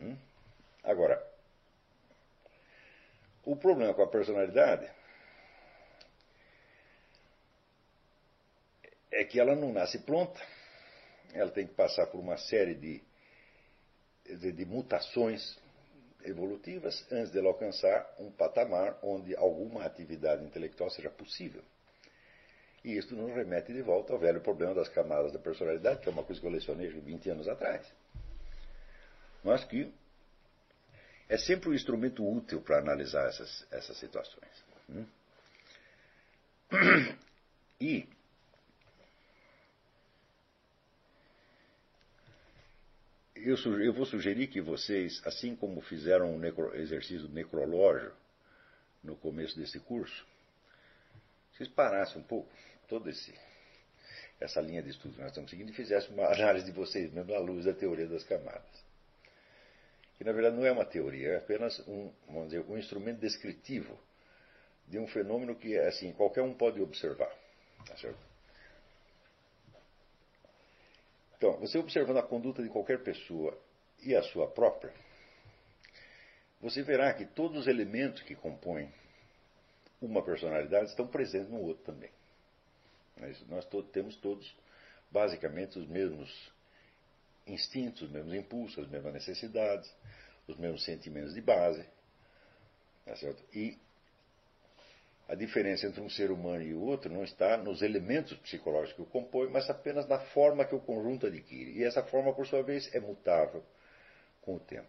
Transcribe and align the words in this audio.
Hum? 0.00 0.16
Agora, 0.82 1.22
o 3.44 3.56
problema 3.56 3.94
com 3.94 4.02
a 4.02 4.08
personalidade 4.08 4.88
é 9.10 9.24
que 9.24 9.40
ela 9.40 9.56
não 9.56 9.72
nasce 9.72 9.98
pronta, 10.00 10.40
ela 11.32 11.50
tem 11.50 11.66
que 11.66 11.74
passar 11.74 12.06
por 12.06 12.20
uma 12.20 12.36
série 12.36 12.74
de, 12.74 13.02
de, 14.24 14.52
de 14.52 14.64
mutações 14.64 15.58
evolutivas 16.24 17.06
antes 17.10 17.30
de 17.32 17.38
ela 17.38 17.48
alcançar 17.48 18.14
um 18.18 18.30
patamar 18.30 18.98
onde 19.02 19.34
alguma 19.36 19.84
atividade 19.84 20.44
intelectual 20.44 20.90
seja 20.90 21.10
possível. 21.10 21.62
E 22.84 22.96
isso 22.96 23.14
nos 23.14 23.34
remete 23.34 23.72
de 23.72 23.82
volta 23.82 24.12
ao 24.12 24.18
velho 24.18 24.40
problema 24.40 24.74
das 24.74 24.88
camadas 24.88 25.32
da 25.32 25.38
personalidade, 25.38 26.00
que 26.00 26.08
é 26.08 26.12
uma 26.12 26.22
coisa 26.22 26.40
que 26.40 26.46
eu 26.46 26.50
lecionei 26.50 26.88
20 26.88 27.30
anos 27.30 27.48
atrás. 27.48 27.92
Mas 29.42 29.64
que 29.64 29.92
é 31.28 31.36
sempre 31.36 31.68
um 31.68 31.74
instrumento 31.74 32.26
útil 32.26 32.60
para 32.60 32.78
analisar 32.78 33.28
essas, 33.28 33.66
essas 33.70 33.96
situações. 33.98 34.64
Hum? 34.88 35.06
E 37.80 38.08
eu, 43.36 43.56
eu, 43.80 43.92
vou 43.92 44.04
sugerir 44.04 44.48
que 44.48 44.60
vocês, 44.60 45.22
assim 45.24 45.54
como 45.54 45.80
fizeram 45.80 46.34
um 46.34 46.38
necro, 46.40 46.74
exercício 46.74 47.28
necrológio 47.28 48.12
no 49.00 49.14
começo 49.14 49.56
desse 49.56 49.78
curso, 49.78 50.26
vocês 51.52 51.68
parassem 51.68 52.20
um 52.20 52.24
pouco 52.24 52.50
toda 52.88 53.12
essa 54.40 54.60
linha 54.60 54.82
de 54.82 54.90
estudo 54.90 55.14
que 55.14 55.20
nós 55.20 55.30
estamos 55.30 55.50
seguindo 55.50 55.70
e 55.70 55.74
fizessem 55.74 56.12
uma 56.12 56.26
análise 56.26 56.66
de 56.66 56.72
vocês 56.72 57.12
mesmo 57.12 57.32
à 57.32 57.38
luz 57.38 57.64
da 57.64 57.72
teoria 57.72 58.08
das 58.08 58.24
camadas. 58.24 58.87
Que 60.18 60.24
na 60.24 60.32
verdade 60.32 60.56
não 60.56 60.66
é 60.66 60.72
uma 60.72 60.84
teoria, 60.84 61.28
é 61.28 61.36
apenas 61.38 61.78
um, 61.86 62.12
vamos 62.26 62.50
dizer, 62.50 62.64
um 62.68 62.76
instrumento 62.76 63.20
descritivo 63.20 63.98
de 64.86 64.98
um 64.98 65.06
fenômeno 65.06 65.54
que 65.54 65.78
assim 65.78 66.12
qualquer 66.12 66.42
um 66.42 66.52
pode 66.52 66.80
observar. 66.82 67.32
Tá 67.86 67.96
certo? 67.96 68.18
Então, 71.36 71.52
você 71.60 71.78
observando 71.78 72.18
a 72.18 72.22
conduta 72.22 72.62
de 72.62 72.68
qualquer 72.68 73.02
pessoa 73.04 73.56
e 74.02 74.14
a 74.14 74.22
sua 74.24 74.48
própria, 74.48 74.92
você 76.60 76.82
verá 76.82 77.14
que 77.14 77.24
todos 77.24 77.60
os 77.60 77.66
elementos 77.68 78.22
que 78.22 78.34
compõem 78.34 78.92
uma 80.02 80.22
personalidade 80.22 80.90
estão 80.90 81.06
presentes 81.06 81.48
no 81.48 81.60
outro 81.60 81.84
também. 81.84 82.10
Mas 83.16 83.40
nós 83.46 83.64
temos 83.92 84.16
todos, 84.16 84.52
basicamente, 85.12 85.78
os 85.78 85.86
mesmos 85.86 86.52
instintos, 87.48 88.02
os 88.02 88.10
mesmos 88.10 88.34
impulsos, 88.34 88.84
as 88.84 88.90
mesmas 88.90 89.12
necessidades, 89.12 89.92
os 90.46 90.56
mesmos 90.56 90.84
sentimentos 90.84 91.34
de 91.34 91.40
base. 91.40 91.84
Tá 93.04 93.16
certo? 93.16 93.42
E 93.54 93.78
a 95.28 95.34
diferença 95.34 95.86
entre 95.86 96.00
um 96.00 96.08
ser 96.08 96.30
humano 96.30 96.62
e 96.62 96.72
o 96.72 96.80
outro 96.80 97.12
não 97.12 97.22
está 97.22 97.56
nos 97.56 97.82
elementos 97.82 98.36
psicológicos 98.38 98.94
que 98.94 99.02
o 99.02 99.06
compõem, 99.06 99.50
mas 99.50 99.68
apenas 99.68 100.08
na 100.08 100.18
forma 100.18 100.64
que 100.64 100.74
o 100.74 100.80
conjunto 100.80 101.26
adquire. 101.26 101.78
E 101.78 101.84
essa 101.84 102.02
forma, 102.02 102.32
por 102.32 102.46
sua 102.46 102.62
vez, 102.62 102.92
é 102.94 103.00
mutável 103.00 103.62
com 104.40 104.56
o 104.56 104.60
tempo. 104.60 104.88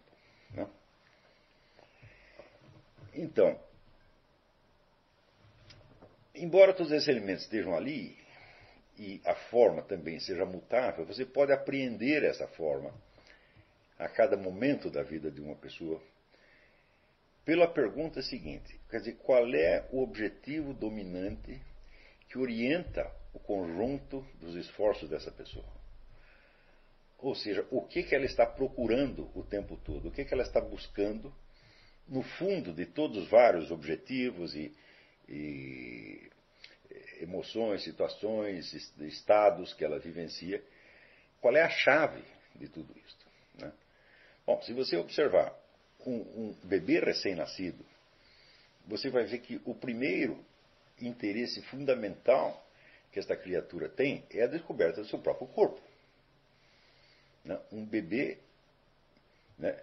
Né? 0.52 0.66
Então, 3.12 3.60
embora 6.34 6.72
todos 6.72 6.92
esses 6.92 7.08
elementos 7.08 7.44
estejam 7.44 7.74
ali, 7.74 8.19
e 9.00 9.18
a 9.24 9.34
forma 9.34 9.80
também 9.80 10.20
seja 10.20 10.44
mutável, 10.44 11.06
você 11.06 11.24
pode 11.24 11.50
apreender 11.52 12.22
essa 12.22 12.46
forma 12.48 12.92
a 13.98 14.06
cada 14.10 14.36
momento 14.36 14.90
da 14.90 15.02
vida 15.02 15.30
de 15.30 15.40
uma 15.40 15.56
pessoa 15.56 16.02
pela 17.42 17.66
pergunta 17.66 18.20
seguinte: 18.20 18.78
quer 18.90 18.98
dizer, 18.98 19.16
qual 19.16 19.48
é 19.54 19.88
o 19.90 20.02
objetivo 20.02 20.74
dominante 20.74 21.58
que 22.28 22.38
orienta 22.38 23.10
o 23.32 23.38
conjunto 23.38 24.22
dos 24.38 24.54
esforços 24.54 25.08
dessa 25.08 25.30
pessoa? 25.30 25.80
Ou 27.18 27.34
seja, 27.34 27.66
o 27.70 27.80
que, 27.80 28.02
que 28.02 28.14
ela 28.14 28.26
está 28.26 28.44
procurando 28.44 29.30
o 29.34 29.42
tempo 29.42 29.78
todo? 29.78 30.08
O 30.08 30.12
que, 30.12 30.26
que 30.26 30.34
ela 30.34 30.42
está 30.42 30.60
buscando 30.60 31.32
no 32.06 32.22
fundo 32.22 32.74
de 32.74 32.84
todos 32.84 33.16
os 33.16 33.30
vários 33.30 33.70
objetivos 33.70 34.54
e, 34.54 34.74
e 35.26 36.30
emoções, 37.20 37.84
situações, 37.84 38.72
estados 39.00 39.72
que 39.74 39.84
ela 39.84 39.98
vivencia? 39.98 40.62
Qual 41.40 41.54
é 41.56 41.62
a 41.62 41.68
chave 41.68 42.24
de 42.56 42.68
tudo 42.68 42.94
isso? 42.98 43.16
Né? 43.58 43.72
Bom, 44.46 44.60
se 44.62 44.72
você 44.72 44.96
observar 44.96 45.54
um, 46.06 46.12
um 46.12 46.56
bebê 46.64 46.98
recém-nascido, 47.00 47.84
você 48.86 49.10
vai 49.10 49.24
ver 49.24 49.38
que 49.40 49.60
o 49.64 49.74
primeiro 49.74 50.44
interesse 51.00 51.62
fundamental 51.62 52.66
que 53.12 53.18
esta 53.18 53.36
criatura 53.36 53.88
tem 53.88 54.24
é 54.30 54.42
a 54.42 54.46
descoberta 54.46 55.00
do 55.00 55.08
seu 55.08 55.18
próprio 55.18 55.48
corpo. 55.48 55.80
Né? 57.44 57.58
Um 57.72 57.84
bebê 57.84 58.38
né, 59.58 59.78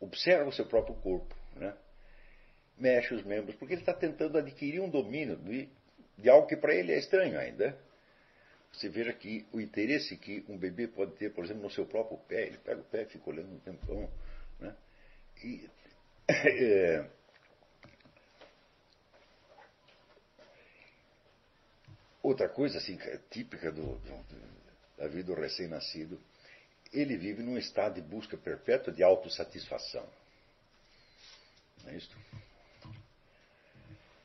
observa 0.00 0.48
o 0.48 0.52
seu 0.52 0.66
próprio 0.66 0.94
corpo, 0.96 1.34
né? 1.56 1.74
mexe 2.76 3.14
os 3.14 3.24
membros, 3.24 3.56
porque 3.56 3.74
ele 3.74 3.82
está 3.82 3.94
tentando 3.94 4.38
adquirir 4.38 4.80
um 4.80 4.90
domínio 4.90 5.36
de, 5.36 5.68
de 6.16 6.28
algo 6.28 6.46
que 6.46 6.56
para 6.56 6.74
ele 6.74 6.92
é 6.92 6.98
estranho 6.98 7.38
ainda. 7.38 7.76
Você 8.72 8.88
veja 8.88 9.12
que 9.12 9.46
o 9.52 9.60
interesse 9.60 10.16
que 10.16 10.44
um 10.48 10.58
bebê 10.58 10.88
pode 10.88 11.12
ter, 11.12 11.32
por 11.32 11.44
exemplo, 11.44 11.62
no 11.62 11.70
seu 11.70 11.86
próprio 11.86 12.18
pé, 12.18 12.46
ele 12.46 12.58
pega 12.58 12.80
o 12.80 12.84
pé 12.84 13.02
e 13.02 13.06
fica 13.06 13.30
olhando 13.30 13.54
um 13.54 13.60
tempão. 13.60 14.10
Né? 14.58 14.76
E, 15.44 15.70
é, 16.28 17.08
outra 22.20 22.48
coisa 22.48 22.78
assim, 22.78 22.98
é 23.00 23.18
típica 23.30 23.70
do, 23.70 23.96
do, 23.98 24.24
da 24.96 25.06
vida 25.06 25.34
do 25.34 25.40
recém-nascido, 25.40 26.20
ele 26.92 27.16
vive 27.16 27.42
num 27.42 27.58
estado 27.58 27.94
de 27.94 28.02
busca 28.02 28.36
perpétua 28.36 28.92
de 28.92 29.02
autossatisfação. 29.02 30.08
Não 31.82 31.90
é 31.90 31.96
isso? 31.96 32.16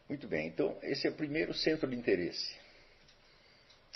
Muito 0.09 0.27
bem, 0.27 0.47
então 0.47 0.75
esse 0.81 1.05
é 1.05 1.11
o 1.11 1.13
primeiro 1.13 1.53
centro 1.53 1.87
de 1.87 1.95
interesse. 1.95 2.57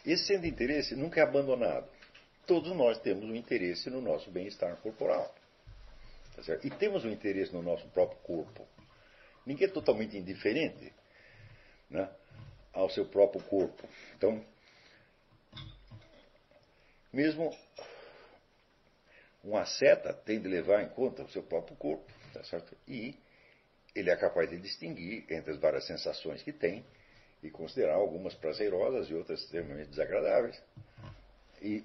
Esse 0.06 0.28
centro 0.28 0.44
de 0.44 0.50
interesse 0.50 0.96
nunca 0.96 1.20
é 1.20 1.24
abandonado. 1.24 1.90
Todos 2.46 2.72
nós 2.76 3.00
temos 3.00 3.24
um 3.24 3.36
interesse 3.36 3.90
no 3.90 4.00
nosso 4.00 4.30
bem-estar 4.30 4.76
corporal. 4.78 5.34
Tá 6.36 6.42
e 6.64 6.70
temos 6.70 7.04
um 7.04 7.10
interesse 7.10 7.52
no 7.52 7.64
nosso 7.64 7.88
próprio 7.90 8.20
corpo. 8.20 8.68
Ninguém 9.44 9.68
é 9.68 9.72
totalmente 9.72 10.16
indiferente 10.16 10.94
né, 11.90 12.08
ao 12.72 12.90
seu 12.90 13.06
próprio 13.06 13.42
corpo. 13.46 13.88
Então, 14.16 14.46
mesmo 17.12 17.56
um 19.44 19.58
asceta 19.58 20.14
tem 20.14 20.40
de 20.40 20.48
levar 20.48 20.84
em 20.84 20.90
conta 20.90 21.24
o 21.24 21.30
seu 21.30 21.42
próprio 21.42 21.76
corpo, 21.76 22.06
tá 22.34 22.44
certo? 22.44 22.78
E 22.88 23.18
ele 23.96 24.10
é 24.10 24.16
capaz 24.16 24.50
de 24.50 24.58
distinguir 24.58 25.26
entre 25.30 25.52
as 25.52 25.60
várias 25.60 25.86
sensações 25.86 26.42
que 26.42 26.52
tem 26.52 26.86
e 27.42 27.50
considerar 27.50 27.96
algumas 27.96 28.34
prazerosas 28.34 29.10
e 29.10 29.14
outras 29.14 29.42
extremamente 29.42 29.90
desagradáveis. 29.90 30.62
E 31.62 31.84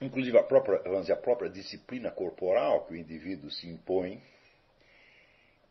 Inclusive, 0.00 0.36
a 0.36 0.42
própria, 0.42 0.82
vamos 0.82 1.02
dizer, 1.02 1.14
a 1.14 1.16
própria 1.16 1.48
disciplina 1.48 2.10
corporal 2.10 2.84
que 2.84 2.92
o 2.92 2.96
indivíduo 2.96 3.50
se 3.50 3.66
impõe 3.66 4.22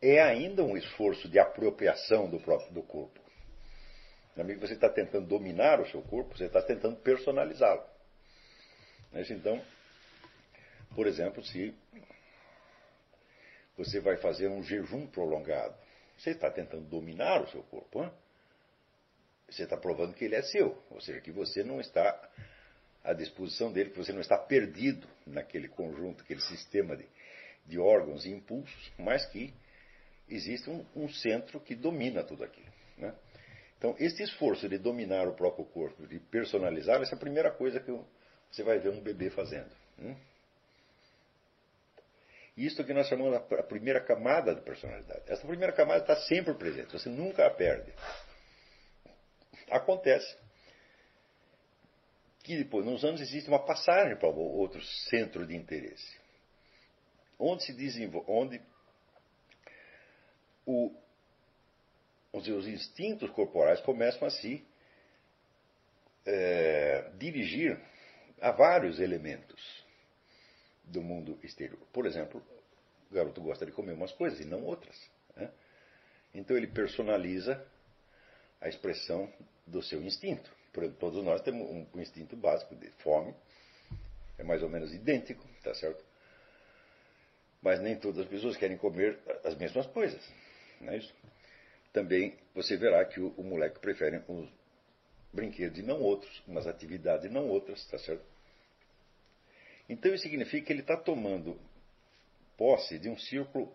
é 0.02 0.20
ainda 0.20 0.64
um 0.64 0.76
esforço 0.76 1.28
de 1.28 1.38
apropriação 1.38 2.28
do 2.28 2.40
próprio 2.40 2.72
do 2.72 2.82
corpo. 2.82 3.20
Amigo, 4.36 4.60
você 4.60 4.74
está 4.74 4.88
tentando 4.88 5.28
dominar 5.28 5.80
o 5.80 5.88
seu 5.88 6.02
corpo, 6.02 6.36
você 6.36 6.46
está 6.46 6.60
tentando 6.60 6.96
personalizá-lo. 6.96 7.84
Então, 9.30 9.62
por 10.94 11.06
exemplo, 11.06 11.44
se 11.44 11.74
você 13.76 14.00
vai 14.00 14.16
fazer 14.16 14.48
um 14.48 14.62
jejum 14.62 15.06
prolongado, 15.06 15.74
você 16.16 16.30
está 16.30 16.50
tentando 16.50 16.84
dominar 16.84 17.42
o 17.42 17.48
seu 17.48 17.62
corpo. 17.64 18.02
Hein? 18.02 18.10
Você 19.50 19.64
está 19.64 19.76
provando 19.76 20.14
que 20.14 20.24
ele 20.24 20.36
é 20.36 20.42
seu, 20.42 20.80
ou 20.90 21.00
seja, 21.00 21.20
que 21.20 21.30
você 21.30 21.62
não 21.62 21.80
está 21.80 22.30
à 23.02 23.12
disposição 23.12 23.72
dele, 23.72 23.90
que 23.90 23.98
você 23.98 24.12
não 24.12 24.20
está 24.20 24.38
perdido 24.38 25.06
naquele 25.26 25.68
conjunto, 25.68 26.22
aquele 26.22 26.40
sistema 26.40 26.96
de, 26.96 27.06
de 27.66 27.78
órgãos 27.78 28.24
e 28.24 28.30
impulsos, 28.30 28.92
mas 28.98 29.26
que 29.26 29.52
existe 30.28 30.70
um, 30.70 30.84
um 30.96 31.08
centro 31.08 31.60
que 31.60 31.74
domina 31.74 32.24
tudo 32.24 32.44
aquilo. 32.44 32.72
Né? 32.96 33.14
Então, 33.76 33.94
esse 33.98 34.22
esforço 34.22 34.68
de 34.68 34.78
dominar 34.78 35.28
o 35.28 35.34
próprio 35.34 35.66
corpo, 35.66 36.06
de 36.06 36.18
personalizar, 36.18 37.02
essa 37.02 37.14
é 37.14 37.16
a 37.16 37.20
primeira 37.20 37.50
coisa 37.50 37.80
que 37.80 37.92
você 38.50 38.62
vai 38.62 38.78
ver 38.78 38.90
um 38.90 39.00
bebê 39.00 39.28
fazendo. 39.28 39.70
Hum? 39.98 40.16
Isso 42.56 42.84
que 42.84 42.94
nós 42.94 43.08
chamamos 43.08 43.34
a 43.34 43.62
primeira 43.64 44.00
camada 44.00 44.54
da 44.54 44.60
personalidade. 44.60 45.22
Essa 45.26 45.46
primeira 45.46 45.72
camada 45.72 46.00
está 46.00 46.16
sempre 46.28 46.54
presente, 46.54 46.92
você 46.92 47.08
nunca 47.08 47.46
a 47.46 47.50
perde. 47.50 47.92
Acontece 49.70 50.36
que 52.44 52.56
depois, 52.56 52.84
nos 52.84 53.04
anos, 53.04 53.20
existe 53.20 53.48
uma 53.48 53.64
passagem 53.64 54.16
para 54.16 54.28
outro 54.28 54.80
centro 55.08 55.46
de 55.46 55.56
interesse, 55.56 56.20
onde 57.38 57.64
se 57.64 57.72
desenvolve, 57.72 58.30
onde 58.30 58.62
o, 60.66 60.94
os 62.32 62.44
seus 62.44 62.66
instintos 62.66 63.30
corporais 63.30 63.80
começam 63.80 64.28
a 64.28 64.30
se 64.30 64.64
é, 66.26 67.10
dirigir 67.16 67.80
a 68.40 68.52
vários 68.52 69.00
elementos 69.00 69.83
do 70.84 71.02
mundo 71.02 71.38
exterior. 71.42 71.80
Por 71.92 72.06
exemplo, 72.06 72.42
o 73.10 73.14
garoto 73.14 73.40
gosta 73.40 73.64
de 73.64 73.72
comer 73.72 73.92
umas 73.92 74.12
coisas 74.12 74.40
e 74.40 74.44
não 74.44 74.64
outras. 74.64 74.96
Né? 75.36 75.50
Então 76.34 76.56
ele 76.56 76.66
personaliza 76.66 77.64
a 78.60 78.68
expressão 78.68 79.32
do 79.66 79.82
seu 79.82 80.02
instinto. 80.02 80.50
Por 80.72 80.82
exemplo, 80.82 81.00
todos 81.00 81.24
nós 81.24 81.40
temos 81.42 81.68
um 81.94 82.00
instinto 82.00 82.36
básico 82.36 82.74
de 82.74 82.90
fome, 83.02 83.34
é 84.38 84.42
mais 84.42 84.62
ou 84.62 84.68
menos 84.68 84.92
idêntico, 84.92 85.46
tá 85.62 85.72
certo? 85.74 86.04
Mas 87.62 87.80
nem 87.80 87.96
todas 87.96 88.20
as 88.20 88.28
pessoas 88.28 88.56
querem 88.56 88.76
comer 88.76 89.18
as 89.44 89.56
mesmas 89.56 89.86
coisas, 89.86 90.20
não 90.80 90.92
é 90.92 90.98
isso? 90.98 91.14
Também 91.92 92.36
você 92.54 92.76
verá 92.76 93.04
que 93.04 93.20
o, 93.20 93.28
o 93.36 93.44
moleque 93.44 93.78
prefere 93.78 94.20
uns 94.28 94.50
brinquedos 95.32 95.78
e 95.78 95.82
não 95.82 96.00
outros, 96.00 96.42
umas 96.46 96.66
atividades 96.66 97.26
e 97.26 97.28
não 97.28 97.48
outras, 97.48 97.86
tá 97.86 97.98
certo? 97.98 98.33
Então 99.88 100.14
isso 100.14 100.22
significa 100.22 100.66
que 100.66 100.72
ele 100.72 100.80
está 100.80 100.96
tomando 100.96 101.58
posse 102.56 102.98
de 102.98 103.08
um 103.08 103.18
círculo 103.18 103.72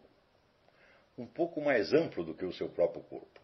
um 1.18 1.28
pouco 1.28 1.62
mais 1.62 1.94
amplo 1.94 2.24
do 2.24 2.34
que 2.34 2.46
o 2.46 2.54
seu 2.54 2.70
próprio 2.70 3.04
corpo. 3.04 3.40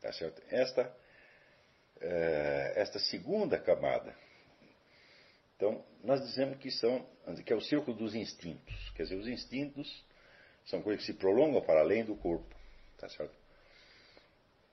Tá 0.00 0.12
certo? 0.12 0.42
Esta, 0.50 0.94
é, 2.00 2.72
esta 2.76 2.98
segunda 2.98 3.58
camada. 3.58 4.14
Então, 5.56 5.84
nós 6.02 6.20
dizemos 6.22 6.58
que, 6.58 6.70
são, 6.70 7.06
que 7.44 7.52
é 7.52 7.56
o 7.56 7.60
círculo 7.60 7.96
dos 7.96 8.14
instintos. 8.14 8.74
Quer 8.96 9.04
dizer, 9.04 9.16
os 9.16 9.28
instintos 9.28 10.04
são 10.66 10.82
coisas 10.82 11.04
que 11.04 11.12
se 11.12 11.18
prolongam 11.18 11.62
para 11.62 11.80
além 11.80 12.04
do 12.04 12.16
corpo. 12.16 12.54
Tá 12.98 13.08
certo? 13.08 13.34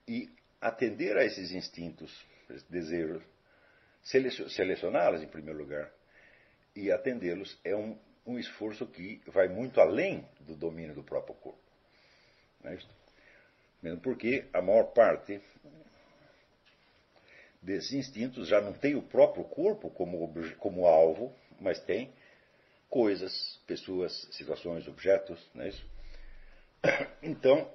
E 0.08 0.30
atender 0.60 1.16
a 1.16 1.24
esses 1.24 1.52
instintos, 1.52 2.10
esses 2.50 2.64
desejos, 2.64 3.22
selecioná-los 4.02 5.22
em 5.22 5.28
primeiro 5.28 5.58
lugar 5.58 5.92
e 6.74 6.90
atendê-los 6.90 7.58
é 7.64 7.74
um, 7.74 7.98
um 8.26 8.38
esforço 8.38 8.86
que 8.86 9.20
vai 9.26 9.48
muito 9.48 9.80
além 9.80 10.26
do 10.40 10.54
domínio 10.56 10.94
do 10.94 11.02
próprio 11.02 11.34
corpo. 11.36 11.60
É 12.64 12.74
isso? 12.74 12.88
Mesmo 13.82 14.00
porque 14.00 14.48
a 14.52 14.62
maior 14.62 14.92
parte 14.92 15.40
desses 17.60 17.92
instintos 17.92 18.48
já 18.48 18.60
não 18.60 18.72
tem 18.72 18.94
o 18.94 19.02
próprio 19.02 19.44
corpo 19.44 19.90
como, 19.90 20.32
como 20.58 20.86
alvo, 20.86 21.34
mas 21.60 21.80
tem 21.80 22.12
coisas, 22.88 23.60
pessoas, 23.66 24.12
situações, 24.32 24.86
objetos, 24.86 25.40
não 25.54 25.64
é 25.64 25.68
isso? 25.68 25.92
Então, 27.22 27.70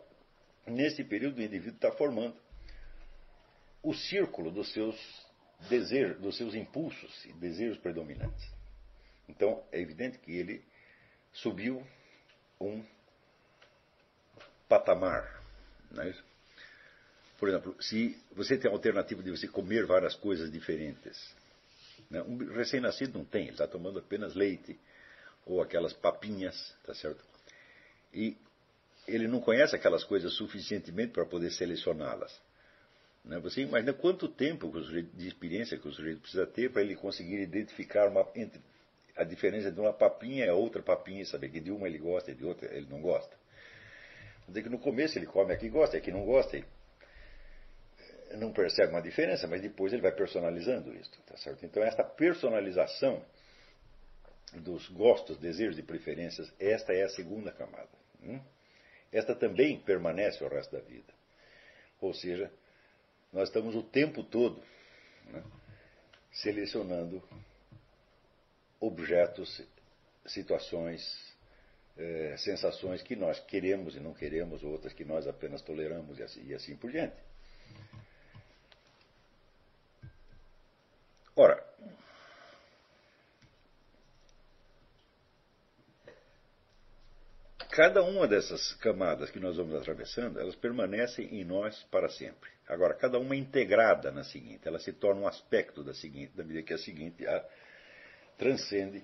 nesse 0.65 1.03
período, 1.03 1.37
o 1.37 1.41
indivíduo 1.41 1.75
está 1.75 1.91
formando 1.91 2.35
o 3.81 3.93
círculo 3.93 4.51
dos 4.51 4.71
seus 4.73 4.95
desejos, 5.69 6.19
dos 6.19 6.37
seus 6.37 6.53
impulsos 6.53 7.25
e 7.25 7.33
desejos 7.33 7.77
predominantes. 7.77 8.56
Então, 9.27 9.63
é 9.71 9.79
evidente 9.79 10.17
que 10.19 10.31
ele 10.31 10.63
subiu 11.33 11.85
um 12.59 12.83
patamar. 14.67 15.41
Não 15.91 16.03
é 16.03 16.09
isso? 16.09 16.23
Por 17.37 17.49
exemplo, 17.49 17.75
se 17.81 18.17
você 18.31 18.57
tem 18.57 18.69
a 18.69 18.73
alternativa 18.73 19.21
de 19.21 19.29
você 19.29 19.47
comer 19.47 19.85
várias 19.85 20.15
coisas 20.15 20.51
diferentes, 20.51 21.35
né? 22.09 22.21
um 22.23 22.37
recém-nascido 22.53 23.17
não 23.17 23.25
tem, 23.25 23.43
ele 23.43 23.51
está 23.51 23.67
tomando 23.67 23.99
apenas 23.99 24.33
leite 24.33 24.79
ou 25.45 25.61
aquelas 25.61 25.93
papinhas, 25.93 26.75
tá 26.83 26.93
certo? 26.95 27.23
E 28.13 28.35
ele 29.07 29.27
não 29.27 29.39
conhece 29.39 29.75
aquelas 29.75 30.03
coisas 30.03 30.33
suficientemente 30.33 31.13
para 31.13 31.25
poder 31.25 31.51
selecioná-las. 31.51 32.41
Né? 33.23 33.39
Você 33.39 33.61
imagina 33.61 33.93
quanto 33.93 34.27
tempo 34.27 34.71
de 35.13 35.27
experiência 35.27 35.77
que 35.77 35.87
o 35.87 35.93
sujeito 35.93 36.21
precisa 36.21 36.47
ter 36.47 36.71
para 36.71 36.81
ele 36.81 36.95
conseguir 36.95 37.39
identificar 37.39 38.09
uma, 38.09 38.27
entre 38.35 38.59
a 39.17 39.23
diferença 39.23 39.71
de 39.71 39.79
uma 39.79 39.91
papinha 39.91 40.45
e 40.45 40.49
outra 40.49 40.81
papinha, 40.81 41.25
saber 41.25 41.49
que 41.49 41.59
de 41.59 41.71
uma 41.71 41.87
ele 41.87 41.97
gosta 41.97 42.31
e 42.31 42.35
de 42.35 42.45
outra 42.45 42.73
ele 42.73 42.87
não 42.89 43.01
gosta. 43.01 43.35
Dizer 44.47 44.63
que 44.63 44.69
no 44.69 44.79
começo 44.79 45.17
ele 45.17 45.25
come 45.25 45.53
aqui 45.53 45.67
gosta, 45.67 45.97
aqui 45.97 46.11
não 46.11 46.23
gosta, 46.23 46.57
e 46.57 46.63
não 48.37 48.53
percebe 48.53 48.93
uma 48.93 49.01
diferença, 49.01 49.47
mas 49.47 49.61
depois 49.61 49.91
ele 49.91 50.01
vai 50.01 50.11
personalizando 50.11 50.93
isso, 50.93 51.11
tá 51.25 51.35
certo? 51.37 51.65
Então 51.65 51.83
esta 51.83 52.03
personalização 52.03 53.23
dos 54.53 54.87
gostos, 54.89 55.37
desejos 55.37 55.77
e 55.77 55.83
preferências, 55.83 56.51
esta 56.59 56.93
é 56.93 57.03
a 57.03 57.09
segunda 57.09 57.51
camada. 57.51 57.89
Hum? 58.23 58.39
Esta 59.11 59.35
também 59.35 59.79
permanece 59.79 60.43
o 60.43 60.47
resto 60.47 60.75
da 60.75 60.81
vida. 60.81 61.13
Ou 61.99 62.13
seja, 62.13 62.51
nós 63.33 63.49
estamos 63.49 63.75
o 63.75 63.83
tempo 63.83 64.23
todo 64.23 64.61
né, 65.25 65.43
selecionando 66.31 67.21
objetos, 68.79 69.61
situações, 70.25 71.01
eh, 71.97 72.35
sensações 72.37 73.01
que 73.01 73.15
nós 73.15 73.39
queremos 73.39 73.95
e 73.95 73.99
não 73.99 74.13
queremos, 74.13 74.63
outras 74.63 74.93
que 74.93 75.03
nós 75.03 75.27
apenas 75.27 75.61
toleramos 75.61 76.19
e 76.19 76.23
assim, 76.23 76.45
e 76.45 76.53
assim 76.53 76.75
por 76.75 76.91
diante. 76.91 77.15
Ora, 81.35 81.63
cada 87.69 88.01
uma 88.01 88.27
dessas 88.27 88.73
camadas 88.73 89.29
que 89.29 89.39
nós 89.39 89.55
vamos 89.55 89.75
atravessando, 89.75 90.39
elas 90.39 90.55
permanecem 90.55 91.39
em 91.39 91.43
nós 91.43 91.83
para 91.91 92.09
sempre. 92.09 92.49
Agora, 92.67 92.95
cada 92.95 93.19
uma 93.19 93.35
é 93.35 93.37
integrada 93.37 94.11
na 94.11 94.23
seguinte, 94.23 94.67
ela 94.67 94.79
se 94.79 94.91
torna 94.93 95.21
um 95.21 95.27
aspecto 95.27 95.83
da 95.83 95.93
seguinte, 95.93 96.35
da 96.35 96.43
medida 96.43 96.63
que 96.63 96.73
a 96.73 96.77
seguinte 96.79 97.25
a 97.27 97.45
transcende 98.37 99.03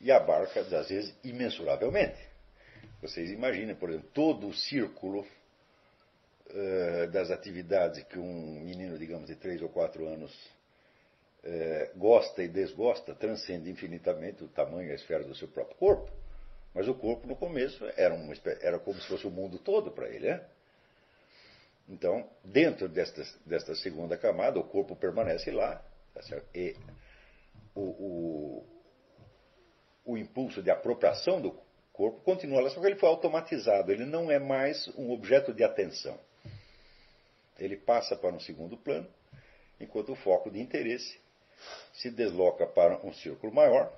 e 0.00 0.10
abarca, 0.10 0.60
às 0.60 0.88
vezes, 0.88 1.14
imensuravelmente. 1.22 2.20
Vocês 3.00 3.30
imaginem, 3.30 3.74
por 3.74 3.90
exemplo, 3.90 4.08
todo 4.12 4.48
o 4.48 4.54
círculo 4.54 5.20
uh, 5.20 7.06
das 7.10 7.30
atividades 7.30 8.02
que 8.04 8.18
um 8.18 8.60
menino, 8.60 8.98
digamos, 8.98 9.26
de 9.26 9.36
3 9.36 9.62
ou 9.62 9.68
4 9.68 10.06
anos 10.06 10.32
uh, 11.44 11.98
gosta 11.98 12.42
e 12.42 12.48
desgosta, 12.48 13.14
transcende 13.14 13.70
infinitamente 13.70 14.42
o 14.42 14.48
tamanho 14.48 14.88
e 14.88 14.92
a 14.92 14.94
esfera 14.94 15.24
do 15.24 15.34
seu 15.34 15.48
próprio 15.48 15.76
corpo. 15.76 16.10
Mas 16.74 16.88
o 16.88 16.94
corpo, 16.94 17.26
no 17.26 17.36
começo, 17.36 17.84
era, 17.96 18.12
uma, 18.12 18.34
era 18.60 18.78
como 18.78 19.00
se 19.00 19.06
fosse 19.06 19.26
o 19.26 19.30
mundo 19.30 19.58
todo 19.58 19.92
para 19.92 20.08
ele. 20.08 20.28
Né? 20.28 20.44
Então, 21.88 22.28
dentro 22.42 22.88
desta, 22.88 23.22
desta 23.46 23.74
segunda 23.76 24.16
camada, 24.16 24.58
o 24.58 24.64
corpo 24.64 24.96
permanece 24.96 25.50
lá. 25.50 25.82
Tá 26.14 26.20
e 26.54 26.76
o, 27.74 27.80
o, 27.80 28.66
o 30.04 30.18
impulso 30.18 30.62
de 30.62 30.70
apropriação 30.70 31.40
do 31.40 31.52
corpo 31.92 32.20
continua 32.20 32.60
lá, 32.60 32.70
só 32.70 32.80
que 32.80 32.86
ele 32.86 32.96
foi 32.96 33.08
automatizado, 33.08 33.92
ele 33.92 34.04
não 34.04 34.30
é 34.30 34.38
mais 34.38 34.88
um 34.96 35.12
objeto 35.12 35.52
de 35.52 35.62
atenção. 35.62 36.18
Ele 37.58 37.76
passa 37.76 38.16
para 38.16 38.34
um 38.34 38.40
segundo 38.40 38.76
plano, 38.76 39.08
enquanto 39.80 40.12
o 40.12 40.16
foco 40.16 40.50
de 40.50 40.60
interesse 40.60 41.18
se 41.92 42.10
desloca 42.10 42.66
para 42.66 42.98
um 43.06 43.12
círculo 43.12 43.52
maior, 43.54 43.92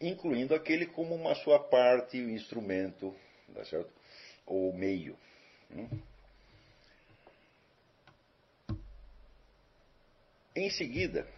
incluindo 0.00 0.54
aquele 0.54 0.86
como 0.86 1.14
uma 1.14 1.34
sua 1.34 1.58
parte, 1.58 2.18
o 2.18 2.30
instrumento, 2.30 3.14
tá 3.54 3.64
certo? 3.64 3.90
ou 4.48 4.72
meio. 4.72 5.16
Hum? 5.70 5.88
Em 10.56 10.70
seguida, 10.70 11.28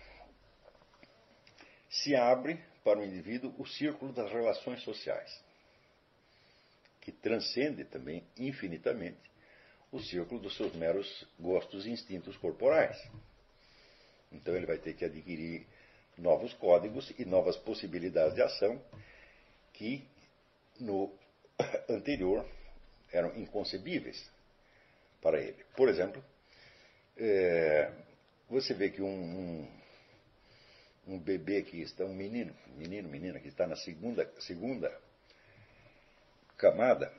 se 1.90 2.14
abre 2.14 2.58
para 2.84 3.00
o 3.00 3.04
indivíduo 3.04 3.52
o 3.58 3.66
círculo 3.66 4.12
das 4.12 4.30
relações 4.30 4.82
sociais, 4.82 5.42
que 7.00 7.10
transcende 7.10 7.84
também 7.84 8.24
infinitamente 8.38 9.18
o 9.90 9.98
círculo 10.00 10.40
dos 10.40 10.56
seus 10.56 10.72
meros 10.74 11.26
gostos 11.38 11.84
e 11.84 11.90
instintos 11.90 12.36
corporais. 12.36 12.96
Então 14.30 14.54
ele 14.54 14.66
vai 14.66 14.78
ter 14.78 14.94
que 14.94 15.04
adquirir 15.04 15.66
novos 16.16 16.52
códigos 16.54 17.12
e 17.18 17.24
novas 17.24 17.56
possibilidades 17.56 18.34
de 18.34 18.42
ação 18.42 18.80
que 19.72 20.06
no 20.78 21.12
anterior 21.88 22.46
eram 23.12 23.36
inconcebíveis 23.36 24.30
para 25.20 25.40
ele. 25.40 25.64
Por 25.76 25.88
exemplo, 25.88 26.22
é, 27.16 27.92
você 28.48 28.72
vê 28.74 28.90
que 28.90 29.02
um, 29.02 29.08
um 29.08 29.79
um 31.06 31.18
bebê 31.18 31.62
que 31.62 31.80
está, 31.80 32.04
um 32.04 32.14
menino, 32.14 32.54
menino, 32.76 33.08
menina 33.08 33.40
que 33.40 33.48
está 33.48 33.66
na 33.66 33.76
segunda, 33.76 34.30
segunda 34.40 34.96
camada, 36.56 37.12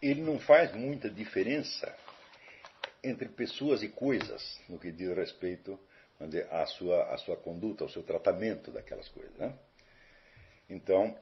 ele 0.00 0.22
não 0.22 0.38
faz 0.38 0.74
muita 0.74 1.10
diferença 1.10 1.94
entre 3.02 3.28
pessoas 3.28 3.82
e 3.82 3.88
coisas, 3.88 4.60
no 4.68 4.78
que 4.78 4.90
diz 4.90 5.14
respeito 5.14 5.78
dizer, 6.26 6.46
à, 6.52 6.66
sua, 6.66 7.16
sua 7.18 7.36
conduta, 7.36 7.84
ao 7.84 7.90
seu 7.90 8.02
tratamento 8.02 8.70
daquelas 8.70 9.08
coisas. 9.08 9.34
Né? 9.36 9.54
Então, 10.68 11.16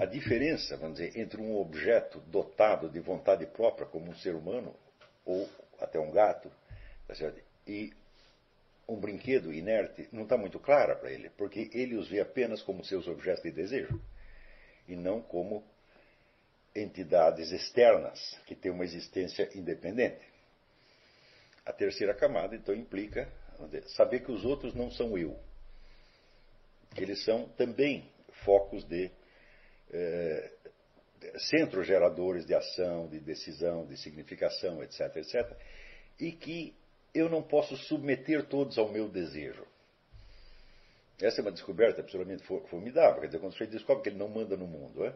a 0.00 0.06
diferença, 0.06 0.78
vamos 0.78 0.98
dizer, 0.98 1.18
entre 1.20 1.38
um 1.38 1.54
objeto 1.58 2.20
dotado 2.20 2.88
de 2.88 2.98
vontade 3.00 3.44
própria, 3.44 3.86
como 3.86 4.10
um 4.10 4.14
ser 4.14 4.34
humano, 4.34 4.74
ou 5.26 5.46
até 5.78 6.00
um 6.00 6.10
gato, 6.10 6.50
tá 7.06 7.14
e 7.66 7.92
um 8.88 8.98
brinquedo 8.98 9.52
inerte, 9.52 10.08
não 10.10 10.22
está 10.22 10.38
muito 10.38 10.58
clara 10.58 10.96
para 10.96 11.12
ele, 11.12 11.28
porque 11.36 11.68
ele 11.74 11.96
os 11.96 12.08
vê 12.08 12.18
apenas 12.18 12.62
como 12.62 12.82
seus 12.82 13.06
objetos 13.06 13.42
de 13.42 13.50
desejo, 13.50 14.00
e 14.88 14.96
não 14.96 15.20
como 15.20 15.62
entidades 16.74 17.52
externas 17.52 18.40
que 18.46 18.54
têm 18.54 18.72
uma 18.72 18.84
existência 18.84 19.50
independente. 19.54 20.26
A 21.66 21.74
terceira 21.74 22.14
camada, 22.14 22.56
então, 22.56 22.74
implica 22.74 23.30
saber 23.88 24.20
que 24.20 24.32
os 24.32 24.46
outros 24.46 24.74
não 24.74 24.90
são 24.90 25.18
eu, 25.18 25.38
que 26.94 27.02
eles 27.02 27.22
são 27.22 27.50
também 27.50 28.10
focos 28.44 28.82
de 28.84 29.10
eh, 29.92 30.52
centros 31.50 31.86
geradores 31.86 32.46
de 32.46 32.54
ação, 32.54 33.08
de 33.08 33.20
decisão, 33.20 33.86
de 33.86 33.96
significação, 33.96 34.82
etc., 34.82 35.16
etc., 35.16 35.56
e 36.18 36.32
que 36.32 36.74
eu 37.14 37.28
não 37.28 37.42
posso 37.42 37.76
submeter 37.76 38.46
todos 38.46 38.78
ao 38.78 38.90
meu 38.90 39.08
desejo. 39.08 39.66
Essa 41.20 41.40
é 41.40 41.42
uma 41.42 41.52
descoberta 41.52 42.00
absolutamente 42.00 42.42
formidável. 42.68 43.20
Quer 43.20 43.26
dizer, 43.26 43.40
quando 43.40 43.56
você 43.56 43.66
descobre 43.66 44.02
que 44.02 44.08
ele 44.08 44.18
não 44.18 44.28
manda 44.28 44.56
no 44.56 44.66
mundo, 44.66 45.04
é? 45.04 45.14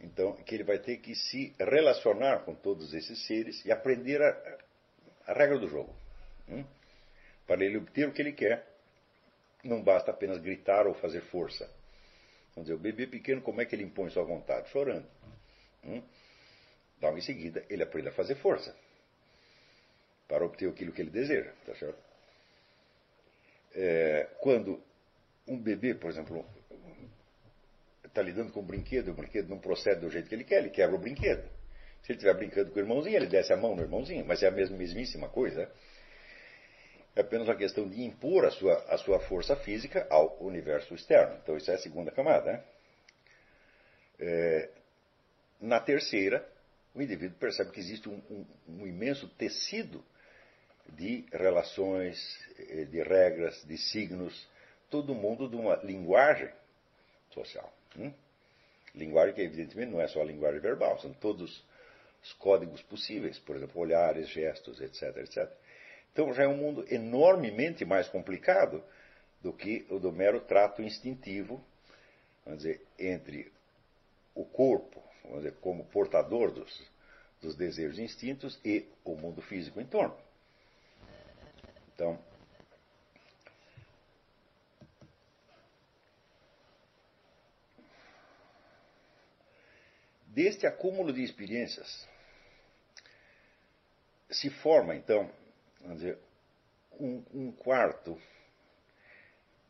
então 0.00 0.32
que 0.34 0.54
ele 0.54 0.64
vai 0.64 0.78
ter 0.78 0.98
que 0.98 1.14
se 1.14 1.54
relacionar 1.58 2.44
com 2.44 2.54
todos 2.54 2.92
esses 2.92 3.26
seres 3.26 3.64
e 3.64 3.72
aprender 3.72 4.20
a, 4.20 4.58
a 5.26 5.32
regra 5.32 5.58
do 5.58 5.68
jogo. 5.68 5.94
Hum? 6.48 6.64
Para 7.46 7.64
ele 7.64 7.78
obter 7.78 8.08
o 8.08 8.12
que 8.12 8.20
ele 8.20 8.32
quer, 8.32 8.66
não 9.64 9.82
basta 9.82 10.10
apenas 10.10 10.38
gritar 10.38 10.86
ou 10.86 10.94
fazer 10.94 11.22
força. 11.22 11.68
Vamos 12.58 12.66
dizer, 12.66 12.74
o 12.74 12.78
bebê 12.78 13.06
pequeno, 13.06 13.40
como 13.40 13.60
é 13.60 13.64
que 13.64 13.74
ele 13.76 13.84
impõe 13.84 14.10
sua 14.10 14.24
vontade? 14.24 14.68
Chorando. 14.70 15.06
Hum? 15.84 16.02
Logo 17.00 17.16
em 17.16 17.20
seguida, 17.20 17.64
ele 17.70 17.84
aprende 17.84 18.08
a 18.08 18.12
fazer 18.12 18.34
força 18.34 18.74
para 20.26 20.44
obter 20.44 20.68
aquilo 20.68 20.92
que 20.92 21.00
ele 21.00 21.10
deseja. 21.10 21.52
Tá 21.64 21.74
certo? 21.76 21.98
É, 23.74 24.28
quando 24.40 24.82
um 25.46 25.56
bebê, 25.56 25.94
por 25.94 26.10
exemplo, 26.10 26.44
está 28.04 28.20
lidando 28.22 28.52
com 28.52 28.60
um 28.60 28.66
brinquedo, 28.66 29.12
o 29.12 29.14
brinquedo 29.14 29.48
não 29.48 29.60
procede 29.60 30.00
do 30.00 30.10
jeito 30.10 30.28
que 30.28 30.34
ele 30.34 30.44
quer, 30.44 30.58
ele 30.58 30.70
quebra 30.70 30.96
o 30.96 30.98
brinquedo. 30.98 31.48
Se 32.02 32.10
ele 32.10 32.18
estiver 32.18 32.34
brincando 32.34 32.72
com 32.72 32.76
o 32.76 32.82
irmãozinho, 32.82 33.16
ele 33.16 33.26
desce 33.26 33.52
a 33.52 33.56
mão 33.56 33.76
no 33.76 33.82
irmãozinho, 33.82 34.24
mas 34.26 34.42
é 34.42 34.48
a 34.48 34.50
mesma, 34.50 34.76
mesmíssima 34.76 35.28
coisa. 35.28 35.70
É 37.18 37.20
apenas 37.20 37.48
uma 37.48 37.56
questão 37.56 37.88
de 37.88 38.00
impor 38.00 38.44
a 38.44 38.50
sua, 38.52 38.74
a 38.88 38.96
sua 38.96 39.18
força 39.18 39.56
física 39.56 40.06
ao 40.08 40.40
universo 40.40 40.94
externo. 40.94 41.36
Então, 41.42 41.56
isso 41.56 41.68
é 41.68 41.74
a 41.74 41.78
segunda 41.78 42.12
camada. 42.12 42.52
Né? 42.52 42.64
É, 44.20 44.68
na 45.60 45.80
terceira, 45.80 46.48
o 46.94 47.02
indivíduo 47.02 47.36
percebe 47.36 47.72
que 47.72 47.80
existe 47.80 48.08
um, 48.08 48.22
um, 48.30 48.46
um 48.68 48.86
imenso 48.86 49.26
tecido 49.30 50.00
de 50.90 51.26
relações, 51.32 52.38
eh, 52.56 52.84
de 52.84 53.02
regras, 53.02 53.64
de 53.64 53.76
signos, 53.76 54.48
todo 54.88 55.12
mundo 55.12 55.48
de 55.48 55.56
uma 55.56 55.74
linguagem 55.82 56.52
social. 57.30 57.72
Hum? 57.98 58.12
Linguagem 58.94 59.34
que, 59.34 59.42
evidentemente, 59.42 59.90
não 59.90 60.00
é 60.00 60.06
só 60.06 60.22
a 60.22 60.24
linguagem 60.24 60.60
verbal, 60.60 61.00
são 61.00 61.12
todos 61.14 61.64
os 62.22 62.32
códigos 62.34 62.80
possíveis, 62.82 63.40
por 63.40 63.56
exemplo, 63.56 63.80
olhares, 63.80 64.28
gestos, 64.28 64.80
etc, 64.80 65.16
etc. 65.16 65.52
Então 66.12 66.32
já 66.32 66.44
é 66.44 66.48
um 66.48 66.56
mundo 66.56 66.84
enormemente 66.88 67.84
mais 67.84 68.08
complicado 68.08 68.82
do 69.40 69.52
que 69.52 69.86
o 69.88 69.98
do 69.98 70.12
mero 70.12 70.40
trato 70.40 70.82
instintivo, 70.82 71.64
vamos 72.44 72.62
dizer, 72.62 72.84
entre 72.98 73.52
o 74.34 74.44
corpo, 74.44 75.02
vamos 75.22 75.38
dizer, 75.38 75.54
como 75.60 75.84
portador 75.86 76.50
dos, 76.50 76.90
dos 77.40 77.54
desejos 77.54 77.98
e 77.98 78.02
instintos 78.02 78.58
e 78.64 78.86
o 79.04 79.14
mundo 79.14 79.40
físico 79.42 79.80
em 79.80 79.86
torno. 79.86 80.16
Então, 81.94 82.18
deste 90.26 90.66
acúmulo 90.66 91.12
de 91.12 91.22
experiências 91.22 92.08
se 94.30 94.50
forma, 94.50 94.94
então, 94.94 95.30
vamos 95.80 95.98
dizer, 95.98 96.18
um, 96.98 97.22
um 97.32 97.52
quarto 97.52 98.20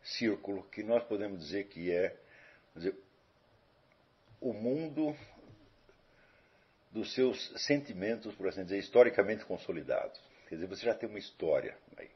círculo 0.03 0.63
que 0.71 0.83
nós 0.83 1.05
podemos 1.05 1.41
dizer 1.41 1.69
que 1.69 1.93
é 1.93 2.17
dizer, 2.75 2.97
o 4.41 4.53
mundo 4.53 5.17
dos 6.91 7.13
seus 7.15 7.53
sentimentos, 7.67 8.35
por 8.35 8.49
assim 8.49 8.65
dizer, 8.65 8.79
historicamente 8.79 9.45
consolidados. 9.45 10.19
Quer 10.49 10.55
dizer, 10.55 10.67
você 10.67 10.87
já 10.87 10.95
tem 10.95 11.09
uma 11.09 11.19
história 11.19 11.77
aí. 11.97 12.11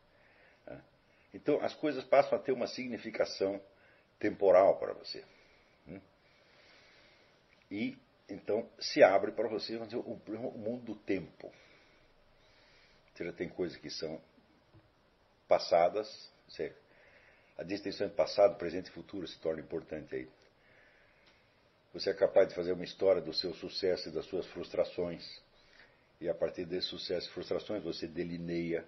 Então 1.35 1.61
as 1.63 1.75
coisas 1.75 2.05
passam 2.05 2.39
a 2.39 2.41
ter 2.41 2.53
uma 2.53 2.67
significação 2.67 3.61
temporal 4.19 4.79
para 4.79 4.93
você. 4.93 5.25
Hum? 5.89 6.01
E 7.71 7.99
então 8.29 8.69
se 8.79 9.03
abre 9.03 9.33
para 9.33 9.49
você 9.49 9.79
dizer, 9.79 9.97
o, 9.97 10.21
mundo 10.57 10.85
do 10.85 10.95
tempo. 10.95 11.53
Já 13.25 13.33
tem 13.33 13.49
coisas 13.49 13.77
que 13.79 13.91
são 13.91 14.21
passadas, 15.49 16.31
você, 16.49 16.75
a 17.57 17.63
distinção 17.63 18.07
entre 18.07 18.17
passado, 18.17 18.57
presente 18.57 18.89
e 18.89 18.93
futuro 18.93 19.27
se 19.27 19.39
torna 19.39 19.61
importante 19.61 20.15
aí. 20.15 20.29
Você 21.93 22.11
é 22.11 22.15
capaz 22.15 22.49
de 22.49 22.55
fazer 22.55 22.73
uma 22.73 22.85
história 22.85 23.21
do 23.21 23.35
seu 23.35 23.53
sucesso 23.55 24.09
e 24.09 24.13
das 24.13 24.25
suas 24.27 24.47
frustrações. 24.47 25.23
E 26.21 26.29
a 26.29 26.35
partir 26.35 26.65
desse 26.65 26.89
sucesso 26.89 27.29
e 27.29 27.33
frustrações 27.33 27.83
você 27.83 28.07
delineia 28.07 28.85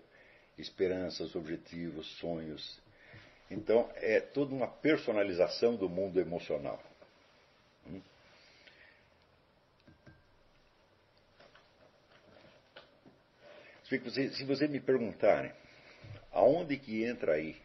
esperanças, 0.57 1.35
objetivos, 1.35 2.07
sonhos. 2.19 2.81
Então, 3.51 3.91
é 3.97 4.21
toda 4.21 4.55
uma 4.55 4.69
personalização 4.69 5.77
do 5.77 5.89
mundo 5.89 6.19
emocional. 6.19 6.83
Se 13.99 14.45
você 14.45 14.69
me 14.69 14.81
perguntarem 14.81 15.53
aonde 16.33 16.77
que 16.77 17.05
entra 17.05 17.35
aí 17.35 17.57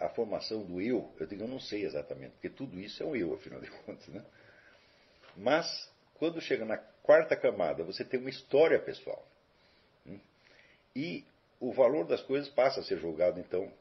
a 0.00 0.08
formação 0.08 0.64
do 0.64 0.80
eu, 0.80 1.12
eu 1.18 1.26
digo, 1.26 1.44
eu 1.44 1.48
não 1.48 1.60
sei 1.60 1.84
exatamente, 1.84 2.32
porque 2.32 2.48
tudo 2.48 2.78
isso 2.80 3.02
é 3.02 3.06
um 3.06 3.14
eu, 3.14 3.34
afinal 3.34 3.60
de 3.60 3.70
contas. 3.82 4.06
Né? 4.08 4.24
Mas, 5.36 5.90
quando 6.14 6.40
chega 6.40 6.64
na 6.64 6.76
quarta 6.76 7.36
camada, 7.36 7.84
você 7.84 8.04
tem 8.04 8.18
uma 8.18 8.30
história 8.30 8.78
pessoal. 8.80 9.24
Hum? 10.06 10.18
E 10.96 11.24
o 11.60 11.72
valor 11.72 12.06
das 12.06 12.22
coisas 12.22 12.48
passa 12.48 12.80
a 12.80 12.82
ser 12.82 12.98
julgado, 12.98 13.38
então, 13.38 13.72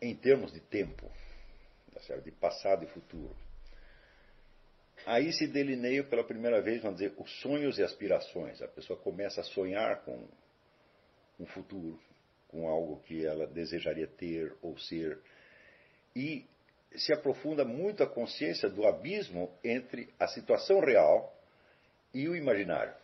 em 0.00 0.14
termos 0.14 0.52
de 0.52 0.60
tempo, 0.60 1.10
tá 1.94 2.16
de 2.16 2.30
passado 2.32 2.84
e 2.84 2.88
futuro. 2.88 3.34
Aí 5.06 5.32
se 5.32 5.46
delineia 5.46 6.02
pela 6.02 6.24
primeira 6.24 6.62
vez, 6.62 6.82
vamos 6.82 6.98
dizer, 6.98 7.14
os 7.18 7.30
sonhos 7.40 7.78
e 7.78 7.82
aspirações. 7.82 8.62
A 8.62 8.68
pessoa 8.68 8.98
começa 8.98 9.42
a 9.42 9.44
sonhar 9.44 10.02
com 10.02 10.26
um 11.38 11.46
futuro, 11.46 12.00
com 12.48 12.66
algo 12.68 13.00
que 13.02 13.24
ela 13.24 13.46
desejaria 13.46 14.06
ter 14.06 14.54
ou 14.62 14.78
ser. 14.78 15.18
E 16.16 16.46
se 16.96 17.12
aprofunda 17.12 17.64
muito 17.64 18.02
a 18.02 18.06
consciência 18.06 18.68
do 18.68 18.86
abismo 18.86 19.52
entre 19.62 20.08
a 20.18 20.26
situação 20.26 20.80
real 20.80 21.36
e 22.14 22.26
o 22.28 22.34
imaginário. 22.34 22.94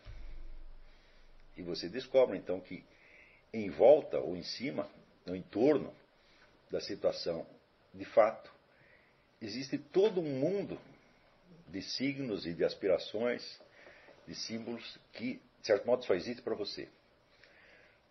E 1.55 1.61
você 1.61 1.87
descobre 1.87 2.37
então 2.37 2.59
que 2.59 2.83
em 3.53 3.69
volta 3.69 4.17
ou 4.17 4.35
em 4.35 4.43
cima, 4.43 4.89
no 5.25 5.35
entorno 5.35 5.93
da 6.71 6.79
situação 6.79 7.45
de 7.93 8.05
fato, 8.05 8.51
existe 9.41 9.77
todo 9.77 10.21
um 10.21 10.39
mundo 10.39 10.79
de 11.71 11.81
signos 11.81 12.45
e 12.45 12.53
de 12.53 12.63
aspirações, 12.63 13.59
de 14.27 14.35
símbolos 14.35 14.99
que, 15.13 15.41
de 15.59 15.67
certo 15.67 15.85
modo, 15.85 16.03
só 16.05 16.13
existe 16.13 16.41
para 16.41 16.55
você. 16.55 16.87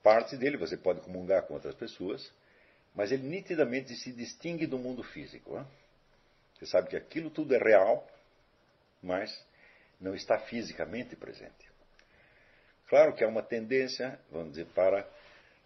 Parte 0.03 0.37
dele 0.37 0.57
você 0.57 0.77
pode 0.77 1.01
comungar 1.01 1.43
com 1.43 1.55
outras 1.55 1.75
pessoas, 1.75 2.33
mas 2.95 3.13
ele 3.13 3.23
nitidamente 3.23 3.95
se 3.97 4.13
distingue 4.13 4.67
do 4.67 4.79
mundo 4.79 5.03
físico. 5.03 5.55
Né? 5.55 5.67
Você 6.55 6.67
sabe 6.67 6.89
que 6.89 6.97
aquilo 6.97 7.31
tudo 7.31 7.55
é 7.55 7.59
real, 7.59 8.09
mas 9.03 9.45
não 10.01 10.15
está 10.15 10.39
fisicamente 10.39 11.15
presente. 11.15 11.71
Claro 12.89 13.15
que 13.15 13.23
há 13.23 13.29
uma 13.29 13.43
tendência, 13.43 14.19
vamos 14.31 14.51
dizer, 14.51 14.67
para 14.75 15.09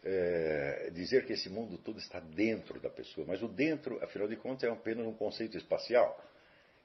é, 0.05 0.91
dizer 0.93 1.25
que 1.25 1.33
esse 1.33 1.49
mundo 1.49 1.79
todo 1.79 1.99
está 1.99 2.21
dentro 2.21 2.79
da 2.81 2.91
pessoa, 2.91 3.27
mas 3.27 3.43
o 3.43 3.49
dentro, 3.49 4.03
afinal 4.05 4.29
de 4.29 4.37
contas, 4.37 4.69
é 4.69 4.73
apenas 4.73 5.07
um 5.07 5.15
conceito 5.15 5.57
espacial. 5.57 6.23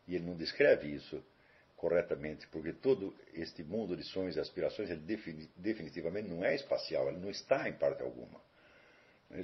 E 0.10 0.16
ele 0.16 0.25
não 0.25 0.36
descreve 0.36 0.88
isso 0.88 1.24
corretamente, 1.78 2.48
porque 2.48 2.74
todo 2.74 3.16
este 3.32 3.63
mundo 3.63 3.96
de 3.96 4.04
sonhos 4.04 4.36
e 4.36 4.39
aspirações, 4.39 4.89
ele 4.89 5.01
definitivamente 5.56 6.28
não 6.28 6.44
é 6.44 6.56
espacial, 6.56 7.08
ele 7.08 7.20
não 7.20 7.30
está 7.30 7.70
em 7.70 7.74
parte 7.74 8.01
alguma. 8.01 8.42
É 9.32 9.42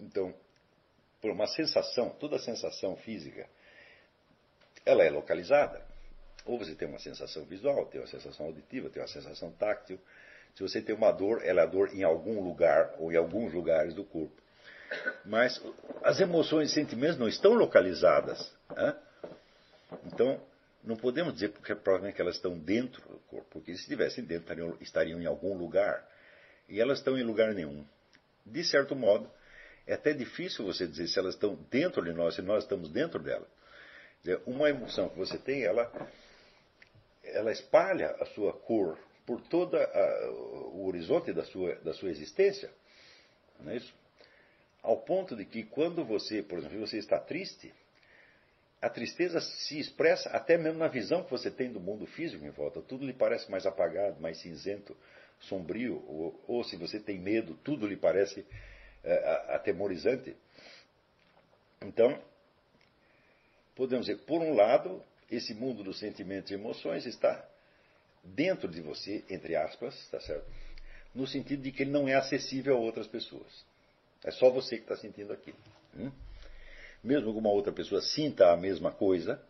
então, 0.00 0.34
por 1.22 1.30
uma 1.30 1.46
sensação, 1.46 2.10
toda 2.10 2.36
sensação 2.40 2.96
física, 2.96 3.48
ela 4.84 5.04
é 5.04 5.08
localizada. 5.08 5.80
Ou 6.44 6.58
você 6.58 6.74
tem 6.74 6.88
uma 6.88 6.98
sensação 6.98 7.44
visual, 7.44 7.86
tem 7.86 8.00
uma 8.00 8.08
sensação 8.08 8.46
auditiva, 8.46 8.90
tem 8.90 9.00
uma 9.00 9.08
sensação 9.08 9.52
táctil. 9.52 10.00
Se 10.56 10.62
você 10.62 10.82
tem 10.82 10.96
uma 10.96 11.12
dor, 11.12 11.42
ela 11.44 11.62
é 11.62 11.66
dor 11.66 11.94
em 11.94 12.02
algum 12.02 12.42
lugar 12.42 12.96
ou 12.98 13.12
em 13.12 13.16
alguns 13.16 13.54
lugares 13.54 13.94
do 13.94 14.04
corpo. 14.04 14.42
Mas 15.24 15.62
as 16.02 16.20
emoções 16.20 16.70
e 16.70 16.74
sentimentos 16.74 17.18
não 17.18 17.28
estão 17.28 17.54
localizadas. 17.54 18.52
Né? 18.74 18.96
Então, 20.04 20.40
não 20.82 20.96
podemos 20.96 21.34
dizer 21.34 21.48
porque 21.48 21.74
provavelmente 21.74 22.14
que 22.14 22.22
elas 22.22 22.36
estão 22.36 22.58
dentro 22.58 23.02
do 23.08 23.18
corpo, 23.20 23.46
porque 23.50 23.74
se 23.74 23.82
estivessem 23.82 24.24
dentro, 24.24 24.44
estariam, 24.44 24.76
estariam 24.80 25.20
em 25.20 25.26
algum 25.26 25.56
lugar. 25.56 26.06
E 26.68 26.80
elas 26.80 26.98
estão 26.98 27.18
em 27.18 27.22
lugar 27.22 27.54
nenhum. 27.54 27.84
De 28.44 28.64
certo 28.64 28.94
modo, 28.94 29.30
é 29.86 29.94
até 29.94 30.12
difícil 30.12 30.64
você 30.64 30.86
dizer 30.86 31.08
se 31.08 31.18
elas 31.18 31.34
estão 31.34 31.54
dentro 31.70 32.04
de 32.04 32.12
nós, 32.12 32.34
se 32.34 32.42
nós 32.42 32.64
estamos 32.64 32.90
dentro 32.90 33.20
dela. 33.20 33.46
Uma 34.44 34.68
emoção 34.68 35.08
que 35.08 35.16
você 35.16 35.38
tem, 35.38 35.62
ela, 35.62 35.90
ela 37.22 37.52
espalha 37.52 38.10
a 38.20 38.26
sua 38.26 38.52
cor 38.52 38.98
por 39.24 39.40
todo 39.42 39.76
o 40.72 40.86
horizonte 40.86 41.32
da 41.32 41.44
sua, 41.44 41.74
da 41.76 41.92
sua 41.94 42.10
existência. 42.10 42.70
Não 43.60 43.72
é 43.72 43.76
isso? 43.76 43.94
Ao 44.82 44.98
ponto 44.98 45.34
de 45.34 45.44
que 45.44 45.64
quando 45.64 46.04
você, 46.04 46.42
por 46.42 46.58
exemplo, 46.58 46.78
você 46.80 46.98
está 46.98 47.18
triste, 47.18 47.72
a 48.86 48.88
tristeza 48.88 49.40
se 49.40 49.80
expressa 49.80 50.30
até 50.30 50.56
mesmo 50.56 50.78
na 50.78 50.86
visão 50.86 51.24
que 51.24 51.30
você 51.30 51.50
tem 51.50 51.72
do 51.72 51.80
mundo 51.80 52.06
físico 52.06 52.44
em 52.44 52.50
volta. 52.50 52.80
Tudo 52.80 53.04
lhe 53.04 53.12
parece 53.12 53.50
mais 53.50 53.66
apagado, 53.66 54.20
mais 54.20 54.38
cinzento, 54.38 54.96
sombrio. 55.40 56.04
Ou, 56.06 56.44
ou 56.46 56.62
se 56.62 56.76
você 56.76 57.00
tem 57.00 57.18
medo, 57.18 57.58
tudo 57.64 57.84
lhe 57.84 57.96
parece 57.96 58.46
é, 59.02 59.54
atemorizante. 59.54 60.36
Então, 61.82 62.16
podemos 63.74 64.06
dizer, 64.06 64.20
por 64.20 64.40
um 64.40 64.54
lado, 64.54 65.02
esse 65.28 65.52
mundo 65.52 65.82
dos 65.82 65.98
sentimentos 65.98 66.52
e 66.52 66.54
emoções 66.54 67.06
está 67.06 67.44
dentro 68.22 68.68
de 68.68 68.80
você, 68.80 69.24
entre 69.28 69.56
aspas, 69.56 69.98
está 70.04 70.20
certo? 70.20 70.46
No 71.12 71.26
sentido 71.26 71.62
de 71.62 71.72
que 71.72 71.82
ele 71.82 71.90
não 71.90 72.08
é 72.08 72.14
acessível 72.14 72.76
a 72.76 72.78
outras 72.78 73.08
pessoas. 73.08 73.64
É 74.22 74.30
só 74.30 74.48
você 74.48 74.76
que 74.76 74.82
está 74.82 74.96
sentindo 74.96 75.32
aquilo. 75.32 75.58
Hum? 75.96 76.12
Mesmo 77.02 77.32
que 77.32 77.38
uma 77.38 77.50
outra 77.50 77.72
pessoa 77.72 78.00
sinta 78.00 78.52
a 78.52 78.56
mesma 78.56 78.92
coisa, 78.92 79.40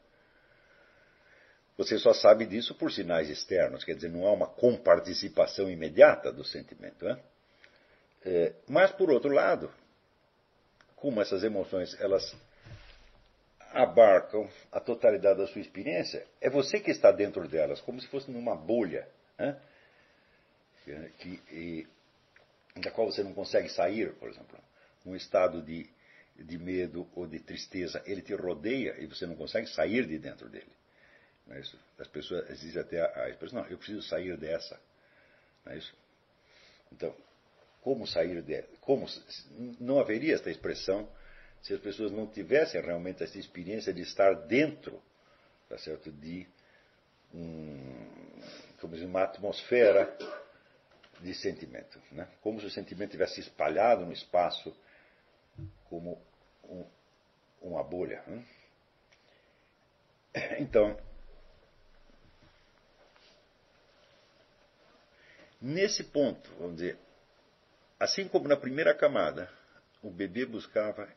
você 1.77 1.99
só 1.99 2.15
sabe 2.15 2.47
disso 2.47 2.75
por 2.75 2.91
sinais 2.91 3.29
externos, 3.29 3.85
quer 3.85 3.95
dizer, 3.95 4.09
não 4.09 4.27
há 4.27 4.33
uma 4.33 4.47
comparticipação 4.47 5.71
imediata 5.71 6.33
do 6.33 6.45
sentimento. 6.45 7.05
Né? 7.05 7.21
É, 8.25 8.53
mas, 8.67 8.93
por 8.93 9.11
outro 9.11 9.31
lado, 9.31 9.71
como 10.97 11.21
essas 11.21 11.45
emoções 11.45 11.99
elas 12.01 12.35
abarcam 13.73 14.49
a 14.73 14.81
totalidade 14.81 15.39
da 15.39 15.47
sua 15.47 15.61
experiência, 15.61 16.27
é 16.41 16.49
você 16.49 16.81
que 16.81 16.91
está 16.91 17.13
dentro 17.13 17.47
delas, 17.47 17.81
como 17.83 18.01
se 18.01 18.09
fosse 18.09 18.31
numa 18.31 18.57
bolha, 18.57 19.07
né? 19.39 19.61
que, 21.19 21.43
e, 21.51 21.87
da 22.81 22.91
qual 22.91 23.11
você 23.11 23.23
não 23.23 23.35
consegue 23.35 23.69
sair, 23.69 24.15
por 24.15 24.31
exemplo. 24.31 24.59
Um 25.05 25.15
estado 25.15 25.63
de, 25.63 25.89
de 26.39 26.59
medo 26.59 27.09
ou 27.15 27.27
de 27.27 27.41
tristeza, 27.41 28.03
ele 28.07 28.23
te 28.23 28.35
rodeia 28.35 28.97
e 28.99 29.07
você 29.07 29.27
não 29.27 29.37
consegue 29.37 29.67
sair 29.69 30.07
de 30.07 30.19
dentro 30.19 30.49
dele. 30.49 30.71
É? 31.51 31.63
As 31.99 32.09
pessoas 32.09 32.61
dizem 32.61 32.83
até 32.83 33.01
a, 33.01 33.31
expressão, 33.31 33.63
não, 33.63 33.69
eu 33.69 33.79
preciso 33.79 34.03
sair 34.03 34.37
dessa. 34.37 34.81
Não 35.65 35.73
é 35.73 35.79
isso? 35.79 35.95
Então, 36.93 37.15
como 37.81 38.07
sair 38.07 38.43
dela? 38.43 38.67
Como, 38.81 39.07
não 39.81 40.01
haveria 40.01 40.35
esta 40.35 40.51
expressão 40.51 41.09
se 41.63 41.73
as 41.73 41.81
pessoas 41.81 42.13
não 42.13 42.27
tivessem 42.27 42.81
realmente 42.81 43.23
essa 43.23 43.39
experiência 43.39 43.93
de 43.93 44.03
estar 44.03 44.35
dentro 44.47 45.01
tá 45.69 45.79
certo? 45.79 46.11
de 46.11 46.47
um, 47.35 48.07
como 48.81 48.97
uma 48.97 49.25
atmosfera 49.25 50.17
de 51.21 51.35
sentimento. 51.35 52.01
Né? 52.13 52.29
Como 52.41 52.61
se 52.61 52.67
o 52.67 52.71
sentimento 52.71 53.13
tivesse 53.13 53.41
espalhado 53.41 54.05
no 54.05 54.13
espaço 54.13 54.75
como 55.89 56.21
um, 56.65 56.85
uma 57.61 57.83
bolha. 57.83 58.23
Né? 58.27 58.45
Então, 60.59 60.99
nesse 65.61 66.05
ponto, 66.05 66.51
vamos 66.59 66.77
dizer, 66.77 66.99
assim 67.99 68.29
como 68.29 68.47
na 68.47 68.57
primeira 68.57 68.95
camada, 68.95 69.51
o 70.03 70.11
bebê 70.11 70.45
buscava 70.45 71.09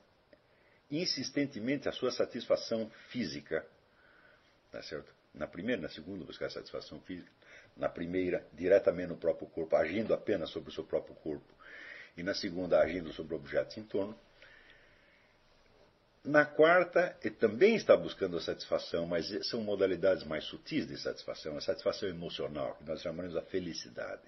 insistentemente 0.90 1.90
a 1.90 1.92
sua 1.92 2.12
satisfação 2.12 2.90
física, 3.10 3.66
tá 4.72 4.82
certo? 4.82 5.14
Na 5.34 5.46
primeira, 5.46 5.82
na 5.82 5.90
segunda, 5.90 6.24
buscar 6.26 6.50
satisfação 6.50 7.00
física 7.02 7.30
na 7.80 7.88
primeira, 7.88 8.46
diretamente 8.54 9.08
no 9.08 9.18
próprio 9.18 9.48
corpo, 9.48 9.76
agindo 9.76 10.14
apenas 10.14 10.50
sobre 10.50 10.70
o 10.70 10.74
seu 10.74 10.84
próprio 10.84 11.16
corpo, 11.16 11.54
e 12.18 12.22
na 12.22 12.34
segunda, 12.34 12.80
agindo 12.80 13.12
sobre 13.14 13.36
objetos 13.36 13.78
em 13.78 13.84
torno. 13.84 14.20
Na 16.24 16.46
quarta, 16.46 17.18
ele 17.24 17.36
também 17.36 17.76
está 17.76 17.96
buscando 17.96 18.38
a 18.38 18.42
satisfação, 18.42 19.06
mas 19.06 19.28
são 19.48 19.62
modalidades 19.62 20.26
mais 20.26 20.44
sutis 20.44 20.86
de 20.86 20.98
satisfação, 20.98 21.58
a 21.58 21.62
satisfação 21.62 22.10
emocional, 22.10 22.76
que 22.76 22.84
nós 22.84 23.02
chamamos 23.02 23.36
a 23.36 23.42
felicidade. 23.42 24.24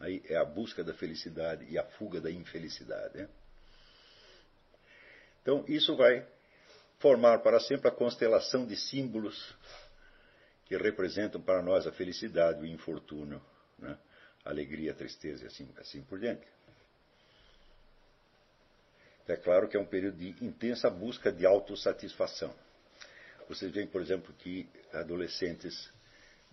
Aí 0.00 0.22
é 0.26 0.36
a 0.36 0.44
busca 0.44 0.82
da 0.82 0.94
felicidade 0.94 1.66
e 1.68 1.78
a 1.78 1.84
fuga 1.84 2.20
da 2.20 2.30
infelicidade. 2.30 3.18
Né? 3.18 3.28
Então, 5.42 5.64
isso 5.68 5.96
vai 5.96 6.26
formar 6.98 7.40
para 7.40 7.60
sempre 7.60 7.88
a 7.88 7.92
constelação 7.92 8.66
de 8.66 8.76
símbolos 8.76 9.54
que 10.64 10.76
representam 10.76 11.40
para 11.40 11.62
nós 11.62 11.86
a 11.86 11.92
felicidade, 11.92 12.60
o 12.60 12.66
infortúnio, 12.66 13.42
né? 13.78 13.98
a 14.44 14.50
alegria, 14.50 14.92
a 14.92 14.94
tristeza 14.94 15.44
e 15.44 15.46
assim, 15.46 15.68
assim 15.78 16.02
por 16.02 16.18
diante. 16.18 16.46
É 19.28 19.36
claro 19.36 19.68
que 19.68 19.76
é 19.76 19.80
um 19.80 19.84
período 19.84 20.16
de 20.16 20.44
intensa 20.44 20.88
busca 20.88 21.30
de 21.30 21.44
autossatisfação. 21.44 22.54
Vocês 23.48 23.70
veem, 23.70 23.86
por 23.86 24.00
exemplo, 24.00 24.32
que 24.38 24.68
adolescentes 24.92 25.90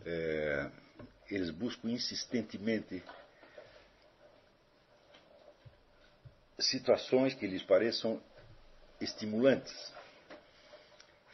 é, 0.06 0.70
eles 1.30 1.50
buscam 1.50 1.90
insistentemente 1.90 3.02
situações 6.60 7.34
que 7.34 7.48
lhes 7.48 7.64
pareçam 7.64 8.22
estimulantes 9.00 9.94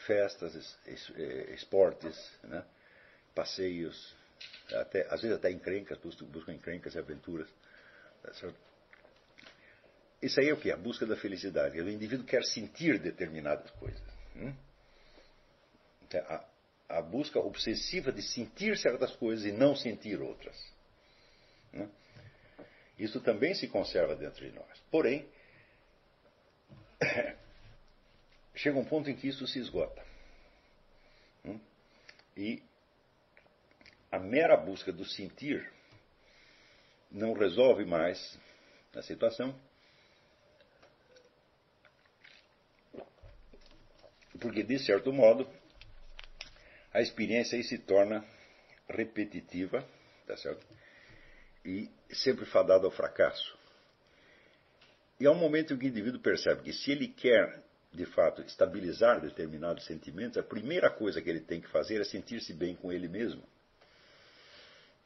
festas, 0.05 0.77
eh, 0.87 1.53
esportes, 1.53 2.17
né? 2.43 2.63
passeios, 3.35 4.15
até, 4.73 5.05
às 5.09 5.21
vezes 5.21 5.37
até 5.37 5.51
encrencas, 5.51 5.97
buscam 5.99 6.53
encrencas 6.53 6.95
e 6.95 6.99
aventuras. 6.99 7.47
Tá 8.23 8.33
Isso 10.21 10.39
aí 10.39 10.49
é 10.49 10.53
o 10.53 10.57
que? 10.57 10.71
A 10.71 10.77
busca 10.77 11.05
da 11.05 11.15
felicidade. 11.15 11.79
O 11.81 11.89
indivíduo 11.89 12.25
quer 12.25 12.43
sentir 12.43 12.99
determinadas 12.99 13.71
coisas. 13.71 14.01
Hum? 14.35 14.53
A, 16.13 16.45
a, 16.97 17.01
busca 17.01 17.39
obsessiva 17.39 18.11
de 18.11 18.21
sentir 18.21 18.77
certas 18.77 19.15
coisas 19.15 19.45
e 19.45 19.51
não 19.51 19.75
sentir 19.75 20.21
outras. 20.21 20.55
Hum? 21.73 21.89
Isso 22.99 23.19
também 23.21 23.55
se 23.55 23.67
conserva 23.67 24.15
dentro 24.15 24.45
de 24.45 24.51
nós. 24.51 24.79
Porém, 24.91 25.27
chega 28.53 28.77
um 28.77 28.85
ponto 28.85 29.09
em 29.09 29.15
que 29.15 29.27
isso 29.27 29.47
se 29.47 29.57
esgota. 29.57 30.05
Hum? 31.43 31.59
E 32.37 32.61
a 34.11 34.19
mera 34.19 34.55
busca 34.55 34.91
do 34.91 35.05
sentir 35.05 35.71
não 37.09 37.33
resolve 37.33 37.85
mais 37.85 38.39
a 38.93 39.01
situação, 39.01 39.57
porque, 44.41 44.63
de 44.63 44.77
certo 44.79 45.13
modo, 45.13 45.47
a 46.93 47.01
experiência 47.01 47.57
aí 47.57 47.63
se 47.63 47.77
torna 47.77 48.25
repetitiva, 48.89 49.87
tá 50.27 50.35
certo? 50.35 50.65
E 51.63 51.89
sempre 52.09 52.45
fadada 52.45 52.85
ao 52.85 52.91
fracasso. 52.91 53.57
E 55.19 55.25
há 55.25 55.31
um 55.31 55.35
momento 55.35 55.73
em 55.73 55.77
que 55.77 55.85
o 55.85 55.87
indivíduo 55.87 56.19
percebe 56.19 56.63
que 56.63 56.73
se 56.73 56.91
ele 56.91 57.07
quer 57.07 57.63
de 57.93 58.05
fato, 58.05 58.41
estabilizar 58.41 59.19
determinados 59.19 59.85
sentimentos, 59.85 60.37
a 60.37 60.43
primeira 60.43 60.89
coisa 60.89 61.21
que 61.21 61.29
ele 61.29 61.41
tem 61.41 61.59
que 61.59 61.67
fazer 61.67 61.99
é 61.99 62.03
sentir-se 62.05 62.53
bem 62.53 62.73
com 62.73 62.91
ele 62.91 63.07
mesmo. 63.07 63.43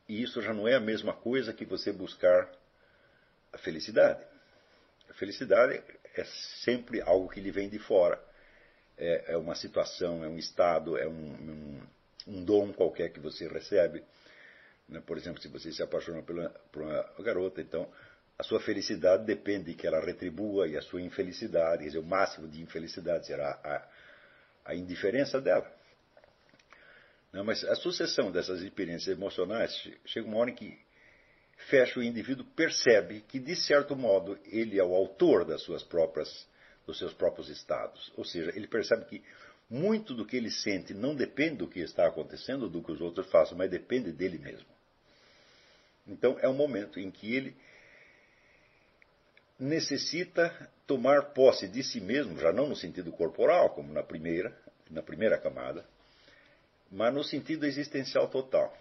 E 0.07 0.21
isso 0.21 0.39
já 0.41 0.53
não 0.53 0.67
é 0.67 0.75
a 0.75 0.79
mesma 0.79 1.13
coisa 1.13 1.51
que 1.51 1.65
você 1.65 1.91
buscar 1.91 2.47
a 3.51 3.57
felicidade. 3.57 4.23
A 5.09 5.13
felicidade 5.15 5.81
é 6.13 6.23
sempre 6.63 7.01
algo 7.01 7.27
que 7.27 7.41
lhe 7.41 7.49
vem 7.49 7.67
de 7.67 7.79
fora. 7.79 8.21
É, 8.97 9.33
é 9.33 9.37
uma 9.37 9.55
situação, 9.55 10.23
é 10.23 10.27
um 10.27 10.37
estado, 10.37 10.97
é 10.97 11.07
um, 11.07 11.11
um, 11.11 11.81
um 12.27 12.43
dom 12.43 12.71
qualquer 12.71 13.09
que 13.09 13.19
você 13.19 13.47
recebe. 13.47 14.03
Né? 14.87 15.01
Por 15.05 15.17
exemplo, 15.17 15.41
se 15.41 15.47
você 15.47 15.71
se 15.71 15.83
apaixona 15.83 16.21
por 16.21 16.81
uma 16.81 17.05
garota, 17.19 17.61
então 17.61 17.89
a 18.37 18.43
sua 18.43 18.59
felicidade 18.59 19.25
depende 19.25 19.71
de 19.71 19.73
que 19.75 19.87
ela 19.87 19.99
retribua 19.99 20.67
e 20.67 20.77
a 20.77 20.81
sua 20.81 21.01
infelicidade, 21.01 21.79
quer 21.79 21.87
dizer, 21.87 21.99
o 21.99 22.03
máximo 22.03 22.47
de 22.47 22.61
infelicidade 22.61 23.27
será 23.27 23.59
a, 23.63 24.71
a 24.71 24.75
indiferença 24.75 25.39
dela. 25.39 25.71
Não, 27.31 27.43
mas 27.43 27.63
a 27.65 27.75
sucessão 27.75 28.31
dessas 28.31 28.61
experiências 28.61 29.15
emocionais 29.15 29.73
chega 30.05 30.27
uma 30.27 30.37
hora 30.37 30.51
em 30.51 30.55
que 30.55 30.77
fecha 31.69 31.99
o 31.99 32.03
indivíduo 32.03 32.45
percebe 32.55 33.21
que 33.21 33.39
de 33.39 33.55
certo 33.55 33.95
modo 33.95 34.37
ele 34.45 34.79
é 34.79 34.83
o 34.83 34.93
autor 34.93 35.45
das 35.45 35.61
suas 35.61 35.83
próprias 35.83 36.47
dos 36.85 36.97
seus 36.97 37.13
próprios 37.13 37.49
estados. 37.49 38.11
Ou 38.15 38.23
seja, 38.23 38.51
ele 38.55 38.67
percebe 38.67 39.05
que 39.05 39.23
muito 39.69 40.13
do 40.13 40.25
que 40.25 40.37
ele 40.37 40.51
sente 40.51 40.93
não 40.93 41.15
depende 41.15 41.57
do 41.57 41.67
que 41.67 41.79
está 41.79 42.07
acontecendo, 42.07 42.69
do 42.69 42.83
que 42.83 42.91
os 42.91 43.01
outros 43.01 43.29
façam, 43.29 43.57
mas 43.57 43.69
depende 43.69 44.11
dele 44.11 44.37
mesmo. 44.37 44.67
Então 46.07 46.37
é 46.39 46.47
um 46.47 46.53
momento 46.53 46.99
em 46.99 47.09
que 47.09 47.35
ele 47.35 47.57
necessita 49.57 50.69
tomar 50.85 51.33
posse 51.33 51.67
de 51.67 51.81
si 51.83 51.99
mesmo, 51.99 52.37
já 52.37 52.51
não 52.51 52.67
no 52.67 52.75
sentido 52.75 53.11
corporal, 53.11 53.71
como 53.71 53.91
na 53.91 54.03
primeira, 54.03 54.55
na 54.89 55.01
primeira 55.01 55.37
camada, 55.37 55.85
mas 56.91 57.13
no 57.13 57.23
sentido 57.23 57.65
existencial 57.65 58.27
total. 58.27 58.77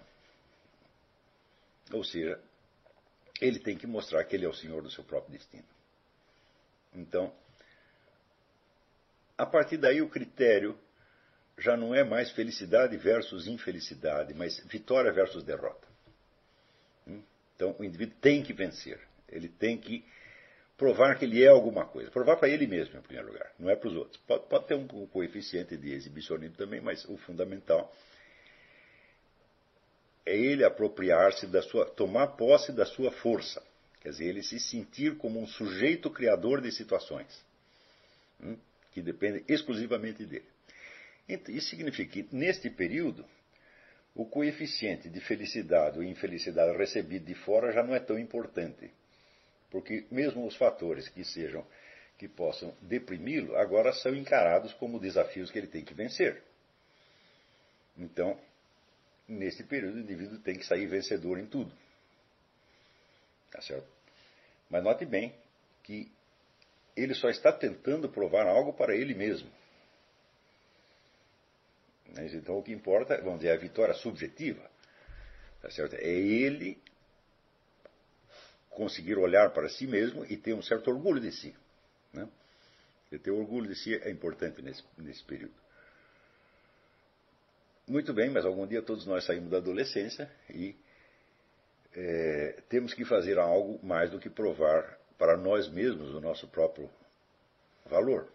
Ou 1.92 2.04
seja, 2.04 2.38
ele 3.40 3.58
tem 3.58 3.76
que 3.76 3.86
mostrar 3.86 4.24
que 4.24 4.36
ele 4.36 4.44
é 4.44 4.48
o 4.48 4.54
senhor 4.54 4.82
do 4.82 4.90
seu 4.90 5.04
próprio 5.04 5.32
destino. 5.32 5.64
Então, 6.92 7.32
a 9.36 9.46
partir 9.46 9.76
daí 9.76 10.00
o 10.00 10.08
critério 10.08 10.78
já 11.58 11.76
não 11.76 11.94
é 11.94 12.02
mais 12.02 12.30
felicidade 12.32 12.96
versus 12.96 13.46
infelicidade, 13.46 14.34
mas 14.34 14.58
vitória 14.66 15.12
versus 15.12 15.44
derrota. 15.44 15.86
Hum? 17.06 17.22
Então 17.54 17.76
o 17.78 17.84
indivíduo 17.84 18.16
tem 18.20 18.42
que 18.42 18.52
vencer, 18.52 19.00
ele 19.28 19.48
tem 19.48 19.78
que 19.78 20.04
provar 20.76 21.16
que 21.16 21.24
ele 21.24 21.42
é 21.42 21.48
alguma 21.48 21.86
coisa, 21.86 22.10
provar 22.10 22.36
para 22.36 22.48
ele 22.48 22.66
mesmo 22.66 22.98
em 22.98 23.02
primeiro 23.02 23.28
lugar, 23.28 23.52
não 23.58 23.70
é 23.70 23.76
para 23.76 23.88
os 23.88 23.94
outros. 23.94 24.20
Pode, 24.26 24.46
pode 24.48 24.66
ter 24.66 24.74
um, 24.74 24.86
coeficiente 25.06 25.76
de 25.76 25.92
exibicionismo 25.92 26.56
também, 26.56 26.80
mas 26.80 27.04
o 27.04 27.16
fundamental 27.18 27.92
é 30.26 30.36
ele 30.36 30.64
apropriar-se 30.64 31.46
da 31.46 31.62
sua, 31.62 31.86
tomar 31.86 32.28
posse 32.28 32.72
da 32.72 32.86
sua 32.86 33.12
força, 33.12 33.62
quer 34.00 34.10
dizer, 34.10 34.26
ele 34.26 34.42
se 34.42 34.58
sentir 34.58 35.16
como 35.18 35.40
um 35.40 35.46
sujeito 35.46 36.10
criador 36.10 36.60
de 36.60 36.72
situações. 36.72 37.44
Hum? 38.42 38.56
Que 38.94 39.02
dependem 39.02 39.44
exclusivamente 39.48 40.24
dele. 40.24 40.46
Isso 41.48 41.70
significa 41.70 42.12
que, 42.12 42.34
neste 42.34 42.70
período, 42.70 43.26
o 44.14 44.24
coeficiente 44.24 45.08
de 45.08 45.20
felicidade 45.20 45.98
ou 45.98 46.04
infelicidade 46.04 46.76
recebido 46.78 47.26
de 47.26 47.34
fora 47.34 47.72
já 47.72 47.82
não 47.82 47.94
é 47.94 47.98
tão 47.98 48.16
importante. 48.16 48.90
Porque 49.70 50.06
mesmo 50.10 50.46
os 50.46 50.54
fatores 50.54 51.08
que 51.08 51.24
sejam 51.24 51.66
que 52.16 52.28
possam 52.28 52.72
deprimi-lo, 52.80 53.56
agora 53.56 53.92
são 53.92 54.14
encarados 54.14 54.72
como 54.74 55.00
desafios 55.00 55.50
que 55.50 55.58
ele 55.58 55.66
tem 55.66 55.84
que 55.84 55.92
vencer. 55.92 56.40
Então, 57.98 58.38
neste 59.26 59.64
período, 59.64 59.96
o 59.96 60.00
indivíduo 60.00 60.38
tem 60.38 60.56
que 60.56 60.64
sair 60.64 60.86
vencedor 60.86 61.40
em 61.40 61.46
tudo. 61.46 61.74
Tá 63.50 63.60
certo? 63.60 63.88
Mas 64.70 64.84
note 64.84 65.04
bem 65.04 65.34
que 65.82 66.08
ele 66.96 67.14
só 67.14 67.28
está 67.28 67.52
tentando 67.52 68.08
provar 68.08 68.46
algo 68.46 68.72
para 68.72 68.94
ele 68.94 69.14
mesmo. 69.14 69.50
Então 72.16 72.58
o 72.58 72.62
que 72.62 72.72
importa, 72.72 73.16
vamos 73.18 73.40
dizer, 73.40 73.48
é 73.48 73.54
a 73.54 73.58
vitória 73.58 73.94
subjetiva. 73.94 74.70
Tá 75.60 75.70
certo? 75.70 75.96
É 75.96 76.08
ele 76.08 76.78
conseguir 78.70 79.16
olhar 79.16 79.50
para 79.52 79.68
si 79.68 79.86
mesmo 79.86 80.24
e 80.26 80.36
ter 80.36 80.52
um 80.52 80.62
certo 80.62 80.90
orgulho 80.90 81.20
de 81.20 81.32
si. 81.32 81.54
Né? 82.12 82.28
E 83.10 83.18
ter 83.18 83.30
orgulho 83.30 83.68
de 83.68 83.74
si 83.74 83.94
é 83.94 84.10
importante 84.10 84.62
nesse, 84.62 84.84
nesse 84.98 85.24
período. 85.24 85.54
Muito 87.86 88.12
bem, 88.14 88.30
mas 88.30 88.44
algum 88.44 88.66
dia 88.66 88.82
todos 88.82 89.06
nós 89.06 89.24
saímos 89.24 89.50
da 89.50 89.58
adolescência 89.58 90.30
e 90.48 90.74
é, 91.94 92.62
temos 92.68 92.94
que 92.94 93.04
fazer 93.04 93.38
algo 93.38 93.84
mais 93.84 94.10
do 94.10 94.18
que 94.18 94.30
provar 94.30 94.98
para 95.18 95.36
nós 95.36 95.68
mesmos 95.68 96.14
o 96.14 96.20
nosso 96.20 96.46
próprio 96.48 96.90
valor. 97.86 98.28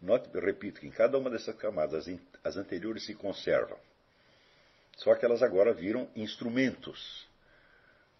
Note, 0.00 0.28
repito, 0.38 0.80
que 0.80 0.86
em 0.86 0.90
cada 0.90 1.18
uma 1.18 1.28
dessas 1.28 1.54
camadas 1.56 2.06
as 2.42 2.56
anteriores 2.56 3.04
se 3.04 3.14
conservam. 3.14 3.78
Só 4.96 5.14
que 5.14 5.24
elas 5.24 5.42
agora 5.42 5.72
viram 5.72 6.08
instrumentos 6.14 7.26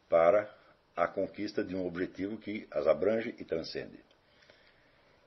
para 0.08 0.52
a 0.96 1.06
conquista 1.06 1.64
de 1.64 1.74
um 1.74 1.86
objetivo 1.86 2.36
que 2.36 2.66
as 2.70 2.86
abrange 2.86 3.34
e 3.38 3.44
transcende. 3.44 3.98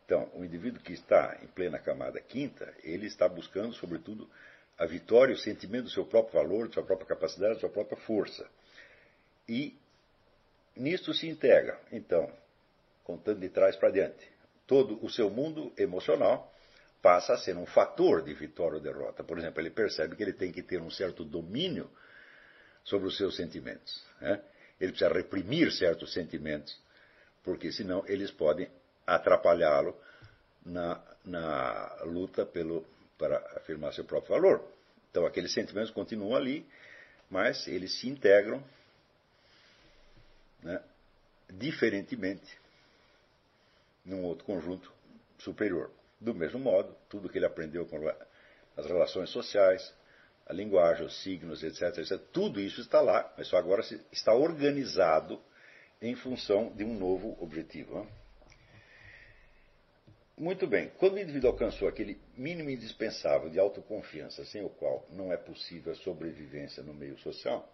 Então, 0.05 0.29
o 0.33 0.43
indivíduo 0.43 0.81
que 0.81 0.93
está 0.93 1.39
em 1.41 1.47
plena 1.47 1.79
camada 1.79 2.19
quinta, 2.19 2.71
ele 2.83 3.07
está 3.07 3.27
buscando, 3.27 3.73
sobretudo, 3.73 4.29
a 4.77 4.85
vitória, 4.85 5.33
o 5.33 5.37
sentimento 5.37 5.85
do 5.85 5.89
seu 5.89 6.05
próprio 6.05 6.33
valor, 6.33 6.67
de 6.67 6.73
sua 6.73 6.83
própria 6.83 7.07
capacidade, 7.07 7.55
de 7.55 7.59
sua 7.61 7.69
própria 7.69 7.97
força. 7.97 8.47
E 9.47 9.77
nisto 10.75 11.13
se 11.13 11.27
integra, 11.27 11.79
então, 11.91 12.31
contando 13.03 13.39
de 13.39 13.49
trás 13.49 13.75
para 13.75 13.89
diante. 13.89 14.31
Todo 14.65 15.03
o 15.03 15.09
seu 15.09 15.29
mundo 15.29 15.71
emocional 15.77 16.51
passa 17.01 17.33
a 17.33 17.37
ser 17.37 17.57
um 17.57 17.65
fator 17.65 18.23
de 18.23 18.33
vitória 18.33 18.77
ou 18.77 18.81
derrota. 18.81 19.23
Por 19.23 19.37
exemplo, 19.37 19.61
ele 19.61 19.69
percebe 19.69 20.15
que 20.15 20.23
ele 20.23 20.33
tem 20.33 20.51
que 20.51 20.63
ter 20.63 20.81
um 20.81 20.89
certo 20.89 21.25
domínio 21.25 21.89
sobre 22.83 23.07
os 23.07 23.17
seus 23.17 23.35
sentimentos. 23.35 24.03
Né? 24.21 24.41
Ele 24.79 24.91
precisa 24.91 25.13
reprimir 25.13 25.71
certos 25.71 26.13
sentimentos, 26.13 26.77
porque 27.43 27.71
senão 27.71 28.03
eles 28.07 28.31
podem 28.31 28.69
atrapalhá-lo 29.05 29.95
na, 30.65 31.01
na, 31.25 32.03
luta 32.03 32.45
pelo, 32.45 32.85
para 33.17 33.37
afirmar 33.57 33.93
seu 33.93 34.05
próprio 34.05 34.35
valor. 34.35 34.65
Então, 35.11 35.25
aqueles 35.25 35.53
sentimentos 35.53 35.91
continuam 35.91 36.35
ali, 36.35 36.65
mas 37.29 37.67
eles 37.67 37.99
se 37.99 38.07
integram 38.09 38.63
né, 40.63 40.81
diferentemente 41.51 42.57
num 44.05 44.23
outro 44.23 44.45
conjunto 44.45 44.91
superior. 45.37 45.91
Do 46.19 46.33
mesmo 46.33 46.59
modo, 46.59 46.95
tudo 47.09 47.29
que 47.29 47.37
ele 47.37 47.45
aprendeu 47.45 47.85
com 47.85 47.97
as 48.77 48.85
relações 48.85 49.29
sociais, 49.29 49.93
a 50.45 50.53
linguagem, 50.53 51.05
os 51.05 51.21
signos, 51.21 51.63
etc, 51.63 51.97
etc, 51.97 52.19
tudo 52.31 52.59
isso 52.59 52.81
está 52.81 53.01
lá, 53.01 53.33
mas 53.37 53.47
só 53.47 53.57
agora 53.57 53.81
está 54.11 54.33
organizado 54.33 55.41
em 56.01 56.15
função 56.15 56.71
de 56.75 56.83
um 56.83 56.97
novo 56.97 57.37
objetivo. 57.41 58.07
Muito 60.37 60.65
bem, 60.65 60.91
quando 60.97 61.13
o 61.13 61.19
indivíduo 61.19 61.51
alcançou 61.51 61.87
aquele 61.87 62.19
mínimo 62.35 62.69
indispensável 62.69 63.49
de 63.49 63.59
autoconfiança, 63.59 64.43
sem 64.45 64.63
o 64.63 64.69
qual 64.69 65.05
não 65.11 65.31
é 65.31 65.37
possível 65.37 65.93
a 65.93 65.95
sobrevivência 65.95 66.81
no 66.83 66.93
meio 66.93 67.17
social, 67.19 67.69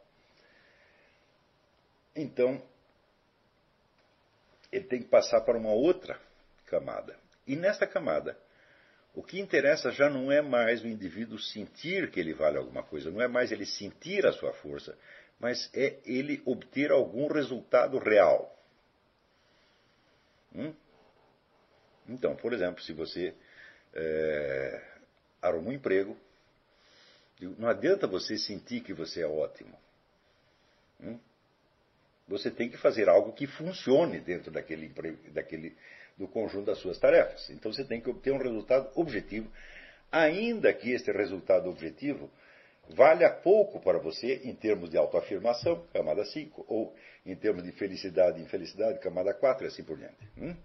então 2.16 2.62
ele 4.72 4.86
tem 4.86 5.02
que 5.02 5.08
passar 5.08 5.42
para 5.42 5.58
uma 5.58 5.72
outra 5.72 6.20
camada. 6.66 7.18
E 7.48 7.56
nesta 7.56 7.88
camada, 7.88 8.38
o 9.14 9.24
que 9.24 9.40
interessa 9.40 9.92
já 9.92 10.10
não 10.10 10.32
é 10.32 10.42
mais 10.42 10.84
o 10.84 10.88
indivíduo 10.88 11.40
sentir 11.40 12.12
que 12.12 12.20
ele 12.20 12.34
vale 12.34 12.58
alguma 12.58 12.84
coisa, 12.84 13.10
não 13.10 13.22
é 13.22 13.28
mais 13.28 13.52
ele 13.52 13.66
sentir 13.66 14.26
a 14.26 14.32
sua 14.32 14.54
força, 14.54 14.98
mas 15.40 15.70
é 15.74 16.00
ele 16.06 16.42
obter 16.46 16.92
algum 16.92 17.28
resultado 17.28 17.98
real. 17.98 18.56
Hum? 20.54 20.74
Então, 22.08 22.36
por 22.36 22.54
exemplo, 22.54 22.82
se 22.84 22.94
você 22.94 23.34
é, 23.94 24.84
arruma 25.42 25.70
um 25.70 25.74
emprego, 25.74 26.18
não 27.58 27.70
adianta 27.70 28.06
você 28.06 28.38
sentir 28.38 28.82
que 28.82 28.94
você 28.94 29.22
é 29.22 29.28
ótimo. 29.28 29.78
Hum? 31.00 31.20
Você 32.30 32.52
tem 32.52 32.70
que 32.70 32.78
fazer 32.78 33.10
algo 33.10 33.34
que 33.34 33.48
funcione 33.48 34.20
dentro 34.20 34.52
daquele, 34.52 34.90
daquele, 35.34 35.76
do 36.16 36.28
conjunto 36.28 36.68
das 36.68 36.78
suas 36.78 36.98
tarefas. 36.98 37.50
Então 37.50 37.74
você 37.74 37.84
tem 37.84 38.00
que 38.00 38.10
obter 38.10 38.32
um 38.32 38.38
resultado 38.38 38.90
objetivo, 38.96 39.52
ainda 40.12 40.72
que 40.72 40.92
este 40.92 41.12
resultado 41.12 41.70
objetivo 41.70 42.30
valha 42.90 43.30
pouco 43.30 43.80
para 43.80 43.98
você 43.98 44.42
em 44.44 44.56
termos 44.56 44.90
de 44.90 44.98
autoafirmação, 44.98 45.84
camada 45.92 46.24
5, 46.24 46.66
ou 46.68 46.96
em 47.26 47.36
termos 47.36 47.64
de 47.64 47.72
felicidade 47.72 48.40
e 48.40 48.44
infelicidade, 48.44 49.00
camada 49.00 49.34
4 49.34 49.66
e 49.66 49.68
assim 49.68 49.84
por 49.84 49.98
diante. 49.98 50.18
Hum? 50.38 50.56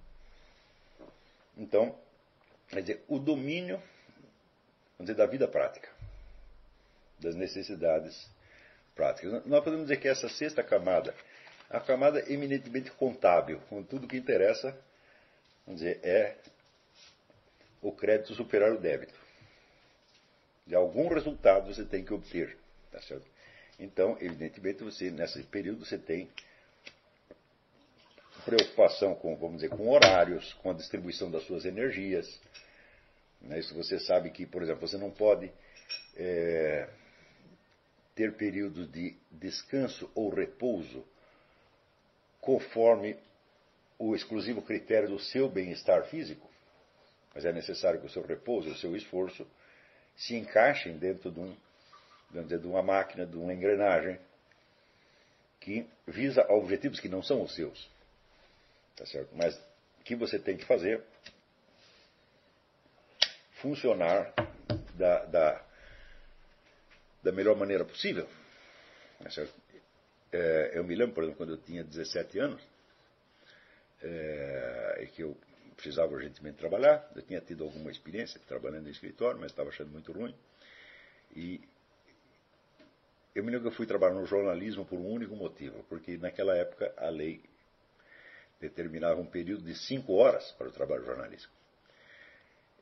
Então, 1.56 1.98
quer 2.68 2.80
dizer, 2.80 3.04
o 3.08 3.18
domínio 3.18 3.80
dizer, 5.00 5.14
da 5.14 5.26
vida 5.26 5.48
prática, 5.48 5.88
das 7.20 7.34
necessidades 7.34 8.28
práticas. 8.94 9.44
Nós 9.46 9.62
podemos 9.62 9.86
dizer 9.86 9.98
que 9.98 10.08
essa 10.08 10.28
sexta 10.28 10.62
camada 10.62 11.14
a 11.70 11.80
camada 11.80 12.30
eminentemente 12.32 12.90
contábil, 12.92 13.60
com 13.68 13.82
tudo 13.82 14.06
que 14.06 14.16
interessa, 14.16 14.76
vamos 15.66 15.80
dizer, 15.80 16.00
é 16.02 16.36
o 17.82 17.92
crédito 17.92 18.34
superar 18.34 18.72
o 18.72 18.78
débito. 18.78 19.14
De 20.66 20.74
algum 20.74 21.08
resultado 21.08 21.74
você 21.74 21.84
tem 21.84 22.04
que 22.04 22.12
obter. 22.12 22.56
Tá 22.90 23.00
certo? 23.02 23.26
Então, 23.78 24.16
evidentemente, 24.20 24.84
você, 24.84 25.10
nesse 25.10 25.42
período, 25.42 25.84
você 25.84 25.98
tem 25.98 26.30
preocupação 28.44 29.14
com, 29.14 29.34
vamos 29.36 29.56
dizer, 29.56 29.70
com 29.70 29.88
horários, 29.88 30.52
com 30.54 30.70
a 30.70 30.74
distribuição 30.74 31.30
das 31.30 31.44
suas 31.44 31.64
energias. 31.64 32.40
Né? 33.40 33.58
Isso 33.58 33.74
você 33.74 33.98
sabe 33.98 34.30
que, 34.30 34.46
por 34.46 34.62
exemplo, 34.62 34.86
você 34.86 34.96
não 34.96 35.10
pode 35.10 35.50
é, 36.16 36.88
ter 38.14 38.32
períodos 38.34 38.90
de 38.92 39.16
descanso 39.32 40.10
ou 40.14 40.32
repouso 40.32 41.04
conforme 42.44 43.16
o 43.98 44.14
exclusivo 44.14 44.60
critério 44.60 45.08
do 45.08 45.18
seu 45.18 45.48
bem-estar 45.48 46.04
físico, 46.04 46.48
mas 47.34 47.44
é 47.44 47.52
necessário 47.52 48.00
que 48.00 48.06
o 48.06 48.10
seu 48.10 48.24
repouso, 48.24 48.70
o 48.70 48.76
seu 48.76 48.94
esforço 48.94 49.46
se 50.14 50.36
encaixem 50.36 50.96
dentro 50.98 51.30
de, 51.30 51.40
um, 51.40 51.56
de 52.46 52.66
uma 52.66 52.82
máquina, 52.82 53.24
de 53.26 53.36
uma 53.36 53.52
engrenagem 53.52 54.18
que 55.58 55.88
visa 56.06 56.46
objetivos 56.52 57.00
que 57.00 57.08
não 57.08 57.22
são 57.22 57.42
os 57.42 57.54
seus. 57.54 57.90
Tá 58.94 59.06
certo? 59.06 59.30
Mas 59.34 59.58
que 60.04 60.14
você 60.14 60.38
tem 60.38 60.56
que 60.56 60.66
fazer 60.66 61.02
funcionar 63.54 64.34
da, 64.94 65.24
da, 65.24 65.64
da 67.22 67.32
melhor 67.32 67.56
maneira 67.56 67.84
possível. 67.84 68.28
Tá 69.22 69.30
certo? 69.30 69.63
É, 70.36 70.72
eu 70.74 70.82
me 70.82 70.96
lembro, 70.96 71.14
por 71.14 71.22
exemplo, 71.22 71.38
quando 71.38 71.52
eu 71.52 71.58
tinha 71.58 71.84
17 71.84 72.40
anos, 72.40 72.60
é, 74.02 75.04
e 75.04 75.06
que 75.06 75.22
eu 75.22 75.36
precisava 75.76 76.12
urgentemente 76.12 76.58
trabalhar, 76.58 77.08
eu 77.14 77.22
tinha 77.22 77.40
tido 77.40 77.62
alguma 77.62 77.88
experiência 77.88 78.40
trabalhando 78.48 78.88
em 78.88 78.90
escritório, 78.90 79.38
mas 79.38 79.52
estava 79.52 79.68
achando 79.68 79.92
muito 79.92 80.10
ruim. 80.10 80.34
E 81.36 81.60
eu 83.32 83.44
me 83.44 83.52
lembro 83.52 83.68
que 83.68 83.74
eu 83.74 83.76
fui 83.76 83.86
trabalhar 83.86 84.14
no 84.14 84.26
jornalismo 84.26 84.84
por 84.84 84.98
um 84.98 85.06
único 85.06 85.36
motivo, 85.36 85.84
porque 85.88 86.16
naquela 86.16 86.56
época 86.56 86.92
a 86.96 87.08
lei 87.08 87.40
determinava 88.60 89.20
um 89.20 89.26
período 89.26 89.62
de 89.62 89.76
cinco 89.76 90.14
horas 90.14 90.50
para 90.58 90.66
o 90.66 90.72
trabalho 90.72 91.04
jornalístico. 91.04 91.54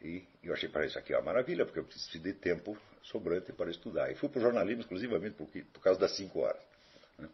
E 0.01 0.25
eu 0.43 0.55
achei 0.55 0.71
para 0.71 0.87
isso 0.87 0.99
aqui 0.99 1.13
uma 1.13 1.21
maravilha, 1.21 1.67
porque 1.67 1.81
eu 1.81 1.85
preciso 1.85 2.19
de 2.19 2.33
tempo 2.33 2.79
sobrante 3.03 3.53
para 3.53 3.71
estudar. 3.71 4.11
E 4.11 4.15
fui 4.15 4.31
para 4.31 4.39
o 4.39 4.43
jornalismo 4.43 4.81
exclusivamente 4.81 5.37
porque, 5.37 5.65
por 5.65 5.83
causa 5.83 6.01
das 6.01 6.17
cinco 6.17 6.41
horas. 6.41 6.72
Né? 7.19 7.29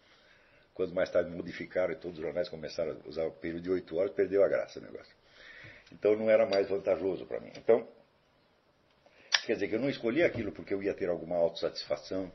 Quando 0.74 0.94
mais 0.94 1.10
tarde 1.10 1.30
modificaram 1.30 1.92
e 1.92 1.96
todos 1.96 2.18
os 2.18 2.24
jornais 2.24 2.48
começaram 2.48 2.92
a 2.92 3.08
usar 3.08 3.24
o 3.24 3.32
período 3.32 3.62
de 3.62 3.70
oito 3.70 3.96
horas, 3.96 4.12
perdeu 4.12 4.44
a 4.44 4.48
graça 4.48 4.78
o 4.78 4.82
negócio. 4.82 5.14
Então 5.92 6.16
não 6.16 6.30
era 6.30 6.46
mais 6.46 6.68
vantajoso 6.68 7.26
para 7.26 7.40
mim. 7.40 7.52
Então, 7.56 7.86
quer 9.46 9.54
dizer 9.54 9.68
que 9.68 9.74
eu 9.74 9.80
não 9.80 9.88
escolhi 9.88 10.22
aquilo 10.22 10.52
porque 10.52 10.74
eu 10.74 10.82
ia 10.82 10.94
ter 10.94 11.08
alguma 11.08 11.36
autossatisfação 11.36 12.30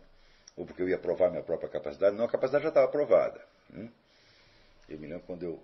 ou 0.55 0.65
porque 0.65 0.81
eu 0.81 0.89
ia 0.89 0.97
provar 0.97 1.29
minha 1.29 1.43
própria 1.43 1.69
capacidade. 1.69 2.15
Não, 2.15 2.25
a 2.25 2.29
capacidade 2.29 2.63
já 2.63 2.69
estava 2.69 2.87
provada. 2.87 3.41
Né? 3.69 3.89
Eu 4.89 4.99
me 4.99 5.07
lembro 5.07 5.23
quando 5.25 5.43
eu 5.43 5.63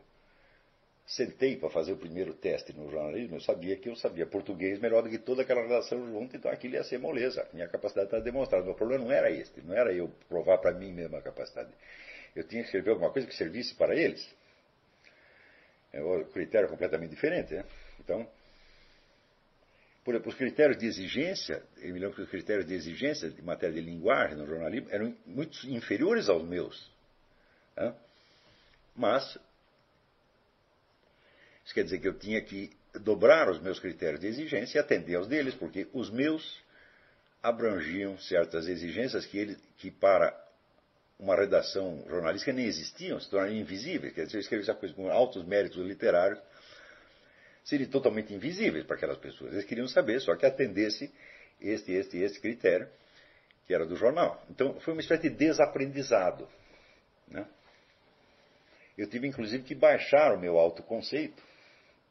sentei 1.09 1.57
para 1.57 1.71
fazer 1.71 1.93
o 1.93 1.97
primeiro 1.97 2.35
teste 2.35 2.71
no 2.71 2.89
jornalismo, 2.89 3.37
eu 3.37 3.41
sabia 3.41 3.75
que 3.75 3.89
eu 3.89 3.95
sabia 3.95 4.27
português 4.27 4.79
melhor 4.79 5.01
do 5.01 5.09
que 5.09 5.17
toda 5.17 5.41
aquela 5.41 5.63
redação 5.63 6.05
junto, 6.05 6.37
então 6.37 6.51
aquilo 6.51 6.75
ia 6.75 6.83
ser 6.83 6.99
moleza. 6.99 7.47
Minha 7.51 7.67
capacidade 7.67 8.05
estava 8.05 8.23
demonstrada. 8.23 8.63
O 8.63 8.67
meu 8.67 8.75
problema 8.75 9.05
não 9.05 9.11
era 9.11 9.31
este, 9.31 9.59
não 9.61 9.73
era 9.73 9.91
eu 9.91 10.07
provar 10.27 10.59
para 10.59 10.71
mim 10.71 10.93
mesmo 10.93 11.17
a 11.17 11.21
capacidade. 11.21 11.71
Eu 12.35 12.43
tinha 12.43 12.61
que 12.61 12.67
escrever 12.67 12.91
alguma 12.91 13.11
coisa 13.11 13.27
que 13.27 13.35
servisse 13.35 13.73
para 13.73 13.95
eles. 13.95 14.23
É 15.91 15.99
um 15.99 16.25
critério 16.25 16.69
completamente 16.69 17.09
diferente. 17.09 17.55
Né? 17.55 17.65
Então, 17.99 18.29
por 20.05 20.13
exemplo, 20.13 20.29
os 20.29 20.37
critérios 20.37 20.77
de 20.77 20.85
exigência, 20.85 21.63
eu 21.77 21.91
me 21.91 21.99
lembro 21.99 22.17
que 22.17 22.21
os 22.21 22.29
critérios 22.29 22.67
de 22.67 22.75
exigência 22.75 23.31
de 23.31 23.41
matéria 23.41 23.73
de 23.73 23.81
linguagem 23.81 24.37
no 24.37 24.45
jornalismo 24.45 24.89
eram 24.91 25.15
muito 25.25 25.67
inferiores 25.67 26.29
aos 26.29 26.47
meus. 26.47 26.91
Né? 27.75 27.95
Mas 28.95 29.39
isso 31.69 31.75
quer 31.75 31.83
dizer 31.83 31.99
que 31.99 32.07
eu 32.07 32.17
tinha 32.17 32.41
que 32.41 32.71
dobrar 32.95 33.47
os 33.47 33.61
meus 33.61 33.79
critérios 33.79 34.19
de 34.19 34.25
exigência 34.25 34.79
e 34.79 34.81
atender 34.81 35.13
aos 35.13 35.27
deles, 35.27 35.53
porque 35.53 35.87
os 35.93 36.09
meus 36.09 36.59
abrangiam 37.43 38.17
certas 38.17 38.67
exigências 38.67 39.23
que, 39.27 39.37
ele, 39.37 39.55
que 39.77 39.91
para 39.91 40.35
uma 41.19 41.35
redação 41.35 42.03
jornalística 42.09 42.51
nem 42.51 42.65
existiam, 42.65 43.19
se 43.19 43.29
tornariam 43.29 43.59
invisíveis. 43.59 44.15
Quer 44.15 44.25
dizer, 44.25 44.37
eu 44.37 44.41
escrevesse 44.41 44.71
a 44.71 44.73
coisa 44.73 44.95
com 44.95 45.11
altos 45.11 45.45
méritos 45.45 45.77
literários, 45.85 46.39
seriam 47.63 47.87
totalmente 47.91 48.33
invisíveis 48.33 48.83
para 48.83 48.95
aquelas 48.95 49.19
pessoas. 49.19 49.53
Eles 49.53 49.65
queriam 49.65 49.87
saber 49.87 50.19
só 50.21 50.35
que 50.35 50.47
atendesse 50.47 51.13
este, 51.61 51.91
este 51.91 52.17
e 52.17 52.23
este 52.23 52.39
critério, 52.39 52.89
que 53.67 53.75
era 53.75 53.85
do 53.85 53.95
jornal. 53.95 54.43
Então, 54.49 54.79
foi 54.79 54.93
uma 54.93 55.01
espécie 55.01 55.29
de 55.29 55.35
desaprendizado. 55.35 56.49
Né? 57.27 57.45
Eu 58.97 59.07
tive, 59.07 59.27
inclusive, 59.27 59.63
que 59.63 59.75
baixar 59.75 60.33
o 60.33 60.39
meu 60.39 60.57
autoconceito 60.57 61.47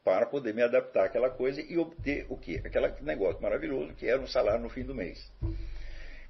para 0.09 0.25
poder 0.25 0.55
me 0.55 0.63
adaptar 0.63 1.05
àquela 1.05 1.29
coisa 1.29 1.61
e 1.61 1.77
obter 1.77 2.25
o 2.29 2.35
quê? 2.35 2.59
Aquele 2.65 2.89
negócio 3.01 3.39
maravilhoso 3.39 3.93
que 3.93 4.07
era 4.07 4.19
um 4.19 4.25
salário 4.25 4.59
no 4.59 4.67
fim 4.67 4.83
do 4.83 4.95
mês. 4.95 5.31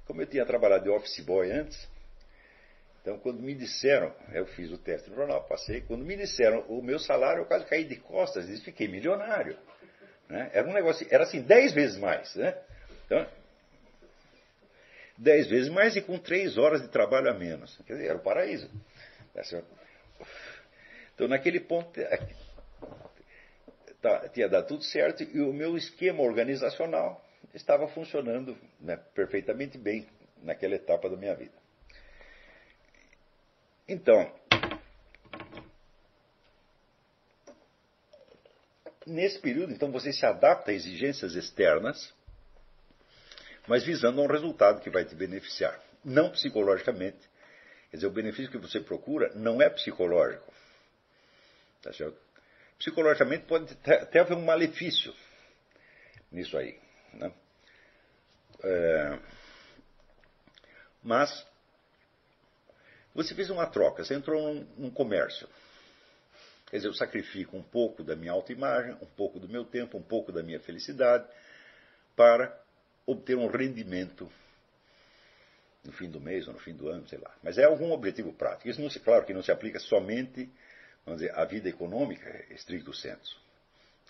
Como 0.04 0.20
eu 0.20 0.26
tinha 0.26 0.44
trabalhado 0.44 0.84
de 0.84 0.90
office 0.90 1.20
boy 1.20 1.50
antes, 1.50 1.88
então 3.00 3.18
quando 3.18 3.40
me 3.40 3.54
disseram, 3.54 4.14
eu 4.34 4.44
fiz 4.48 4.70
o 4.70 4.76
teste 4.76 5.08
no 5.08 5.16
jornal, 5.16 5.44
passei, 5.44 5.80
quando 5.80 6.04
me 6.04 6.14
disseram 6.14 6.60
o 6.68 6.82
meu 6.82 6.98
salário, 6.98 7.40
eu 7.40 7.46
quase 7.46 7.64
caí 7.64 7.84
de 7.84 7.96
costas 7.96 8.50
e 8.50 8.60
fiquei 8.60 8.86
milionário. 8.86 9.56
Né? 10.28 10.50
Era 10.52 10.68
um 10.68 10.74
negócio, 10.74 11.06
era 11.10 11.24
assim, 11.24 11.40
dez 11.40 11.72
vezes 11.72 11.96
mais. 11.96 12.34
Né? 12.34 12.54
Então, 13.06 13.26
dez 15.16 15.46
vezes 15.46 15.70
mais 15.70 15.96
e 15.96 16.02
com 16.02 16.18
três 16.18 16.58
horas 16.58 16.82
de 16.82 16.88
trabalho 16.88 17.30
a 17.30 17.34
menos. 17.34 17.80
Quer 17.86 17.94
dizer, 17.94 18.08
era 18.08 18.18
o 18.18 18.22
paraíso. 18.22 18.70
Tá 19.32 19.42
então, 21.14 21.28
naquele 21.28 21.60
ponto, 21.60 21.98
tá, 24.00 24.28
tinha 24.28 24.48
dado 24.48 24.66
tudo 24.66 24.84
certo 24.84 25.22
e 25.22 25.40
o 25.40 25.52
meu 25.52 25.76
esquema 25.76 26.22
organizacional 26.22 27.24
estava 27.54 27.88
funcionando 27.88 28.56
né, 28.80 28.96
perfeitamente 29.14 29.78
bem 29.78 30.06
naquela 30.42 30.74
etapa 30.74 31.08
da 31.08 31.16
minha 31.16 31.34
vida. 31.34 31.52
Então, 33.88 34.32
nesse 39.06 39.38
período, 39.40 39.72
então 39.72 39.90
você 39.90 40.12
se 40.12 40.24
adapta 40.24 40.70
a 40.70 40.74
exigências 40.74 41.34
externas, 41.34 42.14
mas 43.66 43.84
visando 43.84 44.22
um 44.22 44.26
resultado 44.26 44.80
que 44.80 44.90
vai 44.90 45.04
te 45.04 45.14
beneficiar, 45.14 45.78
não 46.04 46.30
psicologicamente. 46.30 47.18
Quer 47.90 47.96
dizer, 47.96 48.06
o 48.06 48.12
benefício 48.12 48.50
que 48.50 48.58
você 48.58 48.80
procura 48.80 49.32
não 49.34 49.60
é 49.60 49.68
psicológico. 49.68 50.52
Tá 51.82 51.92
certo? 51.92 52.29
Psicologicamente 52.80 53.44
pode 53.44 53.76
até 53.84 54.20
haver 54.20 54.36
um 54.36 54.44
malefício 54.44 55.14
nisso 56.32 56.56
aí. 56.56 56.80
Né? 57.12 57.30
É, 58.64 59.18
mas 61.02 61.46
você 63.14 63.34
fez 63.34 63.50
uma 63.50 63.66
troca, 63.66 64.02
você 64.02 64.14
entrou 64.14 64.42
num, 64.42 64.66
num, 64.76 64.90
comércio. 64.90 65.46
Quer 66.70 66.76
dizer, 66.76 66.88
eu 66.88 66.94
sacrifico 66.94 67.56
um 67.56 67.62
pouco 67.62 68.02
da 68.02 68.16
minha 68.16 68.32
autoimagem, 68.32 68.96
um 69.02 69.06
pouco 69.06 69.38
do 69.38 69.48
meu 69.48 69.64
tempo, 69.64 69.98
um 69.98 70.02
pouco 70.02 70.32
da 70.32 70.42
minha 70.42 70.60
felicidade 70.60 71.28
para 72.16 72.58
obter 73.04 73.36
um 73.36 73.46
rendimento 73.46 74.30
no 75.84 75.92
fim 75.92 76.08
do 76.10 76.20
mês 76.20 76.46
ou 76.46 76.54
no 76.54 76.60
fim 76.60 76.74
do 76.74 76.88
ano, 76.88 77.06
sei 77.08 77.18
lá. 77.18 77.34
Mas 77.42 77.58
é 77.58 77.64
algum 77.64 77.90
objetivo 77.92 78.32
prático. 78.32 78.68
Isso, 78.68 78.80
não 78.80 78.88
se, 78.88 79.00
claro, 79.00 79.26
que 79.26 79.34
não 79.34 79.42
se 79.42 79.52
aplica 79.52 79.78
somente 79.78 80.50
vamos 81.04 81.20
dizer, 81.20 81.36
a 81.38 81.44
vida 81.44 81.68
econômica 81.68 82.28
é 82.28 82.54
estricto 82.54 82.92
senso. 82.92 83.40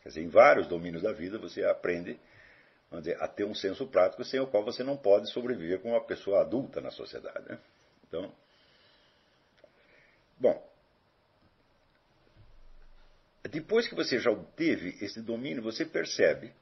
Quer 0.02 0.08
dizer, 0.10 0.22
em 0.22 0.28
vários 0.28 0.66
domínios 0.66 1.02
da 1.02 1.12
vida 1.12 1.38
você 1.38 1.64
aprende 1.64 2.18
vamos 2.90 3.04
dizer, 3.04 3.22
a 3.22 3.28
ter 3.28 3.44
um 3.44 3.54
senso 3.54 3.86
prático 3.86 4.24
sem 4.24 4.40
o 4.40 4.46
qual 4.46 4.64
você 4.64 4.82
não 4.82 4.96
pode 4.96 5.30
sobreviver 5.30 5.80
como 5.80 5.94
uma 5.94 6.04
pessoa 6.04 6.40
adulta 6.40 6.80
na 6.80 6.90
sociedade. 6.90 7.48
Né? 7.48 7.58
Então, 8.08 8.34
bom, 10.38 10.70
depois 13.48 13.88
que 13.88 13.94
você 13.94 14.18
já 14.18 14.30
obteve 14.30 14.96
esse 15.00 15.20
domínio, 15.20 15.62
você 15.62 15.84
percebe 15.84 16.52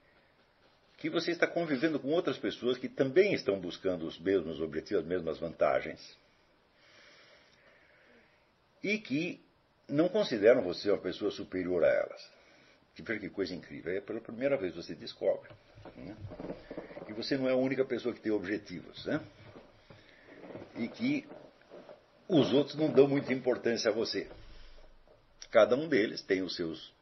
que 0.98 1.08
você 1.08 1.30
está 1.30 1.46
convivendo 1.46 1.98
com 1.98 2.08
outras 2.08 2.36
pessoas 2.38 2.76
que 2.76 2.88
também 2.88 3.32
estão 3.32 3.58
buscando 3.58 4.06
os 4.06 4.18
mesmos 4.18 4.60
objetivos, 4.60 5.04
as 5.04 5.08
mesmas 5.08 5.38
vantagens, 5.38 6.18
e 8.82 8.98
que 8.98 9.40
não 9.88 10.08
consideram 10.08 10.62
você 10.62 10.90
uma 10.90 10.98
pessoa 10.98 11.30
superior 11.30 11.84
a 11.84 11.88
elas. 11.88 12.30
Que 12.94 13.30
coisa 13.30 13.54
incrível. 13.54 13.92
É 13.92 14.00
pela 14.00 14.20
primeira 14.20 14.56
vez 14.56 14.74
você 14.74 14.94
descobre 14.94 15.50
né? 15.96 16.16
que 17.06 17.12
você 17.12 17.36
não 17.36 17.48
é 17.48 17.52
a 17.52 17.56
única 17.56 17.84
pessoa 17.84 18.14
que 18.14 18.20
tem 18.20 18.32
objetivos. 18.32 19.06
Né? 19.06 19.20
E 20.76 20.88
que 20.88 21.26
os 22.28 22.52
outros 22.52 22.76
não 22.76 22.92
dão 22.92 23.08
muita 23.08 23.32
importância 23.32 23.90
a 23.90 23.94
você. 23.94 24.28
Cada 25.50 25.74
um 25.76 25.88
deles 25.88 26.20
tem 26.22 26.42
os 26.42 26.54
seus 26.54 26.92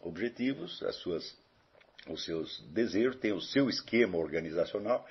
objetivos, 0.00 0.82
as 0.82 0.96
suas, 0.96 1.36
os 2.08 2.24
seus 2.24 2.60
desejos, 2.72 3.16
tem 3.16 3.32
o 3.32 3.40
seu 3.40 3.68
esquema 3.68 4.18
organizacional, 4.18 5.06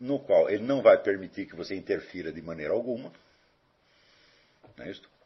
no 0.00 0.18
qual 0.20 0.48
ele 0.48 0.62
não 0.62 0.80
vai 0.80 1.02
permitir 1.02 1.46
que 1.46 1.56
você 1.56 1.74
interfira 1.74 2.32
de 2.32 2.40
maneira 2.40 2.72
alguma. 2.72 3.12
Não 4.76 4.86
é 4.86 4.90
isso? 4.90 5.17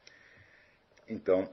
Então, 1.08 1.48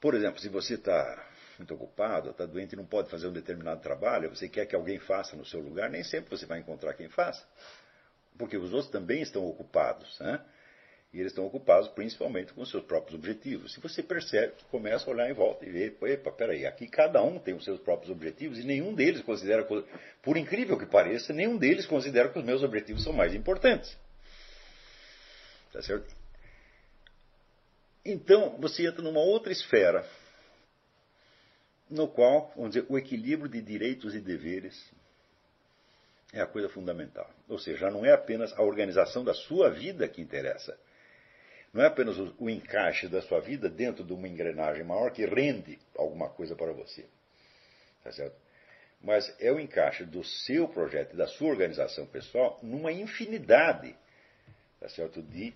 por 0.00 0.14
exemplo, 0.14 0.40
se 0.40 0.48
você 0.48 0.74
está 0.74 1.26
muito 1.58 1.74
ocupado, 1.74 2.30
está 2.30 2.44
doente 2.46 2.74
e 2.74 2.76
não 2.76 2.84
pode 2.84 3.10
fazer 3.10 3.26
um 3.26 3.32
determinado 3.32 3.80
trabalho, 3.80 4.28
você 4.28 4.48
quer 4.48 4.66
que 4.66 4.76
alguém 4.76 4.98
faça 4.98 5.34
no 5.36 5.44
seu 5.44 5.60
lugar, 5.60 5.88
nem 5.90 6.04
sempre 6.04 6.30
você 6.30 6.46
vai 6.46 6.58
encontrar 6.58 6.94
quem 6.94 7.08
faça. 7.08 7.46
Porque 8.38 8.56
os 8.56 8.72
outros 8.72 8.90
também 8.90 9.22
estão 9.22 9.46
ocupados. 9.46 10.18
Né? 10.20 10.40
E 11.12 11.18
eles 11.18 11.32
estão 11.32 11.46
ocupados 11.46 11.88
principalmente 11.88 12.52
com 12.52 12.60
os 12.60 12.70
seus 12.70 12.84
próprios 12.84 13.14
objetivos. 13.14 13.72
Se 13.72 13.80
você 13.80 14.02
percebe, 14.02 14.52
começa 14.70 15.08
a 15.08 15.14
olhar 15.14 15.30
em 15.30 15.32
volta 15.32 15.64
e 15.64 15.70
ver, 15.70 15.96
epa, 16.02 16.30
peraí, 16.30 16.66
aqui 16.66 16.86
cada 16.86 17.22
um 17.22 17.38
tem 17.38 17.54
os 17.54 17.64
seus 17.64 17.80
próprios 17.80 18.10
objetivos 18.10 18.58
e 18.58 18.64
nenhum 18.64 18.94
deles 18.94 19.22
considera, 19.22 19.66
por 20.22 20.36
incrível 20.36 20.78
que 20.78 20.84
pareça, 20.84 21.32
nenhum 21.32 21.56
deles 21.56 21.86
considera 21.86 22.28
que 22.28 22.38
os 22.38 22.44
meus 22.44 22.62
objetivos 22.62 23.02
são 23.02 23.14
mais 23.14 23.34
importantes. 23.34 23.96
Tá 25.72 25.80
certo? 25.80 26.25
Então, 28.06 28.56
você 28.58 28.86
entra 28.86 29.02
numa 29.02 29.20
outra 29.20 29.52
esfera, 29.52 30.08
no 31.90 32.08
qual, 32.08 32.52
vamos 32.54 32.72
dizer, 32.72 32.86
o 32.88 32.96
equilíbrio 32.96 33.48
de 33.50 33.60
direitos 33.60 34.14
e 34.14 34.20
deveres 34.20 34.90
é 36.32 36.40
a 36.40 36.46
coisa 36.46 36.68
fundamental. 36.68 37.28
Ou 37.48 37.58
seja, 37.58 37.90
não 37.90 38.04
é 38.04 38.12
apenas 38.12 38.52
a 38.52 38.62
organização 38.62 39.24
da 39.24 39.34
sua 39.34 39.70
vida 39.70 40.08
que 40.08 40.20
interessa. 40.20 40.78
Não 41.72 41.82
é 41.82 41.86
apenas 41.86 42.16
o, 42.16 42.34
o 42.38 42.50
encaixe 42.50 43.08
da 43.08 43.20
sua 43.22 43.40
vida 43.40 43.68
dentro 43.68 44.04
de 44.04 44.12
uma 44.12 44.28
engrenagem 44.28 44.84
maior 44.84 45.10
que 45.10 45.24
rende 45.26 45.78
alguma 45.96 46.28
coisa 46.28 46.54
para 46.54 46.72
você. 46.72 47.06
Tá 48.04 48.12
certo? 48.12 48.36
Mas 49.00 49.34
é 49.40 49.52
o 49.52 49.60
encaixe 49.60 50.04
do 50.04 50.22
seu 50.24 50.68
projeto 50.68 51.14
e 51.14 51.16
da 51.16 51.26
sua 51.26 51.48
organização 51.48 52.06
pessoal 52.06 52.58
numa 52.62 52.92
infinidade 52.92 53.96
tá 54.80 54.88
certo? 54.88 55.22
de 55.22 55.52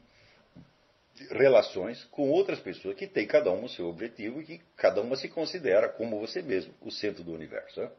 relações 1.30 2.04
com 2.06 2.30
outras 2.30 2.58
pessoas 2.60 2.96
que 2.96 3.06
têm 3.06 3.26
cada 3.26 3.50
uma 3.50 3.66
o 3.66 3.68
seu 3.68 3.88
objetivo 3.88 4.40
e 4.40 4.44
que 4.44 4.60
cada 4.76 5.00
uma 5.00 5.16
se 5.16 5.28
considera 5.28 5.88
como 5.88 6.18
você 6.18 6.42
mesmo, 6.42 6.72
o 6.80 6.90
centro 6.90 7.22
do 7.22 7.32
universo. 7.32 7.80
Né? 7.80 7.90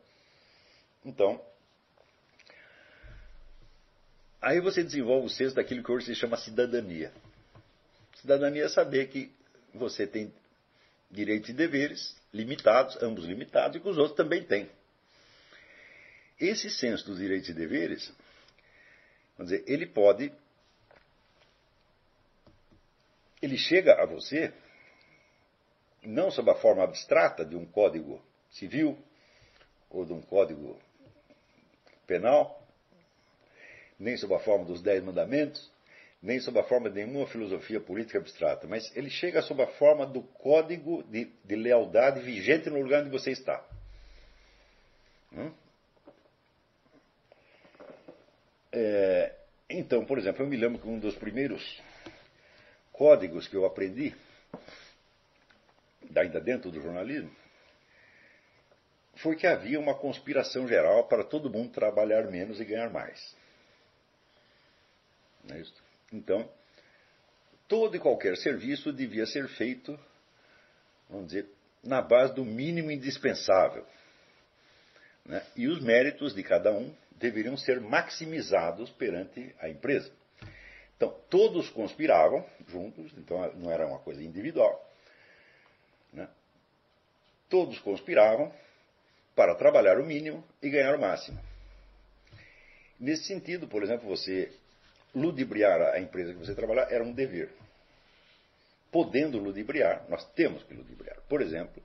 Então, 1.06 1.42
aí 4.42 4.60
você 4.60 4.84
desenvolve 4.84 5.28
o 5.28 5.30
senso 5.30 5.56
daquilo 5.56 5.84
que 5.84 5.92
hoje 5.92 6.08
se 6.08 6.16
chama 6.16 6.38
cidadania. 6.38 7.12
Cidadania 8.20 8.66
é 8.66 8.70
saber 8.70 9.08
que 9.08 9.32
você 9.74 10.06
tem 10.06 10.34
direitos 11.10 11.50
e 11.50 11.54
deveres 11.54 12.16
limitados, 12.34 13.02
ambos 13.02 13.26
limitados, 13.26 13.78
e 13.78 13.80
que 13.80 13.90
os 13.90 13.98
outros 13.98 14.16
também 14.16 14.44
têm. 14.44 14.70
Esse 16.40 16.70
senso 16.70 17.06
dos 17.06 17.20
direitos 17.20 17.50
e 17.50 17.54
deveres, 17.54 18.12
vamos 19.38 19.52
dizer, 19.52 19.64
ele 19.68 19.86
pode 19.86 20.32
ele 23.42 23.58
chega 23.58 24.02
a 24.02 24.06
você 24.06 24.54
não 26.04 26.32
sob 26.32 26.50
a 26.50 26.56
forma 26.56 26.84
abstrata 26.84 27.46
de 27.46 27.56
um 27.56 27.66
código 27.66 28.22
civil 28.50 28.98
ou 29.90 30.06
de 30.06 30.14
um 30.14 30.22
código 30.22 30.80
penal, 32.08 32.62
nem 34.00 34.18
sob 34.18 34.34
a 34.34 34.40
forma 34.40 34.66
dos 34.66 34.82
Dez 34.82 35.04
Mandamentos, 35.04 35.72
nem 36.22 36.40
sob 36.40 36.60
a 36.60 36.64
forma 36.64 36.90
de 36.90 37.04
nenhuma 37.04 37.28
filosofia 37.28 37.80
política 37.80 38.20
abstrata, 38.20 38.68
mas 38.68 38.96
ele 38.96 39.10
chega 39.10 39.42
sob 39.42 39.62
a 39.62 39.68
forma 39.68 40.06
do 40.06 40.22
código 40.22 41.04
de, 41.04 41.32
de 41.44 41.56
lealdade 41.56 42.20
vigente 42.22 42.70
no 42.70 42.82
lugar 42.82 43.02
onde 43.02 43.10
você 43.10 43.32
está. 43.32 43.64
Hum? 45.34 45.52
É, 48.72 49.36
então, 49.70 50.06
por 50.06 50.18
exemplo, 50.18 50.44
eu 50.44 50.48
me 50.48 50.58
lembro 50.58 50.80
que 50.80 50.88
um 50.88 51.00
dos 51.00 51.16
primeiros 51.16 51.82
códigos 53.02 53.48
que 53.48 53.56
eu 53.56 53.66
aprendi, 53.66 54.16
ainda 56.16 56.40
dentro 56.40 56.70
do 56.70 56.80
jornalismo, 56.80 57.36
foi 59.16 59.36
que 59.36 59.48
havia 59.48 59.80
uma 59.80 59.96
conspiração 59.96 60.68
geral 60.68 61.08
para 61.08 61.24
todo 61.24 61.50
mundo 61.50 61.72
trabalhar 61.72 62.30
menos 62.30 62.60
e 62.60 62.64
ganhar 62.64 62.92
mais. 62.92 63.36
É? 65.50 65.64
Então, 66.14 66.48
todo 67.68 67.96
e 67.96 68.00
qualquer 68.00 68.38
serviço 68.38 68.94
devia 68.94 69.26
ser 69.26 69.48
feito, 69.48 70.00
vamos 71.10 71.30
dizer, 71.30 71.50
na 71.84 72.04
base 72.04 72.36
do 72.36 72.46
mínimo 72.46 72.92
indispensável. 72.92 73.84
Né? 75.26 75.44
E 75.56 75.68
os 75.68 75.82
méritos 75.82 76.36
de 76.36 76.44
cada 76.44 76.72
um 76.72 76.96
deveriam 77.14 77.58
ser 77.58 77.82
maximizados 77.82 78.92
perante 78.92 79.56
a 79.60 79.68
empresa. 79.68 80.21
Então, 81.02 81.18
todos 81.32 81.68
conspiravam 81.72 82.46
juntos, 82.68 83.12
então 83.18 83.52
não 83.56 83.72
era 83.72 83.88
uma 83.88 83.98
coisa 83.98 84.22
individual. 84.22 84.88
Né? 86.14 86.30
Todos 87.50 87.80
conspiravam 87.80 88.54
para 89.36 89.56
trabalhar 89.56 89.98
o 90.00 90.06
mínimo 90.06 90.44
e 90.62 90.70
ganhar 90.70 90.96
o 90.96 91.02
máximo. 91.02 91.42
Nesse 93.00 93.24
sentido, 93.24 93.68
por 93.68 93.82
exemplo, 93.82 94.08
você 94.08 94.54
ludibriar 95.16 95.82
a 95.82 96.00
empresa 96.00 96.34
que 96.34 96.40
você 96.40 96.54
trabalhar 96.54 96.92
era 96.92 97.04
um 97.04 97.12
dever. 97.12 97.50
Podendo 98.92 99.40
ludibriar, 99.40 100.06
nós 100.08 100.24
temos 100.34 100.62
que 100.66 100.76
ludibriar. 100.76 101.18
Por 101.28 101.42
exemplo, 101.42 101.82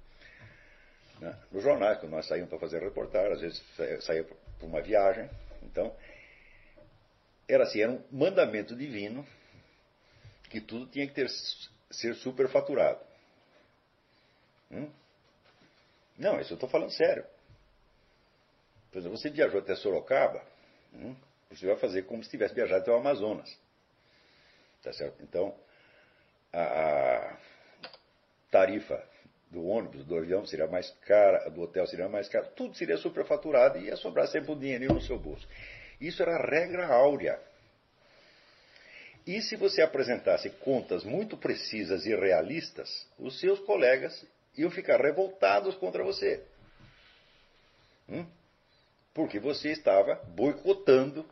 né, 1.20 1.34
nos 1.50 1.62
jornais, 1.62 1.98
quando 2.00 2.12
nós 2.12 2.26
saímos 2.26 2.50
para 2.50 2.58
fazer 2.58 2.82
reportagem, 2.82 3.32
às 3.32 3.40
vezes 3.40 3.64
saía 4.02 4.24
para 4.24 4.66
uma 4.66 4.82
viagem, 4.82 5.30
então 5.62 5.96
era 7.48 7.64
assim, 7.64 7.80
era 7.80 7.92
um 7.92 8.02
mandamento 8.10 8.74
divino 8.74 9.26
que 10.50 10.60
tudo 10.60 10.86
tinha 10.86 11.06
que 11.06 11.14
ter, 11.14 11.28
ser 11.90 12.14
superfaturado. 12.14 13.00
Hum? 14.70 14.90
Não, 16.18 16.40
isso 16.40 16.52
eu 16.52 16.56
estou 16.56 16.68
falando 16.68 16.90
sério. 16.90 17.24
Por 18.90 18.98
exemplo, 18.98 19.18
você 19.18 19.30
viajou 19.30 19.60
até 19.60 19.74
Sorocaba, 19.76 20.42
hum? 20.94 21.14
você 21.50 21.66
vai 21.66 21.76
fazer 21.76 22.02
como 22.02 22.22
se 22.24 22.30
tivesse 22.30 22.54
viajado 22.54 22.82
até 22.82 22.90
o 22.90 22.96
Amazonas. 22.96 23.56
Tá 24.82 24.92
certo? 24.92 25.22
Então, 25.22 25.54
a, 26.52 27.36
tarifa 28.50 29.02
do 29.50 29.64
ônibus, 29.66 30.04
do 30.04 30.16
avião 30.16 30.44
seria 30.46 30.66
mais 30.66 30.90
cara, 31.06 31.48
do 31.50 31.62
hotel 31.62 31.86
seria 31.86 32.08
mais 32.08 32.28
cara, 32.28 32.46
tudo 32.46 32.74
seria 32.76 32.96
superfaturado 32.96 33.78
e 33.78 33.84
ia 33.84 33.96
sobrar 33.96 34.26
sempre 34.28 34.52
um 34.52 34.58
dinheirinho 34.58 34.94
no 34.94 35.00
seu 35.00 35.18
bolso. 35.18 35.46
Isso 36.00 36.22
era 36.22 36.36
a 36.36 36.46
regra 36.46 36.86
áurea. 36.86 37.38
E 39.26 39.42
se 39.42 39.56
você 39.56 39.82
apresentasse 39.82 40.50
contas 40.50 41.02
muito 41.02 41.36
precisas 41.36 42.06
e 42.06 42.14
realistas, 42.14 43.06
os 43.18 43.40
seus 43.40 43.58
colegas 43.60 44.24
iam 44.56 44.70
ficar 44.70 45.00
revoltados 45.00 45.74
contra 45.74 46.04
você. 46.04 46.40
Hum? 48.08 48.24
Porque 49.12 49.40
você 49.40 49.70
estava 49.70 50.14
boicotando 50.28 51.26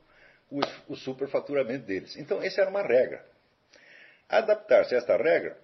o, 0.51 0.61
o 0.89 0.97
superfaturamento 0.97 1.87
deles. 1.87 2.17
Então, 2.17 2.43
essa 2.43 2.63
era 2.63 2.71
uma 2.71 2.83
regra. 2.83 3.25
Adaptar-se 4.29 4.95
a 4.95 4.99
esta 4.99 5.17
regra 5.17 5.57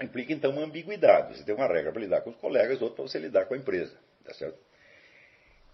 implica, 0.00 0.32
então, 0.32 0.50
uma 0.50 0.64
ambiguidade. 0.64 1.36
Você 1.36 1.44
tem 1.44 1.54
uma 1.54 1.68
regra 1.68 1.92
para 1.92 2.00
lidar 2.00 2.22
com 2.22 2.30
os 2.30 2.36
colegas, 2.36 2.82
outra 2.82 2.96
para 2.96 3.04
você 3.04 3.18
lidar 3.18 3.46
com 3.46 3.54
a 3.54 3.58
empresa. 3.58 3.96
Tá 4.24 4.34
certo? 4.34 4.58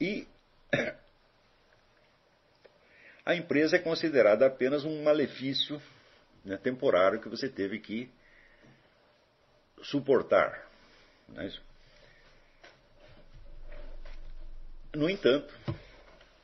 E 0.01 0.27
a 3.27 3.35
empresa 3.35 3.75
é 3.75 3.81
considerada 3.81 4.47
apenas 4.47 4.85
um 4.85 5.03
malefício 5.03 5.83
né, 6.45 6.57
temporário 6.57 7.21
que 7.21 7.29
você 7.29 7.49
teve 7.49 7.81
que 7.81 8.09
suportar. 9.83 10.65
É 11.35 11.51
no 14.95 15.11
entanto, 15.11 15.53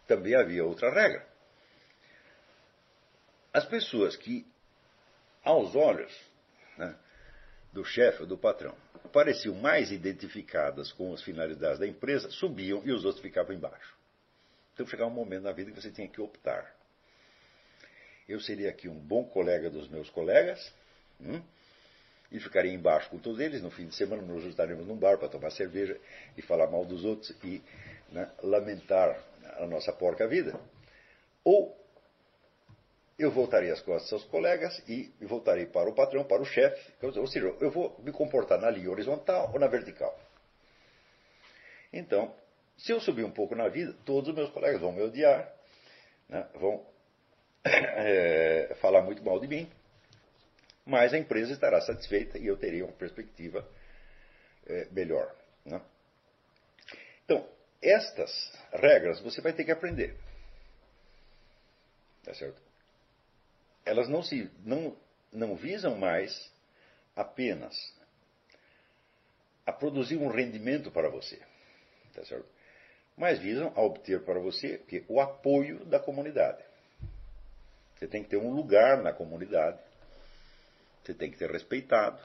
também 0.08 0.34
havia 0.34 0.64
outra 0.64 0.90
regra. 0.92 1.24
As 3.52 3.64
pessoas 3.64 4.16
que, 4.16 4.44
aos 5.44 5.76
olhos 5.76 6.12
né, 6.76 6.96
do 7.72 7.84
chefe 7.84 8.22
ou 8.22 8.26
do 8.26 8.36
patrão, 8.36 8.76
pareciam 9.12 9.54
mais 9.54 9.92
identificadas 9.92 10.90
com 10.92 11.14
as 11.14 11.22
finalidades 11.22 11.78
da 11.78 11.86
empresa, 11.86 12.28
subiam 12.30 12.82
e 12.84 12.90
os 12.90 13.04
outros 13.04 13.22
ficavam 13.22 13.54
embaixo. 13.54 14.01
Então 14.82 14.90
chegava 14.90 15.08
um 15.08 15.14
momento 15.14 15.44
na 15.44 15.52
vida 15.52 15.70
que 15.70 15.80
você 15.80 15.92
tinha 15.92 16.08
que 16.08 16.20
optar. 16.20 16.74
Eu 18.28 18.40
seria 18.40 18.68
aqui 18.68 18.88
um 18.88 18.98
bom 18.98 19.22
colega 19.22 19.70
dos 19.70 19.88
meus 19.88 20.10
colegas, 20.10 20.72
hum, 21.20 21.40
e 22.32 22.40
ficaria 22.40 22.72
embaixo 22.72 23.08
com 23.08 23.18
todos 23.18 23.38
eles. 23.38 23.62
No 23.62 23.70
fim 23.70 23.86
de 23.86 23.94
semana 23.94 24.22
nos 24.22 24.42
juntaremos 24.42 24.84
num 24.84 24.96
bar 24.96 25.18
para 25.18 25.28
tomar 25.28 25.52
cerveja 25.52 26.00
e 26.36 26.42
falar 26.42 26.66
mal 26.66 26.84
dos 26.84 27.04
outros 27.04 27.30
e 27.44 27.62
né, 28.10 28.28
lamentar 28.42 29.16
a 29.58 29.66
nossa 29.66 29.92
porca 29.92 30.26
vida. 30.26 30.58
Ou 31.44 31.78
eu 33.16 33.30
voltarei 33.30 33.70
as 33.70 33.80
costas 33.80 34.12
aos 34.12 34.24
colegas 34.24 34.82
e 34.88 35.12
voltarei 35.20 35.66
para 35.66 35.88
o 35.88 35.94
patrão, 35.94 36.24
para 36.24 36.42
o 36.42 36.44
chefe. 36.44 36.92
Ou 37.02 37.26
seja, 37.28 37.54
eu 37.60 37.70
vou 37.70 37.96
me 38.02 38.10
comportar 38.10 38.58
na 38.58 38.68
linha 38.68 38.90
horizontal 38.90 39.50
ou 39.52 39.60
na 39.60 39.68
vertical. 39.68 40.18
Então, 41.92 42.34
Se 42.82 42.90
eu 42.90 43.00
subir 43.00 43.24
um 43.24 43.30
pouco 43.30 43.54
na 43.54 43.68
vida, 43.68 43.94
todos 44.04 44.30
os 44.30 44.34
meus 44.34 44.50
colegas 44.50 44.80
vão 44.80 44.90
me 44.90 45.02
odiar, 45.02 45.48
né? 46.28 46.48
vão 46.54 46.84
é, 47.64 48.74
falar 48.80 49.02
muito 49.02 49.22
mal 49.22 49.38
de 49.38 49.46
mim, 49.46 49.70
mas 50.84 51.14
a 51.14 51.18
empresa 51.18 51.52
estará 51.52 51.80
satisfeita 51.80 52.38
e 52.38 52.46
eu 52.48 52.56
terei 52.56 52.82
uma 52.82 52.92
perspectiva 52.92 53.64
é, 54.66 54.86
melhor. 54.90 55.32
Né? 55.64 55.80
Então, 57.24 57.48
estas 57.80 58.52
regras 58.72 59.20
você 59.20 59.40
vai 59.40 59.52
ter 59.52 59.64
que 59.64 59.70
aprender. 59.70 60.16
Tá 62.24 62.34
certo? 62.34 62.60
Elas 63.84 64.08
não, 64.08 64.24
se, 64.24 64.50
não, 64.64 64.96
não 65.32 65.54
visam 65.54 65.96
mais 65.96 66.52
apenas 67.14 67.76
a 69.64 69.72
produzir 69.72 70.16
um 70.16 70.28
rendimento 70.28 70.90
para 70.90 71.08
você. 71.08 71.40
Tá 72.12 72.24
certo? 72.24 72.51
Mas 73.22 73.38
visam 73.38 73.72
a 73.76 73.80
obter 73.80 74.20
para 74.24 74.40
você 74.40 74.82
o 75.08 75.20
apoio 75.20 75.84
da 75.84 76.00
comunidade. 76.00 76.60
Você 77.94 78.08
tem 78.08 78.20
que 78.20 78.30
ter 78.30 78.36
um 78.36 78.52
lugar 78.52 79.00
na 79.00 79.12
comunidade, 79.12 79.78
você 81.00 81.14
tem 81.14 81.30
que 81.30 81.38
ser 81.38 81.48
respeitado, 81.48 82.20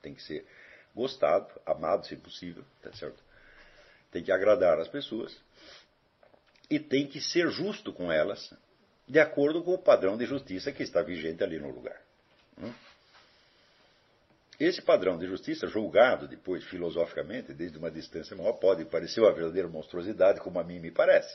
tem 0.00 0.14
que 0.14 0.22
ser 0.22 0.46
gostado, 0.96 1.46
amado, 1.66 2.06
se 2.06 2.16
possível, 2.16 2.64
tá 2.80 2.90
certo? 2.94 3.22
Tem 4.10 4.24
que 4.24 4.32
agradar 4.32 4.80
as 4.80 4.88
pessoas 4.88 5.38
e 6.70 6.80
tem 6.80 7.06
que 7.06 7.20
ser 7.20 7.50
justo 7.50 7.92
com 7.92 8.10
elas, 8.10 8.50
de 9.06 9.20
acordo 9.20 9.62
com 9.62 9.74
o 9.74 9.78
padrão 9.78 10.16
de 10.16 10.24
justiça 10.24 10.72
que 10.72 10.82
está 10.82 11.02
vigente 11.02 11.44
ali 11.44 11.58
no 11.58 11.68
lugar. 11.68 12.00
Hum? 12.56 12.72
Esse 14.60 14.82
padrão 14.82 15.16
de 15.16 15.26
justiça, 15.26 15.66
julgado 15.66 16.28
depois 16.28 16.62
filosoficamente, 16.64 17.54
desde 17.54 17.78
uma 17.78 17.90
distância 17.90 18.36
maior, 18.36 18.52
pode 18.52 18.84
parecer 18.84 19.22
uma 19.22 19.32
verdadeira 19.32 19.66
monstruosidade, 19.66 20.38
como 20.40 20.60
a 20.60 20.64
mim 20.64 20.78
me 20.78 20.90
parece. 20.90 21.34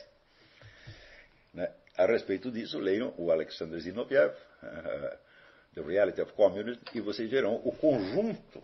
Né? 1.52 1.68
A 1.98 2.06
respeito 2.06 2.52
disso, 2.52 2.78
leiam 2.78 3.12
o 3.18 3.32
Alexander 3.32 3.80
Zinoviev, 3.80 4.32
uh, 4.32 5.18
The 5.74 5.82
Reality 5.82 6.20
of 6.20 6.32
Communism, 6.34 6.80
e 6.94 7.00
vocês 7.00 7.28
verão 7.28 7.56
o 7.64 7.72
conjunto 7.72 8.62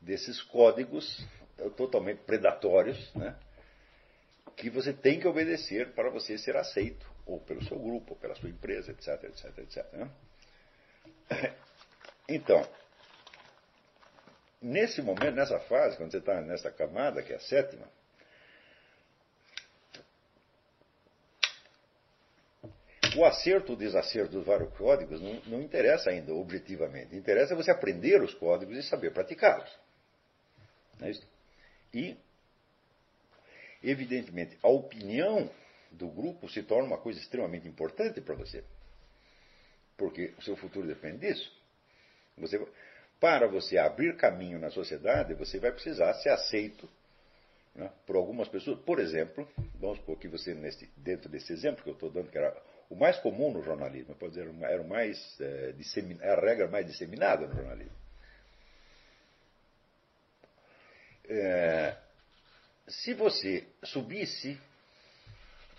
desses 0.00 0.40
códigos 0.40 1.22
totalmente 1.76 2.22
predatórios, 2.22 3.14
né? 3.14 3.36
que 4.56 4.70
você 4.70 4.94
tem 4.94 5.20
que 5.20 5.28
obedecer 5.28 5.92
para 5.92 6.08
você 6.08 6.38
ser 6.38 6.56
aceito, 6.56 7.06
ou 7.26 7.38
pelo 7.40 7.62
seu 7.64 7.78
grupo, 7.78 8.14
ou 8.14 8.16
pela 8.16 8.34
sua 8.36 8.48
empresa, 8.48 8.90
etc, 8.90 9.22
etc, 9.24 9.58
etc. 9.58 9.92
Né? 9.92 10.10
Então, 12.30 12.62
Nesse 14.60 15.00
momento, 15.00 15.36
nessa 15.36 15.60
fase, 15.60 15.96
quando 15.96 16.10
você 16.10 16.18
está 16.18 16.40
nessa 16.40 16.70
camada, 16.70 17.22
que 17.22 17.32
é 17.32 17.36
a 17.36 17.40
sétima, 17.40 17.86
o 23.16 23.24
acerto 23.24 23.72
ou 23.72 23.78
desacerto 23.78 24.32
dos 24.32 24.46
vários 24.46 24.76
códigos 24.76 25.20
não, 25.20 25.40
não, 25.46 25.62
interessa 25.62 26.10
ainda 26.10 26.32
objetivamente. 26.34 27.16
Interessa 27.16 27.54
você 27.54 27.70
aprender 27.70 28.22
os 28.22 28.34
códigos 28.34 28.76
e 28.76 28.82
saber 28.82 29.12
praticá-los. 29.12 29.70
É 31.00 31.10
e, 31.94 32.16
evidentemente, 33.82 34.58
a 34.62 34.68
opinião 34.68 35.50
do 35.90 36.08
grupo 36.08 36.48
se 36.48 36.62
torna 36.62 36.88
uma 36.88 36.98
coisa 36.98 37.18
extremamente 37.18 37.66
importante 37.66 38.20
para 38.20 38.34
você. 38.34 38.62
Porque 39.96 40.34
o 40.38 40.42
seu 40.42 40.56
futuro 40.56 40.86
depende 40.86 41.18
disso. 41.18 41.56
Você, 42.36 42.64
para 43.20 43.48
você 43.48 43.78
abrir 43.78 44.16
caminho 44.16 44.58
na 44.58 44.70
sociedade, 44.70 45.34
você 45.34 45.58
vai 45.58 45.72
precisar 45.72 46.14
ser 46.14 46.30
aceito 46.30 46.88
né, 47.74 47.90
por 48.06 48.16
algumas 48.16 48.48
pessoas. 48.48 48.78
Por 48.80 49.00
exemplo, 49.00 49.48
vamos 49.80 49.98
supor 49.98 50.18
que 50.18 50.28
você, 50.28 50.54
nesse, 50.54 50.88
dentro 50.96 51.28
desse 51.28 51.52
exemplo 51.52 51.82
que 51.82 51.90
eu 51.90 51.94
estou 51.94 52.10
dando, 52.10 52.30
que 52.30 52.38
era 52.38 52.56
o 52.88 52.96
mais 52.96 53.18
comum 53.18 53.52
no 53.52 53.62
jornalismo, 53.62 54.14
pode 54.14 54.34
dizer, 54.34 54.48
era, 54.62 54.82
mais, 54.82 55.38
é, 55.40 55.74
a 56.22 56.40
regra 56.40 56.68
mais 56.68 56.86
disseminada 56.86 57.46
no 57.46 57.54
jornalismo. 57.54 57.96
É, 61.28 61.96
se 62.86 63.12
você 63.12 63.66
subisse 63.84 64.58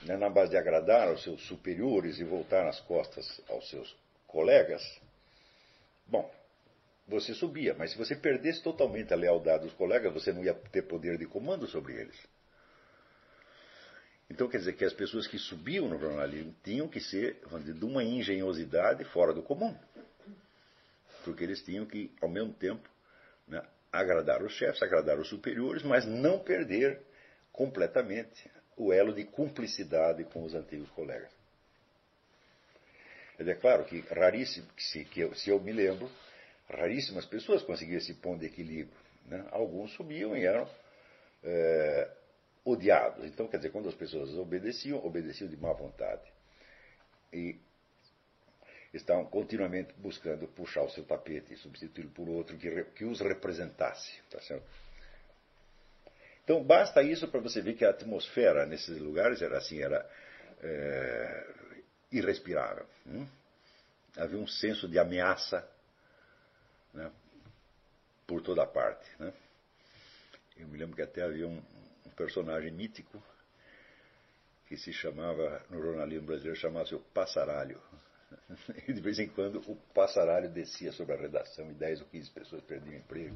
né, 0.04 0.16
na 0.16 0.30
base 0.30 0.52
de 0.52 0.58
agradar 0.58 1.08
aos 1.08 1.24
seus 1.24 1.42
superiores 1.48 2.20
e 2.20 2.24
voltar 2.24 2.66
nas 2.66 2.80
costas 2.82 3.42
aos 3.50 3.68
seus 3.70 3.96
colegas, 4.28 4.84
bom, 6.06 6.32
você 7.10 7.34
subia. 7.34 7.76
Mas 7.78 7.92
se 7.92 7.98
você 7.98 8.16
perdesse 8.16 8.62
totalmente 8.62 9.14
a 9.14 9.18
lealdade 9.18 9.64
dos 9.64 9.74
colegas, 9.74 10.14
você 10.14 10.32
não 10.32 10.44
ia 10.44 10.54
ter 10.54 10.84
poder 10.84 11.18
de 11.18 11.26
comando 11.26 11.68
sobre 11.68 11.94
eles. 11.94 12.16
Então 14.30 14.48
quer 14.48 14.60
dizer 14.60 14.74
que 14.74 14.86
as 14.86 14.94
pessoas 14.94 15.26
que 15.26 15.40
subiam 15.40 15.90
no 15.90 15.98
jornalismo 15.98 16.56
tinham 16.64 16.88
que 16.88 17.00
ser 17.00 17.42
dizer, 17.60 17.74
de 17.74 17.86
uma 17.86 18.04
engenhosidade 18.04 19.04
fora 19.06 19.34
do 19.34 19.42
comum. 19.42 19.76
Porque 21.26 21.44
eles 21.44 21.62
tinham 21.64 21.86
que, 21.86 22.14
ao 22.22 22.30
mesmo 22.30 22.54
tempo, 22.54 22.88
né, 23.48 23.62
agradar 23.92 24.44
os 24.44 24.54
chefes, 24.54 24.82
agradar 24.84 25.20
os 25.20 25.28
superiores, 25.28 25.84
mas 25.84 26.06
não 26.06 26.40
perder 26.40 27.02
completamente 27.52 28.50
o 28.78 28.94
elo 28.94 29.14
de 29.14 29.26
cumplicidade 29.26 30.24
com 30.26 30.44
os 30.44 30.54
antigos 30.54 30.90
colegas. 30.92 31.32
É 33.40 33.56
claro 33.56 33.86
que 33.86 34.02
raríssimo, 34.02 34.68
que 34.76 34.84
se, 34.84 35.06
que 35.06 35.22
eu, 35.22 35.34
se 35.34 35.50
eu 35.50 35.60
me 35.60 35.72
lembro, 35.72 36.10
raríssimas 36.70 37.26
pessoas 37.26 37.64
conseguiam 37.64 37.98
esse 37.98 38.14
ponto 38.16 38.40
de 38.40 38.46
equilíbrio. 38.46 38.98
Né? 39.26 39.46
Alguns 39.52 39.92
subiam 39.94 40.36
e 40.36 40.46
eram 40.46 40.70
é, 41.44 42.10
odiados. 42.64 43.26
Então, 43.26 43.48
quer 43.48 43.58
dizer, 43.58 43.72
quando 43.72 43.90
as 43.90 43.96
pessoas 43.96 44.34
obedeciam, 44.36 45.04
obedeciam 45.06 45.50
de 45.50 45.58
má 45.58 45.74
vontade. 45.74 46.22
E 47.34 47.60
estavam 48.94 49.26
continuamente 49.26 49.94
buscando 49.98 50.48
puxar 50.48 50.84
o 50.84 50.90
seu 50.90 51.04
tapete 51.04 51.54
e 51.54 51.58
substituí-lo 51.58 52.10
por 52.12 52.28
outro 52.28 52.58
que, 52.58 52.84
que 52.96 53.06
os 53.06 53.20
representasse. 53.20 54.12
Tá 54.30 54.40
certo? 54.42 54.66
Então, 56.44 56.64
basta 56.64 57.04
isso 57.04 57.28
para 57.28 57.40
você 57.40 57.62
ver 57.62 57.76
que 57.76 57.86
a 57.86 57.92
atmosfera 57.92 58.66
nesses 58.66 58.98
lugares 58.98 59.42
era 59.42 59.60
assim, 59.60 59.82
era 59.82 60.10
é, 60.62 61.48
irrespirável. 62.12 62.88
Hum? 63.06 63.28
Havia 64.18 64.40
um 64.40 64.48
senso 64.48 64.88
de 64.88 64.98
ameaça 64.98 65.68
por 68.30 68.44
toda 68.44 68.66
parte. 68.68 69.10
Né. 69.18 69.34
Eu 70.56 70.68
me 70.68 70.78
lembro 70.78 70.96
que 70.96 71.02
até 71.02 71.24
havia 71.24 71.48
um, 71.48 71.60
um, 72.06 72.10
personagem 72.16 72.72
mítico 72.72 73.22
que 74.68 74.78
se 74.78 74.94
chamava, 74.94 75.66
no 75.68 75.82
jornalismo 75.82 76.28
brasileiro, 76.28 76.60
chamava-se 76.60 76.94
o 76.94 77.00
Passaralho. 77.00 77.82
E 78.88 78.94
de 78.94 79.02
vez 79.02 79.18
em 79.18 79.28
quando 79.28 79.60
o 79.68 79.76
Passaralho 79.94 80.48
descia 80.50 80.92
sobre 80.92 81.16
a 81.16 81.18
redação 81.18 81.72
e 81.72 81.74
10 81.74 82.02
ou 82.02 82.08
15 82.08 82.30
pessoas 82.30 82.62
perdiam 82.62 82.96
emprego. 82.96 83.36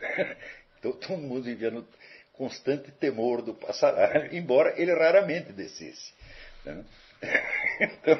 Então 0.78 0.94
todo 0.94 1.18
mundo 1.18 1.44
vivia 1.44 1.70
no 1.70 1.86
constante 2.32 2.90
temor 2.90 3.40
do 3.40 3.54
Passaralho, 3.54 4.30
embora 4.34 4.74
ele 4.80 4.92
raramente 4.92 5.52
descesse. 5.52 6.12
Né. 6.64 6.84
Então, 7.80 8.16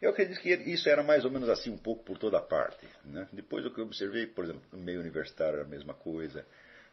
Eu 0.00 0.10
acredito 0.10 0.40
que 0.40 0.48
isso 0.48 0.88
era 0.88 1.02
mais 1.02 1.24
ou 1.24 1.30
menos 1.30 1.48
assim 1.48 1.70
um 1.70 1.76
pouco 1.76 2.02
por 2.04 2.16
toda 2.16 2.40
parte. 2.40 2.88
Né? 3.04 3.28
Depois 3.32 3.66
o 3.66 3.70
que 3.70 3.80
eu 3.80 3.84
observei, 3.84 4.26
por 4.26 4.44
exemplo, 4.44 4.62
no 4.72 4.78
meio 4.78 5.00
universitário 5.00 5.56
era 5.56 5.64
a 5.64 5.68
mesma 5.68 5.92
coisa, 5.92 6.46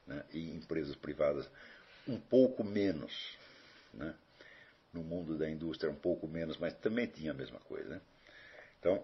né? 0.05 0.26
e 0.34 0.51
empresas 0.51 0.95
privadas 0.95 1.49
um 2.05 2.20
pouco 2.20 2.66
menos. 2.66 3.38
Né? 3.93 4.14
No 4.91 5.03
mundo 5.03 5.38
da 5.38 5.49
indústria 5.49 5.89
um 5.89 5.95
pouco 5.95 6.28
menos, 6.28 6.58
mas 6.58 6.74
também 6.76 7.08
tinha 7.08 7.32
a 7.32 7.34
mesma 7.34 7.60
coisa. 7.62 7.88
Né? 7.89 8.01
Então, 8.80 9.01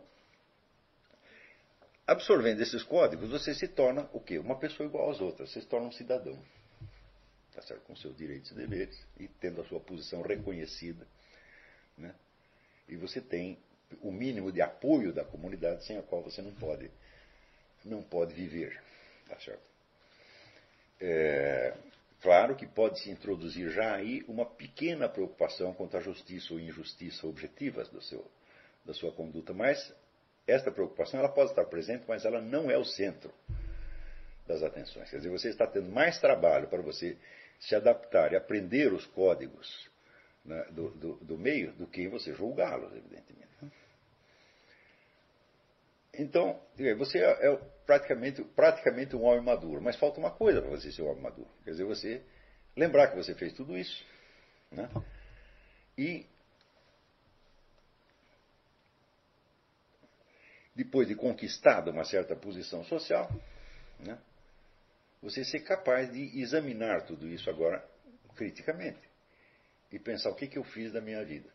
absorvendo 2.06 2.62
esses 2.62 2.84
códigos, 2.84 3.30
você 3.30 3.56
se 3.56 3.70
torna 3.70 4.10
o 4.12 4.20
quê? 4.20 4.38
Uma 4.38 4.60
pessoa 4.60 4.88
igual 4.88 5.12
às 5.12 5.22
outras, 5.22 5.49
você 5.49 5.62
se 5.62 5.68
torna 5.68 5.88
um 5.88 5.91
cidadão. 5.93 6.38
Tá 7.54 7.62
certo? 7.62 7.84
Com 7.84 7.95
seus 7.95 8.18
direitos 8.18 8.51
e 8.51 8.56
deveres, 8.56 8.99
e 9.18 9.28
tendo 9.28 9.62
a 9.62 9.66
sua 9.66 9.80
posição 9.80 10.22
reconhecida. 10.24 11.08
Né? 11.97 12.14
E 12.89 12.97
você 12.97 13.22
tem 13.22 13.58
o 14.02 14.12
mínimo 14.12 14.52
de 14.52 14.62
apoio 14.62 15.14
da 15.14 15.24
comunidade 15.24 15.86
sem 15.86 15.98
a 15.98 16.04
qual 16.04 16.22
você 16.22 16.41
não 16.41 16.54
pode, 16.54 16.89
não 17.84 18.02
pode 18.02 18.34
viver. 18.34 18.82
Tá 19.28 19.39
certo? 19.39 19.64
É, 21.00 21.74
claro 22.22 22.56
que 22.56 22.66
pode 22.66 23.00
se 23.00 23.10
introduzir 23.10 23.72
já 23.72 23.96
aí 23.96 24.24
uma 24.28 24.46
pequena 24.46 25.10
preocupação 25.10 25.74
quanto 25.74 25.98
à 25.98 26.00
justiça 26.00 26.54
ou 26.54 26.60
injustiça 26.60 27.28
objetivas 27.28 27.89
do 27.89 28.02
seu, 28.02 28.30
da 28.86 28.94
sua 28.94 29.12
conduta, 29.12 29.54
mas 29.54 29.94
esta 30.48 30.72
preocupação 30.72 31.20
ela 31.20 31.30
pode 31.30 31.52
estar 31.52 31.66
presente, 31.66 32.06
mas 32.08 32.26
ela 32.26 32.41
não 32.41 32.70
é 32.70 32.78
o 32.78 32.86
centro 32.86 33.34
das 34.48 34.62
atenções. 34.62 35.10
Quer 35.10 35.18
dizer, 35.18 35.30
você 35.30 35.50
está 35.50 35.66
tendo 35.66 35.89
mais 35.89 36.20
trabalho 36.20 36.68
para 36.68 36.82
você 36.82 37.18
se 37.60 37.76
adaptar 37.76 38.34
e 38.34 38.36
aprender 38.36 38.91
os 38.91 39.06
códigos 39.08 39.89
né, 40.44 40.66
do, 40.72 40.89
do, 40.91 41.16
do, 41.16 41.38
meio 41.38 41.72
do 41.74 41.88
que 41.88 42.08
você 42.08 42.34
julgá-los, 42.34 42.94
evidentemente. 42.94 43.53
Então, 46.14 46.61
você 46.97 47.20
é, 47.20 47.47
é 47.47 47.55
praticamente, 47.86 48.43
praticamente 48.43 49.16
um 49.16 49.24
homem 49.24 49.43
maduro, 49.43 49.82
mas 49.82 49.95
falta 49.97 50.20
uma 50.20 50.32
coisa 50.32 50.61
para 50.61 50.70
você 50.70 50.91
ser 50.91 51.01
um 51.01 51.09
homem 51.09 51.24
maduro. 51.24 51.49
Quer 51.64 51.72
dizer, 51.72 51.86
você 51.86 52.24
lembrar 52.76 53.07
que 53.07 53.16
você 53.16 53.34
fez 53.34 53.53
tudo 53.53 53.78
isso. 53.78 54.05
Né? 54.72 54.89
E 55.97 56.26
depois 60.76 61.07
de 61.07 61.16
conquistada 61.16 61.91
uma 61.91 62.03
certa 62.03 62.36
posição 62.36 62.84
social, 62.84 63.30
né, 63.99 64.20
você 65.22 65.43
ser 65.43 65.61
capaz 65.61 66.11
de 66.11 66.39
examinar 66.41 67.05
tudo 67.05 67.28
isso 67.28 67.49
agora 67.49 67.88
criticamente 68.36 68.99
e 69.91 69.99
pensar 69.99 70.30
o 70.32 70.36
que, 70.36 70.47
que 70.47 70.57
eu 70.57 70.64
fiz 70.64 70.91
da 70.91 70.99
minha 70.99 71.24
vida. 71.24 71.49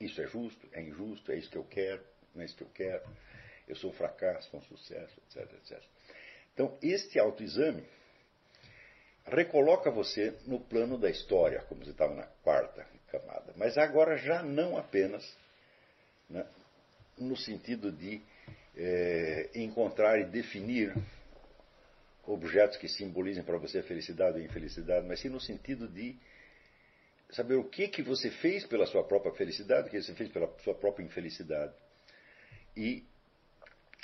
Isso 0.00 0.20
é 0.20 0.26
justo? 0.26 0.68
É 0.72 0.82
injusto? 0.82 1.30
É 1.30 1.36
isso 1.36 1.48
que 1.48 1.56
eu 1.56 1.64
quero? 1.64 2.04
Não 2.34 2.42
é 2.42 2.44
isso 2.44 2.56
que 2.56 2.62
eu 2.62 2.70
quero? 2.74 3.02
Eu 3.68 3.76
sou 3.76 3.90
um 3.90 3.94
fracasso, 3.94 4.50
sou 4.50 4.60
um 4.60 4.62
sucesso, 4.64 5.20
etc, 5.26 5.52
etc. 5.54 5.82
Então, 6.54 6.76
este 6.82 7.18
autoexame 7.18 7.84
recoloca 9.24 9.90
você 9.90 10.34
no 10.46 10.60
plano 10.60 10.98
da 10.98 11.08
história, 11.08 11.62
como 11.62 11.84
você 11.84 11.90
estava 11.90 12.14
na 12.14 12.26
quarta 12.42 12.86
camada, 13.08 13.52
mas 13.56 13.78
agora 13.78 14.16
já 14.16 14.42
não 14.42 14.76
apenas 14.76 15.24
né, 16.28 16.46
no 17.18 17.36
sentido 17.36 17.92
de 17.92 18.20
é, 18.76 19.50
encontrar 19.54 20.18
e 20.18 20.24
definir 20.24 20.94
objetos 22.24 22.76
que 22.76 22.88
simbolizem 22.88 23.42
para 23.42 23.58
você 23.58 23.78
a 23.78 23.82
felicidade 23.82 24.38
ou 24.38 24.42
a 24.42 24.46
infelicidade, 24.46 25.06
mas 25.06 25.20
sim 25.20 25.28
no 25.28 25.40
sentido 25.40 25.88
de 25.88 26.16
saber 27.30 27.54
o 27.54 27.64
que, 27.64 27.88
que 27.88 28.02
você 28.02 28.30
fez 28.30 28.66
pela 28.66 28.86
sua 28.86 29.04
própria 29.04 29.32
felicidade, 29.32 29.88
o 29.88 29.90
que 29.90 30.02
você 30.02 30.14
fez 30.14 30.30
pela 30.30 30.48
sua 30.60 30.74
própria 30.74 31.04
infelicidade. 31.04 31.72
E 32.76 33.04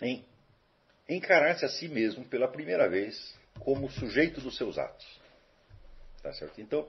em 0.03 0.25
encarar-se 1.09 1.65
a 1.65 1.69
si 1.69 1.89
mesmo 1.89 2.25
pela 2.25 2.49
primeira 2.49 2.89
vez 2.89 3.37
como 3.61 3.91
sujeito 3.91 4.41
dos 4.41 4.57
seus 4.57 4.79
atos. 4.79 5.21
Tá 6.23 6.33
certo? 6.33 6.61
Então, 6.61 6.89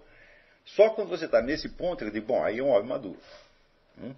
só 0.65 0.89
quando 0.91 1.09
você 1.09 1.25
está 1.25 1.41
nesse 1.41 1.69
ponto, 1.69 2.03
ele 2.03 2.11
diz, 2.11 2.23
bom, 2.23 2.43
aí 2.43 2.59
é 2.59 2.63
um 2.63 2.69
homem 2.69 2.89
maduro. 2.89 3.19
Hum? 3.97 4.13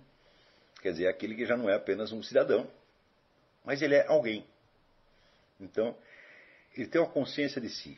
Quer 0.82 0.92
dizer, 0.92 1.06
é 1.06 1.10
aquele 1.10 1.36
que 1.36 1.46
já 1.46 1.56
não 1.56 1.70
é 1.70 1.76
apenas 1.76 2.12
um 2.12 2.24
cidadão, 2.24 2.70
mas 3.64 3.82
ele 3.82 3.96
é 3.96 4.06
alguém. 4.08 4.46
Então, 5.60 5.96
ele 6.76 6.88
tem 6.88 7.00
uma 7.00 7.10
consciência 7.10 7.62
de 7.62 7.70
si. 7.70 7.98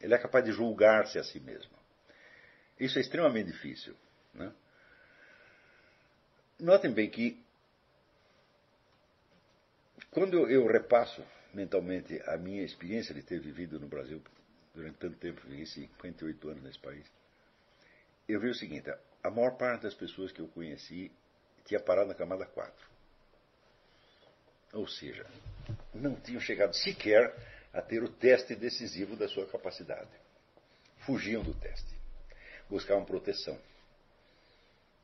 Ele 0.00 0.14
é 0.14 0.18
capaz 0.18 0.44
de 0.44 0.52
julgar-se 0.52 1.18
a 1.18 1.24
si 1.24 1.38
mesmo. 1.40 1.76
Isso 2.78 2.98
é 2.98 3.00
extremamente 3.00 3.52
difícil. 3.52 3.94
Né? 4.34 4.52
Notem 6.58 6.92
bem 6.92 7.10
que, 7.10 7.42
quando 10.16 10.48
eu 10.48 10.66
repasso 10.66 11.22
mentalmente 11.52 12.18
a 12.26 12.38
minha 12.38 12.62
experiência 12.62 13.14
de 13.14 13.22
ter 13.22 13.38
vivido 13.38 13.78
no 13.78 13.86
Brasil 13.86 14.22
durante 14.74 14.96
tanto 14.96 15.18
tempo, 15.18 15.42
vivi 15.46 15.66
58 15.66 16.48
anos 16.48 16.62
nesse 16.62 16.78
país, 16.78 17.04
eu 18.26 18.40
vi 18.40 18.48
o 18.48 18.54
seguinte: 18.54 18.90
a 19.22 19.30
maior 19.30 19.58
parte 19.58 19.82
das 19.82 19.92
pessoas 19.92 20.32
que 20.32 20.40
eu 20.40 20.48
conheci 20.48 21.12
tinha 21.66 21.78
parado 21.78 22.08
na 22.08 22.14
camada 22.14 22.46
4. 22.46 22.72
Ou 24.72 24.88
seja, 24.88 25.26
não 25.92 26.14
tinham 26.14 26.40
chegado 26.40 26.74
sequer 26.74 27.36
a 27.70 27.82
ter 27.82 28.02
o 28.02 28.08
teste 28.08 28.56
decisivo 28.56 29.16
da 29.16 29.28
sua 29.28 29.46
capacidade. 29.46 30.08
Fugiam 31.00 31.42
do 31.42 31.52
teste. 31.52 31.94
Buscavam 32.70 33.04
proteção. 33.04 33.60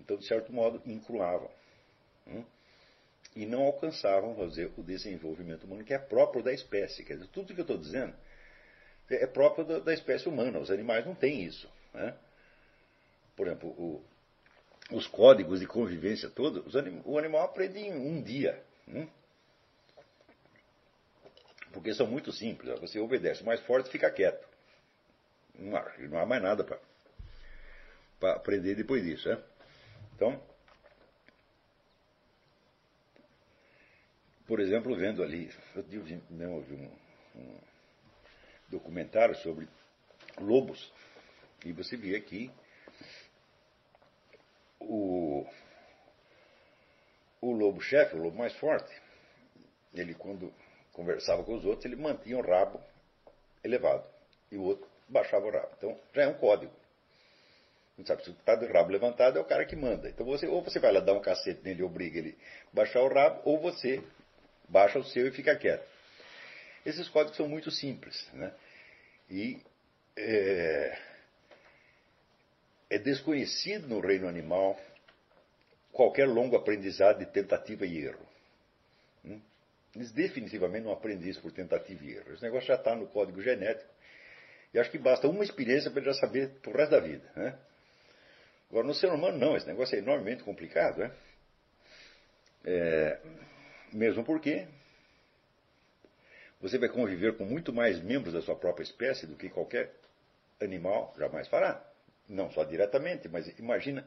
Então, 0.01 0.17
de 0.17 0.27
certo 0.27 0.51
modo, 0.51 0.81
incruavam. 0.87 1.51
Hum? 2.27 2.47
E 3.35 3.47
não 3.47 3.63
alcançavam, 3.63 4.35
dizer, 4.47 4.71
o 4.77 4.83
desenvolvimento 4.83 5.65
humano, 5.65 5.85
que 5.85 5.95
é 5.95 5.99
próprio 5.99 6.43
da 6.43 6.53
espécie. 6.53 7.05
Quer 7.05 7.15
dizer, 7.15 7.29
tudo 7.29 7.55
que 7.55 7.61
eu 7.61 7.65
estou 7.65 7.79
dizendo 7.79 8.15
é 9.11 9.27
próprio 9.27 9.65
da, 9.65 9.79
da, 9.79 9.95
espécie 9.95 10.29
humana. 10.29 10.59
Os 10.59 10.71
animais 10.71 11.05
não 11.05 11.15
têm 11.15 11.43
isso. 11.43 11.69
Né? 11.93 12.15
Por 13.37 13.47
exemplo, 13.47 13.71
o, 13.71 14.05
os 14.91 15.07
códigos 15.07 15.61
de 15.61 15.67
convivência 15.67 16.31
todos, 16.31 16.77
anim, 16.77 17.01
o 17.05 17.19
animal 17.19 17.45
aprende 17.45 17.79
em 17.79 17.93
um 17.93 18.23
dia. 18.23 18.63
Hum? 18.89 19.09
Porque 21.73 21.95
são 21.95 22.07
muito 22.07 22.33
simples. 22.33 22.79
Você 22.81 22.99
obedece. 22.99 23.43
Mais 23.45 23.61
forte 23.61 23.91
fica 23.91 24.11
quieto. 24.11 24.47
Não 25.59 25.77
há, 25.77 25.93
não 25.99 26.19
há 26.19 26.27
mais 26.27 26.43
nada 26.43 26.65
para 28.21 28.33
aprender 28.33 28.75
depois 28.75 29.03
disso. 29.03 29.29
Né? 29.29 29.39
Então, 30.15 30.41
por 34.53 34.61
exemplo, 34.61 34.95
vendo 34.95 35.23
ali, 35.23 35.51
eu 35.75 36.03
vi, 36.03 36.23
não, 36.29 36.57
eu 36.57 36.61
vi 36.61 36.75
um, 36.75 37.41
um 37.41 37.59
documentário 38.69 39.35
sobre 39.37 39.67
lobos, 40.39 40.93
e 41.65 41.73
você 41.73 41.97
via 41.97 42.19
aqui 42.19 42.51
o, 44.79 45.47
o 47.41 47.51
lobo-chefe, 47.51 48.15
o 48.15 48.19
lobo 48.19 48.37
mais 48.37 48.55
forte, 48.59 48.93
ele 49.95 50.13
quando 50.13 50.53
conversava 50.93 51.43
com 51.45 51.55
os 51.55 51.65
outros, 51.65 51.87
ele 51.87 51.97
mantinha 51.97 52.37
o 52.37 52.47
rabo 52.47 52.79
elevado 53.65 54.05
e 54.51 54.59
o 54.59 54.65
outro 54.65 54.87
baixava 55.09 55.47
o 55.47 55.51
rabo. 55.51 55.71
Então 55.79 55.99
já 56.13 56.25
é 56.25 56.29
um 56.29 56.35
código. 56.35 56.75
Não 57.97 58.05
sabe, 58.05 58.23
se 58.23 58.31
está 58.33 58.55
de 58.55 58.67
rabo 58.67 58.91
levantado 58.91 59.39
é 59.39 59.41
o 59.41 59.47
cara 59.47 59.65
que 59.65 59.77
manda. 59.77 60.11
Então 60.11 60.27
você, 60.27 60.47
ou 60.47 60.61
você 60.61 60.79
vai 60.79 60.93
lá 60.93 61.01
dar 61.01 61.15
um 61.15 61.23
cacete 61.23 61.63
nele 61.65 61.81
e 61.81 61.85
obriga 61.85 62.19
ele 62.19 62.37
a 62.71 62.77
baixar 62.77 63.01
o 63.01 63.09
rabo, 63.09 63.41
ou 63.47 63.59
você 63.59 64.05
baixa 64.73 64.99
o 64.99 65.05
seu 65.05 65.29
e 65.29 65.31
fica 65.31 65.55
quieto. 65.55 65.87
Esses 66.85 67.09
códigos 67.09 67.37
são 67.37 67.47
muito 67.47 67.71
simples. 67.71 68.29
Né? 68.33 68.53
E 69.31 69.61
é, 70.17 70.99
é 72.91 72.99
desconhecido 72.99 73.87
no 73.87 74.01
reino 74.01 74.27
animal 74.27 74.81
qualquer 75.93 76.27
longo 76.27 76.57
aprendizado 76.57 77.19
de 77.19 77.27
tentativa 77.27 77.85
e 77.87 77.99
erro. 77.99 78.27
Hum? 79.25 79.41
Eles 79.95 80.11
definitivamente 80.11 80.85
não 80.85 80.93
aprendem 80.93 81.29
isso 81.29 81.43
por 81.43 81.53
tentativa 81.53 82.03
e 82.03 82.17
erro. 82.17 82.33
Esse 82.33 82.43
negócio 82.43 82.67
já 82.67 82.75
está 82.75 82.97
no 82.97 83.07
código 83.07 83.43
genético. 83.43 83.93
E 84.73 84.79
acho 84.79 84.91
que 84.91 84.99
basta 84.99 85.29
uma 85.29 85.45
experiência 85.45 85.91
para 85.91 86.01
ele 86.01 86.11
já 86.11 86.19
saber 86.19 86.51
o 86.67 86.71
resto 86.71 86.91
da 86.93 87.01
vida. 87.01 87.31
Né? 87.37 87.59
Agora, 88.71 88.87
no 88.87 88.95
ser 88.95 89.13
humano, 89.13 89.37
não. 89.37 89.55
Esse 89.55 89.67
negócio 89.67 89.95
é 89.95 89.99
enormemente 89.99 90.43
complicado. 90.43 90.97
Né? 90.97 91.13
É, 92.65 93.21
mesmo 93.93 94.25
porque 94.25 94.67
você 96.61 96.79
vai 96.79 96.89
conviver 96.89 97.37
com 97.37 97.45
muito 97.45 97.73
mais 97.73 98.01
membros 98.01 98.33
da 98.33 98.41
sua 98.41 98.57
própria 98.57 98.85
espécie 98.85 99.27
do 99.27 99.37
que 99.37 99.49
qualquer 99.49 99.93
animal 100.61 101.13
jamais 101.19 101.49
fará. 101.49 101.85
Não 102.29 102.51
só 102.53 102.63
diretamente, 102.65 103.29
mas 103.29 103.49
imagina 103.59 104.07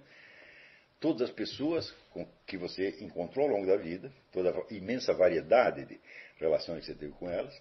todas 0.99 1.29
as 1.29 1.35
pessoas 1.35 1.93
com 2.11 2.25
que 2.47 2.57
você 2.57 2.95
encontrou 3.01 3.45
ao 3.45 3.51
longo 3.51 3.67
da 3.67 3.75
vida, 3.75 4.11
toda 4.31 4.51
a 4.51 4.73
imensa 4.73 5.13
variedade 5.13 5.85
de 5.85 5.99
relações 6.37 6.79
que 6.79 6.85
você 6.87 6.95
teve 6.95 7.11
com 7.13 7.29
elas, 7.29 7.53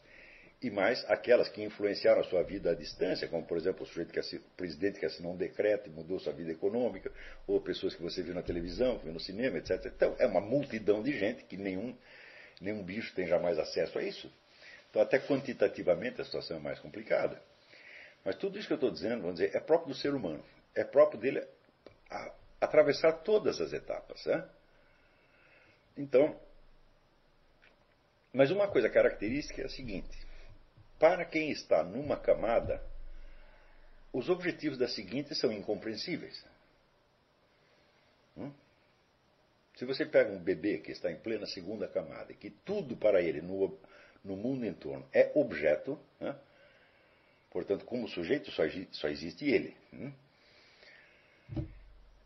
e 0.65 0.71
mais 0.71 1.05
aquelas 1.11 1.51
que 1.51 1.63
influenciaram 1.63 2.23
a 2.23 2.25
sua 2.25 2.43
vida 2.43 2.71
à 2.71 2.75
distância, 2.75 3.29
como 3.29 3.45
por 3.45 3.59
exemplo 3.59 3.83
o, 3.83 3.87
sujeito 3.87 4.11
que 4.11 4.19
assinou, 4.19 4.43
presidente 4.57 4.99
que 4.99 5.05
assinou 5.05 5.35
um 5.35 5.37
decreto 5.37 5.91
e 5.91 5.93
mudou 5.93 6.19
sua 6.19 6.33
vida 6.33 6.53
econômica, 6.53 7.13
ou 7.47 7.61
pessoas 7.61 7.95
que 7.95 8.01
você 8.01 8.23
viu 8.23 8.33
na 8.33 8.43
televisão, 8.43 8.97
viu 8.97 9.13
no 9.13 9.21
cinema, 9.21 9.59
etc. 9.59 9.93
Então 9.95 10.17
é 10.19 10.27
uma 10.27 10.41
multidão 10.41 11.03
de 11.03 11.13
gente 11.19 11.45
que 11.45 11.59
nenhum, 11.59 11.95
nenhum 12.63 12.83
bicho 12.83 13.15
tem 13.15 13.27
jamais 13.27 13.59
acesso 13.59 13.99
a 13.99 14.03
isso. 14.03 14.33
Então 14.89 15.03
até 15.03 15.19
quantitativamente 15.19 16.23
a 16.23 16.25
situação 16.25 16.57
é 16.57 16.61
mais 16.61 16.79
complicada. 16.79 17.39
Mas 18.25 18.37
tudo 18.37 18.59
isso 18.59 18.67
que 18.67 18.73
eu 18.73 18.77
estou 18.77 18.91
dizendo, 18.91 19.21
vamos 19.21 19.35
dizer, 19.35 19.55
é 19.55 19.61
próprio 19.61 19.93
do 19.93 19.95
ser 19.95 20.15
humano. 20.15 20.43
É 20.75 20.83
próprio 20.83 21.21
dele 21.21 21.47
a, 22.09 22.33
atravessar 22.59 23.13
todas 23.13 23.61
as 23.61 23.75
etapas. 23.75 24.25
Né? 24.25 24.49
Então, 25.99 26.41
mas 28.33 28.51
uma 28.51 28.67
coisa 28.67 28.89
característica 28.89 29.61
é 29.61 29.67
a 29.67 29.69
seguinte: 29.69 30.24
para 31.05 31.27
quem 31.27 31.51
está 31.51 31.85
numa 31.85 32.17
camada, 32.17 32.83
os 34.11 34.31
objetivos 34.31 34.79
da 34.79 34.89
seguinte 34.89 35.35
são 35.35 35.53
incompreensíveis. 35.53 36.43
Hum? 38.35 38.51
Se 39.77 39.85
você 39.85 40.07
pega 40.07 40.33
um 40.33 40.39
bebê 40.39 40.79
que 40.79 40.93
está 40.93 41.13
em 41.13 41.17
plena 41.17 41.45
segunda 41.45 41.87
camada 41.87 42.33
e 42.33 42.35
que 42.35 42.49
tudo 42.49 42.97
para 42.97 43.21
ele 43.21 43.43
no, 43.43 43.79
no 44.25 44.35
mundo 44.35 44.65
em 44.65 44.73
torno 44.73 45.07
é 45.13 45.31
objeto, 45.35 46.01
né? 46.19 46.35
Portanto, 47.51 47.85
como 47.85 48.09
sujeito, 48.09 48.51
só, 48.53 48.63
só 48.93 49.09
existe 49.09 49.45
ele. 49.45 49.77
Hum? 49.93 50.11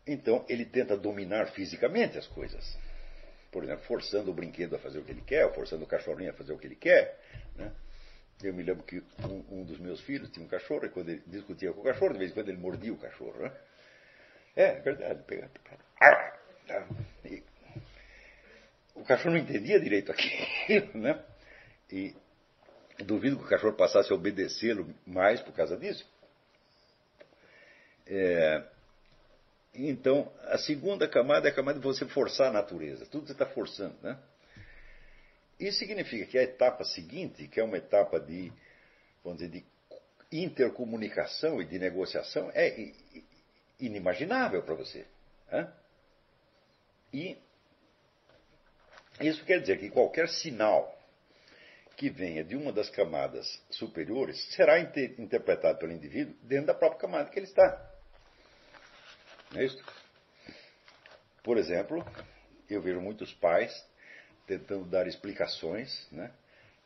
Então, 0.07 0.45
ele 0.47 0.63
tenta 0.63 0.95
dominar 0.95 1.47
fisicamente 1.47 2.17
as 2.17 2.27
coisas. 2.27 2.79
Por 3.51 3.61
exemplo, 3.61 3.83
forçando 3.83 4.31
o 4.31 4.33
brinquedo 4.33 4.77
a 4.77 4.79
fazer 4.79 4.99
o 4.99 5.03
que 5.03 5.11
ele 5.11 5.23
quer, 5.23 5.53
forçando 5.53 5.83
o 5.83 5.87
cachorrinho 5.87 6.29
a 6.29 6.33
fazer 6.33 6.53
o 6.53 6.57
que 6.57 6.65
ele 6.65 6.77
quer. 6.77 7.19
Né? 7.57 7.75
Eu 8.41 8.53
me 8.53 8.63
lembro 8.63 8.83
que 8.83 9.03
um, 9.23 9.59
um, 9.59 9.63
dos 9.65 9.79
meus 9.79 9.99
filhos 10.01 10.29
tinha 10.31 10.45
um 10.45 10.49
cachorro, 10.49 10.85
e 10.85 10.89
quando 10.89 11.09
ele 11.09 11.21
discutia 11.27 11.73
com 11.73 11.81
o 11.81 11.83
cachorro, 11.83 12.13
de 12.13 12.19
vez 12.19 12.31
em 12.31 12.33
quando 12.33 12.49
ele 12.49 12.57
mordia 12.57 12.93
o 12.93 12.97
cachorro. 12.97 13.37
Né? 13.37 13.51
É, 14.55 14.79
verdade. 14.79 15.21
Pega, 15.23 15.49
e, 17.25 17.43
o 18.95 19.03
cachorro 19.03 19.31
não 19.31 19.39
entendia 19.39 19.79
direito 19.79 20.11
aquilo, 20.11 20.91
né? 20.99 21.23
E 21.91 22.15
duvido 22.99 23.37
que 23.37 23.43
o 23.43 23.47
cachorro 23.47 23.73
passasse 23.73 24.11
a 24.11 24.15
obedecê-lo 24.15 24.93
mais 25.05 25.41
por 25.41 25.53
causa 25.53 25.75
disso. 25.77 26.07
É, 28.05 28.63
então, 29.73 30.31
a 30.45 30.57
segunda 30.57 31.07
camada 31.07 31.47
é 31.47 31.51
a 31.51 31.55
camada 31.55 31.79
de 31.79 31.85
você 31.85 32.05
forçar 32.05 32.47
a 32.47 32.53
natureza. 32.53 33.05
Tudo 33.05 33.27
você 33.27 33.33
está 33.33 33.45
forçando, 33.45 33.95
né? 34.01 34.17
Isso 35.59 35.79
significa 35.79 36.25
que 36.25 36.37
a 36.37 36.43
etapa 36.43 36.85
seguinte, 36.85 37.47
que 37.47 37.59
é 37.59 37.63
uma 37.63 37.77
etapa 37.77 38.19
de, 38.19 38.51
vamos 39.23 39.39
dizer, 39.39 39.51
de 39.51 39.65
intercomunicação 40.31 41.61
e 41.61 41.65
de 41.65 41.77
negociação, 41.77 42.49
é 42.53 42.93
inimaginável 43.79 44.63
para 44.63 44.75
você. 44.75 45.05
Né? 45.51 45.73
E 47.11 47.37
isso 49.19 49.43
quer 49.43 49.59
dizer 49.59 49.79
que 49.79 49.89
qualquer 49.89 50.29
sinal 50.29 50.97
que 51.97 52.09
venha 52.09 52.45
de 52.45 52.55
uma 52.55 52.71
das 52.71 52.89
camadas 52.89 53.61
superiores 53.69 54.41
será 54.55 54.79
inter 54.79 55.19
interpretado 55.19 55.79
pelo 55.79 55.91
indivíduo 55.91 56.33
dentro 56.43 56.67
da 56.67 56.73
própria 56.73 57.01
camada 57.01 57.29
que 57.29 57.37
ele 57.37 57.47
está. 57.47 57.91
Não 59.51 59.59
é 59.59 59.65
isso? 59.65 59.83
Por 61.43 61.57
exemplo, 61.57 62.05
eu 62.69 62.81
vejo 62.81 63.01
muitos 63.01 63.33
pais 63.33 63.88
tentando 64.49 64.85
dar 64.85 65.05
explicações 65.05 66.07
né, 66.11 66.31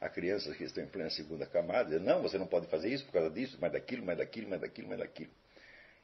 a 0.01 0.09
crianças 0.09 0.55
que 0.57 0.66
estão 0.66 0.84
em 0.84 0.88
plena 0.88 1.09
segunda 1.09 1.45
camada, 1.45 1.86
dizendo, 1.86 2.05
não, 2.05 2.22
você 2.22 2.38
não 2.38 2.45
pode 2.45 2.68
fazer 2.68 2.89
isso 2.89 3.05
por 3.05 3.14
causa 3.14 3.30
disso, 3.30 3.57
mais 3.61 3.72
daquilo, 3.72 4.05
mais 4.05 4.18
daquilo, 4.18 4.49
mais 4.49 4.61
daquilo, 4.61 4.88
mais 4.89 4.99
daquilo. 4.99 5.32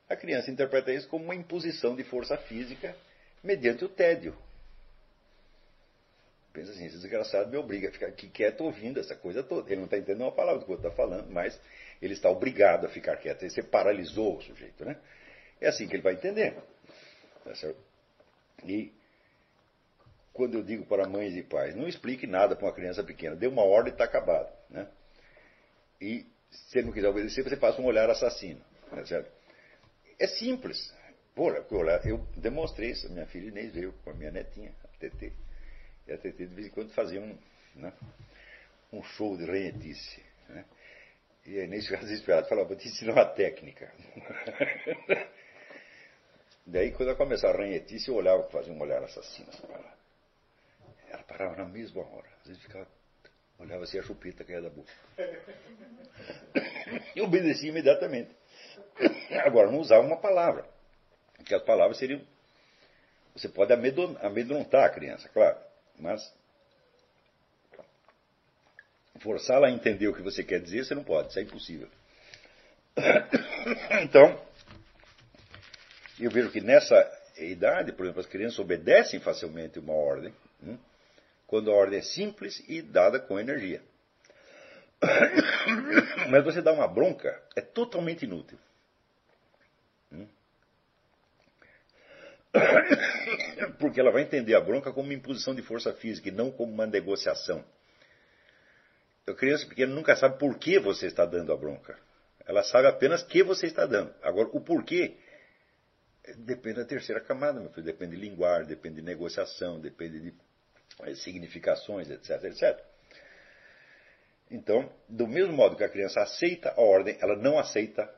A 0.07 0.15
criança 0.15 0.49
interpreta 0.49 0.91
isso 0.93 1.09
como 1.09 1.25
uma 1.25 1.35
imposição 1.35 1.95
de 1.97 2.03
força 2.05 2.37
física 2.37 2.95
mediante 3.43 3.83
o 3.83 3.89
tédio. 3.89 4.35
Pensa 6.53 6.71
assim, 6.71 6.85
esse 6.85 6.97
desgraçado 6.97 7.49
me 7.51 7.57
obriga 7.57 7.89
a 7.89 7.91
ficar 7.91 8.07
aqui 8.07 8.27
quieto 8.29 8.61
ouvindo 8.61 8.99
essa 8.99 9.15
coisa 9.15 9.43
toda. 9.43 9.67
Ele 9.69 9.77
não 9.77 9.85
está 9.85 9.97
entendendo 9.97 10.21
uma 10.21 10.31
palavra 10.31 10.59
do 10.59 10.65
que 10.65 10.71
o 10.71 10.75
outro 10.75 10.87
está 10.87 10.95
falando, 10.95 11.29
mas 11.29 11.59
ele 12.01 12.13
está 12.13 12.29
obrigado 12.29 12.85
a 12.85 12.89
ficar 12.89 13.17
quieto. 13.17 13.47
Você 13.47 13.61
paralisou 13.61 14.37
o 14.37 14.41
sujeito, 14.41 14.83
né? 14.83 14.97
É 15.61 15.67
assim 15.67 15.87
que 15.87 15.95
ele 15.95 16.01
vai 16.01 16.13
entender. 16.13 16.55
Tá 17.43 17.53
e 18.65 18.91
quando 20.33 20.55
eu 20.55 20.63
digo 20.63 20.85
para 20.85 21.07
mães 21.07 21.35
e 21.35 21.43
pais, 21.43 21.75
não 21.75 21.87
explique 21.87 22.25
nada 22.27 22.55
para 22.55 22.65
uma 22.65 22.73
criança 22.73 23.03
pequena, 23.03 23.35
dê 23.35 23.47
uma 23.47 23.63
ordem 23.63 23.91
e 23.91 23.93
está 23.93 24.05
acabado. 24.05 24.51
Né? 24.69 24.87
E 25.99 26.25
se 26.51 26.77
ele 26.77 26.87
não 26.87 26.93
quiser 26.93 27.09
obedecer, 27.09 27.43
você 27.43 27.57
passa 27.57 27.81
um 27.81 27.85
olhar 27.85 28.09
assassino. 28.09 28.61
Tá 28.89 29.05
certo? 29.05 29.31
É 30.17 30.27
simples. 30.27 30.93
eu 32.05 32.25
demonstrei 32.35 32.91
isso. 32.91 33.11
Minha 33.11 33.25
filha 33.27 33.47
Inês 33.47 33.73
veio 33.73 33.93
com 34.03 34.09
a 34.11 34.13
minha 34.13 34.31
netinha, 34.31 34.73
a 34.83 34.87
TT. 34.97 35.31
E 36.07 36.11
a 36.11 36.17
TT 36.17 36.47
de 36.47 36.55
vez 36.55 36.67
em 36.67 36.71
quando 36.71 36.91
fazia 36.91 37.21
um, 37.21 37.37
né, 37.75 37.93
um 38.91 39.03
show 39.03 39.37
de 39.37 39.45
ranhetice. 39.45 40.21
Né? 40.49 40.65
E 41.45 41.59
a 41.59 41.63
Inês 41.63 41.85
ficava 41.85 42.03
desesperada, 42.03 42.47
falava, 42.47 42.67
vou 42.67 42.77
te 42.77 42.87
ensinar 42.87 43.13
uma 43.13 43.25
técnica. 43.25 43.91
Daí, 46.65 46.91
quando 46.91 47.09
ela 47.09 47.17
começava 47.17 47.57
a 47.57 47.61
ranhetice, 47.61 48.09
eu 48.09 48.15
olhava, 48.15 48.43
fazia 48.49 48.71
um 48.71 48.79
olhar 48.79 49.03
assassino 49.03 49.49
assim, 49.49 49.67
ela. 51.09 51.23
Parava 51.23 51.55
na 51.55 51.65
mesma 51.65 52.01
hora. 52.01 52.27
Às 52.41 52.47
vezes 52.47 52.61
ficava, 52.61 52.87
olhava 53.57 53.83
assim 53.83 53.99
a 53.99 54.03
chupeta 54.03 54.45
era 54.47 54.63
da 54.63 54.69
boca. 54.69 54.91
E 57.15 57.21
obedecia 57.21 57.69
imediatamente. 57.69 58.31
Agora, 59.43 59.71
não 59.71 59.79
usava 59.79 60.05
uma 60.05 60.17
palavra. 60.17 60.65
Porque 61.35 61.55
as 61.55 61.63
palavras 61.63 61.97
seriam. 61.97 62.21
Você 63.33 63.47
pode 63.47 63.71
amedrontar 63.71 64.85
a 64.85 64.89
criança, 64.89 65.29
claro. 65.29 65.57
Mas 65.97 66.21
forçá-la 69.19 69.67
a 69.67 69.71
entender 69.71 70.07
o 70.07 70.13
que 70.13 70.21
você 70.21 70.43
quer 70.43 70.61
dizer, 70.61 70.85
você 70.85 70.95
não 70.95 71.03
pode, 71.03 71.29
isso 71.29 71.39
é 71.39 71.41
impossível. 71.43 71.89
Então, 74.01 74.41
eu 76.19 76.31
vejo 76.31 76.51
que 76.51 76.61
nessa 76.61 76.95
idade, 77.37 77.91
por 77.93 78.05
exemplo, 78.05 78.21
as 78.21 78.27
crianças 78.27 78.59
obedecem 78.59 79.19
facilmente 79.19 79.79
uma 79.79 79.93
ordem, 79.93 80.33
hein? 80.63 80.79
Quando 81.49 81.71
a 81.71 81.73
ordem 81.73 81.97
é 81.97 82.03
simples 82.03 82.63
e 82.67 82.79
dada 82.79 83.19
com 83.19 83.39
energia. 83.39 83.81
Mas 86.29 86.43
você 86.43 86.61
dá 86.61 86.71
uma 86.71 86.87
bronca, 86.87 87.41
é 87.55 87.61
totalmente 87.61 88.23
inútil. 88.25 88.59
Hum? 90.11 90.27
Porque 93.79 93.99
ela 93.99 94.11
vai 94.11 94.21
entender 94.21 94.53
a 94.53 94.61
bronca 94.61 94.93
como 94.93 95.07
uma 95.07 95.13
imposição 95.15 95.55
de 95.55 95.63
força 95.63 95.91
física 95.91 96.29
e 96.29 96.31
não 96.31 96.51
como 96.51 96.71
uma 96.71 96.85
negociação. 96.85 97.65
A 99.27 99.33
criança 99.33 99.65
pequena 99.65 99.91
nunca 99.91 100.15
sabe 100.15 100.37
por 100.37 100.55
que 100.59 100.77
você 100.77 101.07
está 101.07 101.25
dando 101.25 101.51
a 101.51 101.57
bronca. 101.57 101.97
Ela 102.45 102.61
sabe 102.61 102.87
apenas 102.87 103.23
que 103.23 103.41
você 103.41 103.65
está 103.65 103.87
dando. 103.87 104.13
Agora, 104.21 104.49
o 104.51 104.61
porquê 104.61 105.17
depende 106.37 106.75
da 106.75 106.85
terceira 106.85 107.19
camada, 107.19 107.59
meu 107.59 107.71
filho. 107.71 107.87
Depende 107.87 108.15
de 108.15 108.21
linguagem, 108.21 108.67
depende 108.67 108.97
de 108.97 109.01
negociação, 109.01 109.79
depende 109.79 110.19
de 110.19 110.31
eh, 111.01 111.15
significações, 111.15 112.09
etc, 112.09 112.43
etc. 112.45 112.83
Então, 114.51 114.91
do 115.07 115.27
mesmo 115.27 115.53
modo 115.53 115.75
que 115.75 115.83
a 115.83 115.89
criança 115.89 116.21
aceita 116.21 116.71
a 116.71 116.81
ordem, 116.81 117.17
ela 117.21 117.35
não 117.35 117.59
aceita 117.59 118.09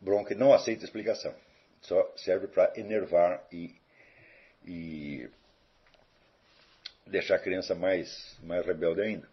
bronca, 0.00 0.34
não 0.34 0.52
aceita 0.52 0.84
explicação. 0.84 1.34
Só 1.82 2.12
serve 2.16 2.48
para 2.48 2.72
enervar 2.78 3.46
e, 3.52 3.74
e 4.64 5.30
deixar 7.06 7.36
a 7.36 7.40
criança 7.40 7.74
mais, 7.74 8.36
mais 8.42 8.64
rebelde 8.64 9.02
ainda. 9.02 9.28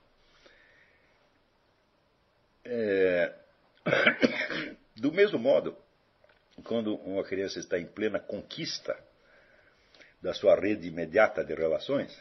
É... 2.66 3.34
Do 4.96 5.14
mesmo 5.14 5.40
modo, 5.40 5.78
quando 6.66 6.96
uma 6.98 7.24
criança 7.24 7.60
está 7.60 7.80
em 7.80 7.86
plena 7.86 8.20
conquista 8.20 8.98
da 10.22 10.34
sua 10.34 10.60
rede 10.60 10.90
imediata 10.90 11.44
de 11.44 11.54
relações, 11.54 12.12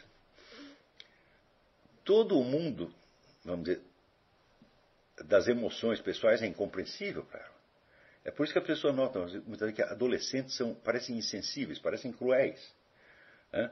todo 2.09 2.39
o 2.39 2.43
mundo, 2.43 2.91
vamos 3.45 3.65
dizer, 3.65 3.83
das 5.25 5.47
emoções 5.47 6.01
pessoais 6.01 6.41
é 6.41 6.47
incompreensível 6.47 7.23
para 7.23 7.39
ela. 7.39 7.59
É 8.25 8.31
por 8.31 8.43
isso 8.43 8.51
que 8.51 8.57
a 8.57 8.63
pessoa 8.63 8.91
nota 8.91 9.19
muitas 9.19 9.59
vezes 9.59 9.75
que 9.75 9.83
adolescentes 9.83 10.55
são, 10.57 10.73
parecem 10.73 11.15
insensíveis, 11.19 11.77
parecem 11.77 12.11
cruéis. 12.11 12.59
Né? 13.53 13.71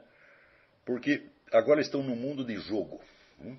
Porque 0.84 1.26
agora 1.50 1.80
estão 1.80 2.00
no 2.00 2.14
mundo 2.14 2.44
de 2.44 2.54
jogo. 2.58 3.02
Né? 3.38 3.58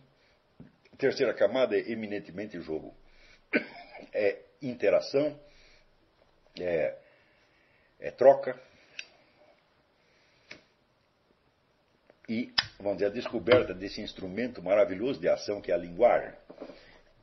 Terceira 0.97 1.33
camada 1.33 1.75
é 1.75 1.91
eminentemente 1.91 2.57
jogo. 2.61 2.95
É 4.13 4.41
interação, 4.61 5.37
é, 6.57 6.97
é 7.99 8.11
troca 8.11 8.57
e, 12.29 12.53
vamos 12.77 12.99
dizer, 12.99 13.07
a 13.07 13.13
descoberta 13.13 13.73
desse 13.73 14.01
instrumento 14.01 14.61
maravilhoso 14.61 15.19
de 15.19 15.27
ação 15.27 15.59
que 15.59 15.71
é 15.71 15.73
a 15.73 15.77
linguagem. 15.77 16.31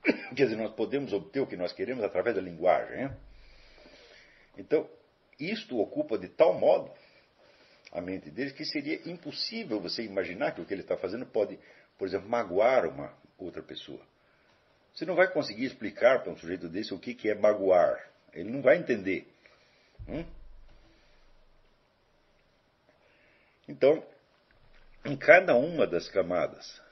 Quer 0.35 0.45
dizer, 0.45 0.57
nós 0.57 0.75
podemos 0.75 1.13
obter 1.13 1.39
o 1.39 1.47
que 1.47 1.57
nós 1.57 1.73
queremos 1.73 2.03
através 2.03 2.35
da 2.35 2.43
linguagem. 2.43 3.05
Hein? 3.05 3.11
Então, 4.59 4.91
isto 5.39 5.79
ocupa 5.79 6.19
de 6.19 6.29
tal 6.29 6.59
modo 6.59 6.91
a 7.93 8.01
mente 8.01 8.31
deles 8.31 8.53
que 8.53 8.65
seria 8.65 9.09
impossível 9.09 9.81
você 9.81 10.03
imaginar 10.03 10.53
que 10.53 10.61
o 10.61 10.67
que 10.67 10.75
ele 10.75 10.83
está 10.83 10.97
fazendo 10.97 11.25
pode, 11.25 11.57
por 11.97 12.09
exemplo, 12.09 12.29
magoar 12.29 12.85
uma 12.87 13.17
outra 13.39 13.63
pessoa. 13.63 14.05
Você 14.93 15.05
não 15.05 15.15
vai 15.15 15.31
conseguir 15.33 15.67
explicar 15.67 16.23
para 16.23 16.33
um 16.33 16.37
sujeito 16.37 16.69
desse 16.69 16.93
o 16.93 16.99
que, 16.99 17.15
que 17.15 17.31
é 17.31 17.35
magoar. 17.35 18.11
Ele 18.33 18.51
não 18.51 18.61
vai 18.61 18.77
entender. 18.77 19.29
Hum? 20.09 20.25
Então, 23.69 24.03
em 25.07 25.17
cada 25.17 25.55
uma 25.55 25.87
das 25.87 26.09
camadas, 26.09 26.83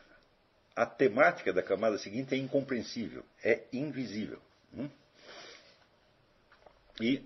a 0.74 0.86
temática 0.86 1.52
da 1.52 1.62
camada 1.62 1.98
seguinte 1.98 2.34
é 2.34 2.38
incompreensível, 2.38 3.24
é 3.42 3.64
invisível. 3.72 4.40
Hum? 4.72 4.88
E 7.00 7.24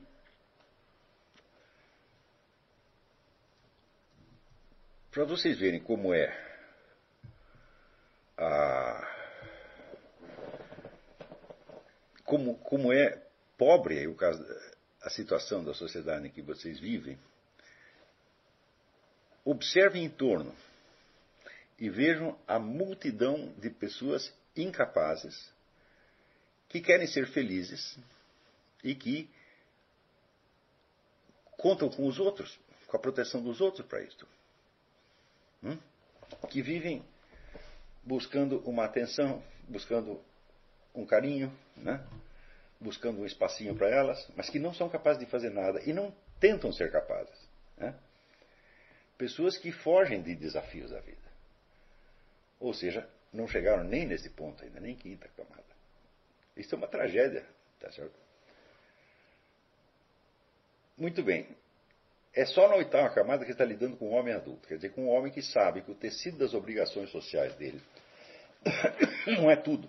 para 5.11 5.25
vocês 5.25 5.59
verem 5.59 5.81
como 5.81 6.15
é 6.15 6.27
a 8.39 9.15
como, 12.25 12.59
como 12.59 12.93
é 12.93 13.23
pobre 13.57 14.07
o 14.07 14.15
caso, 14.15 14.43
a 15.03 15.11
situação 15.11 15.65
da 15.65 15.75
sociedade 15.75 16.29
em 16.29 16.31
que 16.31 16.43
vocês 16.43 16.79
vivem, 16.79 17.19
observem 19.45 20.05
em 20.05 20.11
torno 20.11 20.55
e 21.79 21.89
vejam 21.89 22.39
a 22.47 22.59
multidão 22.59 23.53
de 23.59 23.71
pessoas 23.71 24.33
incapazes 24.57 25.53
que 26.69 26.81
querem 26.81 27.07
ser 27.07 27.27
felizes 27.29 27.99
e 28.83 28.95
que 28.95 29.31
contam 31.57 31.89
com 31.89 32.07
os 32.07 32.19
outros, 32.19 32.59
com 32.87 32.97
a 32.97 33.01
proteção 33.01 33.43
dos 33.43 33.61
outros 33.61 33.87
para 33.87 34.03
isto. 34.03 34.27
Hum? 35.63 35.79
que 36.51 36.63
vivem 36.63 37.05
buscando 38.03 38.61
uma 38.61 38.85
atenção, 38.85 39.43
buscando 39.69 40.21
um 40.95 41.05
carinho, 41.05 41.53
né? 41.77 42.05
buscando 42.81 43.21
um 43.21 43.27
espacinho 43.27 43.75
para 43.75 43.89
elas, 43.89 44.29
mas 44.37 44.49
que 44.49 44.59
não 44.59 44.73
são 44.73 44.89
capazes 44.89 45.21
de 45.21 45.27
fazer 45.27 45.51
nada 45.51 45.83
e 45.85 45.93
não 45.93 46.15
tentam 46.39 46.73
ser 46.73 46.93
capazes. 46.93 47.37
Né? 47.77 47.95
Pessoas 49.17 49.59
que 49.59 49.73
fogem 49.73 50.23
de 50.23 50.35
desafios 50.35 50.91
da 50.91 51.01
vida. 51.01 51.28
Ou 52.61 52.75
seja, 52.75 53.09
não 53.33 53.47
chegaram 53.47 53.85
nem 53.85 54.07
nesse 54.07 54.31
ponto 54.31 54.63
ainda, 54.65 54.81
nem 54.81 54.95
quinta 54.95 55.29
camada. 55.37 55.65
Isso 56.57 56.75
é 56.75 56.79
uma 56.79 56.89
tragédia, 56.89 57.47
tá 57.79 57.91
certo? 57.93 58.19
Muito 60.97 61.23
bem. 61.23 61.47
É 62.35 62.45
só 62.45 62.69
na 62.69 62.77
oitava 62.77 63.11
camada 63.11 63.45
que 63.45 63.53
está 63.53 63.65
lidando 63.65 63.97
com 63.97 64.07
o 64.07 64.11
homem 64.11 64.35
adulto, 64.35 64.67
quer 64.67 64.77
dizer, 64.77 64.91
com 64.91 65.05
um 65.05 65.09
homem 65.09 65.33
que 65.33 65.43
sabe 65.43 65.83
que 65.83 65.91
o 65.91 65.95
tecido 65.95 66.39
das 66.39 66.55
obrigações 66.55 67.11
sociais 67.11 67.55
dele 67.55 67.81
não 69.27 69.51
é 69.51 69.57
tudo. 69.57 69.89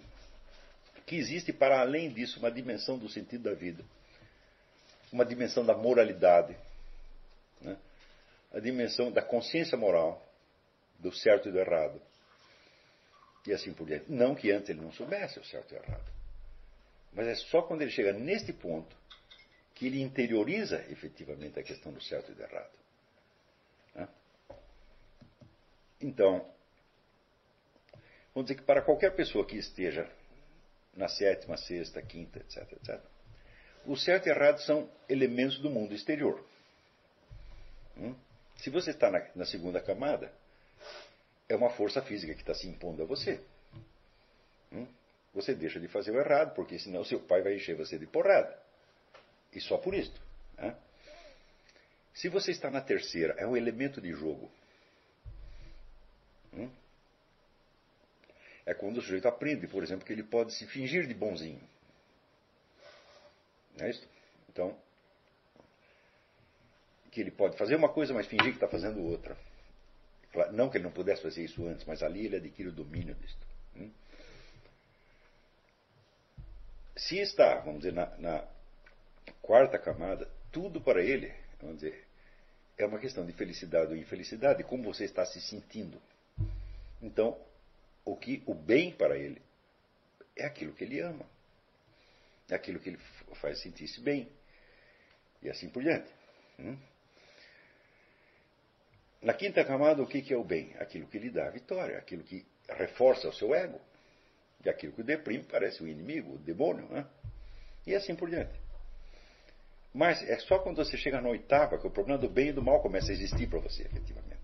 Que 1.06 1.16
existe 1.16 1.52
para 1.52 1.80
além 1.80 2.12
disso 2.12 2.40
uma 2.40 2.52
dimensão 2.52 2.98
do 2.98 3.10
sentido 3.10 3.44
da 3.44 3.56
vida, 3.56 3.84
uma 5.12 5.26
dimensão 5.26 5.66
da 5.66 5.76
moralidade, 5.76 6.56
né? 7.62 7.78
a 8.54 8.60
dimensão 8.60 9.12
da 9.12 9.22
consciência 9.22 9.78
moral, 9.78 10.24
do 11.00 11.12
certo 11.12 11.50
e 11.50 11.52
do 11.52 11.60
errado, 11.60 12.00
e 13.46 13.54
assim 13.54 13.74
por 13.74 13.88
diante. 13.88 14.12
Não 14.12 14.36
que 14.36 14.52
antes 14.52 14.70
ele 14.70 14.82
não 14.82 14.92
soubesse 14.92 15.40
o 15.40 15.44
certo 15.44 15.74
e 15.74 15.78
o 15.78 15.82
errado. 15.82 16.12
Mas 17.14 17.28
é 17.28 17.36
só 17.36 17.62
quando 17.62 17.82
ele 17.82 17.92
chega 17.92 18.14
neste 18.14 18.54
ponto 18.54 18.96
que 19.74 19.88
ele 19.88 20.02
interioriza 20.02 20.86
efetivamente 20.90 21.60
a 21.60 21.64
questão 21.64 21.92
do 21.92 22.02
certo 22.02 22.32
e 22.32 22.36
do 22.36 22.44
errado. 22.44 22.72
Né? 23.96 24.08
Então, 26.02 26.46
vamos 28.34 28.50
dizer 28.50 28.56
que 28.56 28.64
para 28.64 28.82
qualquer 28.82 29.16
pessoa 29.16 29.46
que 29.46 29.58
esteja 29.58 30.10
na 30.94 31.08
sétima, 31.08 31.56
sexta, 31.58 32.02
quinta, 32.02 32.40
etc., 32.40 32.74
etc., 32.74 33.02
o 33.86 33.96
certo 33.96 34.28
e 34.28 34.30
errado 34.30 34.60
são 34.60 34.90
elementos 35.08 35.60
do 35.60 35.70
mundo 35.70 35.94
exterior. 35.94 36.46
Hum? 37.98 38.14
Se 38.58 38.70
você 38.70 38.92
está 38.92 39.10
na 39.34 39.46
segunda 39.46 39.82
camada, 39.82 40.32
é 41.50 41.56
uma 41.56 41.72
força 41.72 42.00
física 42.04 42.36
que 42.36 42.42
está 42.42 42.54
se 42.54 42.68
impondo 42.68 43.02
a 43.02 43.06
você. 43.06 43.42
Hum? 44.72 44.88
Você 45.34 45.56
deixa 45.56 45.80
de 45.80 45.88
fazer 45.88 46.12
o 46.12 46.20
errado, 46.20 46.54
porque 46.54 46.78
senão 46.78 47.04
seu 47.04 47.20
pai 47.20 47.42
vai 47.42 47.56
encher 47.56 47.76
você 47.76 47.98
de 47.98 48.06
porrada. 48.06 48.58
E 49.52 49.60
só 49.60 49.78
por 49.80 49.96
isto. 49.96 50.22
Né? 50.56 50.78
Se 52.14 52.30
você 52.30 52.52
está 52.52 52.70
na 52.70 52.82
terceira, 52.82 53.34
é 53.38 53.48
um 53.48 53.58
elemento 53.58 54.00
de 54.00 54.12
jogo. 54.12 54.52
Hum? 56.54 56.70
É 58.66 58.76
quando 58.76 58.98
o 58.98 59.02
sujeito 59.02 59.28
aprende, 59.28 59.68
por 59.68 59.82
exemplo, 59.82 60.06
que 60.06 60.14
ele 60.14 60.24
pode 60.24 60.54
se 60.54 60.68
fingir 60.68 61.08
de 61.08 61.14
bonzinho. 61.16 61.68
Não 63.76 63.88
é 63.88 63.90
isso? 63.90 64.08
Então, 64.50 64.78
que 67.12 67.22
ele 67.22 67.32
pode 67.32 67.58
fazer 67.58 67.76
uma 67.76 67.90
coisa, 67.90 68.14
mas 68.14 68.28
fingir 68.28 68.52
que 68.52 68.58
está 68.58 68.68
fazendo 68.68 69.02
outra. 69.04 69.36
Não 70.52 70.70
que 70.70 70.78
ele 70.78 70.84
não 70.84 70.92
pudesse 70.92 71.22
fazer 71.22 71.44
isso 71.44 71.66
antes, 71.68 71.86
mas 71.86 72.04
ali 72.04 72.26
ele 72.26 72.36
adquire 72.36 72.70
o 72.70 72.72
domínio 72.72 73.16
disto. 73.16 73.48
Hum? 73.76 73.92
Se 76.96 77.18
está, 77.18 77.60
vamos 77.60 77.82
dizer, 77.82 77.94
na, 77.94 78.06
na 78.18 78.48
quarta 79.42 79.80
camada, 79.80 80.30
tudo 80.52 80.80
para 80.82 81.02
ele, 81.02 81.34
vamos 81.60 81.78
dizer, 81.78 82.06
é 82.78 82.86
uma 82.86 83.00
questão 83.00 83.26
de 83.26 83.34
felicidade 83.34 83.92
ou 83.92 83.98
infelicidade, 83.98 84.64
como 84.64 84.84
você 84.84 85.06
está 85.06 85.26
se 85.26 85.42
sentindo. 85.42 86.00
Então, 87.02 87.40
o 88.06 88.16
que 88.16 88.44
o 88.46 88.54
bem 88.54 88.92
para 88.92 89.18
ele 89.18 89.42
é 90.36 90.46
aquilo 90.46 90.74
que 90.74 90.84
ele 90.84 91.00
ama, 91.00 91.26
é 92.50 92.56
aquilo 92.56 92.80
que 92.80 92.90
ele 92.90 93.00
faz 93.36 93.60
sentir-se 93.62 94.00
bem, 94.02 94.30
e 95.42 95.50
assim 95.50 95.70
por 95.70 95.82
diante. 95.82 96.12
Hum? 96.60 96.78
Na 99.22 99.34
quinta 99.34 99.66
camada, 99.66 100.02
o 100.02 100.08
que 100.08 100.34
é 100.34 100.38
o 100.38 100.44
bem? 100.44 100.74
Aquilo 100.80 101.08
que 101.08 101.20
lhe 101.20 101.30
dá 101.30 101.48
a 101.48 101.50
vitória, 101.50 101.98
aquilo 101.98 102.24
que 102.24 102.46
reforça 102.70 103.28
o 103.28 103.34
seu 103.34 103.54
ego. 103.54 103.80
E 104.64 104.70
aquilo 104.70 104.94
que 104.94 105.02
o 105.02 105.04
deprime 105.04 105.44
parece 105.44 105.84
o 105.84 105.88
inimigo, 105.88 106.36
o 106.36 106.38
demônio. 106.38 106.88
Né? 106.90 107.06
E 107.86 107.96
assim 107.96 108.16
por 108.16 108.30
diante. 108.30 108.58
Mas 109.94 110.22
é 110.30 110.38
só 110.40 110.60
quando 110.60 110.78
você 110.78 110.96
chega 110.98 111.20
na 111.20 111.30
oitava 111.30 111.78
que 111.78 111.88
o 111.88 111.92
problema 111.92 112.18
do 112.18 112.30
bem 112.30 112.50
e 112.50 112.54
do 112.54 112.62
mal 112.62 112.82
começa 112.82 113.12
a 113.12 113.14
existir 113.14 113.50
para 113.50 113.60
você, 113.60 113.84
efetivamente. 113.84 114.40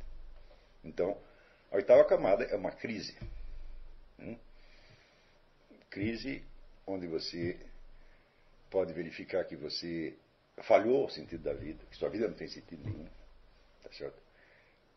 Então, 0.84 1.18
a 1.72 1.76
oitava 1.76 2.04
camada 2.04 2.44
é 2.46 2.56
uma 2.56 2.72
crise. 2.72 3.18
Hum? 4.20 4.38
Crise 5.90 6.44
onde 6.86 7.08
você 7.08 7.58
pode 8.70 8.92
verificar 8.94 9.46
que 9.46 9.56
você 9.56 10.18
falhou 10.64 11.06
o 11.06 11.10
sentido 11.10 11.44
da 11.44 11.54
vida, 11.54 11.84
que 11.90 11.96
sua 11.96 12.10
vida 12.10 12.28
não 12.28 12.36
tem 12.36 12.48
sentido 12.48 12.84
nenhum. 12.84 13.08
Tá 13.84 13.92
certo? 13.92 14.25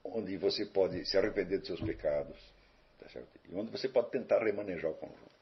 Onde 0.04 0.36
você 0.36 0.66
pode 0.66 1.04
se 1.06 1.16
arrepender 1.16 1.58
dos 1.58 1.66
seus 1.66 1.80
pecados, 1.80 2.36
tá 2.98 3.20
e 3.48 3.54
onde 3.54 3.70
você 3.70 3.88
pode 3.88 4.10
tentar 4.10 4.42
remanejar 4.42 4.90
o 4.90 4.94
conjunto. 4.94 5.38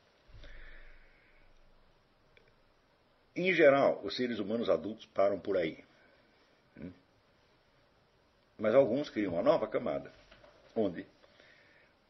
Em 3.34 3.52
geral, 3.52 4.00
os 4.02 4.16
seres 4.16 4.38
humanos 4.38 4.70
adultos 4.70 5.04
param 5.06 5.38
por 5.38 5.56
aí. 5.58 5.84
Hum? 6.78 6.90
Mas 8.58 8.74
alguns 8.74 9.10
criam 9.10 9.34
uma 9.34 9.42
nova 9.42 9.68
camada, 9.68 10.10
onde 10.74 11.06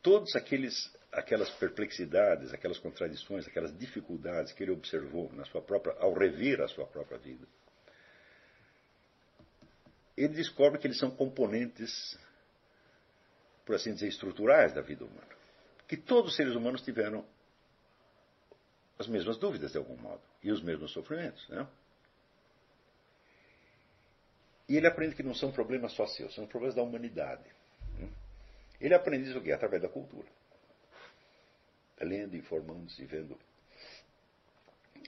todas 0.03 0.36
aquelas 0.36 1.51
perplexidades, 1.59 2.55
aquelas 2.55 2.78
contradições, 2.78 3.47
aquelas 3.49 3.76
dificuldades 3.76 4.53
que 4.53 4.62
ele 4.62 4.70
observou 4.70 5.32
na 5.32 5.44
sua 5.47 5.61
própria, 5.61 5.97
ao 5.99 6.14
rever 6.14 6.61
a 6.61 6.68
sua 6.68 6.86
própria 6.86 7.18
vida, 7.18 7.44
ele 10.16 10.28
descobre 10.34 10.78
que 10.78 10.86
eles 10.86 10.99
são 10.99 11.11
componentes 11.11 12.16
por 13.67 13.75
assim 13.75 13.93
dizer, 13.93 14.07
estruturais 14.07 14.73
da 14.73 14.81
vida 14.81 15.05
humana. 15.05 15.37
Que 15.89 15.97
todos 15.97 16.31
os 16.31 16.37
seres 16.37 16.55
humanos 16.55 16.83
tiveram 16.83 17.27
as 18.97 19.09
mesmas 19.09 19.37
dúvidas, 19.37 19.73
de 19.73 19.79
algum 19.79 19.97
modo, 19.97 20.23
e 20.43 20.51
os 20.53 20.62
mesmos 20.62 20.93
sofrimentos. 20.93 21.47
Né? 21.49 21.67
E 24.69 24.77
ele 24.77 24.87
aprende 24.87 25.17
que 25.17 25.23
não 25.23 25.35
são 25.35 25.51
problemas 25.51 25.93
só 25.93 26.07
seus, 26.07 26.35
são 26.35 26.47
problemas 26.47 26.77
da 26.77 26.83
humanidade. 26.83 27.45
Né? 27.99 28.09
Ele 28.81 28.95
aprende 28.95 29.29
isso 29.29 29.39
o 29.39 29.43
quê? 29.43 29.53
Através 29.53 29.83
da 29.83 29.89
cultura. 29.89 30.29
Lendo, 32.01 32.37
informando-se, 32.37 33.05
vendo 33.05 33.37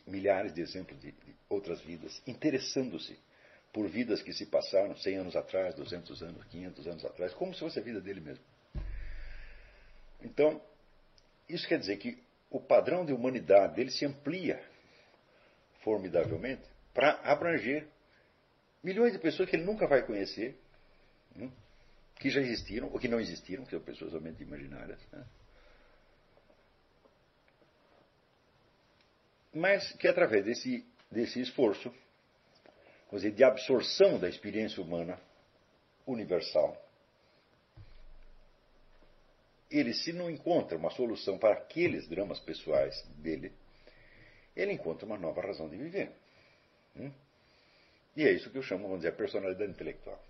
milhares 0.07 0.53
de 0.53 0.61
exemplos 0.63 0.99
de, 1.01 1.13
de 1.13 1.37
outras 1.49 1.81
vidas, 1.81 2.21
interessando-se 2.27 3.19
por 3.79 3.89
vidas 3.89 4.21
que 4.21 4.33
se 4.33 4.45
passaram 4.45 4.97
100 4.97 5.19
anos 5.19 5.37
atrás, 5.37 5.73
200 5.77 6.21
anos, 6.25 6.45
500 6.47 6.87
anos 6.89 7.05
atrás, 7.05 7.33
como 7.35 7.55
se 7.55 7.61
fosse 7.61 7.79
a 7.79 7.83
vida 7.83 8.01
dele 8.01 8.21
mesmo. 8.21 8.45
Então, 10.21 10.61
isso 11.49 11.65
quer 11.69 11.79
dizer 11.79 11.97
que 11.97 12.21
o 12.51 12.61
padrão 12.61 13.07
de 13.07 13.13
humanidade 13.13 13.77
dele 13.77 13.93
se 13.93 14.05
amplia 14.05 14.61
formidavelmente 15.85 16.65
para 16.93 17.21
abranger 17.23 17.87
milhões 18.83 19.13
de 19.13 19.21
pessoas 19.21 19.49
que 19.49 19.55
ele 19.55 19.65
nunca 19.65 19.87
vai 19.87 20.05
conhecer, 20.05 20.59
né? 21.37 21.49
que 22.17 22.31
já 22.31 22.41
existiram 22.41 22.91
ou 22.93 22.99
que 22.99 23.07
não 23.07 23.21
existiram, 23.21 23.65
que 23.65 23.71
são 23.71 23.81
pessoas 23.81 24.11
somente 24.11 24.43
imaginárias. 24.43 24.99
Né? 25.13 25.25
Mas 29.55 29.93
que 29.93 30.09
através 30.09 30.45
desse, 30.45 30.85
desse 31.13 31.41
esforço 31.41 31.95
dizer, 33.17 33.33
de 33.33 33.43
absorção 33.43 34.19
da 34.19 34.29
experiência 34.29 34.83
humana 34.83 35.19
universal, 36.07 36.77
ele, 39.71 39.93
se 39.95 40.13
não 40.13 40.31
encontra 40.31 40.77
uma 40.77 40.91
solução 40.91 41.39
para 41.39 41.55
aqueles 41.55 42.09
dramas 42.09 42.41
pessoais 42.41 43.03
dele, 43.17 43.53
ele 44.57 44.73
encontra 44.73 45.07
uma 45.07 45.19
nova 45.19 45.41
razão 45.41 45.69
de 45.69 45.77
viver. 45.77 46.11
Hum? 46.97 47.13
E 48.17 48.25
é 48.25 48.33
isso 48.33 48.51
que 48.51 48.59
eu 48.59 48.63
chamo, 48.63 48.85
vamos 48.85 48.99
dizer, 48.99 49.11
a 49.11 49.17
personalidade 49.17 49.71
intelectual. 49.71 50.21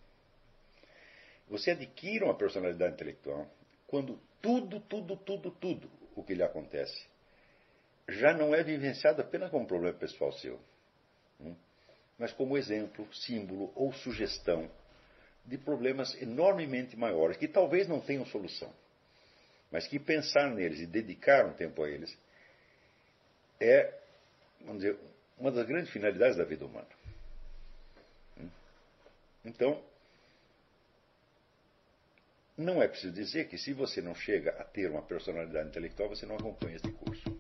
Você 1.49 1.71
adquire 1.71 2.25
uma 2.25 2.37
personalidade 2.37 2.95
intelectual 2.95 3.49
quando 3.87 4.21
tudo, 4.43 4.81
tudo, 4.81 5.17
tudo, 5.17 5.51
tudo 5.53 5.91
o 6.15 6.23
que 6.23 6.35
lhe 6.35 6.43
acontece 6.43 7.07
já 8.09 8.35
não 8.35 8.55
é 8.55 8.63
vivenciado 8.63 9.21
apenas 9.23 9.51
como 9.51 9.65
um 9.65 9.67
problema 9.67 9.97
pessoal 9.97 10.33
seu. 10.33 10.61
Hum? 11.41 11.55
Mas 12.19 12.33
como 12.33 12.59
exemplo, 12.59 13.07
símbolo 13.15 13.73
ou 13.75 13.93
sugestão 13.93 14.71
de 15.45 15.57
problemas 15.57 16.21
enormemente 16.21 16.97
maiores 16.97 17.37
que 17.37 17.49
talvez 17.49 17.87
não 17.89 18.01
tenham 18.01 18.27
solução, 18.27 18.73
mas 19.71 19.87
que 19.87 19.99
pensar 19.99 20.51
neles 20.51 20.81
e 20.81 20.87
dedicar 20.87 21.47
um 21.47 21.53
tempo 21.55 21.83
a 21.83 21.89
eles 21.89 22.17
é, 23.61 23.93
vamos 24.61 24.83
dizer, 24.83 24.99
uma 25.39 25.51
das 25.51 25.67
grandes 25.67 25.91
finalidades 25.91 26.37
da 26.37 26.45
vida 26.45 26.65
humana. 26.65 26.89
Então, 29.45 29.83
não 32.57 32.83
é 32.83 32.89
preciso 32.89 33.13
dizer 33.13 33.49
que 33.49 33.57
se 33.57 33.73
você 33.73 34.03
não 34.03 34.15
chega 34.15 34.51
a 34.51 34.65
ter 34.65 34.91
uma 34.91 35.03
personalidade 35.03 35.69
intelectual, 35.69 36.09
você 36.09 36.27
não 36.27 36.37
acompanha 36.37 36.77
este 36.77 36.91
curso. 36.91 37.38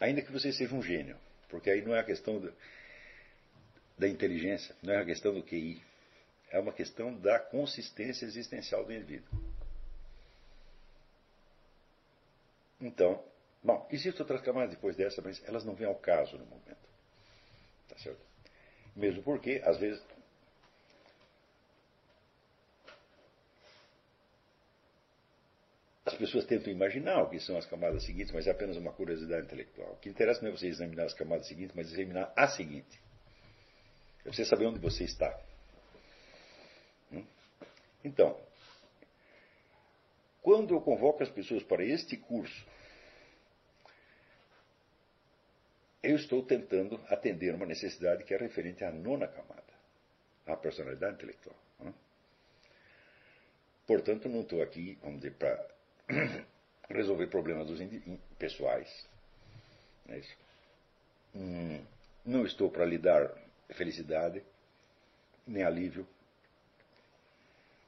Ainda 0.00 0.22
que 0.22 0.32
você 0.32 0.52
seja 0.52 0.74
um 0.74 0.82
gênio, 0.82 1.16
porque 1.48 1.70
aí 1.70 1.82
não 1.82 1.94
é 1.94 2.00
a 2.00 2.04
questão 2.04 2.40
da, 2.40 2.50
da 3.98 4.08
inteligência, 4.08 4.74
não 4.82 4.94
é 4.94 4.98
a 4.98 5.04
questão 5.04 5.34
do 5.34 5.42
QI, 5.42 5.82
é 6.50 6.58
uma 6.58 6.72
questão 6.72 7.14
da 7.14 7.38
consistência 7.38 8.24
existencial 8.24 8.84
do 8.84 8.92
indivíduo. 8.92 9.28
Então, 12.80 13.22
bom, 13.62 13.86
existem 13.90 14.22
outras 14.22 14.40
camadas 14.40 14.70
depois 14.70 14.96
dessa, 14.96 15.20
mas 15.20 15.42
elas 15.46 15.64
não 15.64 15.74
vêm 15.74 15.88
ao 15.88 15.96
caso 15.96 16.38
no 16.38 16.46
momento. 16.46 16.88
Tá 17.88 17.98
certo? 17.98 18.20
Mesmo 18.94 19.22
porque, 19.22 19.60
às 19.64 19.78
vezes, 19.78 20.02
pessoas 26.18 26.44
tentam 26.44 26.72
imaginar 26.72 27.22
o 27.22 27.30
que 27.30 27.40
são 27.40 27.56
as 27.56 27.64
camadas 27.64 28.04
seguintes, 28.04 28.32
mas 28.32 28.46
é 28.46 28.50
apenas 28.50 28.76
uma 28.76 28.92
curiosidade 28.92 29.46
intelectual. 29.46 29.92
O 29.92 29.96
que 29.96 30.08
interessa 30.08 30.42
não 30.42 30.48
é 30.48 30.52
você 30.52 30.66
examinar 30.66 31.04
as 31.04 31.14
camadas 31.14 31.46
seguintes, 31.46 31.74
mas 31.74 31.90
examinar 31.92 32.32
a 32.36 32.48
seguinte. 32.48 33.00
É 34.24 34.30
você 34.30 34.44
saber 34.44 34.66
onde 34.66 34.78
você 34.80 35.04
está. 35.04 35.40
Hum? 37.12 37.24
Então, 38.04 38.38
quando 40.42 40.74
eu 40.74 40.80
convoco 40.80 41.22
as 41.22 41.30
pessoas 41.30 41.62
para 41.62 41.84
este 41.84 42.16
curso, 42.16 42.66
eu 46.02 46.16
estou 46.16 46.42
tentando 46.42 47.00
atender 47.08 47.54
uma 47.54 47.66
necessidade 47.66 48.24
que 48.24 48.34
é 48.34 48.36
referente 48.36 48.84
à 48.84 48.90
nona 48.90 49.28
camada, 49.28 49.72
à 50.46 50.56
personalidade 50.56 51.14
intelectual. 51.14 51.56
Hum? 51.80 51.92
Portanto, 53.86 54.28
não 54.28 54.40
estou 54.42 54.60
aqui, 54.62 54.98
vamos 55.02 55.20
dizer, 55.20 55.34
para 55.34 55.77
resolver 56.88 57.26
problemas 57.28 57.66
dos 57.66 57.80
pessoais. 58.38 59.06
É 60.08 60.18
isso. 60.18 60.36
Hum, 61.34 61.84
não 62.24 62.46
estou 62.46 62.70
para 62.70 62.84
lhe 62.84 62.98
dar 62.98 63.30
felicidade, 63.70 64.42
nem 65.46 65.62
alívio. 65.62 66.06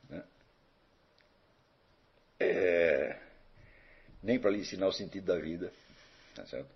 Né? 0.09 0.25
É, 2.39 3.21
nem 4.23 4.39
para 4.39 4.51
lhe 4.51 4.59
ensinar 4.59 4.87
o 4.87 4.93
sentido 4.93 5.27
da 5.27 5.39
vida. 5.39 5.73
Tá 6.35 6.47
certo? 6.47 6.71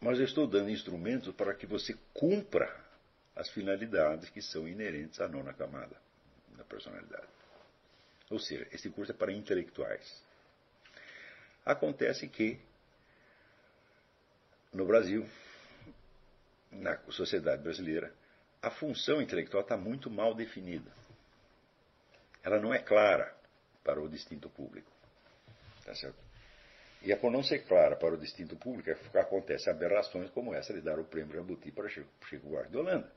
Mas 0.00 0.18
eu 0.18 0.24
estou 0.24 0.46
dando 0.46 0.70
instrumentos 0.70 1.34
para 1.34 1.54
que 1.54 1.66
você 1.66 1.96
cumpra 2.12 2.84
as 3.34 3.48
finalidades 3.50 4.28
que 4.30 4.42
são 4.42 4.68
inerentes 4.68 5.20
à 5.20 5.28
nona 5.28 5.52
camada 5.52 5.96
da 6.56 6.64
personalidade. 6.64 7.26
Ou 8.30 8.38
seja, 8.38 8.66
esse 8.72 8.90
curso 8.90 9.12
é 9.12 9.14
para 9.14 9.32
intelectuais. 9.32 10.22
Acontece 11.64 12.28
que, 12.28 12.58
no 14.72 14.86
Brasil, 14.86 15.28
na 16.70 16.98
sociedade 17.10 17.62
brasileira, 17.62 18.12
a 18.62 18.70
função 18.70 19.20
intelectual 19.20 19.62
está 19.62 19.76
muito 19.76 20.10
mal 20.10 20.34
definida. 20.34 20.90
Ela 22.42 22.58
não 22.58 22.72
é 22.72 22.78
clara 22.78 23.34
para 23.82 24.00
o 24.00 24.08
distinto 24.08 24.48
público. 24.48 24.90
Tá 25.84 25.94
certo? 25.94 26.18
E 27.02 27.12
é 27.12 27.16
por 27.16 27.30
não 27.30 27.42
ser 27.42 27.60
clara 27.66 27.96
para 27.96 28.14
o 28.14 28.18
distinto 28.18 28.56
público 28.56 28.90
é 28.90 28.94
que 28.94 29.18
acontecem 29.18 29.70
aberrações 29.70 30.30
como 30.30 30.54
essa 30.54 30.72
de 30.72 30.80
dar 30.80 30.98
o 30.98 31.04
prêmio 31.04 31.34
Jabuti 31.34 31.70
para 31.70 31.88
Chico 31.88 32.48
Buarque 32.48 32.70
de 32.70 32.78
Holanda 32.78 33.12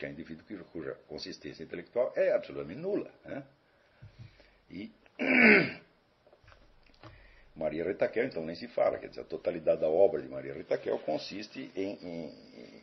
que 0.00 0.06
é 0.06 0.08
um 0.08 0.12
indivíduo 0.12 0.64
cuja 0.72 0.94
consistência 1.06 1.62
intelectual 1.62 2.10
é 2.16 2.32
absolutamente 2.32 2.80
nula. 2.80 3.12
Né? 3.22 3.44
E 4.70 4.90
Maria 7.54 7.84
Retaquel, 7.84 8.24
então, 8.24 8.44
nem 8.44 8.56
se 8.56 8.66
fala. 8.68 8.98
Quer 8.98 9.08
dizer, 9.08 9.20
a 9.20 9.24
totalidade 9.24 9.82
da 9.82 9.88
obra 9.88 10.22
de 10.22 10.28
Maria 10.28 10.54
Retaquel 10.54 10.98
consiste 11.00 11.70
em, 11.76 11.92
em, 12.02 12.82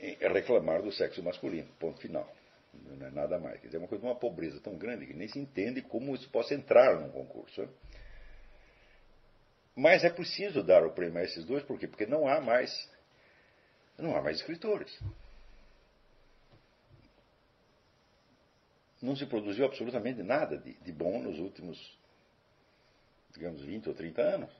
em 0.00 0.16
reclamar 0.32 0.82
do 0.82 0.90
sexo 0.90 1.22
masculino. 1.22 1.68
Ponto 1.78 2.00
final. 2.00 2.28
Não 2.72 3.06
é 3.06 3.10
nada 3.12 3.38
mais. 3.38 3.60
Quer 3.60 3.66
dizer, 3.66 3.76
é 3.76 3.80
uma 3.80 3.88
coisa 3.88 4.02
de 4.02 4.08
uma 4.08 4.18
pobreza 4.18 4.58
tão 4.60 4.76
grande 4.76 5.06
que 5.06 5.14
nem 5.14 5.28
se 5.28 5.38
entende 5.38 5.80
como 5.80 6.12
isso 6.12 6.28
possa 6.30 6.54
entrar 6.54 6.98
num 6.98 7.10
concurso. 7.10 7.62
Né? 7.62 7.68
Mas 9.76 10.02
é 10.02 10.10
preciso 10.10 10.64
dar 10.64 10.84
o 10.84 10.90
prêmio 10.90 11.20
a 11.20 11.22
esses 11.22 11.44
dois, 11.44 11.62
por 11.62 11.78
quê? 11.78 11.86
Porque 11.86 12.06
não 12.06 12.26
há 12.26 12.40
mais 12.40 12.90
não 14.00 14.16
há 14.16 14.22
mais 14.22 14.38
escritores. 14.38 14.98
Não 19.00 19.16
se 19.16 19.26
produziu 19.26 19.64
absolutamente 19.64 20.22
nada 20.22 20.58
de, 20.58 20.74
de 20.74 20.92
bom 20.92 21.22
nos 21.22 21.38
últimos, 21.38 21.98
digamos, 23.32 23.62
20 23.62 23.88
ou 23.88 23.94
30 23.94 24.20
anos. 24.20 24.50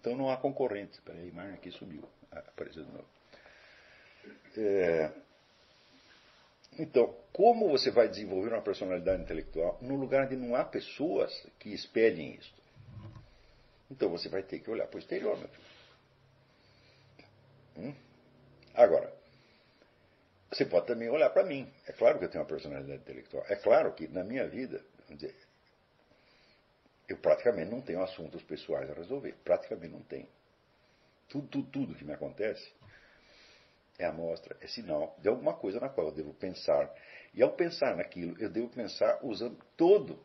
Então 0.00 0.16
não 0.16 0.30
há 0.30 0.36
concorrente. 0.36 0.92
Espera 0.92 1.18
aí, 1.18 1.30
Mar 1.32 1.52
aqui 1.52 1.70
subiu. 1.70 2.08
Apareceu 2.30 2.84
de 2.84 2.92
novo. 2.92 3.08
É, 4.56 5.12
então, 6.78 7.12
como 7.32 7.68
você 7.68 7.90
vai 7.90 8.08
desenvolver 8.08 8.52
uma 8.52 8.62
personalidade 8.62 9.22
intelectual 9.22 9.78
no 9.82 9.96
lugar 9.96 10.26
onde 10.26 10.36
não 10.36 10.54
há 10.54 10.64
pessoas 10.64 11.32
que 11.58 11.70
espelhem 11.70 12.36
isso? 12.36 12.54
Então 13.90 14.08
você 14.08 14.28
vai 14.28 14.42
ter 14.42 14.60
que 14.60 14.70
olhar 14.70 14.86
para 14.86 14.96
o 14.96 15.00
exterior, 15.00 15.36
meu 15.36 15.48
filho. 15.48 15.68
Hum? 17.78 17.94
Agora, 18.78 19.12
você 20.52 20.64
pode 20.64 20.86
também 20.86 21.10
olhar 21.10 21.30
para 21.30 21.42
mim. 21.42 21.68
É 21.84 21.92
claro 21.92 22.16
que 22.16 22.24
eu 22.24 22.30
tenho 22.30 22.44
uma 22.44 22.48
personalidade 22.48 23.00
intelectual. 23.00 23.44
É 23.48 23.56
claro 23.56 23.92
que 23.92 24.06
na 24.06 24.22
minha 24.22 24.46
vida, 24.46 24.84
dizer, 25.10 25.34
eu 27.08 27.16
praticamente 27.16 27.72
não 27.72 27.82
tenho 27.82 28.00
assuntos 28.00 28.40
pessoais 28.44 28.88
a 28.88 28.94
resolver. 28.94 29.34
Praticamente 29.42 29.92
não 29.92 30.02
tenho. 30.02 30.28
Tudo, 31.28 31.48
tudo, 31.48 31.70
tudo 31.72 31.94
que 31.96 32.04
me 32.04 32.12
acontece 32.12 32.72
é 33.98 34.04
amostra, 34.04 34.56
é 34.60 34.68
sinal 34.68 35.16
de 35.18 35.28
alguma 35.28 35.54
coisa 35.54 35.80
na 35.80 35.88
qual 35.88 36.06
eu 36.06 36.12
devo 36.14 36.32
pensar. 36.34 36.88
E 37.34 37.42
ao 37.42 37.50
pensar 37.54 37.96
naquilo, 37.96 38.40
eu 38.40 38.48
devo 38.48 38.68
pensar 38.68 39.18
usando 39.24 39.58
todo 39.76 40.24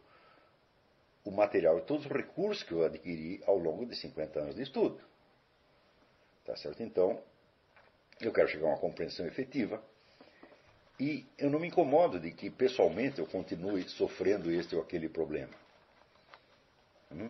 o 1.26 1.32
material 1.32 1.80
e 1.80 1.82
todos 1.82 2.06
os 2.06 2.12
recursos 2.12 2.62
que 2.62 2.72
eu 2.72 2.84
adquiri 2.84 3.42
ao 3.48 3.58
longo 3.58 3.84
de 3.84 3.96
50 3.96 4.40
anos 4.40 4.56
de 4.56 4.62
estudo. 4.62 5.02
Tá 6.46 6.56
certo? 6.56 6.84
Então, 6.84 7.20
eu 8.28 8.34
quero 8.34 8.48
chegar 8.48 8.68
a 8.68 8.70
uma 8.72 8.80
compreensão 8.80 9.26
efetiva. 9.26 9.84
E 11.00 11.26
eu 11.38 11.50
não 11.50 11.60
me 11.60 11.68
incomodo 11.68 12.20
de 12.20 12.32
que, 12.32 12.50
pessoalmente, 12.50 13.20
eu 13.20 13.26
continue 13.26 13.88
sofrendo 13.90 14.52
este 14.52 14.76
ou 14.76 14.82
aquele 14.82 15.10
problema. 15.10 15.54
Hum? 17.12 17.30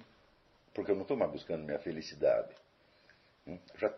Porque 0.74 0.92
eu 0.92 0.96
não 0.96 1.04
estou 1.04 1.18
mais 1.18 1.32
buscando 1.32 1.64
minha 1.64 1.80
felicidade. 1.80 2.54
Hum? 3.48 3.58
Já, 3.78 3.94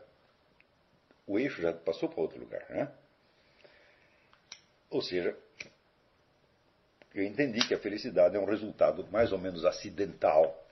o 1.27 1.39
eixo 1.39 1.61
já 1.61 1.73
passou 1.73 2.09
para 2.09 2.21
outro 2.21 2.39
lugar. 2.39 2.65
Né? 2.69 2.91
Ou 4.89 5.01
seja, 5.01 5.37
eu 7.13 7.23
entendi 7.23 7.67
que 7.67 7.73
a 7.73 7.79
felicidade 7.79 8.35
é 8.35 8.39
um 8.39 8.45
resultado 8.45 9.07
mais 9.11 9.31
ou 9.31 9.39
menos 9.39 9.65
acidental. 9.65 10.63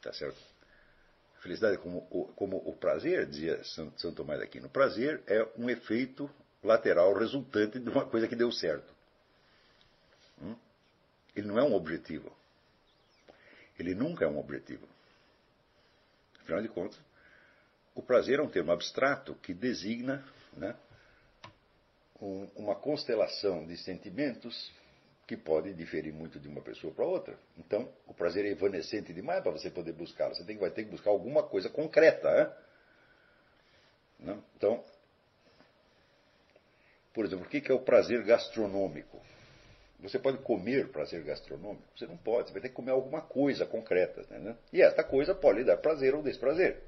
Tá 0.00 0.12
certo? 0.12 0.51
Felicidade 1.42 1.76
como 1.78 2.02
como 2.36 2.56
o 2.58 2.72
prazer, 2.76 3.26
dizia 3.26 3.62
Santo, 3.64 4.12
Tomás 4.12 4.38
de 4.38 4.44
Aquino, 4.44 4.68
o 4.68 4.70
prazer 4.70 5.20
é 5.26 5.44
um 5.58 5.68
efeito 5.68 6.30
lateral 6.62 7.12
resultante 7.14 7.80
de 7.80 7.90
uma 7.90 8.06
coisa 8.06 8.28
que 8.28 8.36
deu 8.36 8.52
certo. 8.52 8.94
Hum? 10.40 10.54
Ele 11.34 11.48
não 11.48 11.58
é 11.58 11.62
um 11.64 11.74
objetivo. 11.74 12.32
Ele 13.76 13.92
nunca 13.92 14.24
é 14.24 14.28
um 14.28 14.38
objetivo. 14.38 14.86
Afinal 16.40 16.62
de 16.62 16.68
contas, 16.68 17.00
o 17.92 18.02
prazer 18.02 18.38
é 18.38 18.42
um 18.42 18.48
termo 18.48 18.70
abstrato 18.70 19.34
que 19.34 19.52
designa 19.52 20.24
né, 20.52 20.76
um, 22.20 22.48
uma 22.54 22.76
constelação 22.76 23.66
de 23.66 23.76
sentimentos 23.76 24.70
que 25.26 25.36
pode 25.36 25.72
diferir 25.74 26.12
muito 26.12 26.38
de 26.38 26.48
uma 26.48 26.60
pessoa 26.60 26.92
para 26.92 27.04
outra. 27.04 27.38
Então, 27.56 27.88
o 28.06 28.14
prazer 28.14 28.44
é 28.44 28.48
evanescente 28.48 29.12
demais 29.12 29.42
para 29.42 29.52
você 29.52 29.70
poder 29.70 29.92
buscá-lo. 29.92 30.34
Você 30.34 30.44
tem, 30.44 30.56
vai 30.56 30.70
ter 30.70 30.84
que 30.84 30.90
buscar 30.90 31.10
alguma 31.10 31.42
coisa 31.42 31.68
concreta. 31.68 32.56
Né? 34.18 34.38
Então, 34.56 34.84
por 37.12 37.24
exemplo, 37.24 37.46
o 37.46 37.48
que 37.48 37.70
é 37.70 37.74
o 37.74 37.80
prazer 37.80 38.24
gastronômico? 38.24 39.20
Você 40.00 40.18
pode 40.18 40.38
comer 40.38 40.88
prazer 40.88 41.22
gastronômico? 41.22 41.84
Você 41.96 42.06
não 42.06 42.16
pode, 42.16 42.48
você 42.48 42.52
vai 42.54 42.62
ter 42.62 42.70
que 42.70 42.74
comer 42.74 42.90
alguma 42.90 43.20
coisa 43.20 43.64
concreta. 43.64 44.22
Né? 44.28 44.56
E 44.72 44.82
esta 44.82 45.04
coisa 45.04 45.34
pode 45.34 45.60
lhe 45.60 45.64
dar 45.64 45.76
prazer 45.76 46.14
ou 46.14 46.22
desprazer. 46.22 46.82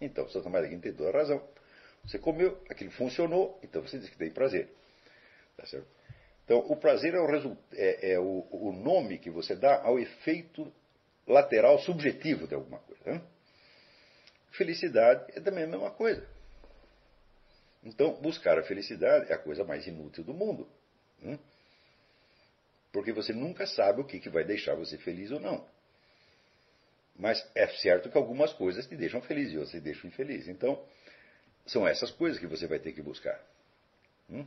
Então, 0.00 0.26
Santa 0.28 0.44
Tomás 0.44 0.64
aqui 0.64 0.78
tem 0.78 0.92
toda 0.92 1.10
a 1.10 1.12
razão. 1.12 1.42
Você 2.04 2.18
comeu, 2.18 2.58
aquilo 2.70 2.90
funcionou, 2.92 3.58
então 3.62 3.82
você 3.82 3.98
diz 3.98 4.08
que 4.08 4.16
tem 4.16 4.30
prazer. 4.30 4.68
Tá 5.56 5.66
certo? 5.66 5.97
Então, 6.48 6.60
o 6.60 6.74
prazer 6.74 7.12
é, 7.12 7.20
o, 7.20 7.56
é, 7.74 8.12
é 8.12 8.18
o, 8.18 8.48
o, 8.50 8.72
nome 8.72 9.18
que 9.18 9.28
você 9.28 9.54
dá 9.54 9.82
ao 9.82 9.98
efeito 9.98 10.72
lateral 11.26 11.78
subjetivo 11.80 12.48
de 12.48 12.54
alguma 12.54 12.78
coisa. 12.78 13.02
Né? 13.04 13.22
Felicidade 14.52 15.30
é 15.36 15.42
também 15.42 15.64
a 15.64 15.66
mesma 15.66 15.90
coisa. 15.90 16.26
Então, 17.84 18.14
buscar 18.22 18.58
a 18.58 18.62
felicidade 18.62 19.30
é 19.30 19.34
a 19.34 19.38
coisa 19.38 19.62
mais 19.62 19.86
inútil 19.86 20.24
do 20.24 20.32
mundo. 20.32 20.66
Hum? 21.22 21.38
Porque 22.92 23.12
você 23.12 23.34
nunca 23.34 23.66
sabe 23.66 24.00
o 24.00 24.04
que, 24.04 24.18
que 24.18 24.30
vai 24.30 24.42
deixar 24.42 24.74
você 24.74 24.96
feliz 24.96 25.30
ou 25.30 25.40
não. 25.40 25.68
Mas 27.14 27.46
é 27.54 27.66
certo 27.66 28.08
que 28.08 28.16
algumas 28.16 28.54
coisas 28.54 28.86
te 28.86 28.96
deixam 28.96 29.20
feliz 29.20 29.52
e 29.52 29.58
outras 29.58 29.72
te 29.72 29.80
deixam 29.80 30.08
infeliz. 30.08 30.48
Então, 30.48 30.82
são 31.66 31.86
essas 31.86 32.10
coisas 32.10 32.40
que 32.40 32.46
você 32.46 32.66
vai 32.66 32.78
ter 32.78 32.94
que 32.94 33.02
buscar. 33.02 33.38
Hum? 34.30 34.46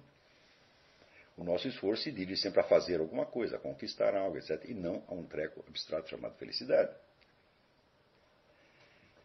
O 1.41 1.43
nosso 1.43 1.67
esforço 1.67 2.03
se 2.03 2.11
dirige 2.11 2.39
sempre 2.39 2.59
a 2.59 2.63
fazer 2.63 2.99
alguma 2.99 3.25
coisa, 3.25 3.55
a 3.55 3.59
conquistar 3.59 4.15
algo, 4.15 4.37
etc. 4.37 4.63
E 4.65 4.75
não 4.75 5.03
a 5.07 5.15
um 5.15 5.25
treco 5.25 5.65
abstrato 5.67 6.07
chamado 6.07 6.35
felicidade. 6.35 6.95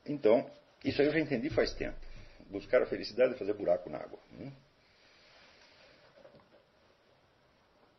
Então, 0.07 0.51
isso 0.83 1.03
aí 1.03 1.09
eu 1.09 1.12
já 1.12 1.21
entendi 1.21 1.51
faz 1.51 1.75
tempo. 1.75 1.99
Buscar 2.47 2.81
a 2.81 2.87
felicidade 2.87 3.35
é 3.35 3.37
fazer 3.37 3.53
buraco 3.53 3.91
na 3.91 3.99
água. 3.99 4.19
Hum? 4.33 4.51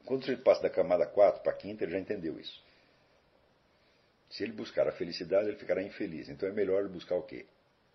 Quando 0.03 0.25
você 0.25 0.35
passa 0.35 0.63
da 0.63 0.69
camada 0.71 1.05
4 1.05 1.43
para 1.43 1.51
a 1.51 1.55
quinta, 1.55 1.83
ele 1.83 1.91
já 1.91 1.99
entendeu 1.99 2.39
isso. 2.39 2.59
Se 4.31 4.41
ele 4.43 4.53
buscar 4.53 4.87
a 4.87 4.91
felicidade, 4.93 5.49
ele 5.49 5.57
ficará 5.57 5.83
infeliz. 5.83 6.27
Então 6.27 6.49
é 6.49 6.51
melhor 6.51 6.79
ele 6.79 6.89
buscar 6.89 7.17
o 7.17 7.21
quê? 7.21 7.45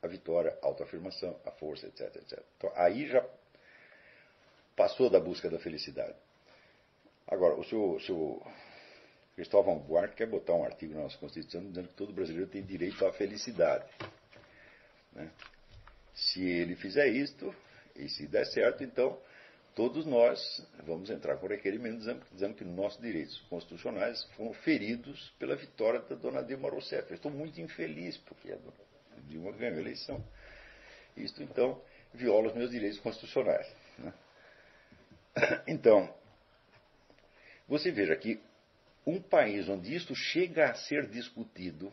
A 0.01 0.07
vitória, 0.07 0.57
a 0.63 0.67
autoafirmação, 0.67 1.37
a 1.45 1.51
força, 1.51 1.89
etc, 1.89 2.15
etc. 2.15 2.45
Então 2.57 2.71
aí 2.77 3.09
já 3.09 3.29
passou 4.77 5.11
da 5.11 5.21
busca 5.21 5.49
da 5.51 5.59
felicidade. 5.59 6.17
Agora, 7.27 7.55
o 7.55 7.65
seu 7.65 8.43
Cristóvão 9.35 9.79
Buarque 9.79 10.17
quer 10.17 10.27
botar 10.27 10.55
um 10.55 10.65
artigo 10.65 10.95
na 10.95 11.03
nossa 11.03 11.17
Constituição 11.19 11.67
dizendo 11.67 11.89
que 11.89 11.95
todo 11.95 12.13
brasileiro 12.13 12.51
tem 12.51 12.63
direito 12.63 13.05
à 13.07 13.13
felicidade. 13.13 13.89
Né? 15.13 15.31
Se 16.15 16.43
ele 16.43 16.77
fizer 16.77 17.09
isto, 17.09 17.55
e 17.97 18.09
se 18.09 18.27
der 18.27 18.47
certo, 18.47 18.85
então 18.85 19.19
todos 19.75 20.05
nós 20.05 20.67
vamos 20.85 21.11
entrar 21.11 21.37
com 21.37 21.47
requerimento 21.47 21.99
dizendo, 21.99 22.23
dizendo, 22.33 22.55
que 22.55 22.65
nossos 22.65 23.01
direitos 23.01 23.39
constitucionais 23.49 24.23
foram 24.37 24.53
feridos 24.53 25.33
pela 25.39 25.57
vitória 25.57 26.01
da 26.01 26.15
dona 26.15 26.43
Dilma 26.43 26.69
Rousseff. 26.69 27.11
Eu 27.11 27.17
estou 27.17 27.31
muito 27.31 27.61
infeliz 27.61 28.19
porque 28.19 28.53
a 28.53 28.57
dona 28.57 28.73
Dilma 29.27 29.53
ganhou 29.53 29.77
a 29.77 29.81
eleição. 29.81 30.23
Isto, 31.17 31.43
então, 31.43 31.81
viola 32.13 32.49
os 32.49 32.55
meus 32.55 32.71
direitos 32.71 32.99
constitucionais. 33.01 33.67
Né? 33.99 34.13
Então, 35.67 36.13
você 37.69 37.91
veja 37.91 38.17
que 38.17 38.41
um 39.07 39.21
país 39.21 39.69
onde 39.69 39.95
isto 39.95 40.15
chega 40.15 40.71
a 40.71 40.75
ser 40.75 41.09
discutido, 41.09 41.93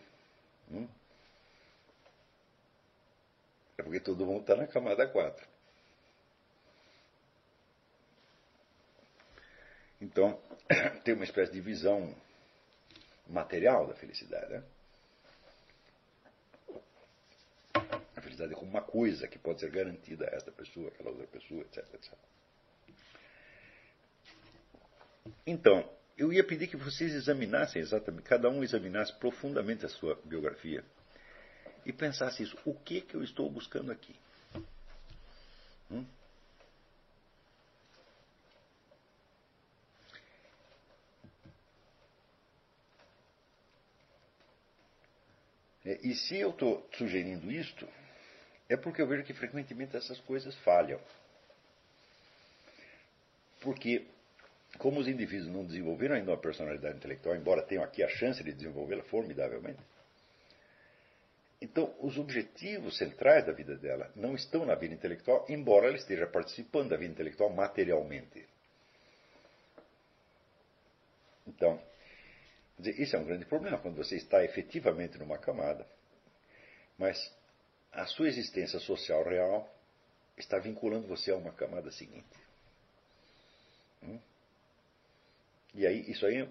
hum, 0.70 0.88
é 3.78 3.84
porque 3.84 4.00
todo 4.00 4.26
mundo 4.26 4.42
está 4.42 4.56
na 4.56 4.68
camada 4.68 5.08
4. 5.08 5.48
Então, 10.02 10.40
tem 11.04 11.14
uma 11.14 11.24
espécie 11.24 11.52
de 11.52 11.62
visão 11.62 12.16
material 13.28 13.88
da 13.88 13.96
felicidade. 13.96 14.52
Né? 14.52 14.64
A 18.16 18.22
felicidade 18.22 18.54
é 18.54 18.56
como 18.56 18.70
uma 18.70 18.82
coisa 18.82 19.28
que 19.28 19.40
pode 19.40 19.60
ser 19.62 19.72
garantida 19.72 20.26
a 20.26 20.36
esta 20.36 20.52
pessoa, 20.52 20.90
aquela 20.90 21.12
outra 21.12 21.28
pessoa, 21.28 21.62
etc, 21.62 21.78
etc. 21.94 22.14
Então, 25.46 25.90
eu 26.18 26.34
ia 26.34 26.44
pedir 26.44 26.68
que 26.68 26.78
vocês 26.78 27.14
examinassem 27.14 27.82
exatamente, 27.82 28.24
cada 28.24 28.50
um 28.50 28.64
examinasse 28.64 29.14
profundamente 29.14 29.86
a 29.86 29.90
sua 29.90 30.20
biografia 30.26 30.84
e 31.86 31.94
pensasse 31.94 32.44
isso: 32.44 32.58
o 32.66 32.74
que 32.74 33.02
que 33.02 33.16
eu 33.16 33.24
estou 33.24 33.50
buscando 33.50 33.92
aqui? 33.92 34.16
Hum? 35.92 36.06
É, 45.86 46.00
e 46.04 46.14
se 46.14 46.38
eu 46.38 46.52
estou 46.52 46.88
sugerindo 46.98 47.52
isto, 47.52 47.88
é 48.68 48.78
porque 48.78 49.02
eu 49.02 49.08
vejo 49.08 49.24
que 49.24 49.34
frequentemente 49.34 49.96
essas 49.96 50.20
coisas 50.22 50.56
falham. 50.58 51.00
Porque, 53.62 54.06
como 54.78 55.00
os 55.00 55.08
indivíduos 55.08 55.52
não 55.52 55.66
desenvolveram 55.66 56.16
ainda 56.16 56.32
uma 56.32 56.38
personalidade 56.38 56.98
intelectual, 56.98 57.36
embora 57.36 57.64
tenham 57.64 57.84
aqui 57.84 58.04
a 58.04 58.08
chance 58.08 58.44
de 58.44 58.54
desenvolvê-la 58.54 59.04
formidavelmente, 59.04 59.82
então 61.62 61.94
os 62.00 62.18
objetivos 62.18 62.98
centrais 62.98 63.46
da 63.46 63.52
vida 63.52 63.76
dela 63.76 64.12
não 64.16 64.34
estão 64.34 64.66
na 64.66 64.76
vida 64.76 64.94
intelectual, 64.94 65.46
embora 65.50 65.88
ela 65.88 65.98
esteja 65.98 66.26
participando 66.26 66.90
da 66.90 66.98
vida 66.98 67.12
intelectual 67.12 67.50
materialmente. 67.50 68.48
Então, 71.46 71.82
isso 72.80 73.16
é 73.16 73.20
um 73.20 73.26
grande 73.26 73.46
problema 73.46 73.78
quando 73.80 73.98
você 73.98 74.16
está 74.16 74.44
efetivamente 74.44 75.18
numa 75.18 75.38
camada, 75.38 75.86
mas 76.98 77.18
a 77.92 78.06
sua 78.06 78.30
existência 78.30 78.80
social 78.80 79.24
real 79.24 79.68
está 80.38 80.60
vinculando 80.60 81.08
você 81.08 81.32
a 81.32 81.36
uma 81.36 81.52
camada 81.52 81.92
seguinte. 81.92 82.26
Hum? 84.02 84.20
E 85.74 85.86
aí, 85.86 86.10
isso 86.10 86.26
aí 86.26 86.48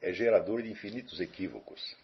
é 0.00 0.12
gerador 0.12 0.62
de 0.62 0.70
infinitos 0.70 1.20
equívocos. 1.20 1.96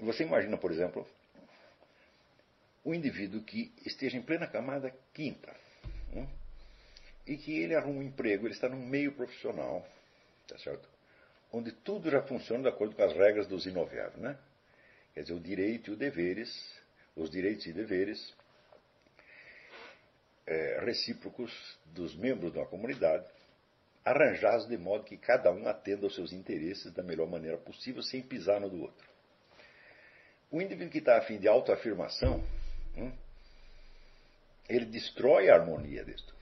Você 0.00 0.24
imagina, 0.24 0.56
por 0.56 0.72
exemplo, 0.72 1.06
um 2.84 2.92
indivíduo 2.92 3.42
que 3.42 3.72
esteja 3.86 4.16
em 4.16 4.22
plena 4.22 4.46
camada 4.46 4.92
quinta. 5.12 5.54
Hum? 6.14 6.26
e 7.26 7.36
que 7.36 7.58
ele 7.58 7.74
arruma 7.74 8.00
um 8.00 8.02
emprego, 8.02 8.46
ele 8.46 8.54
está 8.54 8.68
num 8.68 8.84
meio 8.84 9.12
profissional, 9.12 9.86
tá 10.46 10.58
certo? 10.58 10.88
Onde 11.52 11.70
tudo 11.72 12.10
já 12.10 12.22
funciona 12.22 12.62
de 12.64 12.68
acordo 12.68 12.94
com 12.94 13.02
as 13.02 13.12
regras 13.12 13.46
dos 13.46 13.66
inoviáveis, 13.66 14.20
né? 14.20 14.36
Quer 15.14 15.22
dizer, 15.22 15.34
o 15.34 15.40
direito 15.40 15.90
e 15.90 15.92
os 15.92 15.98
deveres, 15.98 16.74
os 17.14 17.30
direitos 17.30 17.66
e 17.66 17.72
deveres 17.72 18.34
é, 20.46 20.80
recíprocos 20.84 21.52
dos 21.86 22.14
membros 22.14 22.52
de 22.52 22.58
uma 22.58 22.66
comunidade, 22.66 23.24
arranjados 24.04 24.66
de 24.66 24.76
modo 24.76 25.04
que 25.04 25.16
cada 25.16 25.52
um 25.52 25.68
atenda 25.68 26.06
aos 26.06 26.14
seus 26.14 26.32
interesses 26.32 26.92
da 26.92 27.02
melhor 27.02 27.28
maneira 27.28 27.56
possível, 27.56 28.02
sem 28.02 28.22
pisar 28.22 28.60
no 28.60 28.68
do 28.68 28.82
outro. 28.82 29.08
O 30.50 30.60
indivíduo 30.60 30.90
que 30.90 30.98
está 30.98 31.16
afim 31.16 31.38
de 31.38 31.48
autoafirmação, 31.48 32.44
hum, 32.96 33.12
ele 34.68 34.86
destrói 34.86 35.48
a 35.48 35.54
harmonia 35.54 36.04
disto. 36.04 36.34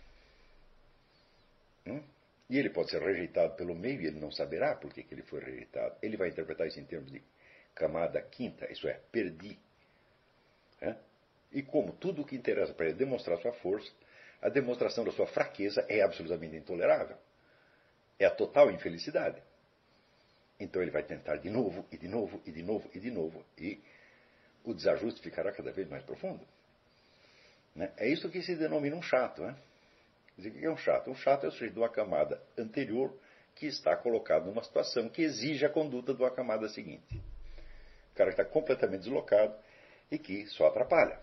Hum? 1.87 2.03
E 2.49 2.59
ele 2.59 2.71
pode 2.71 2.91
ser 2.91 3.01
rejeitado 3.01 3.55
pelo 3.55 3.75
meio 3.75 4.01
e 4.01 4.07
ele 4.07 4.19
não 4.19 4.33
saberá 4.33 4.75
por 4.75 4.93
que, 4.93 5.07
ele 5.11 5.23
foi 5.23 5.41
rejeitado. 5.41 5.97
Ele 6.03 6.17
vai 6.17 6.29
interpretar 6.29 6.67
isso 6.67 6.81
em 6.81 6.85
termos 6.85 7.13
de 7.13 7.23
camada 7.75 8.21
quinta, 8.21 8.71
isso 8.73 8.89
é, 8.89 9.01
perdi. 9.13 9.57
E 11.53 11.63
como 11.63 11.93
tudo 11.93 12.23
o 12.23 12.25
que 12.25 12.37
interessa 12.37 12.73
para 12.73 12.87
ele 12.87 12.95
é 12.95 12.99
demonstrar 12.99 13.39
sua 13.39 13.53
força, 13.53 13.91
a 14.41 14.49
demonstração 14.49 15.05
da 15.05 15.13
sua 15.13 15.27
fraqueza 15.27 15.85
é 15.89 16.03
absolutamente 16.03 16.57
intolerável. 16.57 17.17
É 18.19 18.25
a 18.25 18.31
total 18.31 18.71
infelicidade. 18.71 19.43
Então 20.59 20.81
ele 20.81 20.91
vai 20.91 21.03
tentar 21.03 21.37
de 21.37 21.51
novo, 21.51 21.87
e 21.91 21.97
de 21.97 22.07
novo, 22.07 22.41
e 22.47 22.53
de 22.53 22.63
novo, 22.63 22.91
e 22.95 23.01
de 23.01 23.11
novo. 23.11 23.45
E 23.59 23.81
o 24.65 24.75
desajuste 24.75 25.21
ficará 25.21 25.53
cada 25.53 25.73
vez 25.73 25.89
mais 25.89 26.05
profundo. 26.05 26.47
Né? 27.75 27.91
É 27.97 28.09
isso 28.09 28.29
que 28.31 28.43
se 28.43 28.55
denomina 28.55 28.97
um 28.97 29.03
chato. 29.03 29.43
Né? 29.43 29.57
o 30.39 30.43
que 30.43 30.65
é 30.65 30.71
um 30.71 30.77
chato? 30.77 31.11
Um 31.11 31.15
chato 31.15 31.45
é 31.45 31.49
o 31.49 31.53
sujeito 31.53 31.75
de 31.75 31.81
uma 31.81 31.89
camada 31.89 32.41
anterior 32.57 33.15
que 33.55 33.67
está 33.67 33.97
colocado 33.97 34.47
numa 34.47 34.63
situação 34.63 35.09
que 35.09 35.23
exige 35.23 35.65
a 35.67 35.71
conduta 35.71 36.15
de 36.15 36.23
uma 36.23 36.31
camada 36.31 36.69
seguinte. 36.69 37.21
O 38.13 38.17
cara 38.17 38.31
está 38.31 38.45
completamente 38.45 39.03
deslocado 39.03 39.55
e 40.11 40.19
que 40.19 40.47
só 40.47 40.67
atrapalha. 40.67 41.19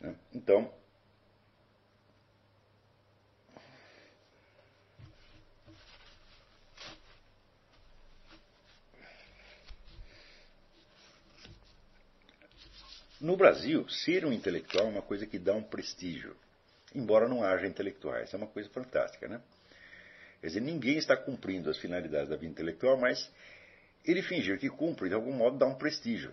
Né? 0.00 0.14
Então, 0.34 0.72
No 13.20 13.38
Brasil, 13.38 13.88
ser 13.88 14.26
um 14.26 14.32
intelectual 14.32 14.86
é 14.86 14.90
uma 14.90 15.00
coisa 15.00 15.24
que 15.24 15.38
dá 15.38 15.54
um 15.54 15.62
prestígio 15.62 16.36
embora 16.94 17.28
não 17.28 17.42
haja 17.42 17.66
intelectuais. 17.66 18.32
É 18.32 18.36
uma 18.36 18.46
coisa 18.46 18.68
fantástica, 18.70 19.26
né? 19.26 19.40
Quer 20.40 20.46
dizer, 20.48 20.60
ninguém 20.60 20.96
está 20.96 21.16
cumprindo 21.16 21.68
as 21.68 21.78
finalidades 21.78 22.28
da 22.28 22.36
vida 22.36 22.52
intelectual, 22.52 22.96
mas 22.96 23.30
ele 24.04 24.22
fingir 24.22 24.58
que 24.58 24.68
cumpre, 24.68 25.08
de 25.08 25.14
algum 25.14 25.32
modo, 25.32 25.58
dá 25.58 25.66
um 25.66 25.74
prestígio. 25.74 26.32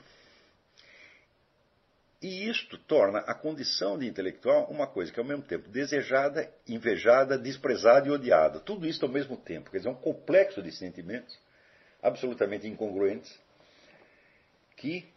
E 2.22 2.48
isto 2.48 2.78
torna 2.78 3.20
a 3.20 3.34
condição 3.34 3.98
de 3.98 4.08
intelectual 4.08 4.66
uma 4.70 4.86
coisa 4.86 5.12
que 5.12 5.20
é 5.20 5.24
ao 5.24 5.28
mesmo 5.28 5.44
tempo 5.44 5.68
desejada, 5.70 6.54
invejada, 6.68 7.36
desprezada 7.36 8.08
e 8.08 8.12
odiada. 8.12 8.60
Tudo 8.60 8.88
isso 8.88 9.04
ao 9.04 9.12
mesmo 9.12 9.36
tempo. 9.36 9.72
Quer 9.72 9.78
dizer, 9.78 9.90
é 9.90 9.92
um 9.92 9.96
complexo 9.96 10.62
de 10.62 10.72
sentimentos 10.72 11.36
absolutamente 12.02 12.68
incongruentes 12.68 13.40
que 14.78 15.08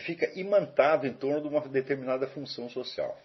fica 0.00 0.30
imantado 0.38 1.06
em 1.06 1.14
torno 1.14 1.42
de 1.42 1.48
uma 1.48 1.60
determinada 1.66 2.26
função 2.26 2.68
social. 2.68 3.18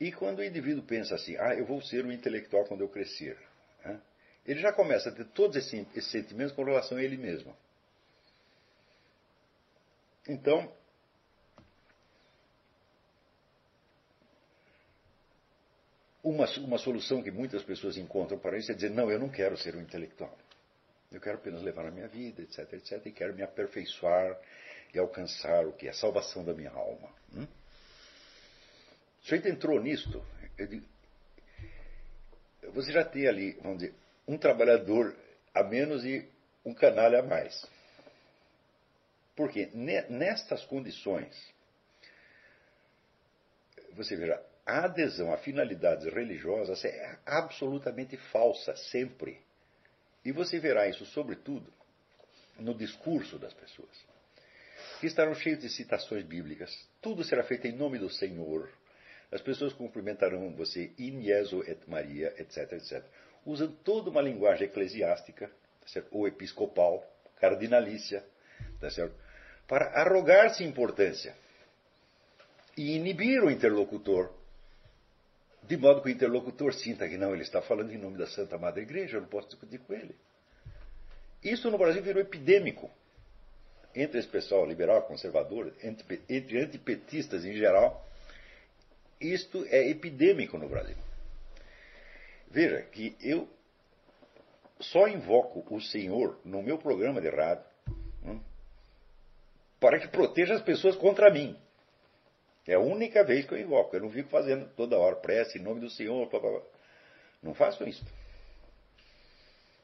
E 0.00 0.10
quando 0.12 0.38
o 0.40 0.44
indivíduo 0.44 0.82
pensa 0.82 1.14
assim, 1.14 1.36
ah, 1.36 1.54
eu 1.54 1.66
vou 1.66 1.80
ser 1.82 2.04
um 2.04 2.12
intelectual 2.12 2.64
quando 2.64 2.80
eu 2.80 2.88
crescer, 2.88 3.36
né? 3.84 4.00
ele 4.46 4.60
já 4.60 4.72
começa 4.72 5.08
a 5.08 5.12
ter 5.12 5.24
todos 5.26 5.56
esses, 5.56 5.86
esses 5.94 6.10
sentimentos 6.10 6.52
com 6.52 6.64
relação 6.64 6.98
a 6.98 7.02
ele 7.02 7.16
mesmo. 7.16 7.54
Então, 10.28 10.72
uma, 16.28 16.46
uma 16.58 16.78
solução 16.78 17.22
que 17.22 17.30
muitas 17.30 17.62
pessoas 17.62 17.96
encontram 17.96 18.38
para 18.38 18.58
isso 18.58 18.70
é 18.70 18.74
dizer: 18.74 18.90
não, 18.90 19.10
eu 19.10 19.18
não 19.18 19.28
quero 19.28 19.56
ser 19.56 19.74
um 19.74 19.80
intelectual. 19.80 20.36
Eu 21.10 21.20
quero 21.20 21.38
apenas 21.38 21.62
levar 21.62 21.86
a 21.86 21.90
minha 21.90 22.06
vida, 22.06 22.42
etc, 22.42 22.70
etc, 22.74 23.06
e 23.06 23.12
quero 23.12 23.34
me 23.34 23.42
aperfeiçoar 23.42 24.38
e 24.92 24.98
alcançar 24.98 25.66
o 25.66 25.72
que? 25.72 25.86
é 25.86 25.90
A 25.90 25.94
salvação 25.94 26.44
da 26.44 26.52
minha 26.52 26.70
alma. 26.70 27.08
Hum? 27.34 27.46
A 29.24 29.34
gente 29.34 29.48
entrou 29.48 29.80
nisto, 29.80 30.24
digo, 30.56 30.86
você 32.72 32.92
já 32.92 33.04
tem 33.04 33.26
ali, 33.26 33.52
vamos 33.62 33.78
dizer, 33.78 33.94
um 34.26 34.36
trabalhador 34.36 35.14
a 35.54 35.62
menos 35.62 36.04
e 36.04 36.28
um 36.64 36.74
canalha 36.74 37.20
a 37.20 37.22
mais. 37.22 37.66
Porque 39.34 39.70
nestas 40.08 40.64
condições, 40.64 41.34
você 43.92 44.16
verá, 44.16 44.42
a 44.68 44.84
adesão 44.84 45.32
a 45.32 45.38
finalidades 45.38 46.04
religiosas 46.12 46.84
é 46.84 47.18
absolutamente 47.24 48.18
falsa, 48.30 48.76
sempre. 48.76 49.40
E 50.22 50.30
você 50.30 50.58
verá 50.58 50.86
isso, 50.86 51.06
sobretudo, 51.06 51.72
no 52.58 52.74
discurso 52.74 53.38
das 53.38 53.54
pessoas, 53.54 54.04
que 55.00 55.06
estarão 55.06 55.34
cheios 55.34 55.60
de 55.60 55.70
citações 55.70 56.24
bíblicas. 56.24 56.70
Tudo 57.00 57.24
será 57.24 57.42
feito 57.44 57.66
em 57.66 57.72
nome 57.72 57.98
do 57.98 58.10
Senhor. 58.10 58.68
As 59.32 59.40
pessoas 59.40 59.72
cumprimentarão 59.72 60.54
você 60.54 60.92
in 60.98 61.22
Jesu 61.22 61.62
et 61.66 61.80
Maria, 61.88 62.34
etc, 62.38 62.72
etc. 62.72 63.02
Usando 63.46 63.74
toda 63.82 64.10
uma 64.10 64.20
linguagem 64.20 64.66
eclesiástica, 64.66 65.50
tá 65.80 66.02
ou 66.10 66.28
episcopal, 66.28 67.02
cardinalícia, 67.40 68.22
tá 68.78 68.90
certo? 68.90 69.14
para 69.66 69.86
arrogar-se 70.00 70.64
importância 70.64 71.34
e 72.76 72.96
inibir 72.96 73.44
o 73.44 73.50
interlocutor, 73.50 74.37
de 75.68 75.76
modo 75.76 76.00
que 76.00 76.08
o 76.08 76.10
interlocutor 76.10 76.72
sinta 76.72 77.06
que 77.06 77.18
não, 77.18 77.34
ele 77.34 77.42
está 77.42 77.60
falando 77.60 77.92
em 77.92 77.98
nome 77.98 78.16
da 78.16 78.26
Santa 78.26 78.56
Madre 78.56 78.82
Igreja, 78.82 79.18
eu 79.18 79.20
não 79.20 79.28
posso 79.28 79.48
discutir 79.48 79.78
com 79.80 79.92
ele. 79.92 80.16
Isso 81.44 81.70
no 81.70 81.76
Brasil 81.76 82.02
virou 82.02 82.22
epidêmico 82.22 82.90
entre 83.94 84.18
esse 84.18 84.28
pessoal 84.28 84.64
liberal, 84.64 85.02
conservador, 85.02 85.74
entre, 85.82 86.22
entre 86.26 86.58
antipetistas 86.58 87.44
em 87.44 87.52
geral. 87.52 88.02
Isto 89.20 89.62
é 89.66 89.88
epidêmico 89.90 90.56
no 90.56 90.68
Brasil. 90.68 90.96
Veja 92.50 92.80
que 92.84 93.14
eu 93.20 93.46
só 94.80 95.06
invoco 95.06 95.62
o 95.74 95.82
Senhor 95.82 96.40
no 96.44 96.62
meu 96.62 96.78
programa 96.78 97.20
de 97.20 97.28
rádio 97.28 97.64
hum, 98.24 98.40
para 99.78 99.98
que 99.98 100.08
proteja 100.08 100.54
as 100.54 100.62
pessoas 100.62 100.96
contra 100.96 101.30
mim. 101.30 101.54
É 102.68 102.74
a 102.74 102.78
única 102.78 103.24
vez 103.24 103.46
que 103.46 103.54
eu 103.54 103.58
invoco. 103.58 103.96
Eu 103.96 104.02
não 104.02 104.10
fico 104.10 104.28
fazendo 104.28 104.68
toda 104.76 104.98
hora 104.98 105.16
prece 105.16 105.58
em 105.58 105.62
nome 105.62 105.80
do 105.80 105.88
Senhor. 105.88 106.28
Blá, 106.28 106.38
blá, 106.38 106.50
blá. 106.50 106.62
Não 107.42 107.54
faço 107.54 107.82
isso. 107.88 108.04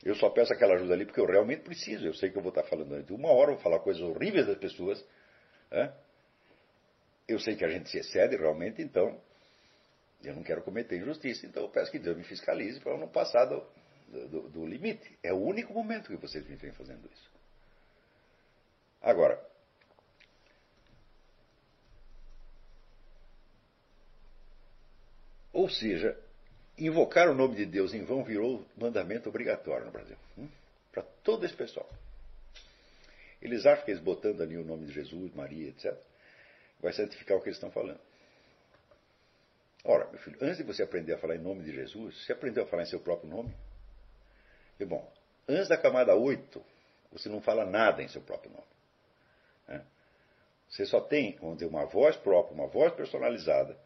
Eu 0.05 0.15
só 0.15 0.29
peço 0.29 0.53
aquela 0.53 0.75
ajuda 0.75 0.93
ali 0.93 1.07
porque 1.07 1.19
eu 1.19 1.25
realmente 1.25 1.63
preciso. 1.63 2.07
Eu 2.07 2.13
sei 2.13 2.31
que 2.31 2.37
eu 2.37 2.43
vou 2.43 2.51
estar 2.51 2.63
falando 2.65 3.03
de 3.03 3.15
uma 3.15 3.31
hora, 3.31 3.53
vou 3.53 3.61
falar 3.63 3.81
coisas 3.81 4.03
horríveis 4.03 4.47
das 4.47 4.59
pessoas. 4.59 5.03
Né? 5.71 5.95
Eu 7.27 7.39
sei 7.39 7.57
que 7.57 7.65
a 7.65 7.71
gente 7.71 7.89
se 7.89 7.97
excede 7.97 8.37
realmente, 8.37 8.83
então 8.83 9.19
eu 10.23 10.35
não 10.35 10.43
quero 10.43 10.63
cometer 10.63 10.99
injustiça. 10.99 11.47
Então 11.47 11.63
eu 11.63 11.71
peço 11.71 11.91
que 11.91 11.99
Deus 11.99 12.19
me 12.19 12.25
fiscalize 12.25 12.79
para 12.81 12.93
eu 12.93 12.99
não 12.99 13.09
passar 13.09 13.47
do, 13.47 13.67
do, 14.29 14.49
do 14.51 14.67
limite. 14.67 15.19
É 15.23 15.33
o 15.33 15.39
único 15.39 15.73
momento 15.73 16.09
que 16.09 16.17
vocês 16.17 16.47
me 16.47 16.57
vêm 16.57 16.73
fazendo 16.73 17.09
isso. 17.11 17.31
Agora, 19.01 19.43
Ou 25.55 25.71
seja, 25.71 26.19
invocar 26.77 27.29
o 27.31 27.35
nome 27.35 27.55
de 27.55 27.65
Deus 27.65 27.95
em 27.95 28.05
vão 28.05 28.25
virou 28.25 28.67
mandamento 28.77 29.29
obrigatório 29.29 29.87
no 29.87 29.93
Brasil. 29.93 30.17
Hum? 30.37 30.49
Para 30.91 31.05
todo 31.23 31.47
esse 31.47 31.55
pessoal. 31.55 31.89
Eles 33.41 33.65
acham 33.65 33.85
que 33.85 33.93
eles 33.93 34.03
botando 34.03 34.43
ali 34.43 34.57
o 34.57 34.65
nome 34.65 34.87
de 34.87 34.93
Jesus, 34.93 35.33
Maria, 35.33 35.69
etc., 35.69 35.95
vai 36.81 36.93
santificar 36.93 37.37
o 37.37 37.41
que 37.41 37.49
eles 37.49 37.57
estão 37.57 37.71
falando. 37.71 38.01
Ora, 39.85 40.09
meu 40.11 40.19
filho, 40.19 40.39
antes 40.41 40.57
de 40.57 40.65
você 40.65 40.83
aprender 40.83 41.13
a 41.13 41.19
falar 41.19 41.37
em 41.37 41.41
nome 41.41 41.63
de 41.63 41.73
Jesus, 41.73 42.25
você 42.25 42.33
aprendeu 42.33 42.65
a 42.65 42.67
falar 42.67 42.83
em 42.83 42.87
seu 42.87 42.99
próprio 42.99 43.31
nome? 43.31 43.55
E 44.81 44.85
bom, 44.85 45.09
antes 45.47 45.69
da 45.69 45.77
camada 45.77 46.17
8, 46.17 46.61
você 47.13 47.29
não 47.29 47.41
fala 47.41 47.65
nada 47.65 48.03
em 48.03 48.09
seu 48.09 48.23
próprio 48.23 48.51
nome. 48.51 48.67
Né? 49.69 49.85
Você 50.69 50.85
só 50.85 51.01
tem, 51.01 51.37
vamos 51.37 51.59
dizer, 51.59 51.67
uma 51.67 51.85
voz 51.85 52.17
própria, 52.17 52.55
uma 52.55 52.67
voz 52.67 52.93
personalizada, 52.95 53.79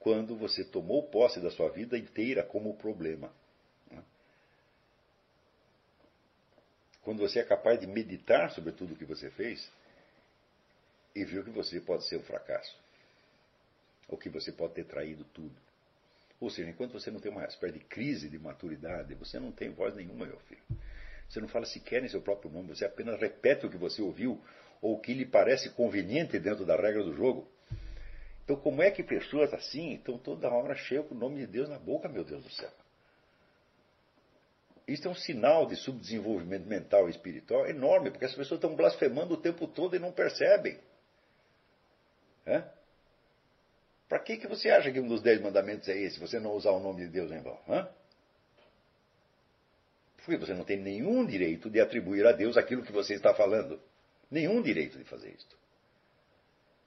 quando 0.00 0.34
você 0.34 0.64
tomou 0.64 1.02
posse 1.08 1.38
da 1.40 1.50
sua 1.50 1.68
vida 1.68 1.96
inteira 1.96 2.42
como 2.42 2.74
problema. 2.74 3.30
Né? 3.90 4.02
Quando 7.02 7.18
você 7.18 7.38
é 7.38 7.44
capaz 7.44 7.78
de 7.78 7.86
meditar 7.86 8.50
sobre 8.50 8.72
tudo 8.72 8.94
o 8.94 8.96
que 8.96 9.04
você 9.04 9.30
fez 9.30 9.70
e 11.14 11.22
viu 11.24 11.44
que 11.44 11.50
você 11.50 11.80
pode 11.80 12.08
ser 12.08 12.16
um 12.16 12.22
fracasso. 12.22 12.74
Ou 14.08 14.16
que 14.16 14.30
você 14.30 14.50
pode 14.50 14.74
ter 14.74 14.84
traído 14.84 15.22
tudo. 15.34 15.54
Ou 16.40 16.48
seja, 16.48 16.70
enquanto 16.70 16.92
você 16.92 17.10
não 17.10 17.20
tem 17.20 17.30
uma 17.30 17.44
espécie 17.44 17.74
de 17.74 17.84
crise 17.84 18.30
de 18.30 18.38
maturidade, 18.38 19.14
você 19.14 19.38
não 19.38 19.52
tem 19.52 19.68
voz 19.70 19.94
nenhuma, 19.94 20.24
meu 20.24 20.38
filho. 20.40 20.62
Você 21.28 21.40
não 21.40 21.46
fala 21.46 21.66
sequer 21.66 22.02
em 22.02 22.08
seu 22.08 22.22
próprio 22.22 22.50
nome, 22.50 22.68
você 22.68 22.86
apenas 22.86 23.20
repete 23.20 23.66
o 23.66 23.70
que 23.70 23.76
você 23.76 24.00
ouviu 24.00 24.42
ou 24.80 24.94
o 24.94 25.00
que 25.00 25.12
lhe 25.12 25.26
parece 25.26 25.68
conveniente 25.70 26.38
dentro 26.38 26.64
da 26.64 26.74
regra 26.74 27.04
do 27.04 27.14
jogo. 27.14 27.46
Então, 28.50 28.60
como 28.60 28.82
é 28.82 28.90
que 28.90 29.04
pessoas 29.04 29.54
assim 29.54 29.94
estão 29.94 30.18
toda 30.18 30.52
hora 30.52 30.74
cheias 30.74 31.06
com 31.06 31.14
o 31.14 31.18
nome 31.18 31.36
de 31.36 31.46
Deus 31.46 31.68
na 31.68 31.78
boca, 31.78 32.08
meu 32.08 32.24
Deus 32.24 32.42
do 32.42 32.50
céu? 32.50 32.72
Isso 34.88 35.06
é 35.06 35.10
um 35.12 35.14
sinal 35.14 35.66
de 35.66 35.76
subdesenvolvimento 35.76 36.66
mental 36.66 37.06
e 37.06 37.12
espiritual 37.12 37.68
enorme, 37.68 38.10
porque 38.10 38.24
as 38.24 38.34
pessoas 38.34 38.58
estão 38.58 38.74
blasfemando 38.74 39.34
o 39.34 39.36
tempo 39.36 39.68
todo 39.68 39.94
e 39.94 40.00
não 40.00 40.10
percebem. 40.10 40.80
É? 42.44 42.64
Para 44.08 44.18
que, 44.18 44.36
que 44.36 44.48
você 44.48 44.68
acha 44.68 44.90
que 44.90 44.98
um 44.98 45.06
dos 45.06 45.22
dez 45.22 45.40
mandamentos 45.40 45.88
é 45.88 45.96
esse, 45.96 46.18
você 46.18 46.40
não 46.40 46.50
usar 46.54 46.72
o 46.72 46.80
nome 46.80 47.04
de 47.04 47.08
Deus 47.12 47.30
em 47.30 47.40
vão? 47.40 47.56
Porque 50.16 50.36
você 50.38 50.54
não 50.54 50.64
tem 50.64 50.76
nenhum 50.76 51.24
direito 51.24 51.70
de 51.70 51.80
atribuir 51.80 52.26
a 52.26 52.32
Deus 52.32 52.56
aquilo 52.56 52.82
que 52.82 52.90
você 52.90 53.14
está 53.14 53.32
falando. 53.32 53.80
Nenhum 54.28 54.60
direito 54.60 54.98
de 54.98 55.04
fazer 55.04 55.30
isso. 55.30 55.59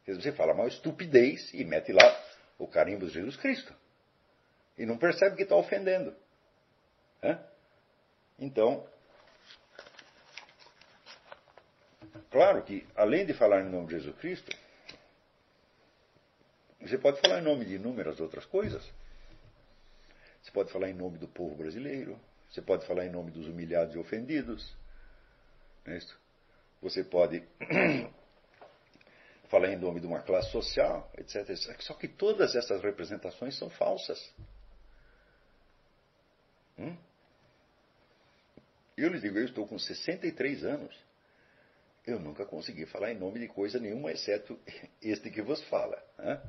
Você 0.05 0.31
fala 0.33 0.53
uma 0.53 0.67
estupidez 0.67 1.53
e 1.53 1.63
mete 1.63 1.91
lá 1.93 2.23
o 2.57 2.67
carimbo 2.67 3.07
de 3.07 3.13
Jesus 3.13 3.37
Cristo. 3.37 3.73
E 4.77 4.85
não 4.85 4.97
percebe 4.97 5.35
que 5.35 5.43
está 5.43 5.55
ofendendo. 5.55 6.13
Então, 8.37 8.85
claro 12.29 12.63
que, 12.63 12.85
além 12.95 13.25
de 13.25 13.33
falar 13.33 13.61
em 13.61 13.69
nome 13.69 13.87
de 13.87 13.93
Jesus 13.93 14.17
Cristo, 14.17 14.57
você 16.81 16.97
pode 16.97 17.21
falar 17.21 17.39
em 17.39 17.43
nome 17.43 17.63
de 17.63 17.75
inúmeras 17.75 18.19
outras 18.19 18.45
coisas. 18.45 18.83
Você 20.41 20.51
pode 20.51 20.71
falar 20.71 20.89
em 20.89 20.93
nome 20.93 21.17
do 21.17 21.27
povo 21.27 21.55
brasileiro. 21.55 22.19
Você 22.49 22.61
pode 22.61 22.85
falar 22.85 23.05
em 23.05 23.09
nome 23.09 23.31
dos 23.31 23.47
humilhados 23.47 23.95
e 23.95 23.97
ofendidos. 23.97 24.75
É 25.85 25.97
você 26.81 27.03
pode 27.03 27.41
falar 29.53 29.71
em 29.71 29.77
nome 29.77 29.99
de 29.99 30.07
uma 30.07 30.19
classe 30.23 30.49
social, 30.49 31.11
etc, 31.15 31.47
etc. 31.47 31.79
Só 31.81 31.93
que 31.93 32.07
todas 32.07 32.55
essas 32.55 32.81
representações 32.81 33.55
são 33.55 33.69
falsas. 33.69 34.33
Hum? 36.79 36.97
Eu 38.97 39.09
lhe 39.09 39.19
digo, 39.19 39.37
eu 39.37 39.45
estou 39.45 39.67
com 39.67 39.77
63 39.77 40.63
anos. 40.63 40.95
Eu 42.03 42.19
nunca 42.19 42.47
consegui 42.47 42.87
falar 42.87 43.11
em 43.11 43.19
nome 43.19 43.39
de 43.39 43.47
coisa 43.47 43.79
nenhuma, 43.79 44.11
exceto 44.11 44.59
este 44.99 45.29
que 45.29 45.43
vos 45.43 45.61
fala. 45.65 46.03
Né? 46.17 46.41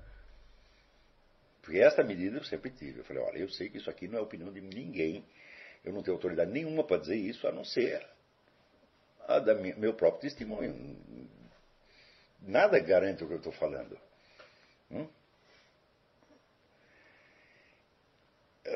Porque 1.60 1.80
esta 1.80 2.02
medida 2.02 2.38
eu 2.38 2.44
sempre 2.44 2.70
tive. 2.70 3.00
Eu 3.00 3.04
falei, 3.04 3.22
olha, 3.22 3.38
eu 3.38 3.50
sei 3.50 3.68
que 3.68 3.76
isso 3.76 3.90
aqui 3.90 4.08
não 4.08 4.18
é 4.18 4.22
opinião 4.22 4.50
de 4.50 4.62
ninguém. 4.62 5.22
Eu 5.84 5.92
não 5.92 6.02
tenho 6.02 6.16
autoridade 6.16 6.50
nenhuma 6.50 6.82
para 6.82 7.02
dizer 7.02 7.16
isso, 7.16 7.46
a 7.46 7.52
não 7.52 7.64
ser 7.64 8.02
a 9.28 9.38
da 9.40 9.54
meu 9.54 9.92
próprio 9.92 10.22
testemunho. 10.22 10.96
Nada 12.46 12.78
garante 12.78 13.24
o 13.24 13.26
que 13.26 13.34
eu 13.34 13.38
estou 13.38 13.52
falando. 13.52 13.98
Hum? 14.90 15.08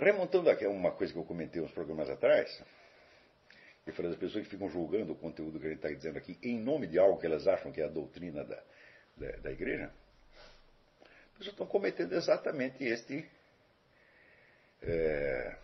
Remontando 0.00 0.48
aqui 0.48 0.64
a 0.64 0.70
uma 0.70 0.92
coisa 0.92 1.12
que 1.12 1.18
eu 1.18 1.24
comentei 1.24 1.60
uns 1.60 1.72
programas 1.72 2.08
atrás, 2.08 2.62
Eu 3.86 3.94
falei 3.94 4.10
das 4.10 4.20
pessoas 4.20 4.44
que 4.44 4.50
ficam 4.50 4.68
julgando 4.68 5.14
o 5.14 5.16
conteúdo 5.16 5.58
que 5.58 5.66
a 5.66 5.70
gente 5.70 5.78
está 5.78 5.88
dizendo 5.88 6.18
aqui 6.18 6.38
em 6.42 6.58
nome 6.58 6.86
de 6.86 6.98
algo 6.98 7.18
que 7.18 7.24
elas 7.24 7.48
acham 7.48 7.72
que 7.72 7.80
é 7.80 7.84
a 7.84 7.88
doutrina 7.88 8.44
da, 8.44 8.62
da, 9.16 9.30
da 9.38 9.50
igreja. 9.50 9.90
As 11.32 11.38
pessoas 11.38 11.54
estão 11.54 11.66
cometendo 11.66 12.12
exatamente 12.14 12.84
este, 12.84 13.26
é, 14.82 15.56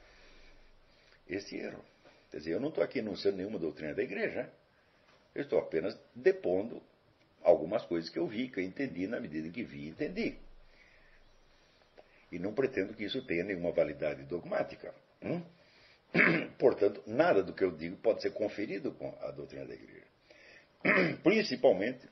este 1.29 1.57
erro. 1.57 1.85
Quer 2.31 2.39
dizer, 2.39 2.53
eu 2.53 2.61
não 2.61 2.71
estou 2.71 2.83
aqui 2.83 3.01
anunciando 3.01 3.37
nenhuma 3.37 3.59
doutrina 3.59 3.93
da 3.93 4.03
igreja. 4.03 4.51
Eu 5.35 5.43
estou 5.43 5.59
apenas 5.59 5.99
depondo 6.15 6.83
algumas 7.45 7.85
coisas 7.85 8.11
que 8.11 8.19
eu 8.19 8.27
vi, 8.27 8.49
que 8.49 8.59
eu 8.59 8.65
entendi 8.65 9.07
na 9.07 9.21
medida 9.21 9.49
que 9.51 9.63
vi 9.63 9.85
e 9.85 9.89
entendi. 9.91 10.37
E 12.33 12.39
não 12.39 12.53
pretendo 12.53 12.95
que 12.95 13.05
isso 13.05 13.25
tenha 13.27 13.45
nenhuma 13.45 13.71
validade 13.71 14.25
dogmática. 14.25 14.93
Hum? 15.23 15.43
Portanto, 16.59 17.03
nada 17.07 17.43
do 17.43 17.53
que 17.53 17.63
eu 17.63 17.71
digo 17.71 17.97
pode 17.99 18.23
ser 18.23 18.31
conferido 18.31 18.93
com 18.93 19.17
a 19.21 19.31
doutrina 19.31 19.67
da 19.67 19.75
igreja. 19.75 20.07
Principalmente, 21.23 22.09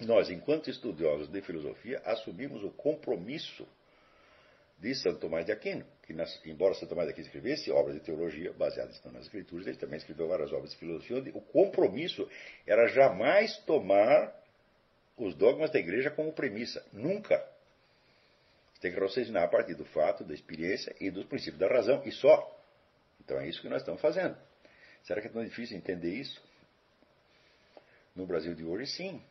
nós, 0.00 0.28
enquanto 0.28 0.68
estudiosos 0.68 1.28
de 1.28 1.40
filosofia, 1.40 2.02
assumimos 2.04 2.62
o 2.64 2.70
compromisso 2.70 3.66
de 4.78 4.94
Santo 4.94 5.20
Tomás 5.20 5.46
de 5.46 5.52
Aquino, 5.52 5.86
que, 6.02 6.14
embora 6.50 6.74
Santo 6.74 6.90
Tomás 6.90 7.06
de 7.06 7.12
Aquino 7.12 7.26
escrevesse 7.26 7.70
obras 7.70 7.94
de 7.94 8.02
teologia 8.02 8.52
baseadas 8.52 9.02
nas 9.04 9.22
escrituras, 9.22 9.66
ele 9.66 9.78
também 9.78 9.96
escreveu 9.96 10.28
várias 10.28 10.52
obras 10.52 10.72
de 10.72 10.76
filosofia, 10.76 11.16
onde 11.16 11.30
o 11.30 11.40
compromisso 11.40 12.28
era 12.66 12.86
jamais 12.88 13.56
tomar 13.64 14.34
os 15.16 15.34
dogmas 15.34 15.70
da 15.70 15.78
igreja 15.78 16.10
como 16.10 16.32
premissa. 16.32 16.84
Nunca. 16.92 17.42
Tem 18.80 18.92
que 18.92 19.00
raciocinar 19.00 19.44
a 19.44 19.48
partir 19.48 19.74
do 19.74 19.84
fato, 19.86 20.24
da 20.24 20.34
experiência 20.34 20.94
e 21.00 21.10
dos 21.10 21.24
princípios 21.24 21.58
da 21.58 21.68
razão, 21.68 22.02
e 22.04 22.12
só. 22.12 22.54
Então 23.20 23.38
é 23.38 23.48
isso 23.48 23.60
que 23.62 23.68
nós 23.68 23.80
estamos 23.80 24.00
fazendo. 24.00 24.36
Será 25.02 25.20
que 25.20 25.28
é 25.28 25.30
tão 25.30 25.44
difícil 25.44 25.76
entender 25.76 26.10
isso? 26.10 26.42
No 28.14 28.26
Brasil 28.26 28.54
de 28.54 28.64
hoje, 28.64 28.86
sim. 28.86 29.22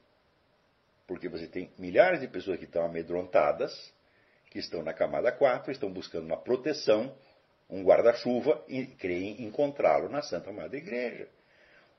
Porque 1.08 1.30
você 1.30 1.48
tem 1.48 1.72
milhares 1.78 2.20
de 2.20 2.28
pessoas 2.28 2.58
que 2.58 2.66
estão 2.66 2.84
amedrontadas, 2.84 3.94
que 4.50 4.60
estão 4.60 4.82
na 4.82 4.94
camada 4.94 5.32
4, 5.32 5.72
estão 5.72 5.92
buscando 5.92 6.26
uma 6.26 6.38
proteção, 6.38 7.16
um 7.70 7.84
guarda-chuva, 7.84 8.64
e 8.68 8.88
creem 8.88 9.44
encontrá-lo 9.44 10.10
na 10.10 10.22
Santa 10.22 10.50
Amada 10.50 10.76
Igreja. 10.76 11.28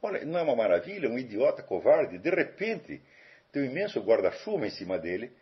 Olha, 0.03 0.25
não 0.25 0.39
é 0.39 0.43
uma 0.43 0.57
maravilha? 0.57 1.09
Um 1.09 1.19
idiota 1.19 1.63
covarde, 1.63 2.19
de 2.19 2.31
repente, 2.31 3.03
tem 3.57 3.63
um 3.63 3.71
imenso 3.71 3.99
guarda-chuva 4.03 4.67
em 4.67 4.71
cima 4.71 4.99
dele, 4.99 5.35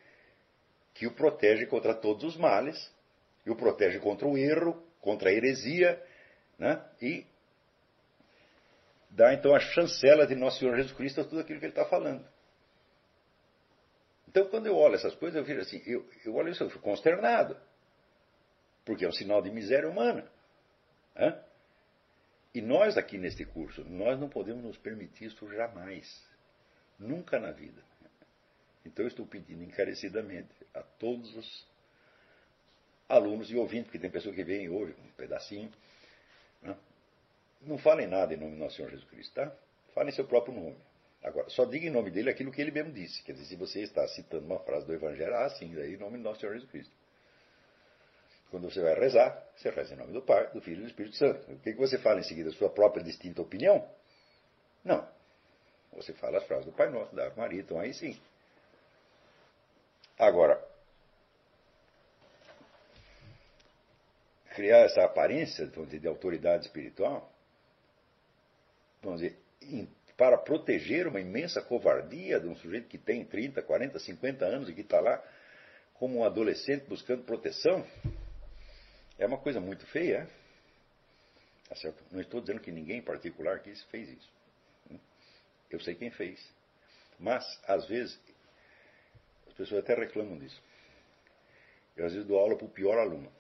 que 0.95 1.05
o 1.05 1.11
protege 1.11 1.67
contra 1.67 1.93
todos 1.93 2.23
os 2.23 2.37
males, 2.37 2.95
e 3.45 3.51
o 3.51 3.57
protege 3.57 3.99
contra 3.99 4.25
o 4.25 4.39
erro, 4.39 4.81
contra 5.01 5.31
a 5.31 5.33
heresia, 5.33 6.01
né? 6.57 6.81
E 7.03 7.27
dá 9.11 9.35
então 9.35 9.53
a 9.53 9.59
chancela 9.59 10.29
de 10.29 10.37
Nosso 10.37 10.61
Senhor 10.61 10.77
Jesus 10.77 10.97
Cristo 10.97 11.23
a 11.23 11.25
tudo 11.25 11.41
aquilo 11.41 11.59
que 11.59 11.67
ele 11.67 11.73
está 11.73 11.87
falando. 11.87 12.25
Então, 14.29 14.47
quando 14.47 14.67
eu 14.67 14.77
olho 14.77 14.95
essas 14.95 15.17
coisas, 15.17 15.37
eu 15.37 15.45
vejo 15.45 15.63
assim, 15.63 15.83
eu, 15.85 16.09
eu 16.25 16.37
olho 16.37 16.51
isso, 16.51 16.63
eu 16.63 16.71
fico 16.71 16.85
consternado. 16.85 17.57
Porque 18.85 19.05
é 19.05 19.09
um 19.09 19.13
sinal 19.13 19.43
de 19.43 19.51
miséria 19.51 19.89
humana. 19.89 20.31
Né? 21.17 21.43
E 22.55 22.63
nós 22.63 22.97
aqui 22.97 23.19
neste 23.19 23.45
curso, 23.45 23.83
nós 23.85 24.21
não 24.21 24.29
podemos 24.29 24.63
nos 24.63 24.79
permitir 24.79 25.25
isso 25.25 25.53
jamais. 25.53 26.25
Nunca 26.97 27.41
na 27.41 27.51
vida. 27.51 27.83
Então 28.85 29.05
eu 29.05 29.09
estou 29.09 29.27
pedindo 29.27 29.63
encarecidamente 29.63 30.55
a 30.75 30.83
todos 30.83 31.35
os 31.37 31.67
alunos 33.09 33.51
e 33.51 33.57
ouvintes, 33.57 33.85
porque 33.87 33.99
tem 33.99 34.11
pessoas 34.11 34.35
que 34.35 34.45
vêm 34.45 34.65
e 34.65 34.69
ouvem 34.69 34.95
um 34.95 35.13
pedacinho, 35.17 35.71
né? 36.63 36.77
Não 37.63 37.79
falem 37.79 38.07
nada 38.07 38.35
em 38.35 38.37
nome 38.37 38.53
do 38.53 38.59
nosso 38.59 38.77
Senhor 38.77 38.91
Jesus 38.91 39.09
Cristo, 39.09 39.35
tá? 39.35 39.55
Falem 39.95 40.13
seu 40.13 40.27
próprio 40.27 40.55
nome. 40.55 40.77
Agora, 41.23 41.49
só 41.49 41.65
diga 41.65 41.87
em 41.87 41.91
nome 41.91 42.11
dele 42.11 42.29
aquilo 42.29 42.53
que 42.53 42.61
ele 42.61 42.71
mesmo 42.71 42.93
disse. 42.93 43.23
Quer 43.23 43.33
dizer, 43.33 43.47
se 43.47 43.57
você 43.57 43.81
está 43.81 44.07
citando 44.09 44.45
uma 44.45 44.59
frase 44.61 44.87
do 44.87 44.93
Evangelho, 44.93 45.35
ah, 45.35 45.49
sim, 45.49 45.75
daí 45.75 45.95
em 45.95 45.97
nome 45.97 46.19
do 46.19 46.23
nosso 46.23 46.41
Senhor 46.41 46.53
Jesus 46.53 46.71
Cristo. 46.71 46.93
Quando 48.51 48.71
você 48.71 48.83
vai 48.83 48.95
rezar, 48.95 49.43
você 49.57 49.71
reza 49.71 49.95
em 49.95 49.97
nome 49.97 50.13
do 50.13 50.21
Pai, 50.21 50.51
do 50.53 50.61
Filho 50.61 50.81
e 50.81 50.83
do 50.83 50.87
Espírito 50.87 51.17
Santo. 51.17 51.51
O 51.51 51.59
que, 51.61 51.73
que 51.73 51.79
você 51.79 51.99
fala 51.99 52.21
em 52.21 52.23
seguida? 52.23 52.51
Sua 52.51 52.69
própria 52.69 53.03
distinta 53.03 53.41
opinião? 53.41 53.89
Não. 54.85 55.09
Você 55.95 56.13
fala 56.13 56.39
as 56.39 56.45
frases 56.45 56.67
do 56.67 56.73
Pai 56.73 56.91
Nosso, 56.91 57.15
da 57.17 57.27
Ave 57.27 57.39
Maria, 57.39 57.63
então 57.63 57.81
aí 57.81 57.95
sim. 57.95 58.21
Agora, 60.19 60.63
criar 64.55 64.79
essa 64.79 65.05
aparência 65.05 65.67
dizer, 65.67 65.99
de 65.99 66.07
autoridade 66.07 66.67
espiritual, 66.67 67.33
vamos 69.03 69.21
dizer, 69.21 69.39
para 70.17 70.39
proteger 70.39 71.09
uma 71.09 71.21
imensa 71.21 71.61
covardia 71.61 72.39
de 72.39 72.47
um 72.47 72.55
sujeito 72.57 72.89
que 72.89 72.99
tem 72.99 73.25
30, 73.25 73.61
40, 73.63 73.99
50 73.99 74.45
anos 74.45 74.69
e 74.69 74.75
que 74.75 74.83
está 74.83 75.01
lá 75.01 75.23
como 75.95 76.19
um 76.19 76.25
adolescente 76.25 76.85
buscando 76.87 77.25
proteção, 77.25 77.85
é 79.19 79.27
uma 79.27 79.39
coisa 79.39 79.61
muito 79.61 79.87
feia. 79.87 80.29
Tá 81.69 81.75
certo? 81.77 82.05
Não 82.13 82.21
estou 82.21 82.41
dizendo 82.41 82.61
que 82.61 82.71
ninguém 82.71 82.99
em 82.99 83.03
particular 83.03 83.61
que 83.61 83.75
fez 83.87 84.09
isso. 84.09 84.31
Eu 85.71 85.81
sei 85.81 85.95
quem 85.95 86.11
fez. 86.11 86.39
Mas, 87.19 87.45
às 87.67 87.87
vezes, 87.87 88.21
as 89.55 89.59
pessoas 89.59 89.85
até 89.85 89.95
reclamam 89.95 90.37
disso. 90.37 90.61
Eu, 91.97 92.07
às 92.07 92.13
vezes, 92.13 92.27
dou 92.27 92.39
aula 92.39 92.57
para 92.57 92.67
o 92.67 92.69
pior 92.69 92.99
aluno. 92.99 93.31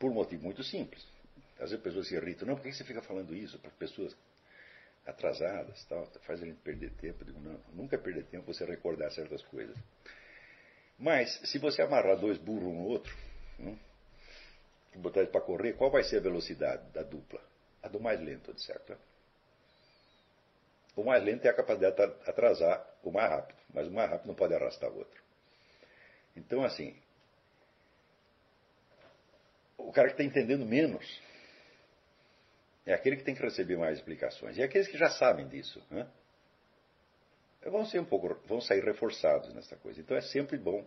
Por 0.00 0.10
um 0.10 0.14
motivo 0.14 0.44
muito 0.44 0.64
simples. 0.64 1.06
Às 1.54 1.70
vezes 1.70 1.74
as 1.74 1.82
pessoas 1.82 2.08
se 2.08 2.16
irritam. 2.16 2.48
Não, 2.48 2.56
por 2.56 2.62
que 2.62 2.72
você 2.72 2.82
fica 2.82 3.00
falando 3.02 3.34
isso 3.34 3.56
para 3.60 3.70
pessoas 3.70 4.16
atrasadas, 5.06 5.84
tal, 5.84 6.06
faz 6.22 6.42
a 6.42 6.46
gente 6.46 6.58
perder 6.58 6.90
tempo. 6.94 7.22
Eu 7.22 7.26
digo, 7.26 7.40
não, 7.40 7.60
nunca 7.72 7.96
é 7.96 7.98
perder 7.98 8.24
tempo 8.24 8.52
você 8.52 8.64
recordar 8.64 9.12
certas 9.12 9.42
coisas. 9.42 9.76
Mas, 10.98 11.40
se 11.44 11.58
você 11.58 11.80
amarrar 11.80 12.18
dois 12.18 12.36
burros 12.36 12.64
um 12.64 12.74
no 12.74 12.88
outro, 12.88 13.16
hum, 13.60 13.76
e 14.94 14.98
botar 14.98 15.20
eles 15.20 15.30
para 15.30 15.40
correr, 15.40 15.74
qual 15.74 15.90
vai 15.90 16.02
ser 16.02 16.16
a 16.16 16.20
velocidade 16.20 16.82
da 16.90 17.02
dupla? 17.02 17.40
A 17.82 17.88
do 17.88 18.00
mais 18.00 18.20
lento, 18.20 18.52
de 18.52 18.60
certo? 18.60 18.96
O 20.96 21.04
mais 21.04 21.22
lento 21.22 21.42
tem 21.42 21.50
a 21.50 21.54
capacidade 21.54 21.96
de 21.96 22.02
atrasar 22.28 22.84
o 23.02 23.10
mais 23.10 23.30
rápido, 23.30 23.58
mas 23.72 23.86
o 23.86 23.90
mais 23.90 24.10
rápido 24.10 24.26
não 24.26 24.34
pode 24.34 24.54
arrastar 24.54 24.90
o 24.90 24.98
outro. 24.98 25.22
Então, 26.36 26.64
assim, 26.64 26.94
o 29.78 29.92
cara 29.92 30.08
que 30.08 30.14
está 30.14 30.24
entendendo 30.24 30.64
menos 30.66 31.20
é 32.86 32.92
aquele 32.92 33.16
que 33.16 33.24
tem 33.24 33.34
que 33.34 33.42
receber 33.42 33.76
mais 33.76 33.98
explicações. 33.98 34.56
E 34.56 34.62
aqueles 34.62 34.88
que 34.88 34.98
já 34.98 35.10
sabem 35.10 35.46
disso, 35.48 35.82
né? 35.90 36.08
vão 37.68 37.84
ser 37.84 38.00
um 38.00 38.04
pouco, 38.04 38.34
vão 38.46 38.60
sair 38.60 38.82
reforçados 38.82 39.52
nessa 39.52 39.76
coisa. 39.76 40.00
Então 40.00 40.16
é 40.16 40.20
sempre 40.22 40.56
bom 40.56 40.86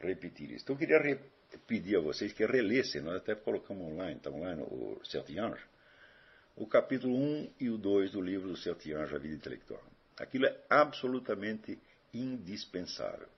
repetir 0.00 0.50
isso. 0.52 0.64
Então 0.64 0.76
eu 0.76 0.78
queria 0.78 1.20
pedir 1.66 1.96
a 1.96 2.00
vocês 2.00 2.32
que 2.32 2.44
relessem, 2.44 3.00
nós 3.00 3.16
até 3.16 3.34
colocamos 3.34 3.86
online, 3.92 4.16
está 4.16 4.30
online 4.30 4.62
o 4.62 5.00
Anjo, 5.40 5.68
o 6.56 6.66
capítulo 6.66 7.16
1 7.16 7.52
e 7.60 7.70
o 7.70 7.76
2 7.76 8.12
do 8.12 8.20
livro 8.20 8.48
do 8.48 8.54
Anjo, 8.94 9.16
A 9.16 9.18
Vida 9.18 9.34
Intelectual. 9.34 9.82
Aquilo 10.16 10.46
é 10.46 10.60
absolutamente 10.70 11.78
indispensável. 12.12 13.28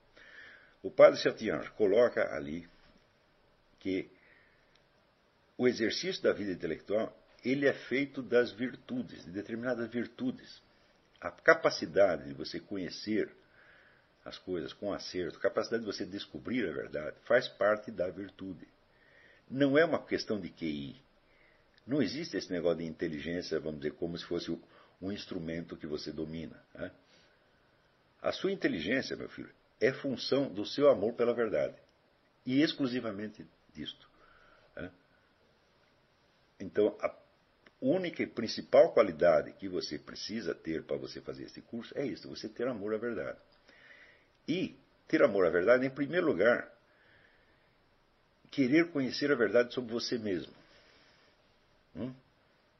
O 0.83 0.91
padre 0.91 1.49
Anjo 1.49 1.73
coloca 1.73 2.33
ali 2.35 2.67
que 3.79 4.09
o 5.57 5.67
exercício 5.67 6.21
da 6.21 6.31
vida 6.31 6.51
intelectual 6.51 7.15
ele 7.43 7.67
é 7.67 7.73
feito 7.73 8.21
das 8.21 8.51
virtudes, 8.51 9.25
de 9.25 9.31
determinadas 9.31 9.89
virtudes. 9.89 10.61
A 11.19 11.31
capacidade 11.31 12.27
de 12.27 12.33
você 12.33 12.59
conhecer 12.59 13.31
as 14.23 14.37
coisas 14.37 14.73
com 14.73 14.93
acerto, 14.93 15.37
a 15.37 15.41
capacidade 15.41 15.83
de 15.83 15.91
você 15.91 16.05
descobrir 16.05 16.67
a 16.67 16.73
verdade, 16.73 17.17
faz 17.25 17.47
parte 17.47 17.89
da 17.89 18.09
virtude. 18.09 18.67
Não 19.49 19.77
é 19.77 19.85
uma 19.85 20.05
questão 20.05 20.39
de 20.39 20.49
QI. 20.49 21.01
Não 21.87 22.01
existe 22.01 22.35
esse 22.35 22.51
negócio 22.51 22.79
de 22.79 22.85
inteligência, 22.85 23.59
vamos 23.59 23.79
dizer, 23.79 23.93
como 23.93 24.17
se 24.17 24.25
fosse 24.25 24.51
um 25.01 25.11
instrumento 25.11 25.77
que 25.77 25.87
você 25.87 26.11
domina. 26.11 26.61
Né? 26.75 26.91
A 28.21 28.33
sua 28.33 28.51
inteligência, 28.51 29.15
meu 29.15 29.29
filho, 29.29 29.49
é 29.79 29.93
função 29.93 30.53
do 30.53 30.65
seu 30.65 30.89
amor 30.89 31.13
pela 31.13 31.33
verdade. 31.33 31.75
E 32.45 32.61
exclusivamente 32.61 33.45
disto. 33.73 34.09
Né? 34.75 34.91
Então, 36.59 36.97
a 37.01 37.15
única 37.81 38.21
e 38.21 38.27
principal 38.27 38.91
qualidade 38.91 39.53
que 39.53 39.69
você 39.69 39.97
precisa 39.97 40.53
ter 40.53 40.83
para 40.83 40.97
você 40.97 41.21
fazer 41.21 41.43
esse 41.43 41.61
curso 41.61 41.97
é 41.97 42.05
isso, 42.05 42.27
você 42.27 42.49
ter 42.49 42.67
amor 42.67 42.93
à 42.93 42.97
verdade. 42.97 43.39
E 44.45 44.75
ter 45.07 45.23
amor 45.23 45.45
à 45.45 45.49
verdade, 45.49 45.85
em 45.85 45.89
primeiro 45.89 46.27
lugar, 46.27 46.69
querer 48.51 48.91
conhecer 48.91 49.31
a 49.31 49.35
verdade 49.35 49.73
sobre 49.73 49.93
você 49.93 50.17
mesmo. 50.17 50.53
Hum? 51.97 52.13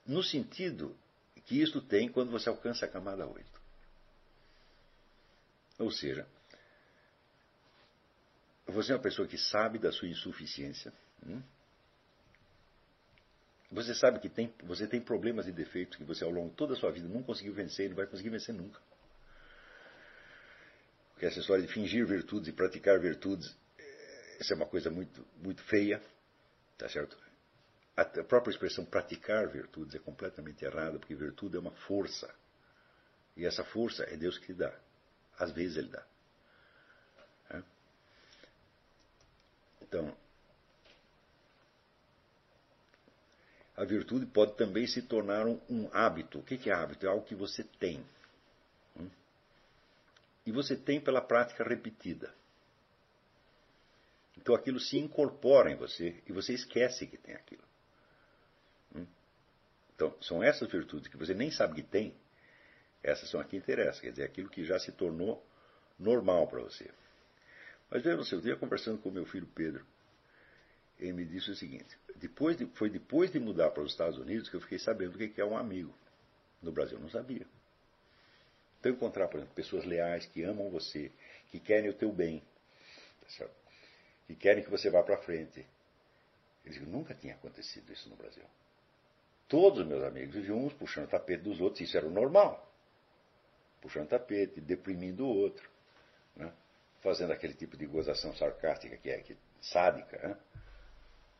No 0.05 0.23
sentido 0.23 0.95
que 1.45 1.61
isto 1.61 1.81
tem 1.81 2.09
quando 2.09 2.29
você 2.29 2.49
alcança 2.49 2.85
a 2.85 2.89
camada 2.89 3.25
8. 3.25 3.61
Ou 5.79 5.91
seja, 5.91 6.27
você 8.67 8.91
é 8.91 8.95
uma 8.95 9.01
pessoa 9.01 9.27
que 9.27 9.37
sabe 9.37 9.79
da 9.79 9.91
sua 9.91 10.07
insuficiência. 10.07 10.93
Hum? 11.25 11.41
Você 13.71 13.93
sabe 13.93 14.19
que 14.19 14.29
tem, 14.29 14.53
você 14.63 14.87
tem 14.87 15.01
problemas 15.01 15.47
e 15.47 15.51
defeitos 15.51 15.97
que 15.97 16.03
você 16.03 16.23
ao 16.23 16.29
longo 16.29 16.49
de 16.49 16.55
toda 16.55 16.73
a 16.73 16.77
sua 16.77 16.91
vida 16.91 17.07
não 17.07 17.23
conseguiu 17.23 17.53
vencer 17.53 17.85
e 17.85 17.89
não 17.89 17.95
vai 17.95 18.07
conseguir 18.07 18.29
vencer 18.29 18.53
nunca. 18.53 18.79
Porque 21.13 21.25
essa 21.25 21.39
história 21.39 21.65
de 21.65 21.73
fingir 21.73 22.05
virtudes 22.05 22.47
e 22.47 22.53
praticar 22.53 22.99
virtudes, 22.99 23.55
essa 24.39 24.53
é 24.53 24.55
uma 24.55 24.67
coisa 24.67 24.89
muito, 24.89 25.25
muito 25.37 25.61
feia, 25.63 26.01
tá 26.77 26.87
certo? 26.87 27.17
A 27.97 28.05
própria 28.05 28.51
expressão 28.51 28.85
praticar 28.85 29.47
virtudes 29.47 29.95
é 29.95 29.99
completamente 29.99 30.63
errada, 30.63 30.99
porque 30.99 31.15
virtude 31.15 31.57
é 31.57 31.59
uma 31.59 31.71
força. 31.71 32.33
E 33.35 33.45
essa 33.45 33.63
força 33.63 34.03
é 34.03 34.15
Deus 34.15 34.37
que 34.37 34.53
dá. 34.53 34.73
Às 35.37 35.51
vezes 35.51 35.77
Ele 35.77 35.89
dá. 35.89 36.05
Então, 39.87 40.13
a 43.75 43.85
virtude 43.85 44.25
pode 44.25 44.55
também 44.55 44.85
se 44.85 45.01
tornar 45.01 45.45
um, 45.45 45.59
um 45.69 45.89
hábito. 45.93 46.39
O 46.39 46.43
que 46.43 46.69
é 46.69 46.73
hábito? 46.73 47.05
É 47.05 47.09
algo 47.09 47.25
que 47.25 47.35
você 47.35 47.63
tem. 47.63 48.05
Hum? 48.99 49.09
E 50.45 50.51
você 50.51 50.75
tem 50.75 50.99
pela 50.99 51.21
prática 51.21 51.63
repetida. 51.63 52.33
Então 54.35 54.53
aquilo 54.53 54.79
se 54.79 54.97
incorpora 54.97 55.71
em 55.71 55.75
você 55.75 56.21
e 56.27 56.31
você 56.31 56.53
esquece 56.53 57.07
que 57.07 57.17
tem 57.17 57.33
aquilo. 57.33 57.66
Então, 59.97 60.15
são 60.21 60.43
essas 60.43 60.69
virtudes 60.71 61.07
que 61.07 61.17
você 61.17 61.33
nem 61.33 61.49
sabe 61.49 61.73
que 61.73 61.81
tem, 61.81 62.15
essas 63.01 63.27
são 63.31 63.41
as 63.41 63.47
que 63.47 63.57
interessam. 63.57 64.01
Quer 64.01 64.11
dizer, 64.11 64.23
aquilo 64.25 64.47
que 64.47 64.63
já 64.63 64.77
se 64.77 64.91
tornou 64.91 65.43
normal 65.97 66.47
para 66.47 66.61
você. 66.61 66.87
Mas 67.89 68.03
veja 68.03 68.15
você, 68.15 68.35
eu 68.35 68.41
dia 68.41 68.55
conversando 68.55 68.99
com 68.99 69.09
meu 69.09 69.25
filho 69.25 69.47
Pedro, 69.47 69.83
ele 70.99 71.13
me 71.13 71.25
disse 71.25 71.49
o 71.49 71.55
seguinte: 71.55 71.97
depois 72.15 72.55
de, 72.55 72.67
foi 72.75 72.91
depois 72.91 73.31
de 73.31 73.39
mudar 73.39 73.71
para 73.71 73.81
os 73.81 73.91
Estados 73.91 74.19
Unidos 74.19 74.47
que 74.49 74.55
eu 74.55 74.61
fiquei 74.61 74.77
sabendo 74.77 75.15
o 75.15 75.17
que 75.17 75.41
é 75.41 75.45
um 75.45 75.57
amigo. 75.57 75.91
No 76.61 76.71
Brasil 76.71 76.97
eu 76.97 77.01
não 77.01 77.09
sabia. 77.09 77.47
Então 78.79 78.91
encontrar, 78.91 79.27
por 79.29 79.37
exemplo, 79.37 79.55
pessoas 79.55 79.83
leais 79.83 80.27
que 80.27 80.43
amam 80.43 80.69
você, 80.69 81.11
que 81.49 81.59
querem 81.59 81.89
o 81.89 81.93
teu 81.93 82.11
bem, 82.11 82.43
tá 83.39 83.49
que 84.27 84.35
querem 84.35 84.63
que 84.63 84.69
você 84.69 84.91
vá 84.91 85.01
para 85.01 85.17
frente. 85.17 85.65
Eu 86.63 86.71
digo, 86.71 86.85
nunca 86.85 87.15
tinha 87.15 87.33
acontecido 87.33 87.91
isso 87.91 88.07
no 88.09 88.15
Brasil. 88.15 88.43
Todos 89.47 89.79
os 89.79 89.87
meus 89.87 90.03
amigos 90.03 90.35
viviam 90.35 90.65
uns 90.65 90.73
puxando 90.73 91.05
o 91.05 91.09
tapete 91.09 91.43
dos 91.43 91.61
outros, 91.61 91.81
isso 91.81 91.97
era 91.97 92.05
o 92.05 92.11
normal. 92.11 92.71
Puxando 93.81 94.09
tapete, 94.09 94.59
deprimindo 94.59 95.25
o 95.25 95.29
outro. 95.29 95.69
Né? 96.35 96.51
fazendo 97.01 97.31
aquele 97.31 97.53
tipo 97.53 97.77
de 97.77 97.85
gozação 97.85 98.35
sarcástica 98.35 98.97
que 98.97 99.09
é 99.09 99.19
que, 99.21 99.37
sádica, 99.61 100.17
né? 100.27 100.37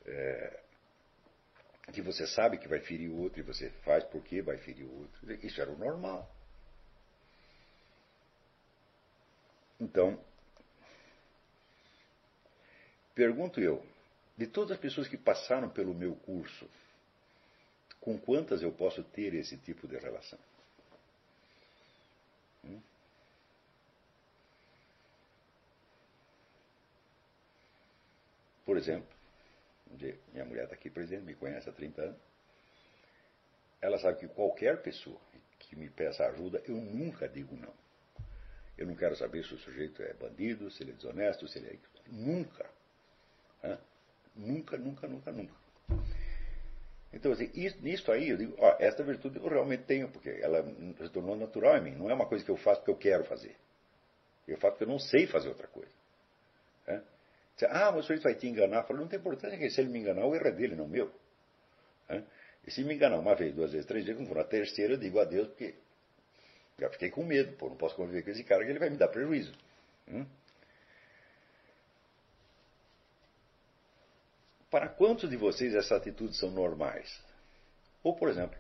é, 0.06 0.60
que 1.92 2.02
você 2.02 2.28
sabe 2.28 2.58
que 2.58 2.68
vai 2.68 2.80
ferir 2.80 3.10
o 3.10 3.18
outro 3.18 3.40
e 3.40 3.44
você 3.44 3.70
faz 3.84 4.04
porque 4.06 4.42
vai 4.42 4.58
ferir 4.58 4.86
o 4.86 5.00
outro. 5.00 5.46
Isso 5.46 5.62
era 5.62 5.72
o 5.72 5.78
normal. 5.78 6.30
Então, 9.80 10.20
pergunto 13.14 13.60
eu, 13.62 13.86
de 14.38 14.48
todas 14.48 14.72
as 14.72 14.80
pessoas 14.80 15.08
que 15.08 15.18
passaram 15.18 15.70
pelo 15.70 15.94
meu 15.94 16.16
curso, 16.16 16.70
com 18.08 18.18
quantas 18.18 18.62
eu 18.62 18.72
posso 18.72 19.04
ter 19.04 19.34
esse 19.34 19.58
tipo 19.58 19.86
de 19.86 19.98
relação? 19.98 20.40
Hum? 22.64 22.80
Por 28.66 28.78
exemplo, 28.78 29.10
minha 30.32 30.46
mulher 30.46 30.64
está 30.64 30.76
aqui 30.76 30.90
presente, 30.90 31.24
me 31.24 31.36
conhece 31.36 31.68
há 31.70 31.74
30 31.74 32.02
anos. 32.02 32.22
Ela 33.82 33.98
sabe 34.00 34.20
que 34.20 34.28
qualquer 34.30 34.82
pessoa 34.82 35.20
que 35.60 35.76
me 35.76 35.90
peça 35.90 36.26
ajuda, 36.28 36.64
eu 36.66 36.78
nunca 36.78 37.28
digo 37.28 37.58
não. 37.58 37.74
Eu 38.78 38.88
não 38.88 38.96
quero 38.96 39.18
saber 39.18 39.44
se 39.44 39.54
o 39.54 39.58
sujeito 39.58 40.02
é 40.02 40.14
bandido, 40.14 40.72
se 40.72 40.82
ele 40.82 40.92
é 40.92 40.96
desonesto, 40.96 41.46
se 41.46 41.58
ele 41.60 41.68
é. 41.68 42.10
Nunca. 42.10 42.70
Nunca, 44.34 44.78
nunca, 44.78 45.08
nunca, 45.10 45.30
nunca. 45.30 45.67
Então, 47.18 47.32
assim, 47.32 47.50
isso, 47.56 47.76
nisso 47.82 48.12
aí, 48.12 48.30
eu 48.30 48.38
digo, 48.38 48.54
ó, 48.60 48.76
esta 48.80 49.04
virtude 49.04 49.38
eu 49.38 49.48
realmente 49.48 49.86
tenho, 49.86 50.08
porque 50.08 50.30
ela 50.30 50.64
se 50.64 51.10
tornou 51.10 51.36
natural 51.36 51.76
em 51.78 51.82
mim. 51.82 51.96
Não 51.96 52.12
é 52.12 52.14
uma 52.14 52.28
coisa 52.28 52.46
que 52.46 52.52
eu 52.52 52.58
faço 52.58 52.82
porque 52.82 52.92
eu 52.92 52.96
quero 52.96 53.24
fazer. 53.24 53.56
Eu 54.48 54.56
faço 54.58 54.74
porque 54.74 54.84
eu 54.84 54.88
não 54.88 55.00
sei 55.00 55.26
fazer 55.26 55.50
outra 55.50 55.68
coisa. 55.68 55.92
É? 56.86 57.02
Ah, 57.70 57.92
mas 57.92 58.02
o 58.02 58.04
sujeito 58.04 58.22
vai 58.22 58.36
te 58.36 58.48
enganar. 58.48 58.84
Falo, 58.84 59.00
não 59.00 59.08
tem 59.08 59.18
importância 59.18 59.58
que 59.58 59.68
se 59.68 59.82
ele 59.82 59.90
me 59.90 59.98
enganar, 59.98 60.28
o 60.28 60.36
erro 60.36 60.48
é 60.48 60.52
dele, 60.52 60.76
não 60.76 60.88
meu. 60.88 61.12
E 62.68 62.70
se 62.70 62.84
me 62.84 62.94
enganar 62.94 63.18
uma 63.18 63.34
vez, 63.34 63.56
duas 63.56 63.72
vezes, 63.72 63.88
três 63.88 64.06
vezes, 64.06 64.20
quando 64.22 64.28
for 64.28 64.38
na 64.38 64.44
terceira, 64.44 64.94
eu 64.94 64.98
digo 64.98 65.20
adeus, 65.20 65.48
porque 65.48 65.74
já 66.78 66.88
fiquei 66.92 67.10
com 67.10 67.24
medo, 67.24 67.58
pô, 67.58 67.68
não 67.68 67.78
posso 67.78 67.96
conviver 67.96 68.22
com 68.22 68.30
esse 68.30 68.44
cara 68.44 68.64
que 68.64 68.70
ele 68.70 68.78
vai 68.78 68.92
me 68.92 68.98
dar 68.98 69.08
prejuízo. 69.08 69.54
Hum? 70.08 70.24
Para 74.70 74.90
quantos 74.90 75.30
de 75.30 75.38
vocês 75.38 75.74
essas 75.74 75.94
atitudes 75.94 76.38
são 76.38 76.52
normais? 76.52 77.22
Ou, 78.04 78.16
por 78.16 78.30
exemplo, 78.30 78.58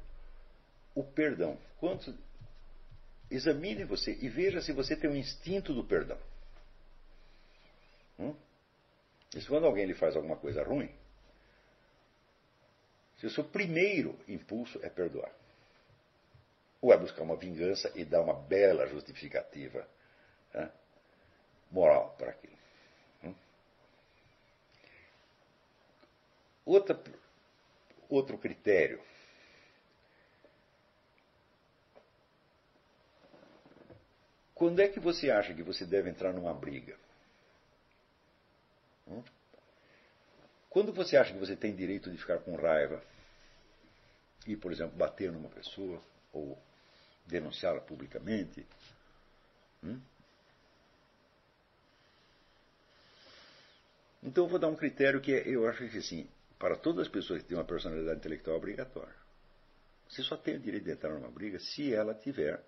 o 0.95 1.03
perdão. 1.03 1.57
Quantos... 1.79 2.13
Examine 3.29 3.83
você 3.83 4.17
e 4.21 4.29
veja 4.29 4.61
se 4.61 4.71
você 4.71 4.95
tem 4.95 5.09
um 5.09 5.15
instinto 5.15 5.73
do 5.73 5.83
perdão. 5.83 6.17
Hum? 8.17 8.33
Isso 9.35 9.49
quando 9.49 9.65
alguém 9.65 9.85
lhe 9.85 9.93
faz 9.93 10.15
alguma 10.15 10.37
coisa 10.37 10.63
ruim, 10.63 10.89
se 13.17 13.25
o 13.25 13.29
seu 13.29 13.43
primeiro 13.43 14.17
impulso 14.27 14.79
é 14.83 14.89
perdoar. 14.89 15.31
Ou 16.81 16.93
é 16.93 16.97
buscar 16.97 17.23
uma 17.23 17.35
vingança 17.35 17.91
e 17.95 18.05
dar 18.05 18.21
uma 18.21 18.33
bela 18.33 18.87
justificativa 18.87 19.87
né, 20.53 20.71
moral 21.71 22.15
para 22.17 22.29
aquilo. 22.29 22.57
Hum? 23.23 23.35
Outra, 26.67 27.01
outro 28.09 28.37
critério. 28.37 29.01
Quando 34.53 34.81
é 34.81 34.89
que 34.89 34.99
você 34.99 35.31
acha 35.31 35.53
que 35.53 35.63
você 35.63 35.85
deve 35.85 36.09
entrar 36.09 36.33
numa 36.33 36.53
briga? 36.53 36.97
Hum? 39.07 39.23
Quando 40.69 40.91
você 40.91 41.15
acha 41.15 41.31
que 41.31 41.39
você 41.39 41.55
tem 41.55 41.73
direito 41.73 42.11
de 42.11 42.17
ficar 42.17 42.39
com 42.39 42.57
raiva 42.57 43.01
e, 44.45 44.57
por 44.57 44.73
exemplo, 44.73 44.97
bater 44.97 45.31
numa 45.31 45.49
pessoa 45.49 46.03
ou 46.33 46.61
denunciá-la 47.25 47.79
publicamente, 47.79 48.67
hum? 49.81 50.01
então 54.21 54.43
eu 54.43 54.49
vou 54.49 54.59
dar 54.59 54.67
um 54.67 54.75
critério 54.75 55.21
que 55.21 55.33
é, 55.33 55.47
eu 55.47 55.65
acho 55.65 55.87
que 55.87 55.97
assim, 55.97 56.29
para 56.59 56.75
todas 56.75 57.07
as 57.07 57.11
pessoas 57.11 57.41
que 57.41 57.47
têm 57.47 57.57
uma 57.57 57.63
personalidade 57.63 58.19
intelectual 58.19 58.55
é 58.55 58.59
obrigatória. 58.59 59.15
Você 60.09 60.23
só 60.23 60.37
tem 60.37 60.55
o 60.55 60.59
direito 60.59 60.85
de 60.85 60.91
entrar 60.91 61.13
numa 61.13 61.29
briga 61.29 61.59
se 61.59 61.93
ela 61.93 62.13
tiver 62.13 62.63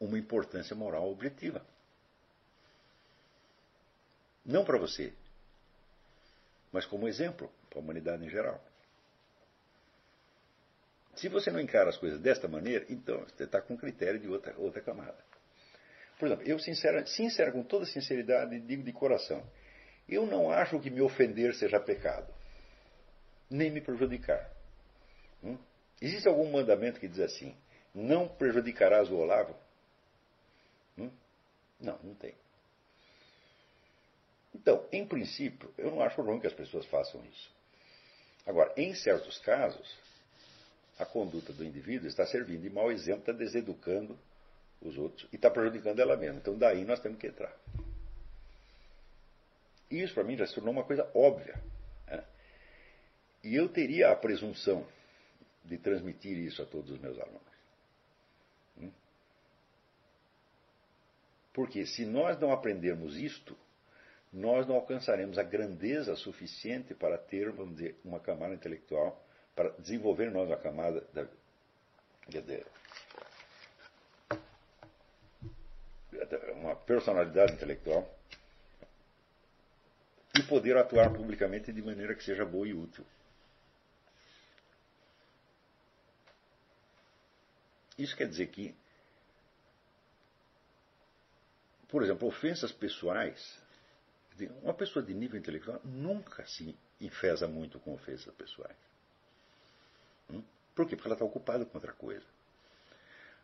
uma 0.00 0.18
importância 0.18 0.74
moral 0.74 1.10
objetiva. 1.10 1.64
Não 4.44 4.64
para 4.64 4.76
você, 4.76 5.14
mas 6.70 6.84
como 6.84 7.08
exemplo 7.08 7.50
para 7.70 7.78
a 7.78 7.82
humanidade 7.82 8.24
em 8.24 8.28
geral. 8.28 8.62
Se 11.14 11.28
você 11.28 11.50
não 11.50 11.60
encara 11.60 11.90
as 11.90 11.96
coisas 11.96 12.20
desta 12.20 12.48
maneira, 12.48 12.84
então 12.88 13.20
você 13.20 13.44
está 13.44 13.62
com 13.62 13.76
critério 13.76 14.18
de 14.18 14.28
outra, 14.28 14.54
outra 14.58 14.82
camada. 14.82 15.16
Por 16.18 16.26
exemplo, 16.26 16.46
eu, 16.46 16.58
sincera, 16.58 17.06
sincera, 17.06 17.52
com 17.52 17.62
toda 17.62 17.86
sinceridade, 17.86 18.60
digo 18.60 18.82
de 18.82 18.92
coração: 18.92 19.44
eu 20.08 20.26
não 20.26 20.50
acho 20.50 20.78
que 20.80 20.90
me 20.90 21.00
ofender 21.00 21.54
seja 21.54 21.80
pecado, 21.80 22.32
nem 23.50 23.70
me 23.70 23.80
prejudicar. 23.80 24.50
Hum? 25.42 25.58
Existe 26.00 26.28
algum 26.28 26.50
mandamento 26.50 27.00
que 27.00 27.08
diz 27.08 27.20
assim: 27.20 27.56
não 27.94 28.28
prejudicarás 28.28 29.10
o 29.10 29.16
Olavo? 29.16 29.54
Hum? 30.98 31.10
Não, 31.80 31.98
não 32.02 32.14
tem. 32.14 32.34
Então, 34.54 34.86
em 34.92 35.06
princípio, 35.06 35.72
eu 35.76 35.90
não 35.90 36.00
acho 36.02 36.22
ruim 36.22 36.40
que 36.40 36.46
as 36.46 36.52
pessoas 36.52 36.86
façam 36.86 37.24
isso. 37.26 37.50
Agora, 38.46 38.72
em 38.76 38.94
certos 38.94 39.38
casos, 39.38 39.98
a 40.98 41.04
conduta 41.04 41.52
do 41.52 41.64
indivíduo 41.64 42.06
está 42.06 42.26
servindo 42.26 42.62
de 42.62 42.70
mau 42.70 42.90
exemplo, 42.92 43.20
está 43.20 43.32
deseducando 43.32 44.18
os 44.80 44.96
outros 44.96 45.26
e 45.32 45.36
está 45.36 45.50
prejudicando 45.50 46.00
ela 46.00 46.16
mesma. 46.16 46.38
Então, 46.38 46.56
daí 46.56 46.84
nós 46.84 47.00
temos 47.00 47.18
que 47.18 47.26
entrar. 47.26 47.54
Isso, 50.02 50.14
para 50.14 50.24
mim, 50.24 50.36
já 50.36 50.46
se 50.46 50.54
tornou 50.54 50.72
uma 50.72 50.84
coisa 50.84 51.10
óbvia. 51.14 51.60
Né? 52.06 52.24
E 53.42 53.54
eu 53.54 53.68
teria 53.68 54.10
a 54.10 54.16
presunção 54.16 54.86
de 55.64 55.78
transmitir 55.78 56.36
isso 56.38 56.62
a 56.62 56.66
todos 56.66 56.90
os 56.90 56.98
meus 56.98 57.18
alunos. 57.18 57.42
Hum? 58.78 58.90
Porque 61.52 61.86
se 61.86 62.04
nós 62.04 62.38
não 62.38 62.52
aprendermos 62.52 63.16
isto, 63.16 63.56
nós 64.32 64.66
não 64.66 64.74
alcançaremos 64.74 65.38
a 65.38 65.42
grandeza 65.42 66.16
suficiente 66.16 66.92
para 66.94 67.16
ter, 67.16 67.50
vamos 67.52 67.76
dizer, 67.76 67.96
uma 68.04 68.18
camada 68.18 68.54
intelectual 68.54 69.24
para 69.54 69.70
desenvolver 69.78 70.30
nós 70.30 70.50
a 70.50 70.56
camada 70.56 71.06
da, 71.12 71.26
uma 76.56 76.74
personalidade 76.74 77.52
intelectual 77.52 78.08
e 80.34 80.42
poder 80.42 80.76
atuar 80.76 81.12
publicamente 81.12 81.72
de 81.72 81.80
maneira 81.80 82.14
que 82.14 82.24
seja 82.24 82.44
boa 82.44 82.66
e 82.66 82.74
útil. 82.74 83.06
Isso 87.96 88.16
quer 88.16 88.28
dizer 88.28 88.48
que, 88.48 88.74
por 91.88 92.02
exemplo, 92.02 92.26
ofensas 92.26 92.72
pessoais, 92.72 93.56
uma 94.62 94.74
pessoa 94.74 95.04
de 95.04 95.14
nível 95.14 95.38
intelectual 95.38 95.80
nunca 95.84 96.44
se 96.46 96.76
enfesa 97.00 97.46
muito 97.46 97.78
com 97.78 97.94
ofensas 97.94 98.34
pessoais. 98.34 98.76
Hum? 100.28 100.42
Por 100.74 100.88
quê? 100.88 100.96
Porque 100.96 101.06
ela 101.06 101.14
está 101.14 101.24
ocupada 101.24 101.64
com 101.64 101.78
outra 101.78 101.92
coisa. 101.92 102.26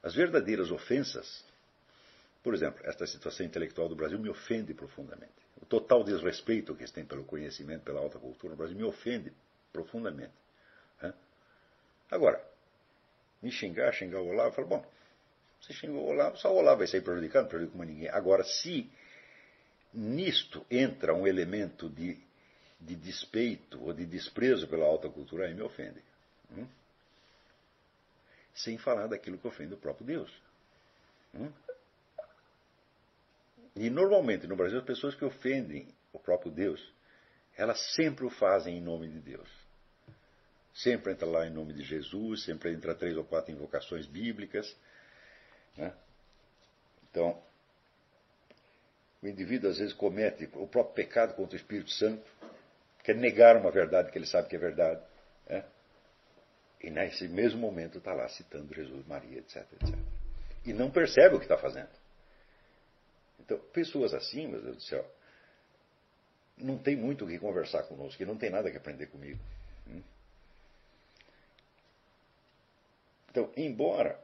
As 0.02 0.14
verdadeiras 0.14 0.72
ofensas, 0.72 1.44
por 2.42 2.54
exemplo, 2.54 2.84
esta 2.84 3.06
situação 3.06 3.46
intelectual 3.46 3.88
do 3.88 3.94
Brasil 3.94 4.18
me 4.18 4.28
ofende 4.28 4.74
profundamente. 4.74 5.49
O 5.62 5.66
total 5.66 6.02
desrespeito 6.02 6.74
que 6.74 6.82
eles 6.82 6.92
têm 6.92 7.04
pelo 7.04 7.24
conhecimento, 7.24 7.84
pela 7.84 8.00
alta 8.00 8.18
cultura 8.18 8.52
no 8.52 8.56
Brasil 8.56 8.76
me 8.76 8.84
ofende 8.84 9.32
profundamente. 9.72 10.32
Agora, 12.10 12.44
me 13.40 13.52
xingar, 13.52 13.92
xingar 13.92 14.20
o 14.20 14.28
Olavo, 14.28 14.48
eu 14.48 14.52
falo, 14.52 14.66
bom, 14.66 14.86
você 15.60 15.72
xingou 15.72 16.04
o 16.04 16.08
Olavo, 16.08 16.36
só 16.36 16.52
o 16.52 16.56
Olavo 16.56 16.78
vai 16.78 16.86
sair 16.86 17.02
prejudicado, 17.02 17.44
não 17.44 17.50
prejudica 17.50 17.84
ninguém. 17.84 18.08
Agora, 18.08 18.42
se 18.42 18.90
nisto 19.94 20.66
entra 20.70 21.14
um 21.14 21.26
elemento 21.26 21.88
de, 21.88 22.18
de 22.80 22.96
despeito 22.96 23.80
ou 23.82 23.92
de 23.92 24.04
desprezo 24.04 24.66
pela 24.66 24.86
alta 24.86 25.08
cultura, 25.08 25.46
aí 25.46 25.54
me 25.54 25.62
ofende. 25.62 26.02
Hum? 26.52 26.66
Sem 28.54 28.76
falar 28.76 29.06
daquilo 29.06 29.38
que 29.38 29.46
ofende 29.46 29.74
o 29.74 29.78
próprio 29.78 30.06
Deus. 30.06 30.42
Hum? 31.34 31.52
E 33.76 33.88
normalmente 33.88 34.46
no 34.46 34.56
Brasil 34.56 34.78
as 34.78 34.84
pessoas 34.84 35.14
que 35.14 35.24
ofendem 35.24 35.88
o 36.12 36.18
próprio 36.18 36.50
Deus, 36.50 36.80
elas 37.56 37.78
sempre 37.94 38.24
o 38.24 38.30
fazem 38.30 38.78
em 38.78 38.80
nome 38.80 39.08
de 39.08 39.20
Deus. 39.20 39.48
Sempre 40.74 41.12
entra 41.12 41.26
lá 41.26 41.46
em 41.46 41.50
nome 41.50 41.72
de 41.72 41.82
Jesus, 41.82 42.44
sempre 42.44 42.72
entra 42.72 42.94
três 42.94 43.16
ou 43.16 43.24
quatro 43.24 43.52
invocações 43.52 44.06
bíblicas. 44.06 44.74
Né? 45.76 45.92
Então, 47.10 47.42
o 49.22 49.28
indivíduo 49.28 49.68
às 49.68 49.78
vezes 49.78 49.92
comete 49.92 50.48
o 50.54 50.66
próprio 50.66 50.94
pecado 50.94 51.34
contra 51.34 51.54
o 51.54 51.60
Espírito 51.60 51.90
Santo, 51.90 52.24
quer 53.02 53.16
negar 53.16 53.56
uma 53.56 53.70
verdade 53.70 54.10
que 54.10 54.18
ele 54.18 54.26
sabe 54.26 54.48
que 54.48 54.56
é 54.56 54.58
verdade. 54.58 55.02
Né? 55.48 55.64
E 56.82 56.90
nesse 56.90 57.28
mesmo 57.28 57.60
momento 57.60 57.98
está 57.98 58.14
lá 58.14 58.28
citando 58.28 58.72
Jesus, 58.72 59.06
Maria, 59.06 59.38
etc, 59.38 59.66
etc. 59.74 59.98
E 60.64 60.72
não 60.72 60.90
percebe 60.90 61.34
o 61.34 61.38
que 61.38 61.44
está 61.44 61.58
fazendo. 61.58 61.90
Então, 63.40 63.58
pessoas 63.72 64.14
assim, 64.14 64.46
meu 64.46 64.62
Deus 64.62 64.76
do 64.76 64.82
céu, 64.82 65.04
não 66.58 66.78
tem 66.78 66.96
muito 66.96 67.24
o 67.24 67.28
que 67.28 67.38
conversar 67.38 67.84
conosco, 67.84 68.18
que 68.18 68.24
não 68.24 68.36
tem 68.36 68.50
nada 68.50 68.70
que 68.70 68.76
aprender 68.76 69.06
comigo. 69.06 69.40
Hum? 69.88 70.02
Então, 73.30 73.50
embora 73.56 74.20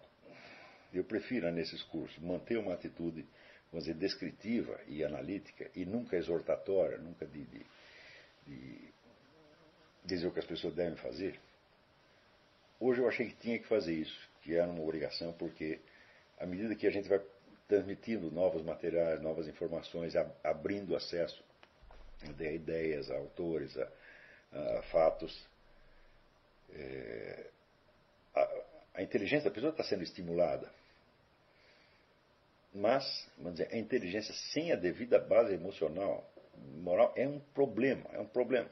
eu 0.92 1.04
prefira 1.04 1.50
nesses 1.50 1.82
cursos 1.84 2.18
manter 2.18 2.58
uma 2.58 2.74
atitude, 2.74 3.24
vamos 3.70 3.86
dizer, 3.86 3.98
descritiva 3.98 4.80
e 4.86 5.04
analítica 5.04 5.70
e 5.74 5.84
nunca 5.84 6.16
exortatória, 6.16 6.98
nunca 6.98 7.26
de, 7.26 7.44
de, 7.44 7.66
de 8.46 8.88
dizer 10.04 10.26
o 10.26 10.32
que 10.32 10.40
as 10.40 10.46
pessoas 10.46 10.74
devem 10.74 10.96
fazer, 10.96 11.38
hoje 12.80 13.00
eu 13.00 13.08
achei 13.08 13.28
que 13.28 13.36
tinha 13.36 13.58
que 13.58 13.66
fazer 13.66 13.94
isso, 13.94 14.28
que 14.42 14.54
era 14.54 14.68
uma 14.68 14.82
obrigação, 14.82 15.32
porque 15.32 15.80
à 16.38 16.46
medida 16.46 16.74
que 16.74 16.86
a 16.86 16.90
gente 16.90 17.08
vai 17.08 17.20
transmitindo 17.68 18.30
novos 18.30 18.62
materiais, 18.62 19.20
novas 19.20 19.48
informações, 19.48 20.14
abrindo 20.42 20.94
acesso 20.94 21.42
a 22.22 22.52
ideias, 22.52 23.10
a 23.10 23.16
autores, 23.16 23.76
a, 23.76 23.88
a 24.78 24.82
fatos, 24.84 25.46
é, 26.72 27.46
a, 28.34 28.62
a 28.94 29.02
inteligência 29.02 29.50
da 29.50 29.54
pessoa 29.54 29.70
está 29.70 29.84
sendo 29.84 30.02
estimulada. 30.02 30.70
Mas, 32.74 33.28
vamos 33.38 33.58
dizer, 33.58 33.72
a 33.72 33.78
inteligência 33.78 34.34
sem 34.52 34.72
a 34.72 34.76
devida 34.76 35.18
base 35.18 35.54
emocional, 35.54 36.30
moral, 36.82 37.12
é 37.16 37.26
um 37.26 37.40
problema, 37.54 38.08
é 38.12 38.20
um 38.20 38.26
problema. 38.26 38.68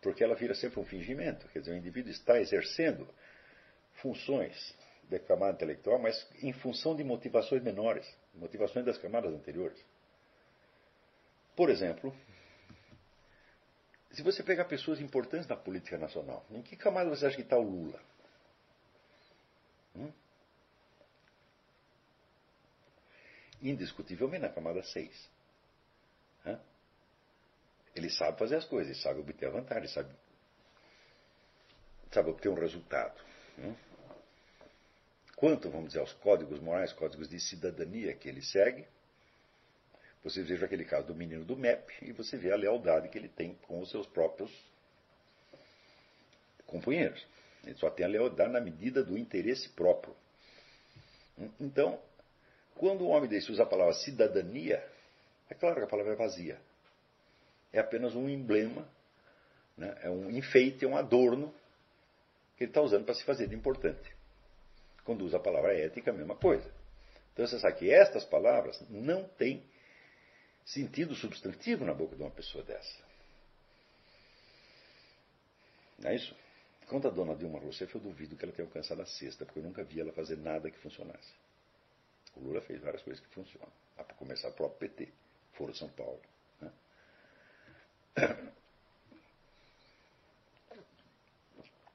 Porque 0.00 0.22
ela 0.22 0.34
vira 0.34 0.54
sempre 0.54 0.78
um 0.78 0.84
fingimento. 0.84 1.48
Quer 1.48 1.60
dizer, 1.60 1.72
o 1.72 1.76
indivíduo 1.76 2.12
está 2.12 2.38
exercendo 2.40 3.08
funções 3.94 4.74
da 5.08 5.18
camada 5.18 5.54
intelectual, 5.54 5.98
mas 5.98 6.26
em 6.42 6.52
função 6.52 6.94
de 6.96 7.04
motivações 7.04 7.62
menores, 7.62 8.06
motivações 8.34 8.84
das 8.84 8.98
camadas 8.98 9.32
anteriores. 9.32 9.82
Por 11.56 11.70
exemplo, 11.70 12.14
se 14.12 14.22
você 14.22 14.42
pegar 14.42 14.64
pessoas 14.64 15.00
importantes 15.00 15.46
na 15.46 15.56
política 15.56 15.98
nacional, 15.98 16.44
em 16.50 16.62
que 16.62 16.76
camada 16.76 17.10
você 17.10 17.26
acha 17.26 17.36
que 17.36 17.42
está 17.42 17.56
o 17.58 17.62
Lula? 17.62 18.00
Hum? 19.96 20.12
Indiscutivelmente 23.62 24.42
na 24.42 24.48
camada 24.48 24.82
6. 24.82 25.30
Hã? 26.46 26.60
Ele 27.94 28.10
sabe 28.10 28.38
fazer 28.38 28.56
as 28.56 28.64
coisas, 28.64 28.92
ele 28.92 29.02
sabe 29.02 29.20
obter 29.20 29.46
a 29.46 29.50
vantagem, 29.50 29.88
sabe, 29.88 30.12
sabe 32.12 32.30
obter 32.30 32.48
um 32.48 32.54
resultado. 32.54 33.20
Hum? 33.58 33.74
Quanto, 35.44 35.68
vamos 35.68 35.88
dizer, 35.88 36.00
aos 36.00 36.14
códigos 36.14 36.58
morais, 36.58 36.90
códigos 36.94 37.28
de 37.28 37.38
cidadania 37.38 38.14
que 38.14 38.30
ele 38.30 38.40
segue, 38.40 38.86
você 40.22 40.42
veja 40.42 40.64
aquele 40.64 40.86
caso 40.86 41.08
do 41.08 41.14
menino 41.14 41.44
do 41.44 41.54
MEP 41.54 41.92
e 42.00 42.12
você 42.12 42.38
vê 42.38 42.50
a 42.50 42.56
lealdade 42.56 43.10
que 43.10 43.18
ele 43.18 43.28
tem 43.28 43.54
com 43.68 43.78
os 43.78 43.90
seus 43.90 44.06
próprios 44.06 44.50
companheiros. 46.66 47.22
Ele 47.62 47.74
só 47.74 47.90
tem 47.90 48.06
a 48.06 48.08
lealdade 48.08 48.52
na 48.52 48.60
medida 48.62 49.04
do 49.04 49.18
interesse 49.18 49.68
próprio. 49.68 50.16
Então, 51.60 52.00
quando 52.74 53.04
um 53.04 53.10
homem 53.10 53.28
desse 53.28 53.52
usa 53.52 53.64
a 53.64 53.66
palavra 53.66 53.92
cidadania, 53.92 54.82
é 55.50 55.54
claro 55.54 55.76
que 55.76 55.82
a 55.82 55.86
palavra 55.86 56.14
é 56.14 56.16
vazia. 56.16 56.58
É 57.70 57.80
apenas 57.80 58.14
um 58.14 58.30
emblema, 58.30 58.88
né? 59.76 59.94
é 60.04 60.08
um 60.08 60.30
enfeite, 60.30 60.86
é 60.86 60.88
um 60.88 60.96
adorno 60.96 61.54
que 62.56 62.64
ele 62.64 62.70
está 62.70 62.80
usando 62.80 63.04
para 63.04 63.12
se 63.12 63.24
fazer 63.24 63.46
de 63.46 63.54
importante. 63.54 64.13
Usa 65.06 65.36
a 65.36 65.40
palavra 65.40 65.74
ética, 65.76 66.10
a 66.10 66.14
mesma 66.14 66.34
coisa. 66.34 66.70
Então 67.32 67.46
você 67.46 67.58
sabe 67.58 67.78
que 67.78 67.92
estas 67.92 68.24
palavras 68.24 68.80
não 68.88 69.24
têm 69.24 69.62
sentido 70.64 71.14
substantivo 71.14 71.84
na 71.84 71.92
boca 71.92 72.16
de 72.16 72.22
uma 72.22 72.30
pessoa 72.30 72.64
dessa. 72.64 73.02
Não 75.98 76.10
é 76.10 76.16
isso? 76.16 76.34
Quanto 76.88 77.08
a 77.08 77.10
dona 77.10 77.34
Dilma 77.34 77.58
Rousseff, 77.58 77.94
eu 77.94 78.00
duvido 78.00 78.36
que 78.36 78.44
ela 78.44 78.52
tenha 78.52 78.68
alcançado 78.68 79.00
a 79.02 79.06
sexta, 79.06 79.44
porque 79.44 79.58
eu 79.58 79.62
nunca 79.62 79.82
vi 79.82 80.00
ela 80.00 80.12
fazer 80.12 80.36
nada 80.36 80.70
que 80.70 80.78
funcionasse. 80.78 81.32
O 82.36 82.40
Lula 82.40 82.60
fez 82.60 82.80
várias 82.80 83.02
coisas 83.02 83.24
que 83.24 83.32
funcionam. 83.32 83.72
Para 83.96 84.04
começar 84.14 84.48
o 84.48 84.52
próprio 84.52 84.88
PT, 84.88 85.12
Foro 85.52 85.74
São 85.74 85.88
Paulo. 85.88 86.20
Né? 86.60 86.72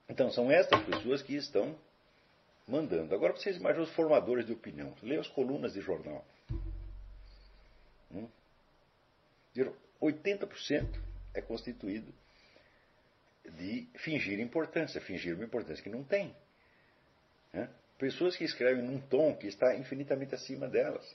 Então, 0.08 0.32
são 0.32 0.52
estas 0.52 0.84
pessoas 0.86 1.22
que 1.22 1.36
estão 1.36 1.78
mandando. 2.70 3.14
Agora 3.14 3.34
vocês 3.34 3.58
imaginam 3.58 3.84
os 3.84 3.94
formadores 3.94 4.46
de 4.46 4.54
opinião. 4.54 4.96
Leiam 5.02 5.22
as 5.22 5.28
colunas 5.28 5.74
de 5.74 5.82
jornal. 5.82 6.26
Hum? 8.12 8.28
80% 10.02 10.88
é 11.34 11.42
constituído 11.42 12.14
de 13.58 13.88
fingir 13.98 14.40
importância, 14.40 15.02
fingir 15.02 15.36
uma 15.36 15.44
importância 15.44 15.84
que 15.84 15.90
não 15.90 16.04
tem. 16.04 16.36
Né? 17.52 17.70
Pessoas 17.98 18.36
que 18.36 18.44
escrevem 18.44 18.84
num 18.84 19.00
tom 19.00 19.36
que 19.36 19.48
está 19.48 19.76
infinitamente 19.76 20.34
acima 20.34 20.68
delas, 20.68 21.06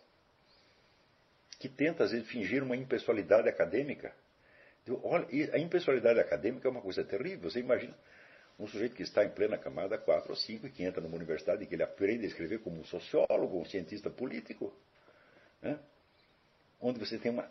que 1.59 1.69
tenta 1.69 2.05
às 2.05 2.11
vezes 2.11 2.29
fingir 2.29 2.63
uma 2.63 2.77
impessoalidade 2.77 3.49
acadêmica. 3.49 4.15
Olha, 5.03 5.27
a 5.55 5.59
impessoalidade 5.59 6.21
acadêmica 6.21 6.69
é 6.69 6.71
uma 6.71 6.83
coisa 6.83 7.03
terrível. 7.03 7.51
Você 7.51 7.61
imagina 7.61 7.97
um 8.59 8.67
sujeito 8.67 8.95
que 8.95 9.03
está 9.03 9.25
em 9.25 9.31
plena 9.31 9.59
camada 9.59 9.99
4 9.99 10.31
ou 10.31 10.37
5 10.37 10.67
e 10.67 10.71
que 10.71 10.85
entra 10.85 11.01
numa 11.01 11.17
universidade 11.17 11.63
e 11.63 11.67
que 11.67 11.75
ele 11.75 11.83
aprende 11.83 12.25
a 12.25 12.29
escrever 12.29 12.61
como 12.61 12.81
um 12.81 12.85
sociólogo, 12.85 13.61
um 13.61 13.65
cientista 13.65 14.11
político, 14.11 14.73
né? 15.61 15.79
onde 16.81 16.99
você 16.99 17.19
tem 17.19 17.33
uma 17.33 17.51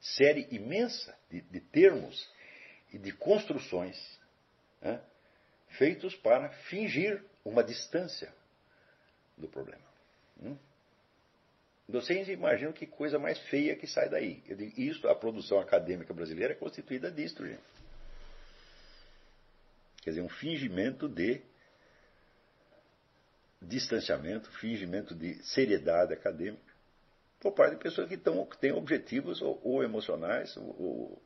série 0.00 0.46
imensa 0.50 1.16
de, 1.30 1.40
de 1.40 1.60
termos 1.60 2.28
e 2.92 2.98
de 2.98 3.12
construções 3.12 3.98
né, 4.80 5.00
feitos 5.70 6.14
para 6.16 6.50
fingir 6.50 7.24
uma 7.44 7.64
distância 7.64 8.32
do 9.36 9.48
problema. 9.48 9.82
Vocês 11.88 12.28
imaginam 12.28 12.72
que 12.72 12.86
coisa 12.86 13.18
mais 13.18 13.38
feia 13.48 13.76
que 13.76 13.86
sai 13.86 14.08
daí. 14.08 14.42
Digo, 14.46 14.80
isso, 14.80 15.06
a 15.08 15.14
produção 15.14 15.58
acadêmica 15.58 16.14
brasileira 16.14 16.52
é 16.52 16.56
constituída 16.56 17.10
disto, 17.10 17.46
gente. 17.46 17.62
Quer 20.04 20.10
dizer, 20.10 20.22
um 20.22 20.28
fingimento 20.28 21.08
de 21.08 21.40
distanciamento, 23.60 24.50
fingimento 24.52 25.14
de 25.14 25.42
seriedade 25.42 26.12
acadêmica 26.12 26.74
por 27.40 27.52
parte 27.52 27.76
de 27.76 27.82
pessoas 27.82 28.06
que, 28.06 28.18
têm 28.58 28.72
objetivos 28.72 29.40
ou, 29.40 29.58
ou 29.64 29.82
emocionais 29.82 30.54
ou, 30.58 31.22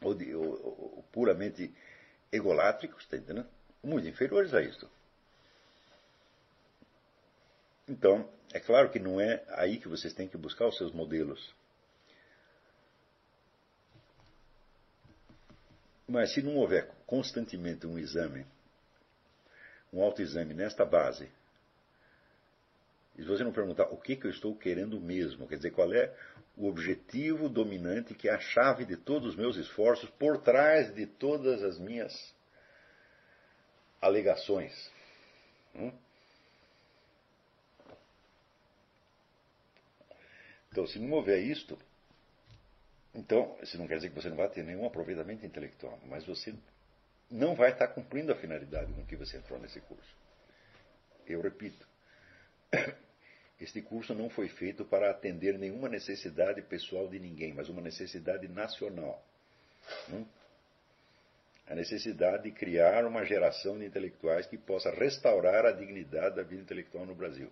ou, 0.00 0.14
de, 0.14 0.34
ou, 0.34 1.04
puramente 1.12 1.74
egolátricos, 2.32 3.06
tá 3.06 3.18
entendendo? 3.18 3.46
muito 3.82 4.08
inferiores 4.08 4.54
a 4.54 4.62
isso. 4.62 4.90
Então, 7.86 8.30
é 8.52 8.60
claro 8.60 8.90
que 8.90 8.98
não 8.98 9.20
é 9.20 9.44
aí 9.48 9.78
que 9.78 9.88
vocês 9.88 10.14
têm 10.14 10.28
que 10.28 10.38
buscar 10.38 10.66
os 10.68 10.76
seus 10.78 10.92
modelos. 10.92 11.54
Mas 16.06 16.32
se 16.32 16.42
não 16.42 16.56
houver 16.56 16.90
constantemente 17.10 17.88
um 17.88 17.98
exame, 17.98 18.46
um 19.92 20.00
autoexame 20.00 20.54
nesta 20.54 20.84
base, 20.84 21.28
e 23.18 23.24
você 23.24 23.42
não 23.42 23.50
perguntar 23.50 23.86
o 23.86 23.96
que, 23.96 24.14
que 24.14 24.28
eu 24.28 24.30
estou 24.30 24.56
querendo 24.56 25.00
mesmo, 25.00 25.48
quer 25.48 25.56
dizer, 25.56 25.72
qual 25.72 25.92
é 25.92 26.16
o 26.56 26.68
objetivo 26.68 27.48
dominante 27.48 28.14
que 28.14 28.28
é 28.28 28.32
a 28.32 28.38
chave 28.38 28.84
de 28.84 28.96
todos 28.96 29.30
os 29.30 29.36
meus 29.36 29.56
esforços 29.56 30.08
por 30.10 30.38
trás 30.38 30.94
de 30.94 31.04
todas 31.04 31.64
as 31.64 31.80
minhas 31.80 32.14
alegações. 34.00 34.72
Hum? 35.74 35.92
Então, 40.70 40.86
se 40.86 41.00
não 41.00 41.10
houver 41.10 41.40
isto, 41.40 41.76
então, 43.12 43.58
isso 43.60 43.76
não 43.76 43.88
quer 43.88 43.96
dizer 43.96 44.10
que 44.10 44.14
você 44.14 44.28
não 44.28 44.36
vai 44.36 44.48
ter 44.48 44.62
nenhum 44.62 44.86
aproveitamento 44.86 45.44
intelectual, 45.44 45.98
mas 46.06 46.24
você 46.24 46.54
não 47.30 47.54
vai 47.54 47.70
estar 47.70 47.88
cumprindo 47.88 48.32
a 48.32 48.36
finalidade 48.36 48.92
com 48.92 49.04
que 49.06 49.16
você 49.16 49.36
entrou 49.36 49.58
nesse 49.58 49.80
curso. 49.80 50.16
Eu 51.26 51.40
repito, 51.40 51.86
este 53.60 53.80
curso 53.82 54.14
não 54.14 54.28
foi 54.28 54.48
feito 54.48 54.84
para 54.84 55.10
atender 55.10 55.58
nenhuma 55.58 55.88
necessidade 55.88 56.60
pessoal 56.62 57.06
de 57.06 57.18
ninguém, 57.20 57.54
mas 57.54 57.68
uma 57.68 57.80
necessidade 57.80 58.48
nacional. 58.48 59.22
Hum? 60.08 60.26
A 61.68 61.74
necessidade 61.74 62.44
de 62.44 62.50
criar 62.50 63.06
uma 63.06 63.24
geração 63.24 63.78
de 63.78 63.84
intelectuais 63.84 64.46
que 64.46 64.58
possa 64.58 64.90
restaurar 64.90 65.64
a 65.64 65.70
dignidade 65.70 66.34
da 66.34 66.42
vida 66.42 66.62
intelectual 66.62 67.06
no 67.06 67.14
Brasil. 67.14 67.48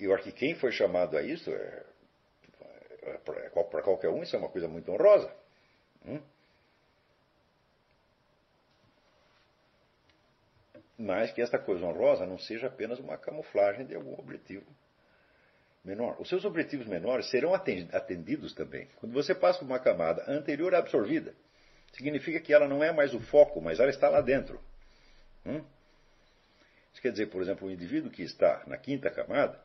E 0.00 0.04
eu 0.04 0.14
acho 0.14 0.24
que 0.24 0.32
quem 0.32 0.54
foi 0.54 0.72
chamado 0.72 1.18
a 1.18 1.22
isso, 1.22 1.50
é, 1.50 1.84
é, 3.02 3.18
para 3.18 3.82
qualquer 3.82 4.08
um, 4.08 4.22
isso 4.22 4.34
é 4.34 4.38
uma 4.38 4.48
coisa 4.48 4.68
muito 4.68 4.90
honrosa. 4.90 5.30
Hum? 6.06 6.20
Mas 11.02 11.32
que 11.32 11.42
esta 11.42 11.58
coisa 11.58 11.84
honrosa 11.84 12.24
não 12.24 12.38
seja 12.38 12.68
apenas 12.68 13.00
uma 13.00 13.18
camuflagem 13.18 13.84
de 13.84 13.96
algum 13.96 14.14
objetivo 14.14 14.64
menor. 15.84 16.14
Os 16.20 16.28
seus 16.28 16.44
objetivos 16.44 16.86
menores 16.86 17.28
serão 17.28 17.52
atendidos 17.52 18.54
também. 18.54 18.88
Quando 19.00 19.12
você 19.12 19.34
passa 19.34 19.58
por 19.58 19.64
uma 19.64 19.80
camada 19.80 20.24
anterior 20.28 20.72
absorvida, 20.76 21.34
significa 21.92 22.38
que 22.38 22.54
ela 22.54 22.68
não 22.68 22.84
é 22.84 22.92
mais 22.92 23.12
o 23.14 23.20
foco, 23.20 23.60
mas 23.60 23.80
ela 23.80 23.90
está 23.90 24.08
lá 24.08 24.20
dentro. 24.20 24.62
Hum? 25.44 25.64
Isso 26.92 27.02
quer 27.02 27.10
dizer, 27.10 27.26
por 27.26 27.42
exemplo, 27.42 27.66
o 27.66 27.70
indivíduo 27.72 28.08
que 28.08 28.22
está 28.22 28.62
na 28.68 28.78
quinta 28.78 29.10
camada, 29.10 29.60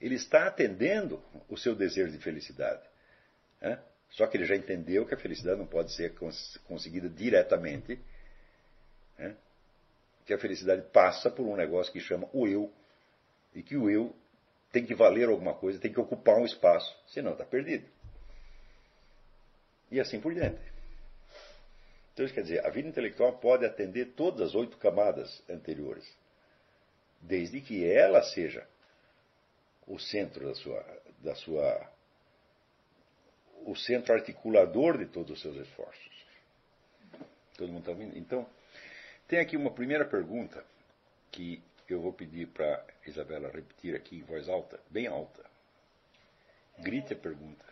ele 0.00 0.16
está 0.16 0.48
atendendo 0.48 1.22
o 1.48 1.56
seu 1.56 1.76
desejo 1.76 2.10
de 2.10 2.18
felicidade. 2.18 2.82
Né? 3.60 3.80
Só 4.10 4.26
que 4.26 4.36
ele 4.36 4.46
já 4.46 4.56
entendeu 4.56 5.06
que 5.06 5.14
a 5.14 5.16
felicidade 5.16 5.60
não 5.60 5.66
pode 5.66 5.92
ser 5.94 6.12
cons 6.14 6.56
conseguida 6.66 7.08
diretamente. 7.08 8.00
Né? 9.16 9.36
Que 10.24 10.34
a 10.34 10.38
felicidade 10.38 10.82
passa 10.92 11.30
por 11.30 11.44
um 11.44 11.56
negócio 11.56 11.92
que 11.92 12.00
chama 12.00 12.28
o 12.32 12.46
eu. 12.46 12.72
E 13.54 13.62
que 13.62 13.76
o 13.76 13.90
eu 13.90 14.14
tem 14.72 14.86
que 14.86 14.94
valer 14.94 15.28
alguma 15.28 15.54
coisa, 15.54 15.78
tem 15.78 15.92
que 15.92 16.00
ocupar 16.00 16.36
um 16.38 16.46
espaço, 16.46 16.96
senão 17.08 17.32
está 17.32 17.44
perdido. 17.44 17.86
E 19.90 20.00
assim 20.00 20.18
por 20.18 20.32
diante. 20.32 20.72
Então, 22.12 22.24
isso 22.24 22.34
quer 22.34 22.42
dizer, 22.42 22.64
a 22.64 22.70
vida 22.70 22.88
intelectual 22.88 23.34
pode 23.38 23.64
atender 23.64 24.12
todas 24.16 24.48
as 24.48 24.54
oito 24.54 24.78
camadas 24.78 25.42
anteriores, 25.48 26.10
desde 27.20 27.60
que 27.60 27.84
ela 27.84 28.22
seja 28.22 28.66
o 29.86 29.98
centro 29.98 30.46
da 30.46 30.54
sua, 30.54 31.02
da 31.18 31.34
sua 31.34 31.90
o 33.64 33.76
centro 33.76 34.12
articulador 34.12 34.98
de 34.98 35.06
todos 35.06 35.32
os 35.32 35.40
seus 35.40 35.56
esforços. 35.56 36.26
Todo 37.56 37.68
mundo 37.68 37.80
está 37.80 37.92
ouvindo? 37.92 38.18
Então, 38.18 38.46
tem 39.32 39.40
aqui 39.40 39.56
uma 39.56 39.70
primeira 39.70 40.04
pergunta 40.04 40.62
que 41.30 41.62
eu 41.88 42.02
vou 42.02 42.12
pedir 42.12 42.48
para 42.48 42.84
Isabela 43.06 43.48
repetir 43.48 43.96
aqui 43.96 44.18
em 44.18 44.22
voz 44.22 44.46
alta, 44.46 44.78
bem 44.90 45.06
alta. 45.06 45.42
Grite 46.78 47.14
a 47.14 47.16
pergunta. 47.16 47.64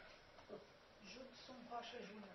Judson 1.02 1.52
Rocha 1.68 1.98
Júnior. 1.98 2.32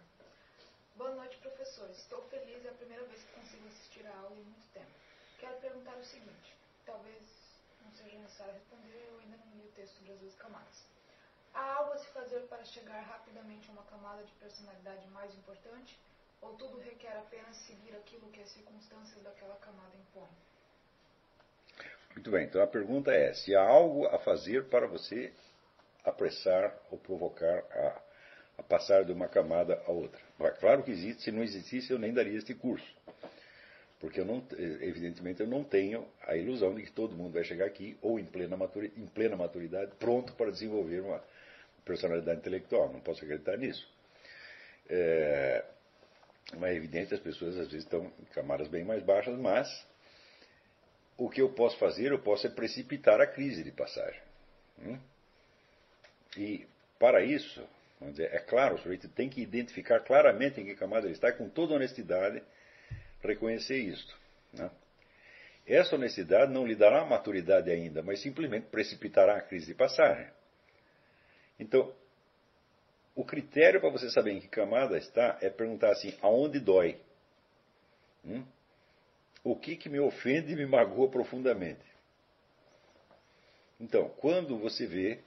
Boa 0.95 1.15
noite, 1.15 1.37
professor. 1.37 1.89
Estou 1.89 2.21
feliz, 2.29 2.63
é 2.65 2.69
a 2.69 2.73
primeira 2.73 3.03
vez 3.05 3.23
que 3.23 3.33
consigo 3.33 3.67
assistir 3.67 4.05
a 4.05 4.15
aula 4.15 4.35
em 4.35 4.43
muito 4.43 4.71
tempo. 4.71 4.93
Quero 5.39 5.57
perguntar 5.57 5.97
o 5.97 6.03
seguinte: 6.03 6.55
talvez 6.85 7.23
não 7.83 7.91
seja 7.93 8.19
necessário 8.19 8.53
responder, 8.53 9.07
eu 9.09 9.19
ainda 9.21 9.37
não 9.37 9.57
li 9.57 9.65
o 9.65 9.71
texto 9.71 9.95
sobre 9.95 10.13
as 10.13 10.19
duas 10.19 10.35
camadas. 10.35 10.85
Há 11.51 11.73
algo 11.77 11.93
a 11.93 11.97
se 11.97 12.05
fazer 12.09 12.41
para 12.41 12.63
chegar 12.63 13.01
rapidamente 13.01 13.69
a 13.69 13.73
uma 13.73 13.83
camada 13.85 14.23
de 14.23 14.31
personalidade 14.33 15.07
mais 15.07 15.33
importante? 15.33 15.97
Ou 16.45 16.53
tudo 16.55 16.77
requer 16.79 17.17
apenas 17.17 17.55
seguir 17.67 17.95
aquilo 17.95 18.29
que 18.29 18.41
as 18.41 18.49
circunstâncias 18.49 19.21
daquela 19.23 19.55
camada 19.55 19.91
impõem? 19.97 20.29
Muito 22.13 22.31
bem, 22.31 22.45
então 22.45 22.61
a 22.61 22.67
pergunta 22.67 23.11
é: 23.11 23.33
se 23.33 23.55
há 23.55 23.61
algo 23.61 24.05
a 24.07 24.19
fazer 24.19 24.65
para 24.65 24.87
você 24.87 25.33
apressar 26.03 26.77
ou 26.91 26.99
provocar 26.99 27.59
a, 27.71 28.01
a 28.59 28.63
passar 28.63 29.03
de 29.03 29.11
uma 29.11 29.27
camada 29.27 29.81
a 29.87 29.91
outra? 29.91 30.21
Claro 30.59 30.83
que 30.83 30.91
existe, 30.91 31.23
se 31.23 31.31
não 31.31 31.43
existisse 31.43 31.91
eu 31.91 31.99
nem 31.99 32.13
daria 32.13 32.37
este 32.37 32.53
curso. 32.53 32.85
Porque 33.99 34.19
eu 34.19 34.25
não, 34.25 34.45
evidentemente 34.81 35.41
eu 35.41 35.47
não 35.47 35.63
tenho 35.63 36.07
a 36.27 36.35
ilusão 36.35 36.75
de 36.75 36.83
que 36.83 36.91
todo 36.91 37.15
mundo 37.15 37.33
vai 37.33 37.43
chegar 37.43 37.65
aqui, 37.65 37.97
ou 38.01 38.19
em 38.19 38.25
plena, 38.25 38.55
maturidade, 38.55 39.01
em 39.01 39.07
plena 39.07 39.35
maturidade, 39.35 39.91
pronto 39.97 40.33
para 40.33 40.51
desenvolver 40.51 40.99
uma 40.99 41.23
personalidade 41.83 42.39
intelectual. 42.39 42.91
Não 42.91 42.99
posso 42.99 43.23
acreditar 43.23 43.57
nisso. 43.57 43.89
É, 44.87 45.65
mas 46.53 46.71
é 46.71 46.75
evidente 46.75 47.13
as 47.13 47.19
pessoas 47.19 47.57
às 47.57 47.67
vezes 47.67 47.83
estão 47.83 48.11
em 48.19 48.25
camadas 48.33 48.67
bem 48.67 48.83
mais 48.83 49.03
baixas, 49.03 49.37
mas 49.37 49.67
o 51.17 51.29
que 51.29 51.41
eu 51.41 51.49
posso 51.53 51.77
fazer, 51.77 52.11
eu 52.11 52.19
posso 52.19 52.45
é 52.47 52.49
precipitar 52.49 53.19
a 53.21 53.27
crise 53.27 53.63
de 53.63 53.71
passagem. 53.71 54.21
Hum? 54.79 54.99
E 56.37 56.67
para 56.99 57.23
isso, 57.23 57.65
dizer, 58.01 58.33
é 58.33 58.39
claro, 58.39 58.75
o 58.75 58.77
sujeito 58.77 59.07
tem 59.09 59.29
que 59.29 59.41
identificar 59.41 60.01
claramente 60.01 60.59
em 60.59 60.65
que 60.65 60.75
camada 60.75 61.05
ele 61.05 61.13
está, 61.13 61.31
com 61.31 61.49
toda 61.49 61.73
honestidade, 61.73 62.43
reconhecer 63.21 63.77
isto. 63.77 64.15
Né? 64.53 64.69
Essa 65.65 65.95
honestidade 65.95 66.51
não 66.51 66.65
lhe 66.65 66.75
dará 66.75 67.03
maturidade 67.05 67.71
ainda, 67.71 68.03
mas 68.03 68.21
simplesmente 68.21 68.67
precipitará 68.67 69.37
a 69.37 69.41
crise 69.41 69.67
de 69.67 69.73
passagem. 69.73 70.27
Então, 71.59 71.93
o 73.15 73.23
critério 73.23 73.79
para 73.79 73.89
você 73.89 74.09
saber 74.09 74.33
em 74.33 74.41
que 74.41 74.47
camada 74.47 74.97
está 74.97 75.37
é 75.41 75.49
perguntar 75.49 75.91
assim: 75.91 76.13
aonde 76.21 76.59
dói? 76.59 76.99
Hum? 78.25 78.43
O 79.43 79.55
que, 79.55 79.77
que 79.77 79.87
me 79.87 79.99
ofende 79.99 80.51
e 80.51 80.55
me 80.55 80.65
magoa 80.65 81.09
profundamente? 81.09 81.85
Então, 83.79 84.09
quando 84.17 84.57
você 84.57 84.87
vê 84.87 85.19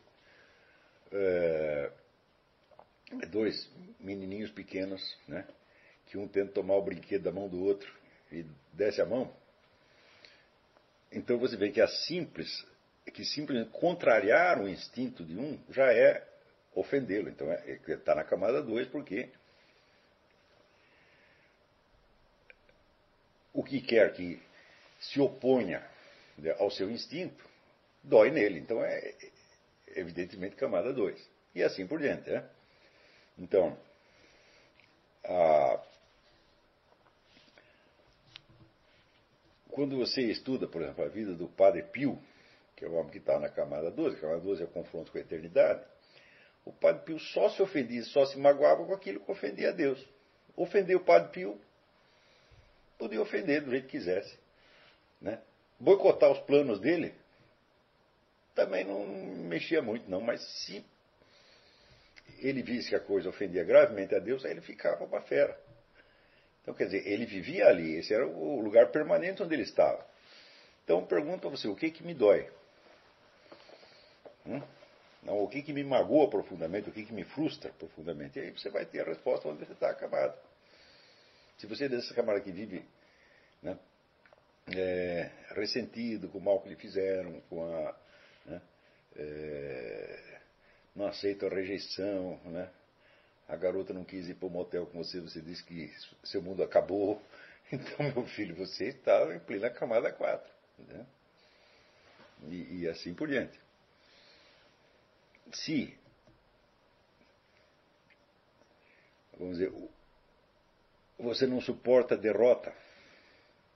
é, 1.12 1.92
dois 3.30 3.70
menininhos 4.00 4.50
pequenos, 4.50 5.16
né, 5.26 5.46
que 6.06 6.18
um 6.18 6.26
tenta 6.26 6.52
tomar 6.52 6.74
o 6.74 6.82
brinquedo 6.82 7.22
da 7.22 7.32
mão 7.32 7.48
do 7.48 7.62
outro 7.62 7.92
e 8.32 8.44
desce 8.72 9.00
a 9.00 9.06
mão, 9.06 9.32
então 11.12 11.38
você 11.38 11.56
vê 11.56 11.70
que 11.70 11.80
a 11.80 11.88
simples 11.88 12.66
que 13.12 13.24
simplesmente 13.24 13.70
contrariar 13.70 14.60
o 14.60 14.68
instinto 14.68 15.24
de 15.24 15.38
um 15.38 15.58
já 15.70 15.90
é 15.92 16.27
ofendê-lo. 16.78 17.28
Então 17.28 17.50
está 17.52 17.92
é, 17.92 17.96
tá 17.96 18.14
na 18.14 18.24
camada 18.24 18.62
2 18.62 18.88
porque 18.88 19.28
o 23.52 23.62
que 23.62 23.80
quer 23.80 24.12
que 24.12 24.40
se 25.00 25.20
oponha 25.20 25.84
né, 26.36 26.54
ao 26.58 26.70
seu 26.70 26.90
instinto 26.90 27.44
dói 28.02 28.30
nele. 28.30 28.60
Então 28.60 28.82
é 28.82 29.14
evidentemente 29.96 30.56
camada 30.56 30.92
2. 30.92 31.30
E 31.54 31.62
assim 31.62 31.86
por 31.86 31.98
diante. 31.98 32.30
Né? 32.30 32.48
Então, 33.38 33.78
a, 35.24 35.82
quando 39.70 39.96
você 39.96 40.22
estuda, 40.22 40.66
por 40.66 40.82
exemplo, 40.82 41.04
a 41.04 41.08
vida 41.08 41.34
do 41.34 41.48
Padre 41.48 41.82
Pio, 41.84 42.20
que 42.76 42.84
é 42.84 42.88
o 42.88 42.94
homem 42.94 43.10
que 43.10 43.18
está 43.18 43.38
na 43.38 43.48
camada 43.48 43.90
12, 43.90 44.16
a 44.16 44.20
camada 44.20 44.40
12 44.40 44.62
é 44.62 44.64
o 44.64 44.68
confronto 44.68 45.10
com 45.10 45.18
a 45.18 45.20
eternidade, 45.20 45.84
o 46.64 46.72
Padre 46.72 47.02
Pio 47.04 47.18
só 47.18 47.48
se 47.50 47.62
ofendia, 47.62 48.02
só 48.04 48.26
se 48.26 48.38
magoava 48.38 48.84
com 48.84 48.92
aquilo 48.92 49.20
que 49.20 49.30
ofendia 49.30 49.70
a 49.70 49.72
Deus. 49.72 50.04
Ofender 50.56 50.96
o 50.96 51.04
Padre 51.04 51.30
Pio 51.30 51.60
podia 52.98 53.22
ofender 53.22 53.62
do 53.62 53.70
jeito 53.70 53.86
que 53.86 53.98
quisesse. 53.98 54.38
Né? 55.20 55.40
Boicotar 55.78 56.30
os 56.30 56.40
planos 56.40 56.80
dele 56.80 57.14
também 58.54 58.84
não 58.84 59.06
mexia 59.06 59.80
muito, 59.80 60.10
não, 60.10 60.20
mas 60.20 60.42
se 60.42 60.84
ele 62.38 62.60
visse 62.62 62.88
que 62.88 62.96
a 62.96 63.00
coisa 63.00 63.28
ofendia 63.28 63.62
gravemente 63.62 64.14
a 64.14 64.18
Deus, 64.18 64.44
aí 64.44 64.50
ele 64.50 64.60
ficava 64.60 65.04
uma 65.04 65.20
fera. 65.22 65.58
Então, 66.62 66.74
quer 66.74 66.86
dizer, 66.86 67.06
ele 67.06 67.24
vivia 67.24 67.66
ali, 67.66 67.96
esse 67.96 68.12
era 68.12 68.26
o 68.26 68.60
lugar 68.60 68.88
permanente 68.90 69.42
onde 69.42 69.54
ele 69.54 69.62
estava. 69.62 70.04
Então, 70.84 71.06
pergunto 71.06 71.46
a 71.46 71.50
você, 71.50 71.68
o 71.68 71.76
que 71.76 71.90
que 71.90 72.02
me 72.02 72.14
dói? 72.14 72.50
Hum? 74.44 74.60
Não, 75.28 75.44
o 75.44 75.48
que 75.48 75.60
que 75.60 75.74
me 75.74 75.84
magoa 75.84 76.30
profundamente, 76.30 76.88
o 76.88 76.92
que 76.92 77.04
que 77.04 77.12
me 77.12 77.22
frustra 77.22 77.70
profundamente? 77.74 78.38
E 78.38 78.42
aí 78.42 78.50
você 78.50 78.70
vai 78.70 78.86
ter 78.86 79.02
a 79.02 79.04
resposta 79.04 79.46
onde 79.46 79.62
você 79.62 79.74
está 79.74 79.90
acabado. 79.90 80.34
Se 81.58 81.66
você 81.66 81.84
é 81.84 81.88
dessa 81.90 82.14
camada 82.14 82.40
que 82.40 82.50
vive 82.50 82.82
né, 83.62 83.78
é, 84.74 85.30
ressentido 85.50 86.30
com 86.30 86.38
o 86.38 86.40
mal 86.40 86.62
que 86.62 86.70
lhe 86.70 86.76
fizeram, 86.76 87.42
com 87.50 87.62
a 87.62 87.94
né? 88.46 88.62
É, 89.16 90.40
não 90.96 91.06
aceita 91.06 91.46
a 91.46 91.50
rejeição, 91.50 92.40
né? 92.46 92.70
A 93.46 93.56
garota 93.56 93.92
não 93.92 94.04
quis 94.04 94.28
ir 94.28 94.34
para 94.34 94.46
o 94.46 94.50
motel 94.50 94.86
com 94.86 94.96
você, 94.96 95.20
você 95.20 95.42
disse 95.42 95.62
que 95.62 95.92
seu 96.24 96.40
mundo 96.42 96.62
acabou. 96.62 97.22
Então, 97.70 98.10
meu 98.14 98.26
filho, 98.28 98.56
você 98.56 98.86
está 98.86 99.30
em 99.34 99.40
plena 99.40 99.68
camada 99.68 100.10
4. 100.10 100.50
Né? 100.88 101.06
E, 102.48 102.78
e 102.78 102.88
assim 102.88 103.12
por 103.12 103.28
diante. 103.28 103.60
Se, 105.52 105.98
vamos 109.38 109.58
dizer, 109.58 109.72
você 111.18 111.46
não 111.46 111.60
suporta 111.60 112.16
derrota, 112.16 112.72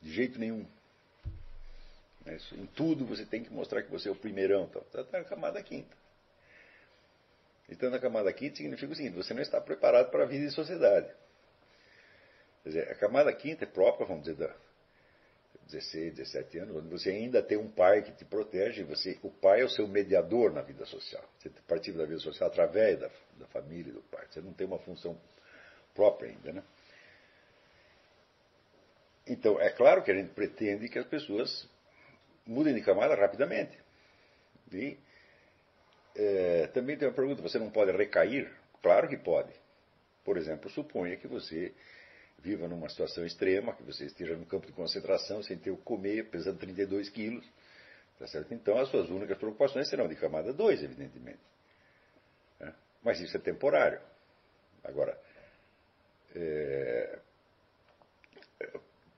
de 0.00 0.12
jeito 0.12 0.38
nenhum, 0.38 0.66
né? 2.24 2.38
Em 2.52 2.66
tudo 2.66 3.04
você 3.04 3.24
tem 3.24 3.42
que 3.42 3.52
mostrar 3.52 3.82
que 3.82 3.90
você 3.90 4.08
é 4.08 4.12
o 4.12 4.16
primeirão. 4.16 4.64
Então, 4.64 4.82
está 4.82 5.18
na 5.18 5.24
camada 5.24 5.62
quinta. 5.62 5.96
Então, 7.68 7.90
na 7.90 7.98
camada 7.98 8.32
quinta 8.32 8.56
significa 8.56 8.92
o 8.92 8.96
seguinte: 8.96 9.16
você 9.16 9.34
não 9.34 9.42
está 9.42 9.60
preparado 9.60 10.10
para 10.10 10.24
a 10.24 10.26
vida 10.26 10.44
em 10.44 10.50
sociedade. 10.50 11.08
Quer 12.62 12.68
dizer, 12.68 12.90
a 12.90 12.94
camada 12.94 13.32
quinta 13.32 13.64
é 13.64 13.66
própria, 13.66 14.06
vamos 14.06 14.24
dizer, 14.24 14.36
da 14.36 14.54
16, 15.66 16.14
17 16.14 16.58
anos, 16.58 16.76
onde 16.76 16.88
você 16.88 17.10
ainda 17.10 17.42
tem 17.42 17.56
um 17.56 17.70
pai 17.70 18.02
que 18.02 18.12
te 18.12 18.24
protege, 18.24 18.82
você, 18.82 19.18
o 19.22 19.30
pai 19.30 19.62
é 19.62 19.64
o 19.64 19.68
seu 19.68 19.88
mediador 19.88 20.52
na 20.52 20.60
vida 20.60 20.84
social. 20.84 21.24
Você 21.38 21.50
participa 21.66 21.98
da 21.98 22.04
vida 22.04 22.20
social 22.20 22.48
através 22.48 22.98
da, 22.98 23.10
da 23.38 23.46
família 23.46 23.92
do 23.92 24.02
pai. 24.02 24.26
Você 24.30 24.40
não 24.40 24.52
tem 24.52 24.66
uma 24.66 24.78
função 24.78 25.18
própria 25.94 26.30
ainda, 26.30 26.52
né? 26.52 26.62
Então, 29.26 29.60
é 29.60 29.70
claro 29.70 30.02
que 30.02 30.10
a 30.10 30.14
gente 30.14 30.32
pretende 30.34 30.88
que 30.88 30.98
as 30.98 31.06
pessoas 31.06 31.68
mudem 32.46 32.74
de 32.74 32.82
camada 32.82 33.14
rapidamente. 33.14 33.78
E 34.72 34.98
é, 36.16 36.66
também 36.68 36.96
tem 36.96 37.08
uma 37.08 37.14
pergunta: 37.14 37.40
você 37.40 37.58
não 37.58 37.70
pode 37.70 37.92
recair? 37.92 38.50
Claro 38.82 39.08
que 39.08 39.16
pode. 39.16 39.52
Por 40.24 40.36
exemplo, 40.36 40.70
suponha 40.70 41.16
que 41.16 41.26
você 41.26 41.72
viva 42.42 42.66
numa 42.66 42.88
situação 42.88 43.24
extrema, 43.24 43.74
que 43.74 43.82
você 43.82 44.04
esteja 44.04 44.36
no 44.36 44.44
campo 44.44 44.66
de 44.66 44.72
concentração 44.72 45.42
sem 45.42 45.56
ter 45.56 45.70
o 45.70 45.76
comer, 45.76 46.28
pesando 46.28 46.58
32 46.58 47.08
quilos. 47.08 47.48
Tá 48.18 48.26
certo? 48.26 48.52
Então, 48.52 48.78
as 48.78 48.88
suas 48.88 49.08
únicas 49.08 49.38
preocupações 49.38 49.88
serão 49.88 50.08
de 50.08 50.16
camada 50.16 50.52
2, 50.52 50.82
evidentemente. 50.82 51.40
É? 52.60 52.72
Mas 53.02 53.20
isso 53.20 53.36
é 53.36 53.40
temporário. 53.40 54.00
Agora, 54.84 55.18
é, 56.34 57.18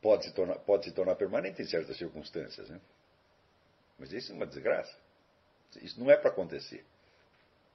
pode, 0.00 0.24
se 0.24 0.32
tornar, 0.32 0.58
pode 0.60 0.84
se 0.84 0.92
tornar 0.92 1.16
permanente 1.16 1.62
em 1.62 1.66
certas 1.66 1.96
circunstâncias. 1.96 2.68
Né? 2.68 2.80
Mas 3.98 4.12
isso 4.12 4.32
é 4.32 4.34
uma 4.34 4.46
desgraça. 4.46 4.94
Isso 5.82 5.98
não 5.98 6.10
é 6.10 6.16
para 6.16 6.30
acontecer. 6.30 6.84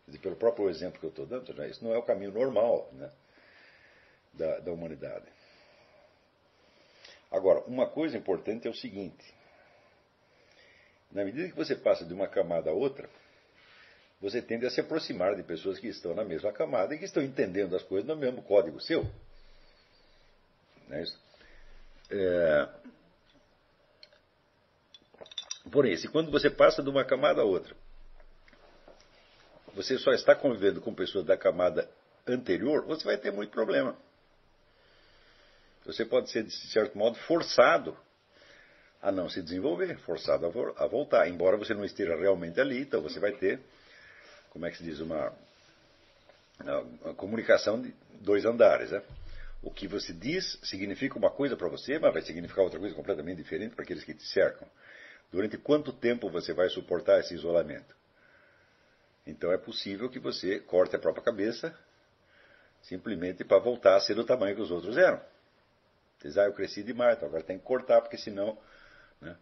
Dizer, 0.05 0.19
pelo 0.19 0.35
próprio 0.35 0.69
exemplo 0.69 0.99
que 0.99 1.05
eu 1.05 1.09
estou 1.09 1.25
dando, 1.25 1.53
né, 1.53 1.69
isso 1.69 1.83
não 1.83 1.93
é 1.93 1.97
o 1.97 2.03
caminho 2.03 2.31
normal 2.31 2.89
né, 2.93 3.11
da, 4.33 4.59
da 4.59 4.71
humanidade. 4.71 5.27
Agora, 7.31 7.61
uma 7.61 7.87
coisa 7.87 8.17
importante 8.17 8.67
é 8.67 8.71
o 8.71 8.75
seguinte: 8.75 9.33
na 11.11 11.23
medida 11.23 11.49
que 11.49 11.55
você 11.55 11.75
passa 11.75 12.05
de 12.05 12.13
uma 12.13 12.27
camada 12.27 12.69
a 12.69 12.73
outra, 12.73 13.09
você 14.19 14.41
tende 14.41 14.65
a 14.65 14.69
se 14.69 14.81
aproximar 14.81 15.35
de 15.35 15.43
pessoas 15.43 15.79
que 15.79 15.87
estão 15.87 16.13
na 16.13 16.23
mesma 16.23 16.51
camada 16.51 16.93
e 16.93 16.99
que 16.99 17.05
estão 17.05 17.23
entendendo 17.23 17.75
as 17.75 17.83
coisas 17.83 18.07
no 18.07 18.15
mesmo 18.15 18.41
código 18.41 18.79
seu. 18.81 19.05
Não 20.87 20.97
é 20.97 21.03
isso? 21.03 21.19
É, 22.11 22.67
Porém, 25.71 25.95
se 25.97 26.07
quando 26.07 26.31
você 26.31 26.49
passa 26.49 26.81
de 26.81 26.89
uma 26.89 27.03
camada 27.03 27.41
a 27.41 27.45
outra, 27.45 27.75
você 29.73 29.97
só 29.97 30.11
está 30.11 30.33
convivendo 30.33 30.81
com 30.81 30.93
pessoas 30.93 31.25
da 31.25 31.37
camada 31.37 31.89
anterior, 32.27 32.85
você 32.85 33.03
vai 33.03 33.17
ter 33.17 33.31
muito 33.31 33.51
problema. 33.51 33.95
Você 35.93 36.05
pode 36.05 36.29
ser, 36.29 36.43
de 36.43 36.51
certo 36.51 36.97
modo, 36.97 37.17
forçado 37.17 37.97
a 39.01 39.11
não 39.11 39.29
se 39.29 39.41
desenvolver, 39.41 39.97
forçado 39.99 40.45
a, 40.45 40.87
voltar, 40.87 41.27
embora 41.27 41.57
você 41.57 41.73
não 41.73 41.83
esteja 41.83 42.15
realmente 42.15 42.59
ali, 42.59 42.81
então 42.81 43.01
você 43.01 43.19
vai 43.19 43.31
ter, 43.31 43.59
como 44.49 44.65
é 44.65 44.71
que 44.71 44.77
se 44.77 44.83
diz, 44.83 44.99
uma, 44.99 45.33
uma 47.01 47.13
comunicação 47.15 47.81
de 47.81 47.93
dois 48.21 48.45
andares. 48.45 48.91
Né? 48.91 49.01
O 49.63 49.71
que 49.71 49.87
você 49.87 50.13
diz 50.13 50.59
significa 50.63 51.17
uma 51.17 51.31
coisa 51.31 51.55
para 51.55 51.67
você, 51.67 51.97
mas 51.97 52.13
vai 52.13 52.21
significar 52.21 52.63
outra 52.63 52.79
coisa 52.79 52.93
completamente 52.93 53.37
diferente 53.37 53.73
para 53.73 53.83
aqueles 53.83 54.03
que 54.03 54.13
te 54.13 54.25
cercam. 54.27 54.67
Durante 55.31 55.57
quanto 55.57 55.91
tempo 55.93 56.29
você 56.29 56.53
vai 56.53 56.69
suportar 56.69 57.19
esse 57.19 57.33
isolamento? 57.33 57.95
Então 59.25 59.51
é 59.51 59.57
possível 59.57 60.09
que 60.09 60.19
você 60.19 60.59
corte 60.59 60.95
a 60.95 60.99
própria 60.99 61.23
cabeça 61.23 61.75
simplesmente 62.81 63.43
para 63.43 63.59
voltar 63.59 63.95
a 63.95 63.99
ser 63.99 64.15
do 64.15 64.23
tamanho 64.23 64.55
que 64.55 64.61
os 64.61 64.71
outros 64.71 64.97
eram. 64.97 65.21
Diz, 66.21 66.37
ah, 66.37 66.45
eu 66.45 66.53
cresci 66.53 66.83
demais, 66.83 67.15
então 67.15 67.27
agora 67.27 67.43
tem 67.43 67.57
que 67.57 67.63
cortar, 67.63 68.01
porque 68.01 68.17
senão 68.17 68.57
né, 69.21 69.37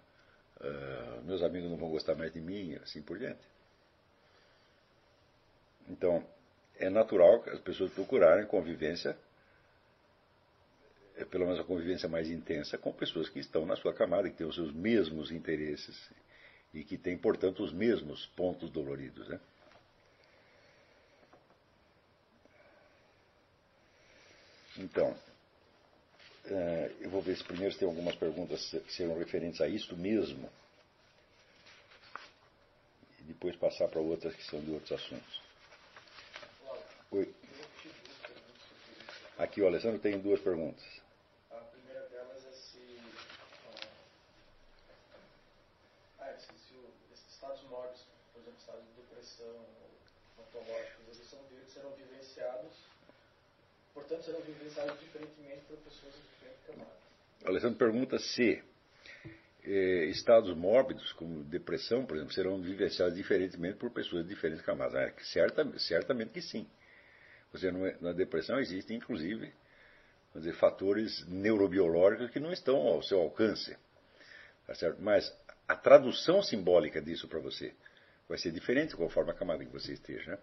uh, 0.62 1.24
meus 1.24 1.42
amigos 1.42 1.70
não 1.70 1.78
vão 1.78 1.90
gostar 1.90 2.16
mais 2.16 2.32
de 2.32 2.40
mim, 2.40 2.76
assim 2.76 3.02
por 3.02 3.18
diante. 3.18 3.42
Então, 5.90 6.24
é 6.76 6.90
natural 6.90 7.42
que 7.42 7.50
as 7.50 7.60
pessoas 7.60 7.92
procurarem 7.92 8.46
convivência 8.46 9.18
é 11.18 11.26
pelo 11.26 11.46
menos 11.46 11.60
a 11.60 11.64
convivência 11.64 12.08
mais 12.08 12.30
intensa 12.30 12.78
com 12.78 12.94
pessoas 12.94 13.28
que 13.28 13.40
estão 13.40 13.66
na 13.66 13.76
sua 13.76 13.92
camada, 13.94 14.30
que 14.30 14.38
têm 14.38 14.46
os 14.46 14.54
seus 14.54 14.72
mesmos 14.72 15.32
interesses 15.32 16.10
e 16.74 16.84
que 16.84 16.96
têm, 16.96 17.18
portanto, 17.18 17.64
os 17.64 17.74
mesmos 17.74 18.28
pontos 18.28 18.70
doloridos. 18.70 19.28
Né? 19.28 19.40
Então, 24.78 25.18
eu 27.00 27.10
vou 27.10 27.22
ver 27.22 27.36
se 27.38 27.44
primeiro 27.44 27.74
se 27.74 27.80
tem 27.80 27.88
algumas 27.88 28.16
perguntas 28.16 28.70
que 28.70 28.94
serão 28.94 29.18
referentes 29.18 29.62
a 29.62 29.68
isto 29.68 29.96
mesmo. 29.96 30.50
E 33.20 33.24
depois 33.24 33.56
passar 33.56 33.88
para 33.88 34.00
outras 34.00 34.36
que 34.36 34.44
são 34.44 34.60
de 34.60 34.72
outros 34.72 34.92
assuntos. 34.92 35.42
Oi. 37.12 37.34
Aqui 39.38 39.62
o 39.62 39.68
Alessandro 39.68 40.00
tem 40.00 40.20
duas 40.20 40.42
perguntas. 40.42 40.84
Portanto, 53.98 54.24
serão 54.24 54.42
vivenciados 54.42 55.00
diferentemente 55.00 55.62
por 55.68 55.78
pessoas 55.78 56.14
de 56.14 56.22
diferentes 56.22 56.66
camadas. 56.68 56.94
Alessandro 57.44 57.78
pergunta 57.78 58.20
se 58.20 58.64
eh, 59.64 60.06
estados 60.06 60.56
mórbidos, 60.56 61.12
como 61.14 61.44
depressão, 61.44 62.06
por 62.06 62.16
exemplo, 62.16 62.34
serão 62.34 62.62
vivenciados 62.62 63.16
diferentemente 63.16 63.78
por 63.78 63.90
pessoas 63.90 64.24
de 64.24 64.30
diferentes 64.30 64.64
camadas. 64.64 64.96
É, 64.96 65.14
certa, 65.24 65.80
certamente 65.80 66.32
que 66.32 66.42
sim. 66.42 66.70
Você 67.52 67.70
é, 67.70 67.98
na 68.00 68.14
depressão 68.14 68.60
existem, 68.60 68.98
inclusive, 68.98 69.52
dizer, 70.36 70.54
fatores 70.54 71.26
neurobiológicos 71.28 72.30
que 72.30 72.40
não 72.40 72.54
estão 72.54 72.78
ao 72.78 73.02
seu 73.02 73.20
alcance. 73.20 73.76
Tá 74.68 74.76
certo? 74.76 75.02
Mas 75.02 75.36
a 75.68 75.76
tradução 75.76 76.44
simbólica 76.44 77.02
disso 77.02 77.28
para 77.28 77.40
você 77.40 77.74
vai 78.30 78.38
ser 78.38 78.52
diferente 78.52 78.96
conforme 78.96 79.32
a 79.32 79.34
camada 79.34 79.66
que 79.66 79.72
você 79.72 79.94
esteja. 79.94 80.32
Né? 80.32 80.38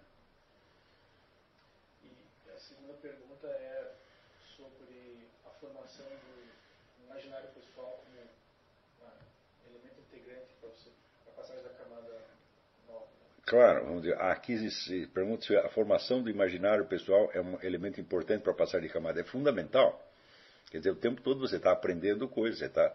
Claro, 13.54 13.84
vamos 13.84 14.02
dizer, 14.02 14.20
aqui 14.20 14.68
se 14.68 15.06
pergunta 15.14 15.46
se 15.46 15.56
a 15.56 15.68
formação 15.68 16.20
do 16.20 16.28
imaginário 16.28 16.84
pessoal 16.86 17.30
é 17.32 17.40
um 17.40 17.56
elemento 17.62 18.00
importante 18.00 18.42
para 18.42 18.52
passar 18.52 18.80
de 18.80 18.88
camada. 18.88 19.20
É 19.20 19.22
fundamental. 19.22 20.04
Quer 20.72 20.78
dizer, 20.78 20.90
o 20.90 20.96
tempo 20.96 21.22
todo 21.22 21.38
você 21.38 21.54
está 21.54 21.70
aprendendo 21.70 22.28
coisas, 22.28 22.58
você 22.58 22.66
está 22.66 22.92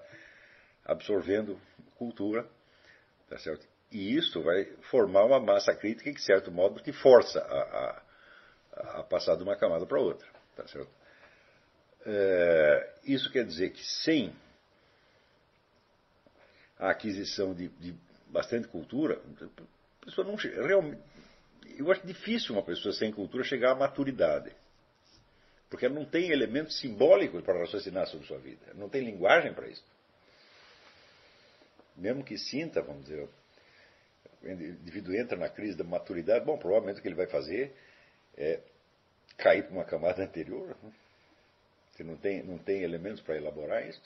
absorvendo 0.83 1.57
cultura, 1.95 2.45
tá 3.29 3.37
certo? 3.37 3.65
E 3.89 4.13
isso 4.13 4.43
vai 4.43 4.65
formar 4.91 5.23
uma 5.23 5.39
massa 5.39 5.73
crítica 5.73 6.09
que, 6.09 6.17
de 6.17 6.25
certo 6.25 6.51
modo, 6.51 6.81
te 6.81 6.91
força 6.91 7.39
a, 7.39 8.03
a, 8.73 8.99
a 8.99 9.03
passar 9.03 9.37
de 9.37 9.43
uma 9.43 9.55
camada 9.55 9.85
para 9.85 9.97
outra, 9.97 10.27
tá 10.57 10.67
certo? 10.67 10.91
É, 12.05 12.95
isso 13.05 13.31
quer 13.31 13.45
dizer 13.45 13.69
que 13.69 13.85
sem 14.03 14.35
a 16.77 16.89
aquisição 16.89 17.53
de, 17.53 17.69
de 17.69 17.95
bastante 18.27 18.67
cultura, 18.67 19.21
a 19.41 19.78
pessoa 20.09 20.27
não 20.27 20.35
realmente. 20.35 21.01
Eu 21.77 21.91
acho 21.91 22.05
difícil 22.05 22.53
uma 22.53 22.63
pessoa 22.63 22.93
sem 22.93 23.11
cultura 23.11 23.43
chegar 23.43 23.71
à 23.71 23.75
maturidade. 23.75 24.51
Porque 25.69 25.85
ela 25.85 25.95
não 25.95 26.05
tem 26.05 26.31
elementos 26.31 26.79
simbólicos 26.79 27.43
para 27.43 27.59
raciocinar 27.59 28.07
sobre 28.07 28.25
sua 28.25 28.39
vida. 28.39 28.73
Não 28.73 28.89
tem 28.89 29.03
linguagem 29.03 29.53
para 29.53 29.67
isso. 29.67 29.83
Mesmo 31.95 32.23
que 32.23 32.37
sinta, 32.37 32.81
vamos 32.81 33.03
dizer, 33.03 33.29
o 34.41 34.49
indivíduo 34.49 35.13
entra 35.15 35.37
na 35.37 35.49
crise 35.49 35.77
da 35.77 35.83
maturidade, 35.83 36.45
bom, 36.45 36.57
provavelmente 36.57 36.99
o 36.99 37.01
que 37.01 37.07
ele 37.07 37.15
vai 37.15 37.27
fazer 37.27 37.75
é 38.37 38.61
cair 39.37 39.63
para 39.63 39.73
uma 39.73 39.85
camada 39.85 40.23
anterior. 40.23 40.75
Você 41.91 42.03
não 42.03 42.15
tem, 42.15 42.41
não 42.41 42.57
tem 42.57 42.81
elementos 42.81 43.21
para 43.21 43.37
elaborar 43.37 43.87
isso. 43.87 44.01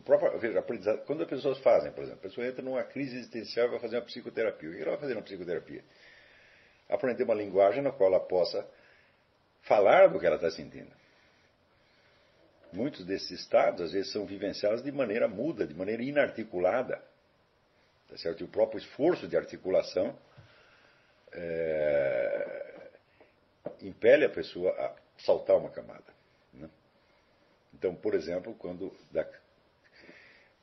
O 0.00 0.02
próprio 0.02 0.38
veja, 0.38 0.62
quando 1.04 1.22
as 1.22 1.28
pessoas 1.28 1.58
fazem, 1.58 1.92
por 1.92 2.02
exemplo, 2.02 2.20
a 2.20 2.22
pessoa 2.22 2.46
entra 2.46 2.62
numa 2.62 2.82
crise 2.82 3.18
existencial 3.18 3.66
e 3.66 3.70
vai 3.72 3.80
fazer 3.80 3.96
uma 3.96 4.02
psicoterapia. 4.02 4.70
O 4.70 4.72
que 4.72 4.80
ela 4.80 4.92
vai 4.92 5.00
fazer 5.00 5.14
na 5.14 5.20
psicoterapia? 5.20 5.84
Aprender 6.88 7.22
uma 7.24 7.34
linguagem 7.34 7.82
na 7.82 7.92
qual 7.92 8.08
ela 8.08 8.20
possa 8.20 8.66
falar 9.60 10.08
do 10.08 10.18
que 10.18 10.24
ela 10.24 10.36
está 10.36 10.50
sentindo. 10.50 10.90
Muitos 12.72 13.04
desses 13.04 13.30
estados, 13.30 13.82
às 13.82 13.92
vezes, 13.92 14.10
são 14.10 14.24
vivenciados 14.24 14.82
de 14.82 14.90
maneira 14.90 15.28
muda, 15.28 15.66
de 15.66 15.74
maneira 15.74 16.02
inarticulada. 16.02 17.04
Tá 18.08 18.16
certo? 18.16 18.40
E 18.40 18.44
o 18.44 18.48
próprio 18.48 18.78
esforço 18.78 19.28
de 19.28 19.36
articulação 19.36 20.18
é, 21.30 22.88
impele 23.82 24.24
a 24.24 24.30
pessoa 24.30 24.70
a 24.70 24.96
saltar 25.22 25.58
uma 25.58 25.68
camada. 25.68 26.10
Né? 26.54 26.70
Então, 27.74 27.94
por 27.94 28.14
exemplo, 28.14 28.54
quando 28.54 28.96
da, 29.12 29.28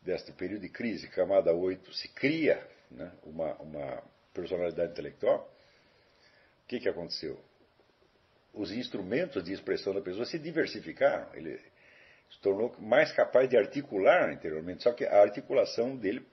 deste 0.08 0.32
período 0.32 0.62
de 0.62 0.70
crise, 0.70 1.10
camada 1.10 1.54
8, 1.54 1.94
se 1.94 2.08
cria 2.08 2.66
né, 2.90 3.12
uma, 3.24 3.54
uma 3.56 4.04
personalidade 4.34 4.94
intelectual, 4.94 5.54
o 6.64 6.68
que, 6.68 6.80
que 6.80 6.88
aconteceu? 6.88 7.38
Os 8.54 8.72
instrumentos 8.72 9.44
de 9.44 9.52
expressão 9.52 9.94
da 9.94 10.02
pessoa 10.02 10.26
se 10.26 10.40
diversificaram. 10.40 11.28
Ele 11.34 11.60
se 12.30 12.40
tornou 12.42 12.74
mais 12.80 13.12
capaz 13.12 13.50
de 13.50 13.58
articular 13.58 14.32
interiormente. 14.32 14.84
Só 14.84 14.94
que 14.94 15.06
a 15.06 15.22
articulação 15.22 15.96
dele, 15.96 16.26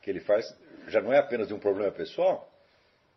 que 0.00 0.10
ele 0.10 0.20
faz, 0.20 0.44
já 0.88 1.00
não 1.00 1.12
é 1.12 1.18
apenas 1.18 1.48
de 1.48 1.54
um 1.54 1.58
problema 1.58 1.92
pessoal. 1.92 2.50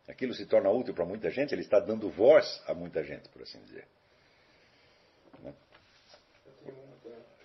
Aquilo 0.07 0.33
se 0.33 0.45
torna 0.45 0.69
útil 0.69 0.93
para 0.93 1.05
muita 1.05 1.29
gente, 1.31 1.55
ele 1.55 1.61
está 1.61 1.79
dando 1.79 2.09
voz 2.09 2.61
a 2.67 2.73
muita 2.73 3.03
gente, 3.03 3.27
por 3.29 3.41
assim 3.41 3.59
dizer. 3.63 3.87
Né? 5.41 5.53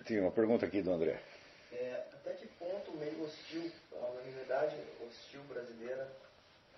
Tem 0.05 0.21
uma 0.21 0.33
pergunta 0.33 0.67
aqui 0.67 0.83
do 0.83 0.93
André. 0.93 1.21
É, 1.73 2.05
até 2.13 2.33
que 2.35 2.47
ponto 2.59 2.90
o 2.90 2.90
meio 3.01 3.25
hostil, 3.25 3.73
a 3.93 4.07
unanimidade 4.11 4.77
hostil 5.01 5.43
brasileira, 5.45 6.07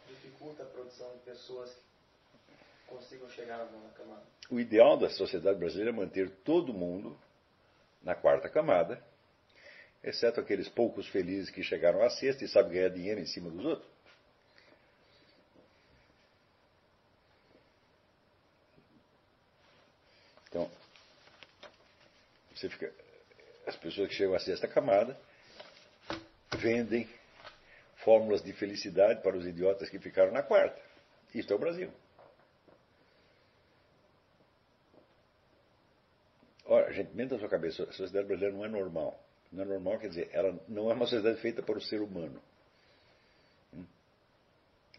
dificulta 0.07 0.63
a 0.63 0.67
produção 0.67 1.13
de 1.15 1.19
pessoas 1.19 1.71
que 2.47 2.55
consigam 2.87 3.29
chegar 3.31 3.59
na 3.59 3.91
camada? 3.91 4.23
O 4.49 4.61
ideal 4.61 4.97
da 4.97 5.11
sociedade 5.11 5.59
brasileira 5.59 5.91
é 5.91 5.93
manter 5.93 6.31
todo 6.45 6.73
mundo 6.73 7.19
na 8.03 8.15
quarta 8.15 8.49
camada, 8.49 9.03
exceto 10.03 10.41
aqueles 10.41 10.69
poucos 10.69 11.09
felizes 11.09 11.51
que 11.51 11.63
chegaram 11.63 12.03
à 12.03 12.11
sexta 12.11 12.45
e 12.45 12.49
sabem 12.49 12.73
ganhar 12.73 12.89
dinheiro 12.89 13.21
em 13.21 13.27
cima 13.27 13.51
dos 13.51 13.65
outros. 13.65 13.93
Então, 20.49 20.71
você 22.55 22.69
fica, 22.69 22.93
as 23.67 23.75
pessoas 23.77 24.09
que 24.09 24.15
chegam 24.15 24.35
à 24.35 24.39
sexta 24.39 24.69
camada 24.69 25.19
vendem 26.57 27.09
fórmulas 27.97 28.43
de 28.43 28.53
felicidade 28.53 29.23
para 29.23 29.37
os 29.37 29.47
idiotas 29.47 29.89
que 29.89 29.99
ficaram 29.99 30.33
na 30.33 30.43
quarta. 30.43 30.81
Isto 31.35 31.53
é 31.53 31.57
o 31.57 31.59
Brasil. 31.59 31.91
Ora, 36.65 36.93
gente, 36.93 37.15
mente 37.15 37.35
a 37.35 37.39
sua 37.39 37.49
cabeça, 37.49 37.83
a 37.83 37.93
sociedade 37.93 38.27
brasileira 38.27 38.57
não 38.57 38.65
é 38.65 38.69
normal. 38.69 39.19
Não 39.51 39.65
é 39.65 39.67
normal, 39.67 39.99
quer 39.99 40.09
dizer, 40.09 40.31
ela 40.33 40.59
não 40.69 40.91
é 40.91 40.95
uma 40.95 41.07
sociedade 41.07 41.41
feita 41.41 41.63
para 41.63 41.77
o 41.77 41.81
ser 41.81 42.01
humano. 42.01 42.41
Hum? 43.75 43.85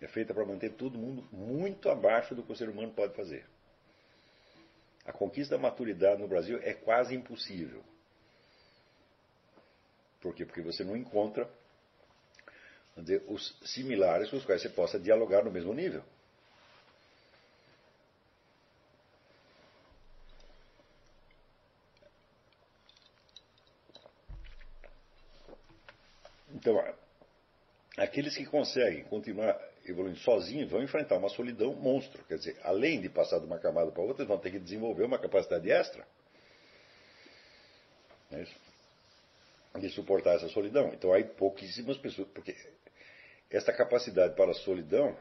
É 0.01 0.07
feita 0.07 0.33
para 0.33 0.45
manter 0.45 0.73
todo 0.73 0.97
mundo 0.97 1.27
muito 1.31 1.89
abaixo 1.89 2.35
do 2.35 2.43
que 2.43 2.51
o 2.51 2.55
ser 2.55 2.69
humano 2.69 2.93
pode 2.93 3.15
fazer. 3.15 3.45
A 5.05 5.11
conquista 5.11 5.55
da 5.55 5.61
maturidade 5.61 6.21
no 6.21 6.27
Brasil 6.27 6.59
é 6.61 6.73
quase 6.73 7.15
impossível. 7.15 7.83
Por 10.23 10.33
quê? 10.33 10.45
Porque 10.45 10.61
você 10.61 10.85
não 10.85 10.95
encontra 10.95 11.49
dizer, 12.95 13.21
os 13.27 13.59
similares 13.65 14.29
com 14.29 14.37
os 14.37 14.45
quais 14.45 14.61
você 14.61 14.69
possa 14.69 14.97
dialogar 14.97 15.43
no 15.43 15.51
mesmo 15.51 15.73
nível. 15.73 16.01
Então, 26.53 26.81
aqueles 27.97 28.37
que 28.37 28.45
conseguem 28.45 29.03
continuar 29.03 29.59
evoluindo 29.85 30.19
sozinhos 30.19 30.71
vão 30.71 30.81
enfrentar 30.81 31.17
uma 31.17 31.27
solidão 31.27 31.75
monstro. 31.75 32.23
Quer 32.23 32.37
dizer, 32.37 32.61
além 32.63 33.01
de 33.01 33.09
passar 33.09 33.39
de 33.39 33.45
uma 33.45 33.59
camada 33.59 33.91
para 33.91 34.01
outra, 34.01 34.23
vão 34.23 34.37
ter 34.37 34.51
que 34.51 34.59
desenvolver 34.59 35.03
uma 35.03 35.19
capacidade 35.19 35.69
extra. 35.69 36.07
É 38.31 38.43
isso? 38.43 38.55
De 39.79 39.89
suportar 39.89 40.35
essa 40.35 40.47
solidão. 40.49 40.91
Então, 40.93 41.13
há 41.13 41.23
pouquíssimas 41.23 41.97
pessoas. 41.97 42.27
Porque 42.29 42.55
essa 43.49 43.73
capacidade 43.73 44.35
para 44.35 44.51
a 44.51 44.55
solidão, 44.55 45.17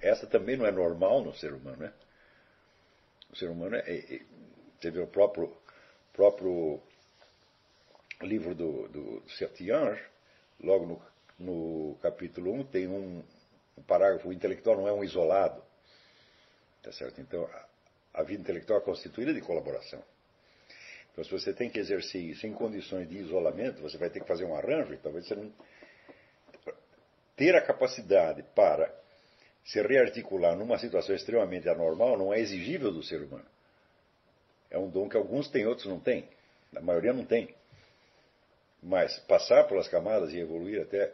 essa 0.00 0.26
também 0.26 0.56
não 0.56 0.66
é 0.66 0.72
normal 0.72 1.22
no 1.22 1.34
ser 1.34 1.52
humano, 1.52 1.78
né? 1.78 1.92
O 3.30 3.36
ser 3.36 3.48
humano 3.50 3.76
é. 3.76 3.80
é, 3.80 4.16
é 4.16 4.90
vê 4.90 5.00
o 5.00 5.06
próprio, 5.06 5.56
próprio 6.12 6.80
livro 8.22 8.54
do, 8.54 8.86
do 8.88 9.22
logo 10.60 10.86
no, 10.86 11.02
no 11.38 11.98
capítulo 12.00 12.52
1, 12.52 12.64
tem 12.64 12.86
um, 12.86 13.22
um, 13.76 13.82
parágrafo: 13.82 14.28
o 14.28 14.32
intelectual 14.32 14.76
não 14.76 14.88
é 14.88 14.92
um 14.92 15.04
isolado. 15.04 15.62
Tá 16.82 16.92
certo? 16.92 17.20
Então, 17.20 17.44
a, 17.44 18.20
a 18.20 18.22
vida 18.22 18.42
intelectual 18.42 18.78
é 18.78 18.82
constituída 18.82 19.32
de 19.32 19.40
colaboração. 19.40 20.02
Então, 21.14 21.22
se 21.22 21.30
você 21.30 21.52
tem 21.52 21.70
que 21.70 21.78
exercer 21.78 22.20
isso 22.20 22.44
em 22.44 22.52
condições 22.52 23.08
de 23.08 23.16
isolamento, 23.18 23.80
você 23.80 23.96
vai 23.96 24.10
ter 24.10 24.18
que 24.18 24.26
fazer 24.26 24.44
um 24.44 24.56
arranjo, 24.56 24.98
talvez 25.00 25.28
você 25.28 25.36
não. 25.36 25.52
Ter 27.36 27.54
a 27.54 27.60
capacidade 27.60 28.42
para 28.52 28.92
se 29.64 29.80
rearticular 29.80 30.56
numa 30.56 30.76
situação 30.76 31.14
extremamente 31.14 31.68
anormal 31.68 32.18
não 32.18 32.34
é 32.34 32.40
exigível 32.40 32.90
do 32.90 33.02
ser 33.02 33.22
humano. 33.22 33.46
É 34.68 34.76
um 34.76 34.90
dom 34.90 35.08
que 35.08 35.16
alguns 35.16 35.48
têm, 35.48 35.66
outros 35.66 35.86
não 35.86 36.00
têm. 36.00 36.28
A 36.74 36.80
maioria 36.80 37.12
não 37.12 37.24
tem. 37.24 37.54
Mas 38.82 39.16
passar 39.20 39.68
pelas 39.68 39.86
camadas 39.86 40.32
e 40.32 40.38
evoluir 40.38 40.82
até 40.82 41.12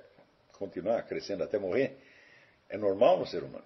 continuar 0.52 1.02
crescendo 1.02 1.44
até 1.44 1.58
morrer 1.58 1.96
é 2.70 2.78
normal 2.78 3.18
no 3.18 3.26
ser 3.26 3.42
humano. 3.42 3.64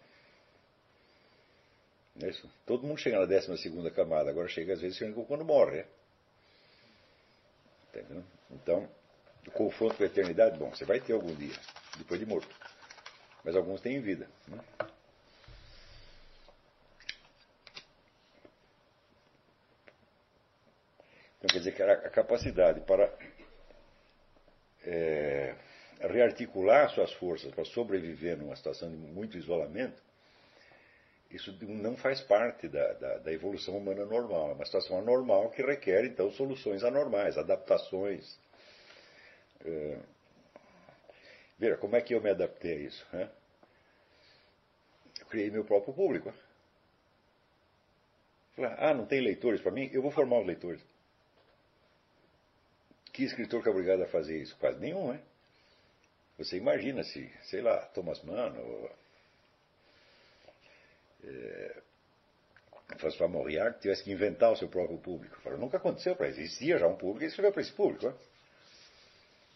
É 2.21 2.29
isso? 2.29 2.49
Todo 2.67 2.87
mundo 2.87 2.99
chega 2.99 3.21
na 3.21 3.25
12 3.25 3.57
segunda 3.59 3.91
camada, 3.91 4.31
agora 4.31 4.49
chega 4.49 4.73
às 4.73 4.81
vezes 4.81 4.99
quando 5.29 5.45
morre. 5.45 5.79
É? 5.79 5.87
Entendeu? 7.95 8.25
Então, 8.51 8.89
o 9.47 9.51
confronto 9.53 9.97
com 9.97 10.03
a 10.03 10.07
eternidade, 10.07 10.59
bom, 10.59 10.71
você 10.71 10.85
vai 10.85 11.01
ter 11.01 11.13
algum 11.13 11.35
dia, 11.35 11.55
depois 11.97 12.19
de 12.19 12.27
morto. 12.27 12.49
Mas 13.45 13.55
alguns 13.55 13.81
têm 13.81 14.01
vida. 14.01 14.29
Né? 14.49 14.59
Então, 21.39 21.49
quer 21.49 21.59
dizer 21.59 21.75
que 21.75 21.83
a 21.83 22.11
capacidade 22.11 22.81
para 22.81 23.13
é, 24.83 25.55
rearticular 26.01 26.91
suas 26.91 27.13
forças 27.13 27.53
para 27.55 27.65
sobreviver 27.65 28.37
numa 28.39 28.57
situação 28.57 28.91
de 28.91 28.97
muito 28.97 29.37
isolamento, 29.37 30.03
isso 31.31 31.53
não 31.63 31.97
faz 31.97 32.21
parte 32.21 32.69
da, 32.69 32.93
da, 32.93 33.19
da, 33.19 33.33
evolução 33.33 33.77
humana 33.77 34.05
normal. 34.05 34.51
É 34.51 34.53
uma 34.55 34.65
situação 34.65 34.99
anormal 34.99 35.51
que 35.51 35.63
requer, 35.63 36.05
então, 36.05 36.31
soluções 36.31 36.85
anormais, 36.85 37.37
adaptações. 37.37 38.39
É... 39.65 39.99
Veja, 41.59 41.77
como 41.77 41.97
é 41.97 42.01
que 42.01 42.15
eu 42.15 42.21
me 42.21 42.31
adaptei 42.31 42.73
a 42.73 42.79
isso? 42.79 43.07
Né? 43.13 43.31
Eu 45.21 45.27
criei 45.27 45.51
meu 45.51 45.65
próprio 45.65 45.95
público. 45.95 46.33
Falei, 48.55 48.73
ah, 48.79 48.95
não 48.95 49.07
tem 49.07 49.21
leitores 49.21 49.61
para 49.61 49.73
mim? 49.73 49.91
Eu 49.93 50.03
vou 50.03 50.11
formar 50.11 50.41
os 50.41 50.47
leitores. 50.47 50.81
que 53.13 53.25
escritor 53.25 53.63
que 53.63 53.69
é 53.69 53.73
obrigado 53.73 54.03
a 54.03 54.07
fazer 54.07 54.41
isso? 54.41 54.57
Quase 54.59 54.79
nenhum, 54.79 55.13
né? 55.13 55.21
Você 56.39 56.57
imagina 56.57 57.03
se, 57.05 57.33
sei 57.43 57.61
lá, 57.61 57.79
Thomas 57.87 58.23
Mann 58.23 58.57
ou 58.59 58.91
é, 61.27 61.83
François 62.99 63.31
Mauriac 63.31 63.81
tivesse 63.81 64.05
que 64.05 64.13
inventar 64.13 64.53
o 64.53 64.57
seu 64.57 64.69
próprio 64.69 64.99
público. 64.99 65.41
Falei, 65.41 65.59
nunca 65.59 65.79
aconteceu 65.79 66.15
para 66.15 66.29
existia 66.29 66.79
já 66.79 66.87
um 66.87 66.97
público 66.97 67.25
e 67.25 67.29
escreveu 67.29 67.53
para 67.53 67.63
esse 67.63 67.73
público. 67.73 68.07
Né? 68.07 68.15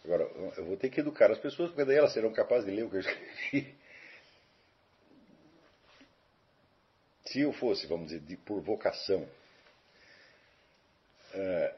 Agora, 0.05 0.25
eu 0.57 0.65
vou 0.65 0.77
ter 0.77 0.91
que 0.91 1.01
educar 1.01 1.31
as 1.31 1.39
pessoas, 1.39 1.71
porque 1.71 1.85
daí 1.85 1.97
elas 1.97 2.13
serão 2.13 2.33
capazes 2.33 2.65
de 2.65 2.73
ler 2.73 2.85
o 2.85 2.91
que 2.91 2.97
eu 2.97 3.01
escrevi. 3.01 3.75
Se 7.27 7.41
eu 7.41 7.53
fosse, 7.53 7.87
vamos 7.87 8.07
dizer, 8.07 8.21
de, 8.21 8.39
por 8.39 8.63
vocação, 8.63 9.29
é, 11.35 11.75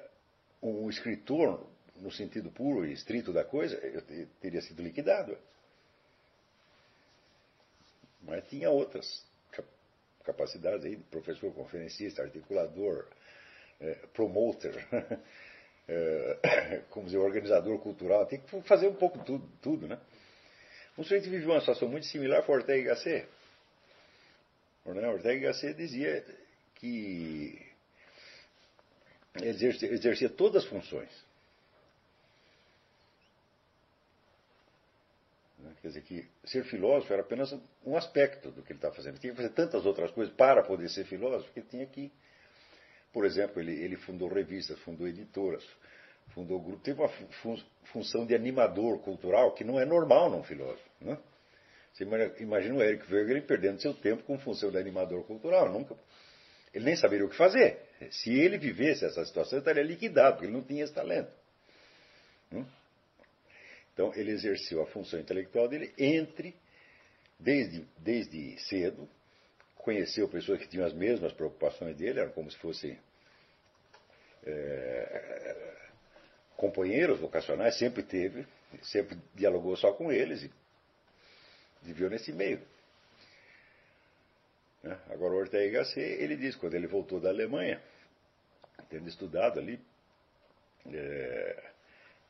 um 0.62 0.89
escritor, 0.89 1.67
no 1.97 2.12
sentido 2.12 2.53
puro 2.53 2.87
e 2.87 2.93
estrito 2.93 3.33
da 3.33 3.45
coisa, 3.45 3.77
eu 3.79 4.01
teria 4.41 4.62
sido 4.62 4.81
liquidado. 4.81 5.37
Mas 8.23 8.47
tinha 8.49 8.71
outras 8.71 9.25
capacidades 10.25 10.85
aí 10.85 10.97
professor, 10.97 11.53
conferencista, 11.53 12.23
articulador, 12.23 13.07
é, 13.81 13.95
promoter, 14.13 14.75
é, 15.89 16.83
como 16.91 17.07
dizer, 17.07 17.19
organizador 17.19 17.79
cultural, 17.79 18.27
tem 18.27 18.41
que 18.41 18.63
fazer 18.63 18.89
um 18.89 18.95
pouco 18.95 19.19
tudo, 19.25 19.49
tudo 19.61 19.89
né? 19.89 19.99
Um 20.99 21.03
sujeito 21.03 21.31
viveu 21.31 21.51
uma 21.51 21.61
situação 21.61 21.89
muito 21.89 22.07
similar 22.07 22.43
com 22.45 22.53
Ortega 22.53 22.79
y 22.79 22.85
Gasset. 22.85 23.29
Ortega 24.85 25.35
y 25.35 25.41
Gasset 25.41 25.75
dizia 25.75 26.25
que 26.75 27.71
ele 29.37 29.95
exercia 29.95 30.29
todas 30.29 30.65
as 30.65 30.69
funções. 30.69 31.09
Quer 35.80 35.80
dizer 35.91 36.03
que 36.03 36.29
ser 36.45 36.65
filósofo 36.65 37.12
era 37.12 37.23
apenas 37.23 37.55
um 37.85 37.97
aspecto 37.97 38.51
do 38.51 38.62
que 38.62 38.73
ele 38.73 38.79
estava 38.79 38.95
fazendo. 38.95 39.15
Ele 39.15 39.21
tinha 39.21 39.33
que 39.33 39.37
fazer 39.37 39.55
tantas 39.55 39.85
outras 39.85 40.11
coisas 40.11 40.35
para 40.35 40.62
poder 40.62 40.89
ser 40.89 41.05
filósofo 41.05 41.53
que 41.53 41.61
ele 41.61 41.69
tinha 41.69 41.87
que. 41.87 42.11
Por 43.12 43.25
exemplo, 43.25 43.61
ele, 43.61 43.73
ele 43.73 43.97
fundou 43.97 44.29
revistas, 44.29 44.79
fundou 44.81 45.07
editoras, 45.07 45.65
fundou 46.35 46.61
grupo. 46.61 46.83
Teve 46.83 47.01
uma 47.01 47.09
fun 47.09 47.59
função 47.93 48.25
de 48.25 48.35
animador 48.35 49.01
cultural 49.01 49.53
que 49.53 49.65
não 49.65 49.79
é 49.79 49.85
normal 49.85 50.31
num 50.31 50.45
filósofo. 50.45 50.89
Né? 51.01 51.19
Você 51.93 52.05
imagina 52.39 52.77
o 52.77 52.83
Eric 52.83 53.12
Wegener 53.12 53.45
perdendo 53.45 53.81
seu 53.81 53.93
tempo 53.93 54.23
com 54.23 54.39
função 54.39 54.71
de 54.71 54.79
animador 54.79 55.25
cultural. 55.25 55.69
Nunca, 55.69 55.97
ele 56.73 56.85
nem 56.85 56.97
saberia 56.97 57.27
o 57.27 57.29
que 57.29 57.37
fazer. 57.37 57.81
Se 58.12 58.33
ele 58.33 58.59
vivesse 58.59 59.05
essa 59.05 59.25
situação, 59.25 59.59
ele 59.59 59.61
estaria 59.61 59.83
liquidado, 59.83 60.37
porque 60.37 60.47
ele 60.47 60.53
não 60.53 60.62
tinha 60.62 60.85
esse 60.85 60.95
talento. 60.95 61.33
Hum? 62.53 62.65
Então, 64.01 64.15
ele 64.15 64.31
exerceu 64.31 64.81
a 64.81 64.87
função 64.87 65.21
intelectual 65.21 65.69
dele 65.69 65.93
entre, 65.99 66.57
desde, 67.39 67.87
desde 67.99 68.59
cedo, 68.61 69.07
conheceu 69.77 70.27
pessoas 70.27 70.59
que 70.59 70.67
tinham 70.67 70.87
as 70.87 70.95
mesmas 70.95 71.35
preocupações 71.35 71.95
dele, 71.99 72.19
eram 72.19 72.33
como 72.33 72.51
se 72.51 72.57
fossem 72.57 72.99
é, 74.43 75.91
companheiros 76.57 77.21
vocacionais, 77.21 77.77
sempre 77.77 78.03
teve, 78.03 78.47
sempre 78.81 79.19
dialogou 79.35 79.77
só 79.77 79.93
com 79.93 80.11
eles 80.11 80.45
e 80.45 80.51
viveu 81.83 82.09
nesse 82.09 82.33
meio. 82.33 82.63
Né? 84.83 84.99
Agora, 85.11 85.35
o 85.35 85.37
Ortega 85.37 85.81
Gasset, 85.81 86.01
ele 86.01 86.37
diz, 86.37 86.57
quando 86.57 86.73
ele 86.73 86.87
voltou 86.87 87.21
da 87.21 87.29
Alemanha, 87.29 87.83
tendo 88.89 89.07
estudado 89.11 89.61
ali, 89.61 89.79
é, 90.87 91.70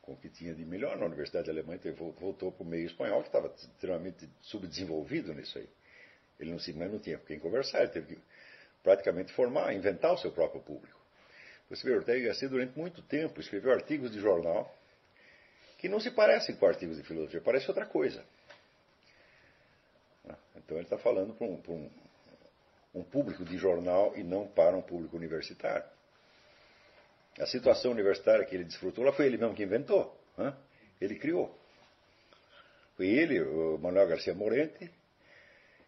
com 0.01 0.13
o 0.13 0.17
que 0.17 0.29
tinha 0.29 0.53
de 0.53 0.65
melhor 0.65 0.97
na 0.97 1.05
Universidade 1.05 1.49
Alemã, 1.49 1.75
então 1.75 1.93
voltou 2.19 2.51
para 2.51 2.63
o 2.63 2.65
meio 2.65 2.85
espanhol, 2.85 3.21
que 3.21 3.27
estava 3.27 3.53
extremamente 3.55 4.27
subdesenvolvido 4.41 5.33
nisso 5.33 5.57
aí. 5.59 5.69
Ele 6.39 6.51
não, 6.51 6.59
se, 6.59 6.73
não 6.73 6.99
tinha 6.99 7.17
com 7.19 7.25
quem 7.25 7.39
conversar, 7.39 7.81
ele 7.81 7.91
teve 7.91 8.15
que 8.15 8.21
praticamente 8.81 9.31
formar, 9.33 9.73
inventar 9.73 10.13
o 10.13 10.17
seu 10.17 10.31
próprio 10.31 10.61
público. 10.61 10.99
Você 11.69 11.87
vê, 11.87 11.95
Ortega 11.95 12.27
Gasset 12.27 12.49
durante 12.49 12.77
muito 12.77 13.01
tempo 13.03 13.39
escreveu 13.39 13.71
artigos 13.71 14.11
de 14.11 14.19
jornal 14.19 14.75
que 15.77 15.87
não 15.87 15.99
se 15.99 16.11
parecem 16.11 16.55
com 16.55 16.65
artigos 16.65 16.97
de 16.97 17.03
filosofia, 17.03 17.41
parece 17.41 17.67
outra 17.67 17.85
coisa. 17.85 18.23
Então 20.55 20.77
ele 20.77 20.85
está 20.85 20.97
falando 20.97 21.33
para 21.33 21.47
um, 21.47 21.61
um, 21.69 21.89
um 22.95 23.03
público 23.03 23.43
de 23.43 23.57
jornal 23.57 24.15
e 24.15 24.23
não 24.23 24.47
para 24.47 24.75
um 24.75 24.81
público 24.81 25.15
universitário. 25.15 25.83
A 27.39 27.45
situação 27.45 27.91
universitária 27.91 28.45
que 28.45 28.55
ele 28.55 28.65
desfrutou 28.65 29.03
lá 29.03 29.13
foi 29.13 29.25
ele 29.25 29.37
mesmo 29.37 29.55
que 29.55 29.63
inventou. 29.63 30.19
Hein? 30.37 30.53
Ele 30.99 31.15
criou. 31.15 31.57
Foi 32.95 33.07
ele, 33.07 33.41
o 33.41 33.77
Manuel 33.77 34.07
Garcia 34.07 34.33
Morente 34.33 34.91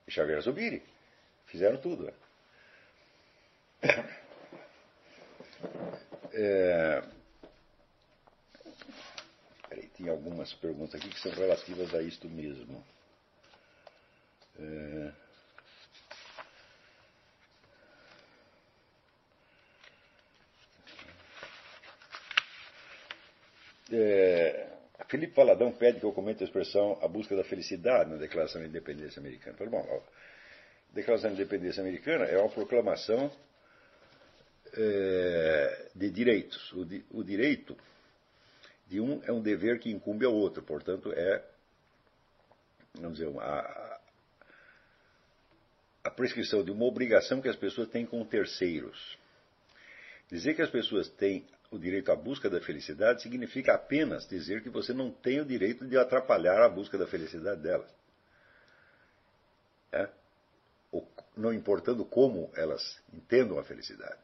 e 0.07 0.11
Xavier 0.11 0.41
Zubiri. 0.41 0.81
Fizeram 1.47 1.77
tudo. 1.77 2.05
Né? 2.05 2.13
É... 6.35 7.03
Peraí, 9.69 9.87
tem 9.89 10.09
algumas 10.09 10.51
perguntas 10.55 10.95
aqui 10.95 11.07
que 11.07 11.19
são 11.19 11.31
relativas 11.31 11.93
a 11.93 12.01
isto 12.01 12.27
mesmo. 12.27 12.83
É... 14.59 15.11
É, 23.95 24.69
Felipe 25.07 25.35
Valadão 25.35 25.71
pede 25.71 25.99
que 25.99 26.05
eu 26.05 26.11
comente 26.11 26.43
a 26.43 26.47
expressão 26.47 26.97
a 27.01 27.07
busca 27.07 27.35
da 27.35 27.43
felicidade 27.43 28.09
na 28.09 28.17
Declaração 28.17 28.61
de 28.61 28.67
Independência 28.67 29.19
Americana. 29.19 29.55
Falei, 29.55 29.71
bom, 29.71 30.01
a 30.91 30.95
Declaração 30.95 31.29
de 31.29 31.35
Independência 31.35 31.81
Americana 31.81 32.25
é 32.25 32.37
uma 32.37 32.49
proclamação 32.49 33.31
é, 34.75 35.89
de 35.93 36.09
direitos. 36.09 36.71
O, 36.73 36.87
o, 37.11 37.23
direito 37.23 37.77
de 38.87 38.99
um 38.99 39.21
é 39.25 39.31
um 39.31 39.41
dever 39.41 39.79
que 39.79 39.91
incumbe 39.91 40.25
ao 40.25 40.33
outro, 40.33 40.63
portanto, 40.63 41.13
é, 41.13 41.43
vamos 42.95 43.19
dizer, 43.19 43.31
a, 43.39 43.99
a 46.05 46.09
prescrição 46.09 46.63
de 46.63 46.71
uma 46.71 46.85
obrigação 46.85 47.41
que 47.41 47.49
as 47.49 47.55
pessoas 47.55 47.89
têm 47.89 48.07
com 48.07 48.25
terceiros. 48.25 49.17
Dizer 50.29 50.55
que 50.55 50.63
as 50.63 50.71
pessoas 50.71 51.09
têm 51.09 51.45
o 51.73 51.79
direito 51.79 52.11
à 52.11 52.15
busca 52.15 52.49
da 52.49 52.61
felicidade 52.61 53.23
significa 53.23 53.73
apenas 53.73 54.27
dizer 54.27 54.61
que 54.61 54.69
você 54.69 54.93
não 54.93 55.11
tem 55.11 55.41
o 55.41 55.45
direito 55.45 55.85
de 55.87 55.97
atrapalhar 55.97 56.61
a 56.61 56.69
busca 56.69 56.97
da 56.97 57.07
felicidade 57.07 57.61
delas. 57.61 57.91
É? 59.91 60.09
não 61.35 61.51
importando 61.51 62.05
como 62.05 62.51
elas 62.55 63.01
entendam 63.11 63.57
a 63.57 63.63
felicidade. 63.63 64.19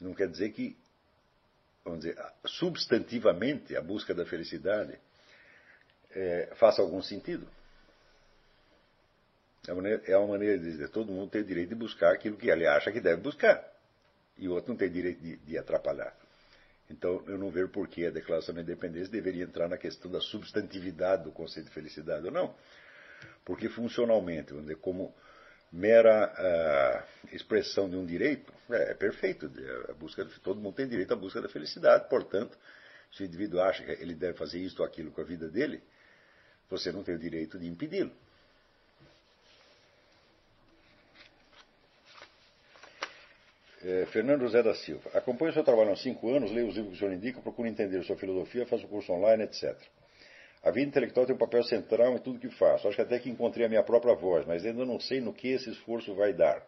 Não 0.00 0.12
quer 0.12 0.28
dizer 0.28 0.50
que, 0.50 0.76
vamos 1.84 2.00
dizer, 2.00 2.18
substantivamente 2.44 3.76
a 3.76 3.80
busca 3.80 4.12
da 4.12 4.26
felicidade 4.26 4.98
é, 6.10 6.52
faça 6.56 6.82
algum 6.82 7.00
sentido. 7.00 7.46
É 9.68 9.72
uma, 9.72 9.82
maneira, 9.82 10.02
é 10.06 10.16
uma 10.16 10.26
maneira 10.26 10.58
de 10.58 10.64
dizer 10.64 10.88
todo 10.88 11.12
mundo 11.12 11.30
tem 11.30 11.42
o 11.42 11.46
direito 11.46 11.68
de 11.68 11.76
buscar 11.76 12.12
aquilo 12.12 12.36
que 12.36 12.50
ele 12.50 12.66
acha 12.66 12.90
que 12.90 13.00
deve 13.00 13.22
buscar 13.22 13.69
e 14.40 14.48
o 14.48 14.52
outro 14.52 14.70
não 14.70 14.76
tem 14.76 14.90
direito 14.90 15.22
de, 15.22 15.36
de 15.36 15.58
atrapalhar. 15.58 16.16
Então, 16.90 17.22
eu 17.28 17.38
não 17.38 17.50
vejo 17.50 17.68
por 17.68 17.86
que 17.86 18.04
a 18.04 18.10
Declaração 18.10 18.52
da 18.54 18.62
Independência 18.62 19.12
deveria 19.12 19.44
entrar 19.44 19.68
na 19.68 19.76
questão 19.76 20.10
da 20.10 20.20
substantividade 20.20 21.24
do 21.24 21.30
conceito 21.30 21.66
de 21.66 21.72
felicidade 21.72 22.26
ou 22.26 22.32
não. 22.32 22.54
Porque, 23.44 23.68
funcionalmente, 23.68 24.48
vamos 24.48 24.64
dizer, 24.64 24.80
como 24.80 25.14
mera 25.70 26.34
uh, 26.34 27.34
expressão 27.36 27.88
de 27.88 27.94
um 27.94 28.04
direito, 28.04 28.52
é, 28.70 28.90
é 28.90 28.94
perfeito. 28.94 29.48
A 29.88 29.92
busca, 29.92 30.26
todo 30.42 30.60
mundo 30.60 30.74
tem 30.74 30.88
direito 30.88 31.12
à 31.12 31.16
busca 31.16 31.40
da 31.40 31.48
felicidade, 31.48 32.08
portanto, 32.08 32.58
se 33.12 33.22
o 33.22 33.26
indivíduo 33.26 33.60
acha 33.60 33.84
que 33.84 33.92
ele 33.92 34.14
deve 34.14 34.36
fazer 34.36 34.58
isto 34.58 34.80
ou 34.80 34.86
aquilo 34.86 35.12
com 35.12 35.20
a 35.20 35.24
vida 35.24 35.48
dele, 35.48 35.82
você 36.68 36.90
não 36.90 37.04
tem 37.04 37.14
o 37.14 37.18
direito 37.18 37.58
de 37.58 37.66
impedi-lo. 37.66 38.12
É, 43.82 44.06
Fernando 44.06 44.42
José 44.42 44.62
da 44.62 44.74
Silva. 44.74 45.10
Acompanho 45.14 45.50
o 45.50 45.54
seu 45.54 45.64
trabalho 45.64 45.92
há 45.92 45.96
cinco 45.96 46.28
anos, 46.28 46.50
leio 46.52 46.68
os 46.68 46.74
livros 46.74 46.92
que 46.92 46.96
o 46.96 46.98
senhor 46.98 47.14
indica, 47.14 47.40
procuro 47.40 47.66
entender 47.66 48.02
sua 48.04 48.16
filosofia, 48.16 48.66
faço 48.66 48.86
curso 48.86 49.10
online, 49.12 49.44
etc. 49.44 49.74
A 50.62 50.70
vida 50.70 50.88
intelectual 50.88 51.24
tem 51.24 51.34
um 51.34 51.38
papel 51.38 51.62
central 51.64 52.14
em 52.14 52.18
tudo 52.18 52.38
que 52.38 52.50
faço. 52.50 52.86
Acho 52.86 52.96
que 52.96 53.02
até 53.02 53.18
que 53.18 53.30
encontrei 53.30 53.64
a 53.64 53.68
minha 53.68 53.82
própria 53.82 54.14
voz, 54.14 54.46
mas 54.46 54.66
ainda 54.66 54.84
não 54.84 55.00
sei 55.00 55.20
no 55.20 55.32
que 55.32 55.48
esse 55.48 55.70
esforço 55.70 56.14
vai 56.14 56.34
dar. 56.34 56.62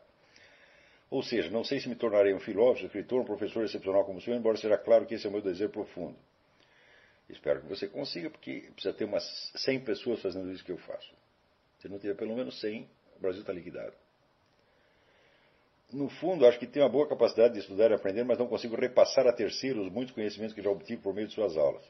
Ou 1.10 1.22
seja, 1.22 1.50
não 1.50 1.62
sei 1.62 1.78
se 1.78 1.90
me 1.90 1.94
tornarei 1.94 2.32
um 2.32 2.40
filósofo, 2.40 2.86
escritor, 2.86 3.20
um 3.20 3.24
professor 3.26 3.62
excepcional 3.62 4.06
como 4.06 4.18
o 4.18 4.22
senhor, 4.22 4.38
embora 4.38 4.56
seja 4.56 4.78
claro 4.78 5.04
que 5.04 5.14
esse 5.14 5.26
é 5.26 5.28
o 5.28 5.32
meu 5.32 5.42
desejo 5.42 5.68
profundo. 5.68 6.16
Espero 7.28 7.60
que 7.60 7.68
você 7.68 7.86
consiga, 7.86 8.30
porque 8.30 8.70
precisa 8.72 8.94
ter 8.94 9.04
umas 9.04 9.22
100 9.56 9.80
pessoas 9.80 10.22
fazendo 10.22 10.50
isso 10.50 10.64
que 10.64 10.72
eu 10.72 10.78
faço. 10.78 11.12
Se 11.80 11.88
não 11.88 11.98
tiver 11.98 12.14
pelo 12.14 12.34
menos 12.34 12.58
100, 12.60 12.88
o 13.16 13.20
Brasil 13.20 13.42
está 13.42 13.52
liquidado. 13.52 13.92
No 15.92 16.08
fundo, 16.08 16.46
acho 16.46 16.58
que 16.58 16.66
tenho 16.66 16.84
uma 16.84 16.90
boa 16.90 17.08
capacidade 17.08 17.54
de 17.54 17.60
estudar 17.60 17.90
e 17.90 17.94
aprender, 17.94 18.24
mas 18.24 18.38
não 18.38 18.46
consigo 18.46 18.76
repassar 18.76 19.26
a 19.26 19.32
terceiros 19.32 19.90
muitos 19.90 20.14
conhecimentos 20.14 20.54
que 20.54 20.62
já 20.62 20.70
obtive 20.70 21.02
por 21.02 21.14
meio 21.14 21.28
de 21.28 21.34
suas 21.34 21.56
aulas. 21.56 21.82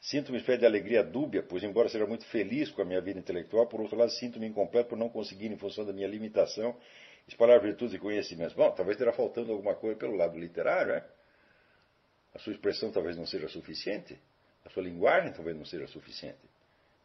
Sinto 0.00 0.30
uma 0.30 0.38
espécie 0.38 0.60
de 0.60 0.66
alegria 0.66 1.02
dúbia, 1.02 1.42
pois, 1.42 1.62
embora 1.62 1.88
seja 1.88 2.06
muito 2.06 2.24
feliz 2.26 2.70
com 2.70 2.80
a 2.80 2.84
minha 2.84 3.00
vida 3.00 3.18
intelectual, 3.18 3.66
por 3.66 3.80
outro 3.80 3.96
lado, 3.96 4.10
sinto-me 4.12 4.46
incompleto 4.46 4.88
por 4.88 4.98
não 4.98 5.10
conseguir, 5.10 5.46
em 5.46 5.58
função 5.58 5.84
da 5.84 5.92
minha 5.92 6.08
limitação, 6.08 6.74
espalhar 7.28 7.60
virtudes 7.60 7.94
e 7.94 7.98
conhecimentos. 7.98 8.54
Bom, 8.54 8.70
talvez 8.70 8.96
terá 8.96 9.12
faltando 9.12 9.52
alguma 9.52 9.74
coisa 9.74 9.96
pelo 9.96 10.16
lado 10.16 10.38
literário, 10.38 10.92
é? 10.94 11.04
A 12.34 12.38
sua 12.38 12.52
expressão 12.52 12.90
talvez 12.90 13.16
não 13.16 13.26
seja 13.26 13.48
suficiente, 13.48 14.18
a 14.64 14.70
sua 14.70 14.82
linguagem 14.82 15.32
talvez 15.32 15.56
não 15.56 15.64
seja 15.64 15.86
suficiente. 15.86 16.38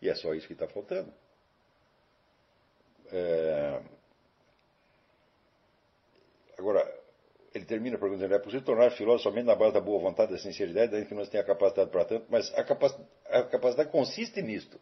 E 0.01 0.09
é 0.09 0.15
só 0.15 0.33
isso 0.33 0.47
que 0.47 0.53
está 0.53 0.67
faltando. 0.67 1.11
É... 3.11 3.81
Agora, 6.57 6.85
ele 7.53 7.65
termina 7.65 7.97
perguntando: 7.97 8.33
é 8.33 8.39
possível 8.39 8.65
tornar 8.65 8.91
filósofo 8.91 9.23
somente 9.29 9.45
na 9.45 9.55
base 9.55 9.73
da 9.73 9.81
boa 9.81 9.99
vontade, 9.99 10.31
da 10.31 10.37
sinceridade, 10.37 10.93
ainda 10.95 11.07
que 11.07 11.13
nós 11.13 11.29
tenha 11.29 11.43
capacidade 11.43 11.89
para 11.89 12.05
tanto, 12.05 12.25
mas 12.29 12.53
a, 12.57 12.63
capac... 12.63 12.95
a 13.29 13.43
capacidade 13.43 13.89
consiste 13.89 14.41
nisto. 14.41 14.79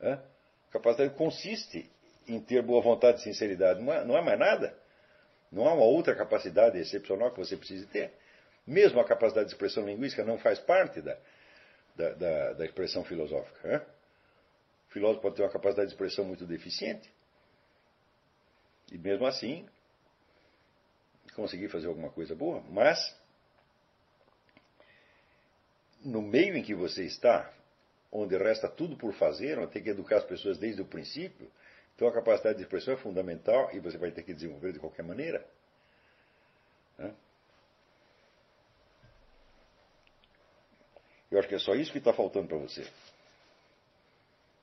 É? 0.00 0.12
A 0.12 0.72
capacidade 0.72 1.14
consiste 1.14 1.90
em 2.28 2.40
ter 2.40 2.62
boa 2.62 2.80
vontade 2.80 3.20
e 3.20 3.22
sinceridade. 3.22 3.82
Não 3.82 3.92
é, 3.92 4.04
não 4.04 4.16
é 4.16 4.22
mais 4.22 4.38
nada. 4.38 4.76
Não 5.50 5.66
há 5.66 5.74
uma 5.74 5.84
outra 5.84 6.14
capacidade 6.14 6.78
excepcional 6.78 7.32
que 7.32 7.38
você 7.38 7.56
precise 7.56 7.86
ter. 7.86 8.12
Mesmo 8.66 9.00
a 9.00 9.04
capacidade 9.04 9.48
de 9.48 9.54
expressão 9.54 9.84
linguística 9.84 10.24
não 10.24 10.38
faz 10.38 10.60
parte 10.60 11.00
da, 11.00 11.16
da, 11.96 12.10
da, 12.10 12.52
da 12.52 12.64
expressão 12.64 13.04
filosófica. 13.04 13.68
É? 13.68 13.78
O 13.78 14.92
filósofo 14.92 15.22
pode 15.22 15.36
ter 15.36 15.42
uma 15.42 15.50
capacidade 15.50 15.88
de 15.88 15.94
expressão 15.94 16.24
muito 16.24 16.46
deficiente. 16.46 17.12
E 18.92 18.98
mesmo 18.98 19.26
assim, 19.26 19.68
conseguir 21.40 21.68
fazer 21.68 21.86
alguma 21.86 22.10
coisa 22.10 22.34
boa. 22.34 22.62
Mas, 22.70 22.98
no 26.04 26.20
meio 26.20 26.56
em 26.56 26.62
que 26.62 26.74
você 26.74 27.04
está, 27.04 27.52
onde 28.12 28.36
resta 28.36 28.68
tudo 28.68 28.96
por 28.96 29.12
fazer, 29.14 29.58
onde 29.58 29.72
tem 29.72 29.82
que 29.82 29.90
educar 29.90 30.18
as 30.18 30.24
pessoas 30.24 30.58
desde 30.58 30.82
o 30.82 30.84
princípio, 30.86 31.50
então 31.94 32.08
a 32.08 32.12
capacidade 32.12 32.58
de 32.58 32.64
expressão 32.64 32.94
é 32.94 32.96
fundamental 32.96 33.70
e 33.72 33.80
você 33.80 33.98
vai 33.98 34.10
ter 34.10 34.22
que 34.22 34.34
desenvolver 34.34 34.72
de 34.72 34.78
qualquer 34.78 35.02
maneira. 35.02 35.46
Eu 41.30 41.38
acho 41.38 41.48
que 41.48 41.54
é 41.54 41.58
só 41.58 41.74
isso 41.74 41.92
que 41.92 41.98
está 41.98 42.12
faltando 42.12 42.48
para 42.48 42.58
você. 42.58 42.84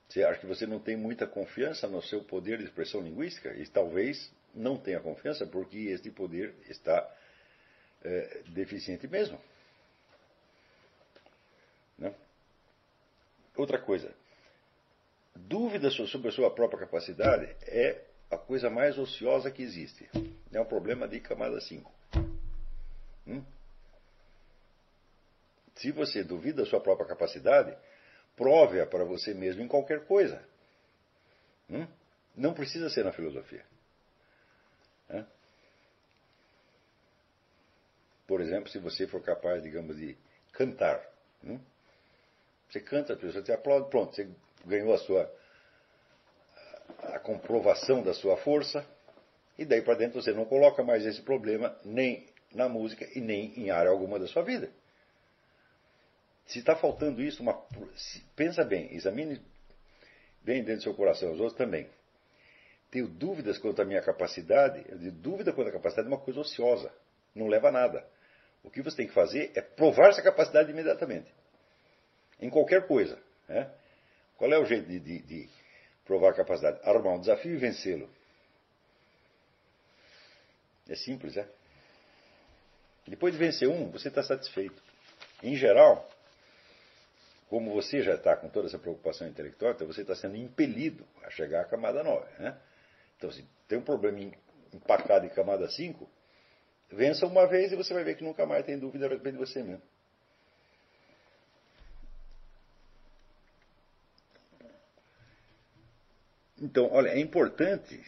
Você 0.08 0.22
acha 0.22 0.40
que 0.40 0.46
você 0.46 0.66
não 0.66 0.78
tem 0.78 0.96
muita 0.96 1.26
confiança 1.26 1.88
no 1.88 2.02
seu 2.02 2.22
poder 2.22 2.58
de 2.58 2.64
expressão 2.64 3.00
linguística? 3.00 3.54
E 3.54 3.66
talvez 3.66 4.30
não 4.58 4.76
tenha 4.76 5.00
confiança 5.00 5.46
porque 5.46 5.78
este 5.78 6.10
poder 6.10 6.54
está 6.68 7.08
é, 8.04 8.42
deficiente 8.48 9.06
mesmo. 9.06 9.40
Né? 11.96 12.14
Outra 13.56 13.78
coisa, 13.78 14.12
dúvida 15.34 15.90
sobre 15.90 16.28
a 16.28 16.32
sua 16.32 16.50
própria 16.50 16.80
capacidade 16.80 17.56
é 17.62 18.04
a 18.30 18.36
coisa 18.36 18.68
mais 18.68 18.98
ociosa 18.98 19.50
que 19.50 19.62
existe. 19.62 20.08
É 20.52 20.60
um 20.60 20.64
problema 20.64 21.08
de 21.08 21.20
camada 21.20 21.60
5. 21.60 21.92
Hum? 23.26 23.42
Se 25.76 25.92
você 25.92 26.24
duvida 26.24 26.62
da 26.62 26.68
sua 26.68 26.80
própria 26.80 27.06
capacidade, 27.06 27.76
prove-a 28.36 28.86
para 28.86 29.04
você 29.04 29.32
mesmo 29.32 29.62
em 29.62 29.68
qualquer 29.68 30.04
coisa. 30.06 30.42
Hum? 31.70 31.86
Não 32.36 32.52
precisa 32.52 32.90
ser 32.90 33.04
na 33.04 33.12
filosofia. 33.12 33.64
Por 38.28 38.42
exemplo, 38.42 38.68
se 38.68 38.78
você 38.78 39.06
for 39.06 39.22
capaz, 39.22 39.62
digamos, 39.62 39.96
de 39.96 40.14
cantar. 40.52 41.02
Hum? 41.42 41.58
Você 42.68 42.78
canta, 42.78 43.14
as 43.14 43.18
pessoas 43.18 43.42
te 43.42 43.50
aplaudem, 43.50 43.88
pronto, 43.88 44.14
você 44.14 44.28
ganhou 44.66 44.92
a 44.92 44.98
sua 44.98 45.34
a 47.02 47.18
comprovação 47.18 48.02
da 48.02 48.12
sua 48.12 48.36
força, 48.38 48.84
e 49.58 49.64
daí 49.64 49.80
para 49.80 49.94
dentro 49.94 50.20
você 50.20 50.32
não 50.32 50.44
coloca 50.44 50.82
mais 50.82 51.06
esse 51.06 51.22
problema 51.22 51.74
nem 51.84 52.26
na 52.52 52.68
música 52.68 53.08
e 53.14 53.20
nem 53.20 53.58
em 53.58 53.70
área 53.70 53.90
alguma 53.90 54.18
da 54.18 54.26
sua 54.26 54.42
vida. 54.42 54.70
Se 56.46 56.58
está 56.58 56.76
faltando 56.76 57.22
isso, 57.22 57.42
uma, 57.42 57.54
pensa 58.36 58.64
bem, 58.64 58.94
examine 58.94 59.40
bem 60.42 60.62
dentro 60.62 60.76
do 60.76 60.82
seu 60.82 60.94
coração, 60.94 61.32
os 61.32 61.40
outros 61.40 61.56
também. 61.56 61.88
Tenho 62.90 63.06
dúvidas 63.06 63.58
quanto 63.58 63.82
à 63.82 63.84
minha 63.84 64.00
capacidade, 64.00 64.82
dúvida 65.12 65.52
quanto 65.52 65.68
à 65.68 65.72
capacidade 65.72 66.08
é 66.08 66.10
uma 66.10 66.20
coisa 66.20 66.40
ociosa, 66.40 66.92
não 67.34 67.46
leva 67.46 67.68
a 67.68 67.72
nada. 67.72 68.06
O 68.62 68.70
que 68.70 68.82
você 68.82 68.96
tem 68.96 69.06
que 69.06 69.12
fazer 69.12 69.52
é 69.54 69.60
provar 69.60 70.08
essa 70.08 70.22
capacidade 70.22 70.70
imediatamente. 70.70 71.32
Em 72.40 72.50
qualquer 72.50 72.86
coisa. 72.86 73.18
Né? 73.48 73.70
Qual 74.36 74.52
é 74.52 74.58
o 74.58 74.64
jeito 74.64 74.88
de, 74.88 74.98
de, 74.98 75.18
de 75.22 75.48
provar 76.04 76.30
a 76.30 76.34
capacidade? 76.34 76.80
Arrumar 76.82 77.14
um 77.14 77.20
desafio 77.20 77.54
e 77.54 77.56
vencê-lo. 77.56 78.08
É 80.88 80.94
simples, 80.94 81.36
é? 81.36 81.46
Depois 83.06 83.32
de 83.32 83.38
vencer 83.38 83.68
um, 83.68 83.90
você 83.90 84.08
está 84.08 84.22
satisfeito. 84.22 84.82
Em 85.42 85.56
geral, 85.56 86.08
como 87.48 87.72
você 87.72 88.02
já 88.02 88.14
está 88.14 88.36
com 88.36 88.48
toda 88.48 88.68
essa 88.68 88.78
preocupação 88.78 89.26
intelectual, 89.26 89.72
então 89.72 89.86
você 89.86 90.02
está 90.02 90.14
sendo 90.14 90.36
impelido 90.36 91.06
a 91.22 91.30
chegar 91.30 91.62
à 91.62 91.64
camada 91.64 92.02
9. 92.02 92.26
Né? 92.38 92.56
Então, 93.18 93.32
se 93.32 93.44
tem 93.66 93.78
um 93.78 93.82
problema 93.82 94.20
empacado 94.72 95.26
em 95.26 95.28
camada 95.28 95.68
5, 95.68 96.08
vença 96.90 97.26
uma 97.26 97.46
vez 97.46 97.72
e 97.72 97.76
você 97.76 97.92
vai 97.92 98.04
ver 98.04 98.16
que 98.16 98.22
nunca 98.22 98.46
mais 98.46 98.64
tem 98.64 98.78
dúvida 98.78 99.06
a 99.06 99.08
respeito 99.08 99.34
de 99.34 99.44
você 99.44 99.62
mesmo. 99.62 99.82
Então, 106.60 106.88
olha, 106.90 107.08
é 107.08 107.18
importante, 107.18 108.00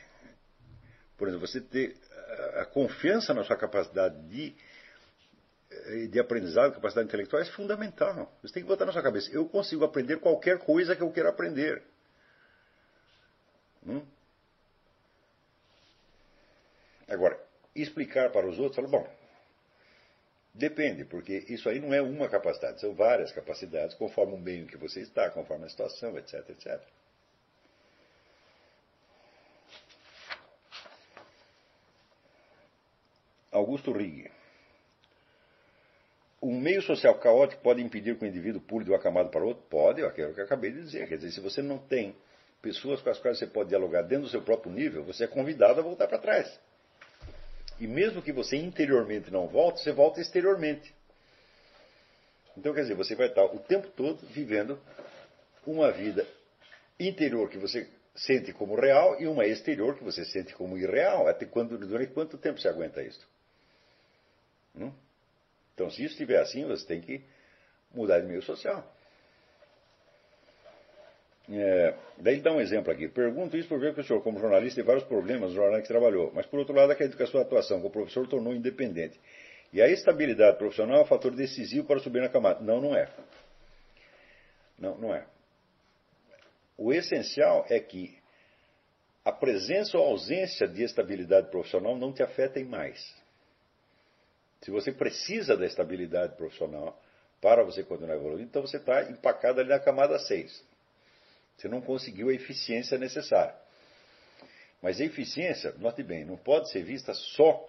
por 1.18 1.28
exemplo, 1.28 1.46
você 1.46 1.60
ter 1.60 1.96
a 2.60 2.64
confiança 2.64 3.34
na 3.34 3.44
sua 3.44 3.56
capacidade 3.56 4.20
de, 4.28 4.54
eh, 5.70 6.06
de 6.06 6.18
aprendizado, 6.20 6.74
capacidade 6.74 7.08
intelectual, 7.08 7.42
é 7.42 7.44
fundamental. 7.46 8.32
Você 8.42 8.54
tem 8.54 8.62
que 8.62 8.68
botar 8.68 8.86
na 8.86 8.92
sua 8.92 9.02
cabeça: 9.02 9.30
eu 9.32 9.48
consigo 9.48 9.84
aprender 9.84 10.18
qualquer 10.18 10.58
coisa 10.58 10.94
que 10.94 11.02
eu 11.02 11.10
queira 11.10 11.30
aprender. 11.30 11.82
Hum? 13.86 14.04
Agora, 17.10 17.38
explicar 17.74 18.30
para 18.30 18.46
os 18.46 18.56
outros, 18.60 18.76
falar, 18.76 18.88
bom, 18.88 19.06
depende, 20.54 21.04
porque 21.04 21.44
isso 21.48 21.68
aí 21.68 21.80
não 21.80 21.92
é 21.92 22.00
uma 22.00 22.28
capacidade, 22.28 22.80
são 22.80 22.94
várias 22.94 23.32
capacidades, 23.32 23.96
conforme 23.96 24.34
o 24.34 24.38
meio 24.38 24.62
em 24.62 24.66
que 24.66 24.76
você 24.76 25.00
está, 25.00 25.28
conforme 25.28 25.66
a 25.66 25.68
situação, 25.68 26.16
etc, 26.16 26.48
etc. 26.50 26.80
Augusto 33.50 33.92
Rigg. 33.92 34.30
Um 36.40 36.58
meio 36.58 36.80
social 36.80 37.18
caótico 37.18 37.60
pode 37.60 37.82
impedir 37.82 38.16
que 38.16 38.24
o 38.24 38.28
indivíduo 38.28 38.62
pule 38.62 38.84
de 38.84 38.90
uma 38.92 39.00
camada 39.00 39.28
para 39.28 39.44
outra? 39.44 39.62
Pode, 39.68 40.00
é 40.00 40.06
o 40.06 40.12
que 40.12 40.22
eu 40.22 40.44
acabei 40.44 40.70
de 40.70 40.80
dizer. 40.80 41.08
Quer 41.08 41.16
dizer, 41.16 41.32
se 41.32 41.40
você 41.40 41.60
não 41.60 41.76
tem 41.76 42.16
pessoas 42.62 43.02
com 43.02 43.10
as 43.10 43.18
quais 43.18 43.38
você 43.38 43.48
pode 43.48 43.70
dialogar 43.70 44.02
dentro 44.02 44.26
do 44.26 44.30
seu 44.30 44.42
próprio 44.42 44.72
nível, 44.72 45.04
você 45.04 45.24
é 45.24 45.26
convidado 45.26 45.80
a 45.80 45.82
voltar 45.82 46.06
para 46.06 46.18
trás. 46.18 46.58
E 47.80 47.86
mesmo 47.86 48.20
que 48.20 48.30
você 48.30 48.56
interiormente 48.56 49.30
não 49.30 49.48
volte, 49.48 49.80
você 49.80 49.90
volta 49.90 50.20
exteriormente. 50.20 50.94
Então, 52.56 52.74
quer 52.74 52.82
dizer, 52.82 52.94
você 52.94 53.14
vai 53.14 53.28
estar 53.28 53.44
o 53.44 53.58
tempo 53.58 53.88
todo 53.88 54.18
vivendo 54.26 54.78
uma 55.66 55.90
vida 55.90 56.26
interior 56.98 57.48
que 57.48 57.56
você 57.56 57.88
sente 58.14 58.52
como 58.52 58.74
real 58.74 59.18
e 59.20 59.26
uma 59.26 59.46
exterior 59.46 59.96
que 59.96 60.04
você 60.04 60.24
sente 60.26 60.52
como 60.54 60.76
irreal. 60.76 61.26
Até 61.26 61.46
quando, 61.46 61.78
durante 61.78 62.12
quanto 62.12 62.36
tempo 62.36 62.60
você 62.60 62.68
aguenta 62.68 63.02
isso? 63.02 63.26
Hum? 64.76 64.92
Então, 65.74 65.90
se 65.90 66.04
isso 66.04 66.12
estiver 66.12 66.38
assim, 66.38 66.66
você 66.66 66.86
tem 66.86 67.00
que 67.00 67.24
mudar 67.94 68.20
de 68.20 68.26
meio 68.26 68.42
social. 68.42 68.86
É, 71.52 71.94
daí 72.18 72.34
ele 72.34 72.42
dá 72.42 72.52
um 72.52 72.60
exemplo 72.60 72.92
aqui. 72.92 73.08
Pergunto 73.08 73.56
isso 73.56 73.68
por 73.68 73.80
ver 73.80 73.92
que 73.92 74.00
o 74.00 74.04
senhor, 74.04 74.22
como 74.22 74.38
jornalista, 74.38 74.76
tem 74.76 74.84
vários 74.84 75.04
problemas 75.04 75.50
no 75.50 75.56
jornal 75.56 75.82
que 75.82 75.88
trabalhou, 75.88 76.30
mas 76.32 76.46
por 76.46 76.60
outro 76.60 76.74
lado, 76.74 76.92
acredito 76.92 77.16
que 77.16 77.22
a 77.22 77.26
sua 77.26 77.42
atuação 77.42 77.78
como 77.80 77.90
professor 77.90 78.26
tornou 78.28 78.54
independente. 78.54 79.18
E 79.72 79.82
a 79.82 79.88
estabilidade 79.88 80.58
profissional 80.58 80.98
é 80.98 81.02
um 81.02 81.06
fator 81.06 81.34
decisivo 81.34 81.86
para 81.86 81.98
subir 82.00 82.20
na 82.20 82.28
camada. 82.28 82.60
Não, 82.60 82.80
não 82.80 82.94
é. 82.94 83.08
Não, 84.78 84.96
não 84.96 85.14
é. 85.14 85.26
O 86.76 86.92
essencial 86.92 87.66
é 87.68 87.78
que 87.78 88.16
a 89.24 89.32
presença 89.32 89.98
ou 89.98 90.06
ausência 90.06 90.66
de 90.66 90.82
estabilidade 90.82 91.50
profissional 91.50 91.96
não 91.96 92.12
te 92.12 92.22
afetem 92.22 92.64
mais. 92.64 93.14
Se 94.62 94.70
você 94.70 94.92
precisa 94.92 95.56
da 95.56 95.66
estabilidade 95.66 96.36
profissional 96.36 97.00
para 97.40 97.62
você 97.62 97.82
continuar 97.82 98.16
evoluindo, 98.16 98.42
então 98.42 98.62
você 98.62 98.76
está 98.76 99.02
empacado 99.10 99.60
ali 99.60 99.68
na 99.68 99.78
camada 99.78 100.18
6. 100.18 100.69
Você 101.60 101.68
não 101.68 101.82
conseguiu 101.82 102.30
a 102.30 102.32
eficiência 102.32 102.96
necessária. 102.96 103.54
Mas 104.80 104.98
a 104.98 105.04
eficiência, 105.04 105.74
note 105.76 106.02
bem, 106.02 106.24
não 106.24 106.38
pode 106.38 106.70
ser 106.70 106.82
vista 106.82 107.12
só 107.12 107.68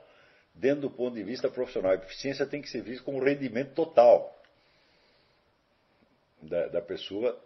dentro 0.55 0.83
do 0.83 0.91
ponto 0.91 1.13
de 1.15 1.23
vista 1.23 1.49
profissional. 1.49 1.91
A 1.91 1.95
eficiência 1.95 2.45
tem 2.45 2.61
que 2.61 2.69
ser 2.69 2.83
vista 2.83 3.03
como 3.03 3.21
rendimento 3.21 3.73
total 3.73 4.41
da, 6.41 6.69
da 6.69 6.81
pessoa 6.81 7.37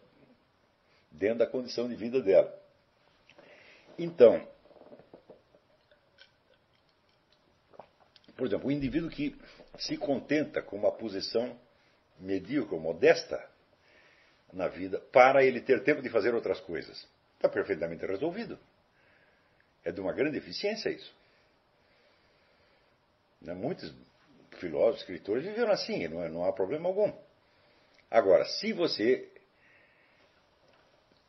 dentro 1.09 1.39
da 1.39 1.47
condição 1.47 1.89
de 1.89 1.95
vida 1.95 2.21
dela. 2.21 2.53
Então, 3.97 4.47
por 8.37 8.45
exemplo, 8.45 8.67
o 8.67 8.71
indivíduo 8.71 9.09
que 9.09 9.35
se 9.79 9.97
contenta 9.97 10.61
com 10.61 10.75
uma 10.75 10.91
posição 10.91 11.59
medíocre, 12.19 12.77
modesta 12.77 13.54
na 14.51 14.67
vida, 14.67 14.99
para 15.11 15.43
ele 15.43 15.61
ter 15.61 15.83
tempo 15.83 16.01
de 16.01 16.09
fazer 16.09 16.33
outras 16.33 16.59
coisas, 16.61 17.07
está 17.35 17.49
perfeitamente 17.49 18.05
resolvido. 18.05 18.57
É 19.83 19.91
de 19.91 20.01
uma 20.01 20.13
grande 20.13 20.37
eficiência 20.37 20.89
isso. 20.89 21.13
Né, 23.41 23.53
muitos 23.53 23.93
filósofos, 24.57 25.01
escritores 25.01 25.43
viveram 25.43 25.71
assim, 25.71 26.07
não, 26.07 26.23
é, 26.23 26.29
não 26.29 26.45
há 26.45 26.53
problema 26.53 26.89
algum. 26.89 27.11
Agora, 28.09 28.45
se 28.45 28.71
você 28.73 29.29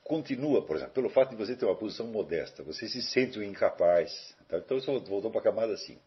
continua, 0.05 0.65
por 0.65 0.77
exemplo, 0.77 0.95
pelo 0.95 1.11
fato 1.11 1.31
de 1.31 1.37
você 1.37 1.57
ter 1.57 1.65
uma 1.65 1.75
posição 1.75 2.07
modesta, 2.07 2.63
você 2.63 2.89
se 2.89 3.03
sente 3.03 3.39
incapaz, 3.41 4.37
tá? 4.49 4.59
então 4.59 4.81
você 4.81 4.87
voltou 5.01 5.31
para 5.31 5.41
a 5.41 5.45
camada 5.45 5.77
5. 5.77 6.01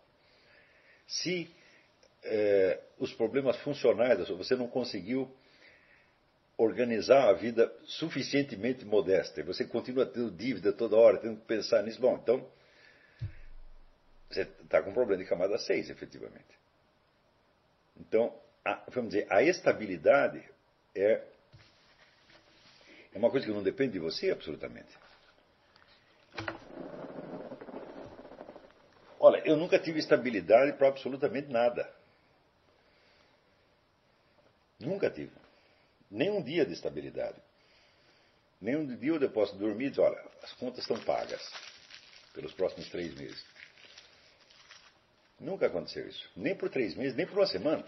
Se 1.06 1.54
é, 2.24 2.80
os 2.98 3.14
problemas 3.14 3.58
funcionais, 3.58 4.28
você 4.30 4.56
não 4.56 4.68
conseguiu 4.68 5.30
organizar 6.60 7.30
a 7.30 7.34
vida 7.34 7.74
suficientemente 7.86 8.84
modesta, 8.84 9.40
e 9.40 9.44
você 9.44 9.64
continua 9.64 10.06
tendo 10.06 10.30
dívida 10.30 10.74
toda 10.74 10.98
hora, 10.98 11.18
tendo 11.18 11.40
que 11.40 11.46
pensar 11.46 11.82
nisso, 11.84 12.02
bom, 12.02 12.20
então 12.22 12.46
você 14.30 14.42
está 14.42 14.82
com 14.84 14.90
um 14.90 14.94
problema 14.94 15.24
de 15.24 15.30
camada 15.30 15.58
6, 15.58 15.90
efetivamente. 15.90 16.60
Então, 17.98 18.38
a, 18.64 18.84
vamos 18.90 19.12
dizer, 19.12 19.26
a 19.32 19.42
estabilidade 19.42 20.44
é, 20.94 21.24
é 23.14 23.18
uma 23.18 23.32
coisa 23.32 23.46
que 23.46 23.54
não 23.54 23.64
depende 23.64 23.94
de 23.94 24.00
você 24.00 24.30
absolutamente. 24.30 24.98
Olha, 29.18 29.42
eu 29.46 29.56
nunca 29.56 29.80
tive 29.80 30.00
estabilidade 30.00 30.74
para 30.74 30.90
absolutamente 30.90 31.50
nada. 31.50 31.90
Nunca 34.78 35.10
tive. 35.10 35.39
Nem 36.10 36.30
um 36.32 36.42
dia 36.42 36.66
de 36.66 36.74
estabilidade. 36.74 37.38
Nem 38.62 38.76
um 38.76 38.86
dia 38.86 39.12
eu 39.12 39.32
posso 39.32 39.56
dormir 39.56 39.88
e 39.88 39.90
dizer, 39.92 40.02
olha, 40.02 40.22
as 40.44 40.52
contas 40.54 40.80
estão 40.80 41.00
pagas 41.00 41.42
pelos 42.34 42.54
próximos 42.54 42.90
três 42.90 43.14
meses. 43.16 43.44
Nunca 45.40 45.68
aconteceu 45.68 46.08
isso. 46.08 46.30
Nem 46.36 46.56
por 46.56 46.70
três 46.70 46.96
meses, 46.96 47.16
nem 47.16 47.26
por 47.26 47.38
uma 47.38 47.48
semana. 47.48 47.86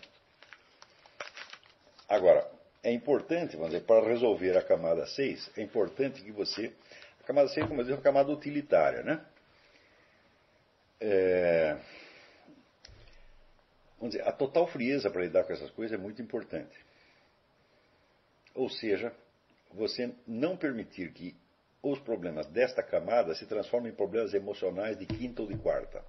Agora, 2.07 2.49
é 2.84 2.91
importante, 2.91 3.56
vamos 3.56 3.72
dizer, 3.72 3.85
para 3.85 4.06
resolver 4.06 4.57
a 4.57 4.64
camada 4.64 5.06
6, 5.06 5.52
é 5.57 5.61
importante 5.61 6.22
que 6.22 6.31
você. 6.31 6.73
A 7.22 7.23
camada 7.23 7.49
6, 7.49 7.68
como 7.68 7.81
eu 7.81 7.84
disse, 7.84 7.93
é 7.93 7.95
uma 7.98 8.02
camada 8.02 8.31
utilitária, 8.31 9.03
né? 9.03 9.23
É, 10.99 11.77
vamos 13.98 14.14
dizer, 14.14 14.27
a 14.27 14.31
total 14.31 14.68
frieza 14.68 15.10
para 15.10 15.22
lidar 15.22 15.43
com 15.43 15.53
essas 15.53 15.72
coisas 15.72 15.98
é 15.98 16.02
muito 16.02 16.22
importante. 16.22 16.77
Ou 18.53 18.69
seja, 18.69 19.14
você 19.73 20.14
não 20.28 20.57
permitir 20.57 21.11
que 21.14 21.36
os 21.82 21.99
problemas 21.99 22.48
desta 22.48 22.84
camada 22.84 23.34
se 23.34 23.45
transformem 23.45 23.91
em 23.91 23.95
problemas 23.95 24.34
emocionais 24.34 24.98
de 24.98 25.06
quinta 25.06 25.41
ou 25.41 25.48
de 25.48 25.57
quarta. 25.57 26.03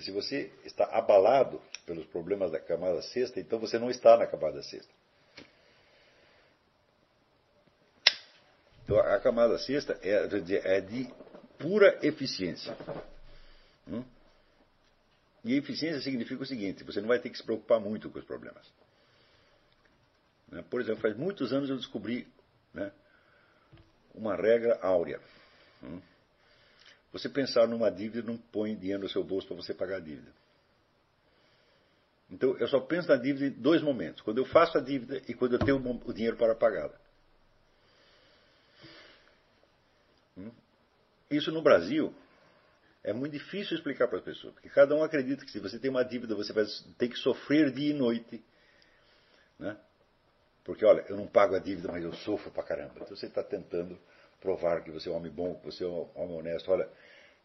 Se 0.00 0.12
você 0.12 0.52
está 0.64 0.84
abalado 0.84 1.60
pelos 1.84 2.06
problemas 2.06 2.52
da 2.52 2.60
camada 2.60 3.02
sexta, 3.02 3.40
então 3.40 3.58
você 3.58 3.78
não 3.78 3.90
está 3.90 4.16
na 4.16 4.26
camada 4.26 4.62
sexta. 4.62 4.92
Então 8.84 8.98
a 8.98 9.18
camada 9.18 9.58
sexta 9.58 9.98
é, 10.02 10.28
é 10.76 10.80
de 10.80 11.08
pura 11.58 11.98
eficiência. 12.02 12.76
Hum? 13.88 14.04
E 15.44 15.56
eficiência 15.56 16.00
significa 16.00 16.42
o 16.42 16.46
seguinte: 16.46 16.84
você 16.84 17.00
não 17.00 17.08
vai 17.08 17.18
ter 17.18 17.30
que 17.30 17.38
se 17.38 17.42
preocupar 17.42 17.80
muito 17.80 18.10
com 18.10 18.18
os 18.18 18.24
problemas. 18.24 18.66
Né? 20.50 20.64
Por 20.68 20.80
exemplo, 20.80 21.00
faz 21.00 21.16
muitos 21.16 21.52
anos 21.52 21.70
eu 21.70 21.76
descobri 21.76 22.26
né, 22.74 22.92
uma 24.14 24.34
regra 24.34 24.78
áurea. 24.82 25.20
Hum? 25.82 26.00
Você 27.12 27.28
pensar 27.28 27.66
numa 27.66 27.90
dívida 27.90 28.22
não 28.22 28.36
põe 28.36 28.76
dinheiro 28.76 29.02
no 29.02 29.08
seu 29.08 29.24
bolso 29.24 29.46
para 29.48 29.56
você 29.56 29.74
pagar 29.74 29.96
a 29.96 30.00
dívida. 30.00 30.30
Então, 32.30 32.56
eu 32.58 32.68
só 32.68 32.78
penso 32.78 33.08
na 33.08 33.16
dívida 33.16 33.46
em 33.46 33.60
dois 33.60 33.82
momentos: 33.82 34.22
quando 34.22 34.38
eu 34.38 34.44
faço 34.44 34.78
a 34.78 34.80
dívida 34.80 35.20
e 35.26 35.34
quando 35.34 35.54
eu 35.54 35.58
tenho 35.58 35.78
o 36.04 36.12
dinheiro 36.12 36.36
para 36.36 36.54
pagá-la. 36.54 36.94
Hum? 40.36 40.52
Isso 41.28 41.50
no 41.50 41.60
Brasil 41.60 42.14
é 43.02 43.12
muito 43.12 43.32
difícil 43.32 43.76
explicar 43.76 44.06
para 44.06 44.18
as 44.18 44.24
pessoas, 44.24 44.54
porque 44.54 44.68
cada 44.68 44.94
um 44.94 45.02
acredita 45.02 45.44
que 45.44 45.50
se 45.50 45.58
você 45.58 45.78
tem 45.78 45.90
uma 45.90 46.04
dívida, 46.04 46.34
você 46.34 46.52
vai 46.52 46.64
ter 46.98 47.08
que 47.08 47.16
sofrer 47.16 47.72
dia 47.72 47.90
e 47.90 47.94
noite. 47.94 48.44
Né? 49.58 49.76
Porque, 50.64 50.84
olha, 50.84 51.04
eu 51.08 51.16
não 51.16 51.26
pago 51.26 51.54
a 51.54 51.58
dívida, 51.58 51.90
mas 51.90 52.04
eu 52.04 52.12
sofro 52.12 52.50
pra 52.50 52.62
caramba. 52.62 52.92
Então 52.96 53.16
você 53.16 53.26
está 53.26 53.42
tentando 53.42 53.98
provar 54.40 54.82
que 54.82 54.90
você 54.90 55.08
é 55.08 55.12
um 55.12 55.16
homem 55.16 55.30
bom, 55.30 55.54
que 55.54 55.66
você 55.66 55.84
é 55.84 55.86
um 55.86 56.08
homem 56.14 56.38
honesto. 56.38 56.70
Olha, 56.70 56.88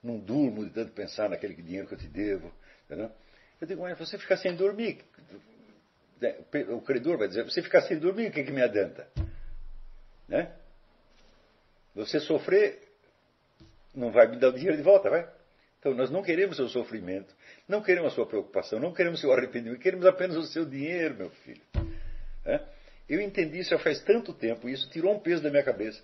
não 0.04 0.18
durmo 0.18 0.66
de 0.66 0.72
tanto 0.72 0.92
pensar 0.92 1.30
naquele 1.30 1.56
dinheiro 1.56 1.88
que 1.88 1.94
eu 1.94 1.98
te 1.98 2.08
devo. 2.08 2.52
Entendeu? 2.86 3.12
Eu 3.60 3.68
digo, 3.68 3.82
mas 3.82 3.98
você 3.98 4.18
ficar 4.18 4.38
sem 4.38 4.56
dormir. 4.56 5.04
Né, 6.22 6.36
o 6.70 6.82
credor 6.82 7.18
vai 7.18 7.28
dizer, 7.28 7.44
você 7.44 7.62
ficar 7.62 7.82
sem 7.82 7.98
dormir, 7.98 8.28
o 8.28 8.32
que, 8.32 8.44
que 8.44 8.52
me 8.52 8.62
adianta? 8.62 9.08
Né? 10.28 10.52
Você 11.94 12.20
sofrer, 12.20 12.82
não 13.94 14.12
vai 14.12 14.28
me 14.28 14.38
dar 14.38 14.50
o 14.50 14.54
dinheiro 14.54 14.76
de 14.76 14.84
volta, 14.84 15.10
vai? 15.10 15.28
Então 15.80 15.94
nós 15.94 16.10
não 16.10 16.24
queremos 16.24 16.58
seu 16.58 16.68
sofrimento, 16.68 17.34
não 17.68 17.82
queremos 17.82 18.12
a 18.12 18.16
sua 18.16 18.26
preocupação, 18.26 18.80
não 18.80 18.94
queremos 18.94 19.20
seu 19.20 19.32
arrependimento, 19.32 19.80
queremos 19.80 20.06
apenas 20.06 20.36
o 20.36 20.44
seu 20.44 20.66
dinheiro, 20.66 21.16
meu 21.16 21.30
filho. 21.30 21.62
É? 22.46 22.75
Eu 23.08 23.22
entendi 23.22 23.60
isso 23.60 23.70
já 23.70 23.80
faz 23.80 24.00
tanto 24.02 24.34
tempo, 24.34 24.68
e 24.68 24.74
isso 24.74 24.90
tirou 24.90 25.14
um 25.14 25.20
peso 25.20 25.44
da 25.44 25.50
minha 25.50 25.64
cabeça. 25.64 26.02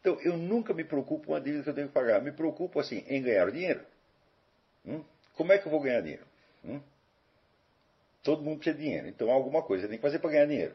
Então, 0.00 0.20
eu 0.20 0.36
nunca 0.36 0.74
me 0.74 0.84
preocupo 0.84 1.28
com 1.28 1.34
a 1.34 1.40
dívida 1.40 1.62
que 1.62 1.70
eu 1.70 1.74
tenho 1.74 1.88
que 1.88 1.94
pagar. 1.94 2.20
Me 2.20 2.30
preocupo, 2.30 2.78
assim, 2.78 3.02
em 3.08 3.22
ganhar 3.22 3.50
dinheiro. 3.50 3.80
Hum? 4.84 5.02
Como 5.34 5.50
é 5.50 5.58
que 5.58 5.66
eu 5.66 5.70
vou 5.70 5.80
ganhar 5.80 6.02
dinheiro? 6.02 6.26
Hum? 6.62 6.78
Todo 8.22 8.42
mundo 8.42 8.58
precisa 8.58 8.76
de 8.76 8.84
dinheiro. 8.84 9.08
Então, 9.08 9.30
alguma 9.30 9.62
coisa 9.62 9.88
tem 9.88 9.96
que 9.96 10.02
fazer 10.02 10.18
para 10.18 10.30
ganhar 10.30 10.46
dinheiro. 10.46 10.74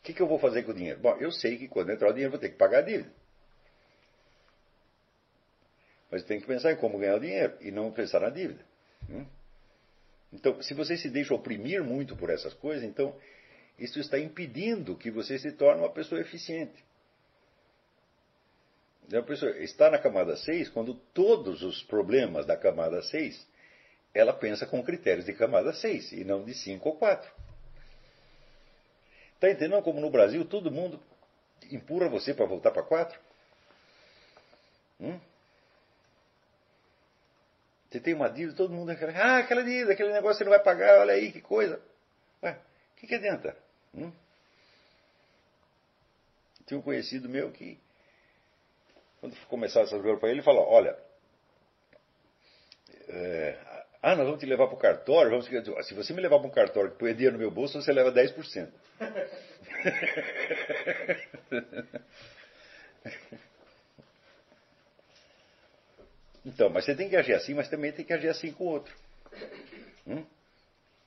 O 0.00 0.02
que, 0.02 0.12
que, 0.12 0.20
eu 0.20 0.26
vou 0.26 0.38
fazer 0.40 0.64
com 0.64 0.72
o 0.72 0.74
dinheiro? 0.74 0.98
Bom, 0.98 1.16
eu 1.18 1.30
sei 1.30 1.56
que 1.56 1.68
quando 1.68 1.92
entrar 1.92 2.08
o 2.08 2.12
dinheiro, 2.12 2.28
eu 2.28 2.38
vou 2.38 2.40
ter 2.40 2.48
que 2.48 2.56
pagar 2.56 2.78
a 2.78 2.82
dívida. 2.82 3.12
Mas 6.10 6.24
tem 6.24 6.40
que 6.40 6.46
pensar 6.46 6.72
em 6.72 6.76
como 6.76 6.98
ganhar 6.98 7.16
o 7.16 7.20
dinheiro 7.20 7.56
e 7.60 7.70
não 7.70 7.92
pensar 7.92 8.20
na 8.20 8.30
dívida. 8.30 8.64
Hum? 9.08 9.24
Então, 10.32 10.60
se 10.62 10.74
você 10.74 10.96
se 10.96 11.08
deixa 11.08 11.34
oprimir 11.34 11.82
muito 11.82 12.16
por 12.16 12.30
essas 12.30 12.52
coisas, 12.54 12.84
então 12.84 13.16
isso 13.78 13.98
está 13.98 14.18
impedindo 14.18 14.96
que 14.96 15.10
você 15.10 15.38
se 15.38 15.52
torne 15.52 15.80
uma 15.82 15.90
pessoa 15.90 16.20
eficiente. 16.20 16.84
A 19.12 19.22
pessoa 19.22 19.56
está 19.58 19.90
na 19.90 19.98
camada 19.98 20.36
6 20.36 20.68
quando 20.68 20.94
todos 20.94 21.62
os 21.62 21.82
problemas 21.82 22.44
da 22.44 22.56
camada 22.56 23.00
6 23.00 23.46
ela 24.12 24.32
pensa 24.32 24.66
com 24.66 24.82
critérios 24.82 25.24
de 25.24 25.32
camada 25.32 25.72
6 25.72 26.12
e 26.12 26.24
não 26.24 26.44
de 26.44 26.52
5 26.52 26.86
ou 26.86 26.96
4. 26.96 27.30
Está 29.34 29.50
entendendo 29.50 29.82
como 29.82 30.00
no 30.00 30.10
Brasil 30.10 30.44
todo 30.44 30.70
mundo 30.70 31.00
empurra 31.70 32.08
você 32.08 32.34
para 32.34 32.44
voltar 32.44 32.70
para 32.70 32.82
4? 32.82 33.18
Hum? 35.00 35.18
Você 37.90 38.00
tem 38.00 38.14
uma 38.14 38.28
dívida, 38.28 38.54
todo 38.54 38.74
mundo 38.74 38.94
fala, 38.96 39.12
ah, 39.12 39.38
aquela 39.38 39.62
dívida, 39.62 39.92
aquele 39.92 40.12
negócio 40.12 40.38
você 40.38 40.44
não 40.44 40.50
vai 40.50 40.62
pagar, 40.62 41.00
olha 41.00 41.14
aí 41.14 41.32
que 41.32 41.40
coisa. 41.40 41.80
Ué, 42.42 42.52
o 42.52 42.96
que, 42.96 43.06
que 43.06 43.14
adianta? 43.14 43.56
Hum? 43.94 44.12
Tinha 46.66 46.78
um 46.78 46.82
conhecido 46.82 47.30
meu 47.30 47.50
que, 47.50 47.80
quando 49.20 49.34
começava 49.46 49.86
essas 49.86 50.02
coisas 50.02 50.20
para 50.20 50.28
ele, 50.28 50.38
ele 50.38 50.44
falou, 50.44 50.68
olha, 50.68 50.98
é, 53.08 53.58
ah, 54.02 54.14
nós 54.14 54.26
vamos 54.26 54.40
te 54.40 54.44
levar 54.44 54.66
para 54.66 54.76
o 54.76 54.78
cartório, 54.78 55.30
vamos, 55.30 55.46
se 55.86 55.94
você 55.94 56.12
me 56.12 56.20
levar 56.20 56.38
para 56.38 56.48
um 56.48 56.52
cartório 56.52 56.90
que 56.90 56.98
põe 56.98 57.14
dinheiro 57.14 57.36
no 57.36 57.40
meu 57.40 57.50
bolso, 57.50 57.80
você 57.80 57.90
leva 57.90 58.12
10%. 58.12 58.70
Então, 66.44 66.70
mas 66.70 66.84
você 66.84 66.94
tem 66.94 67.08
que 67.08 67.16
agir 67.16 67.34
assim, 67.34 67.54
mas 67.54 67.68
também 67.68 67.92
tem 67.92 68.04
que 68.04 68.12
agir 68.12 68.28
assim 68.28 68.52
com 68.52 68.64
o 68.64 68.68
outro. 68.68 68.94
Hum? 70.06 70.24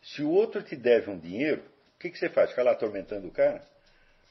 Se 0.01 0.21
o 0.21 0.29
outro 0.29 0.61
te 0.61 0.75
deve 0.75 1.09
um 1.09 1.19
dinheiro, 1.19 1.61
o 1.95 1.99
que, 1.99 2.09
que 2.09 2.17
você 2.17 2.29
faz? 2.29 2.49
Ficar 2.49 2.63
lá 2.63 2.71
atormentando 2.71 3.27
o 3.27 3.31
cara? 3.31 3.63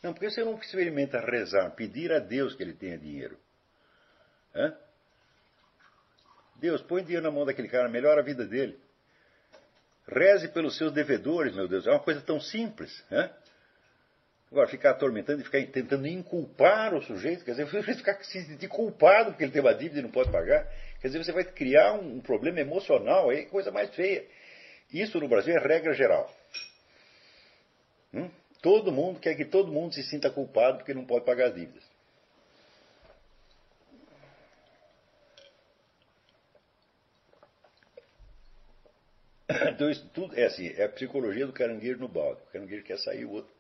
Não, 0.03 0.13
porque 0.13 0.31
você 0.31 0.43
não 0.43 0.59
experimenta 0.59 1.21
rezar, 1.21 1.71
pedir 1.73 2.13
a 2.13 2.19
Deus 2.19 2.55
que 2.55 2.63
ele 2.63 2.73
tenha 2.73 2.99
dinheiro. 2.99 3.39
Hã? 4.55 4.75
Deus, 6.57 6.83
põe 6.83 7.03
dinheiro 7.03 7.25
na 7.25 7.31
mão 7.31 7.45
daquele 7.45 7.69
cara, 7.69 7.89
melhora 7.89 8.21
a 8.21 8.25
vida 8.25 8.45
dele. 8.45 8.79
Reze 10.07 10.49
pelos 10.49 10.77
seus 10.77 10.93
devedores, 10.93 11.55
meu 11.55 11.69
Deus. 11.69 11.87
É 11.87 11.91
uma 11.91 12.01
coisa 12.01 12.21
tão 12.21 12.41
simples. 12.41 13.05
Hã? 13.11 13.31
Agora, 14.51 14.67
ficar 14.67 14.91
atormentando 14.91 15.41
e 15.41 15.45
ficar 15.45 15.65
tentando 15.67 16.09
inculpar 16.09 16.93
o 16.93 17.03
sujeito, 17.03 17.45
quer 17.45 17.53
dizer, 17.53 17.67
você 17.71 17.95
ficar 17.95 18.23
se 18.25 18.43
sentir 18.43 18.67
culpado 18.67 19.31
porque 19.31 19.45
ele 19.45 19.53
tem 19.53 19.61
uma 19.61 19.75
dívida 19.75 20.01
e 20.01 20.03
não 20.03 20.11
pode 20.11 20.31
pagar. 20.31 20.67
Quer 21.01 21.07
dizer, 21.07 21.25
você 21.25 21.33
vai 21.33 21.45
criar 21.45 21.93
um, 21.93 22.17
um 22.17 22.21
problema 22.21 22.59
emocional 22.59 23.31
aí, 23.31 23.47
coisa 23.47 23.71
mais 23.71 23.95
feia. 23.95 24.27
Isso 24.93 25.21
no 25.21 25.29
Brasil 25.29 25.55
é 25.57 25.59
regra 25.61 25.95
geral. 25.95 26.29
Hum? 28.13 28.29
Todo 28.61 28.91
mundo 28.91 29.21
quer 29.21 29.37
que 29.37 29.45
todo 29.45 29.71
mundo 29.71 29.95
se 29.95 30.03
sinta 30.03 30.29
culpado 30.31 30.79
porque 30.79 30.93
não 30.93 31.05
pode 31.05 31.25
pagar 31.25 31.47
as 31.49 31.55
dívidas. 31.55 31.89
Então 39.75 39.91
isso 39.91 40.09
tudo 40.13 40.39
é 40.39 40.45
assim, 40.45 40.69
é 40.77 40.85
a 40.85 40.89
psicologia 40.89 41.47
do 41.47 41.53
caranguejo 41.53 41.99
no 41.99 42.09
balde. 42.09 42.41
O 42.43 42.53
caranguejo 42.53 42.85
quer 42.85 42.99
sair, 42.99 43.25
o 43.25 43.33
outro 43.33 43.60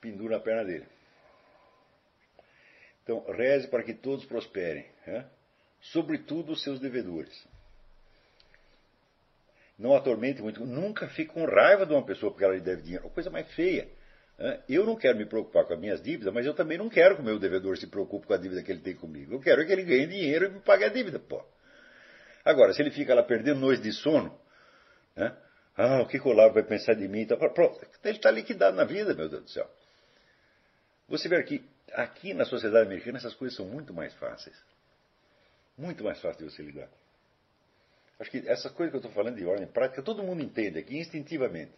pendura 0.00 0.36
a 0.36 0.40
perna 0.40 0.64
dele. 0.64 0.86
Então, 3.02 3.24
reze 3.32 3.68
para 3.68 3.82
que 3.82 3.94
todos 3.94 4.24
prosperem, 4.24 4.86
né? 5.06 5.26
sobretudo 5.80 6.52
os 6.52 6.62
seus 6.62 6.78
devedores. 6.78 7.46
Não 9.78 9.96
atormente 9.96 10.42
muito, 10.42 10.64
nunca 10.64 11.08
fique 11.08 11.32
com 11.32 11.44
raiva 11.44 11.86
de 11.86 11.92
uma 11.92 12.04
pessoa 12.04 12.30
porque 12.30 12.44
ela 12.44 12.54
lhe 12.54 12.60
deve 12.60 12.82
dinheiro, 12.82 13.06
é 13.06 13.10
coisa 13.10 13.30
mais 13.30 13.50
feia. 13.54 13.88
Né? 14.38 14.62
Eu 14.68 14.84
não 14.84 14.94
quero 14.94 15.16
me 15.16 15.24
preocupar 15.24 15.64
com 15.64 15.72
as 15.72 15.80
minhas 15.80 16.02
dívidas, 16.02 16.32
mas 16.32 16.44
eu 16.44 16.54
também 16.54 16.76
não 16.76 16.88
quero 16.88 17.16
que 17.16 17.22
o 17.22 17.24
meu 17.24 17.38
devedor 17.38 17.78
se 17.78 17.86
preocupe 17.86 18.26
com 18.26 18.34
a 18.34 18.36
dívida 18.36 18.62
que 18.62 18.70
ele 18.70 18.80
tem 18.80 18.94
comigo. 18.94 19.34
Eu 19.34 19.40
quero 19.40 19.64
que 19.66 19.72
ele 19.72 19.82
ganhe 19.82 20.06
dinheiro 20.06 20.46
e 20.46 20.48
me 20.50 20.60
pague 20.60 20.84
a 20.84 20.88
dívida, 20.88 21.18
pô. 21.18 21.42
Agora, 22.44 22.72
se 22.72 22.82
ele 22.82 22.90
fica 22.90 23.14
lá 23.14 23.22
perdendo 23.22 23.60
noite 23.60 23.82
de 23.82 23.92
sono, 23.92 24.38
né? 25.16 25.34
ah, 25.76 26.02
o 26.02 26.06
que, 26.06 26.18
que 26.18 26.28
o 26.28 26.30
Olavo 26.30 26.54
vai 26.54 26.62
pensar 26.62 26.94
de 26.94 27.08
mim? 27.08 27.20
Então, 27.20 27.38
pronto, 27.38 27.80
ele 28.04 28.16
está 28.16 28.30
liquidado 28.30 28.76
na 28.76 28.84
vida, 28.84 29.14
meu 29.14 29.28
Deus 29.28 29.42
do 29.44 29.50
céu. 29.50 29.68
Você 31.10 31.28
vê 31.28 31.42
que 31.42 31.62
aqui 31.92 32.32
na 32.32 32.44
sociedade 32.44 32.86
americana 32.86 33.18
essas 33.18 33.34
coisas 33.34 33.56
são 33.56 33.66
muito 33.66 33.92
mais 33.92 34.14
fáceis. 34.14 34.56
Muito 35.76 36.04
mais 36.04 36.20
fácil 36.20 36.46
de 36.46 36.54
você 36.54 36.62
lidar. 36.62 36.88
Acho 38.20 38.30
que 38.30 38.48
essas 38.48 38.70
coisas 38.70 38.92
que 38.92 38.96
eu 38.96 39.00
estou 39.00 39.12
falando 39.12 39.36
de 39.36 39.44
ordem 39.44 39.66
prática, 39.66 40.02
todo 40.02 40.22
mundo 40.22 40.40
entende 40.40 40.78
aqui 40.78 40.96
instintivamente. 40.96 41.72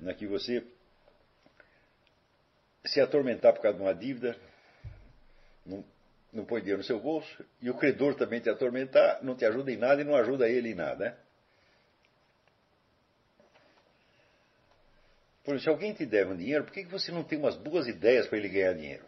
Na 0.00 0.12
que 0.12 0.26
você 0.26 0.66
se 2.84 3.00
atormentar 3.00 3.52
por 3.52 3.62
causa 3.62 3.76
de 3.76 3.84
uma 3.84 3.94
dívida, 3.94 4.36
não, 5.64 5.84
não 6.32 6.44
põe 6.44 6.60
dinheiro 6.60 6.78
no 6.78 6.84
seu 6.84 6.98
bolso, 6.98 7.44
e 7.60 7.70
o 7.70 7.74
credor 7.74 8.16
também 8.16 8.40
te 8.40 8.50
atormentar, 8.50 9.22
não 9.22 9.36
te 9.36 9.44
ajuda 9.44 9.70
em 9.70 9.76
nada 9.76 10.00
e 10.00 10.04
não 10.04 10.16
ajuda 10.16 10.48
ele 10.48 10.70
em 10.70 10.74
nada. 10.74 11.10
Né? 11.10 11.16
Por 15.44 15.54
exemplo, 15.54 15.62
se 15.62 15.68
alguém 15.70 15.94
te 15.94 16.04
deve 16.04 16.32
um 16.32 16.36
dinheiro, 16.36 16.64
por 16.64 16.72
que 16.72 16.84
você 16.84 17.10
não 17.10 17.24
tem 17.24 17.38
umas 17.38 17.56
boas 17.56 17.86
ideias 17.86 18.26
para 18.26 18.38
ele 18.38 18.48
ganhar 18.48 18.74
dinheiro? 18.74 19.06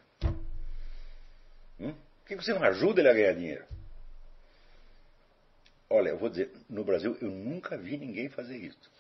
Hum? 1.79 1.93
Por 1.93 2.27
que 2.27 2.37
você 2.37 2.55
não 2.55 2.63
ajuda 2.63 3.01
ele 3.01 3.09
a 3.11 3.13
ganhar 3.13 3.35
dinheiro? 3.35 3.67
Olha, 5.91 6.09
eu 6.09 6.17
vou 6.17 6.31
dizer, 6.31 6.51
no 6.71 6.85
Brasil 6.85 7.19
eu 7.21 7.31
nunca 7.31 7.77
vi 7.77 7.99
ninguém 7.99 8.31
fazer 8.31 8.57
isso. 8.57 8.91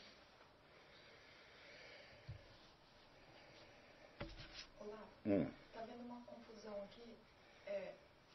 Olá. 4.78 5.08
Hum. 5.24 5.46
Tá 5.72 5.80
vendo 5.84 6.04
uma 6.04 6.20
confusão 6.26 6.82
aqui? 6.84 7.16
É, 7.66 7.94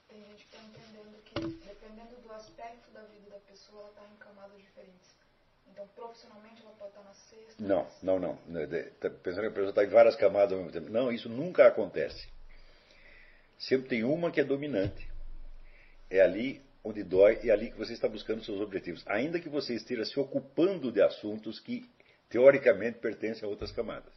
tem 0.09 0.23
gente 0.25 0.43
que 0.47 0.55
está 0.55 0.65
entendendo 0.65 1.21
que, 1.23 1.67
dependendo 1.67 2.15
do 2.21 2.33
aspecto 2.33 2.89
da 2.91 3.03
vida 3.03 3.29
da 3.29 3.39
pessoa, 3.41 3.79
ela 3.81 3.89
está 3.89 4.07
em 4.07 4.17
camadas 4.17 4.57
diferentes. 4.57 5.06
Então, 5.77 5.87
profissionalmente, 5.95 6.63
ela 6.63 6.71
pode 6.71 6.89
estar 6.89 7.03
na 7.03 7.13
sexta. 7.13 7.63
Não, 7.63 7.87
não, 8.01 8.19
não. 8.19 8.35
Tá 8.99 9.11
pensando 9.11 9.41
que 9.41 9.47
a 9.47 9.51
pessoa 9.51 9.69
está 9.69 9.83
em 9.83 9.89
várias 9.89 10.15
camadas 10.15 10.53
ao 10.53 10.57
mesmo 10.57 10.71
tempo. 10.71 10.89
Não, 10.89 11.11
isso 11.11 11.29
nunca 11.29 11.67
acontece. 11.67 12.27
Sempre 13.59 13.87
tem 13.87 14.03
uma 14.03 14.31
que 14.31 14.41
é 14.41 14.43
dominante. 14.43 15.07
É 16.09 16.19
ali 16.19 16.63
onde 16.83 17.03
dói 17.03 17.39
e 17.43 17.51
é 17.51 17.53
ali 17.53 17.69
que 17.69 17.77
você 17.77 17.93
está 17.93 18.07
buscando 18.07 18.43
seus 18.43 18.59
objetivos. 18.59 19.03
Ainda 19.05 19.39
que 19.39 19.49
você 19.49 19.75
esteja 19.75 20.03
se 20.03 20.19
ocupando 20.19 20.91
de 20.91 20.99
assuntos 20.99 21.59
que, 21.59 21.87
teoricamente, 22.27 22.97
pertencem 22.97 23.45
a 23.45 23.47
outras 23.47 23.71
camadas. 23.71 24.11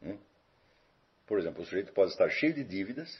Hum? 0.00 0.18
Por 1.26 1.40
exemplo, 1.40 1.62
o 1.62 1.66
sujeito 1.66 1.92
pode 1.92 2.12
estar 2.12 2.30
cheio 2.30 2.54
de 2.54 2.62
dívidas, 2.62 3.18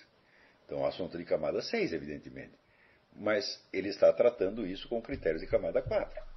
então, 0.66 0.86
assunto 0.86 1.18
de 1.18 1.24
camada 1.24 1.60
6, 1.62 1.92
evidentemente. 1.92 2.52
Mas 3.16 3.60
ele 3.72 3.88
está 3.88 4.12
tratando 4.12 4.64
isso 4.64 4.88
com 4.88 5.02
critérios 5.02 5.40
de 5.40 5.48
camada 5.48 5.82
4. 5.82 6.31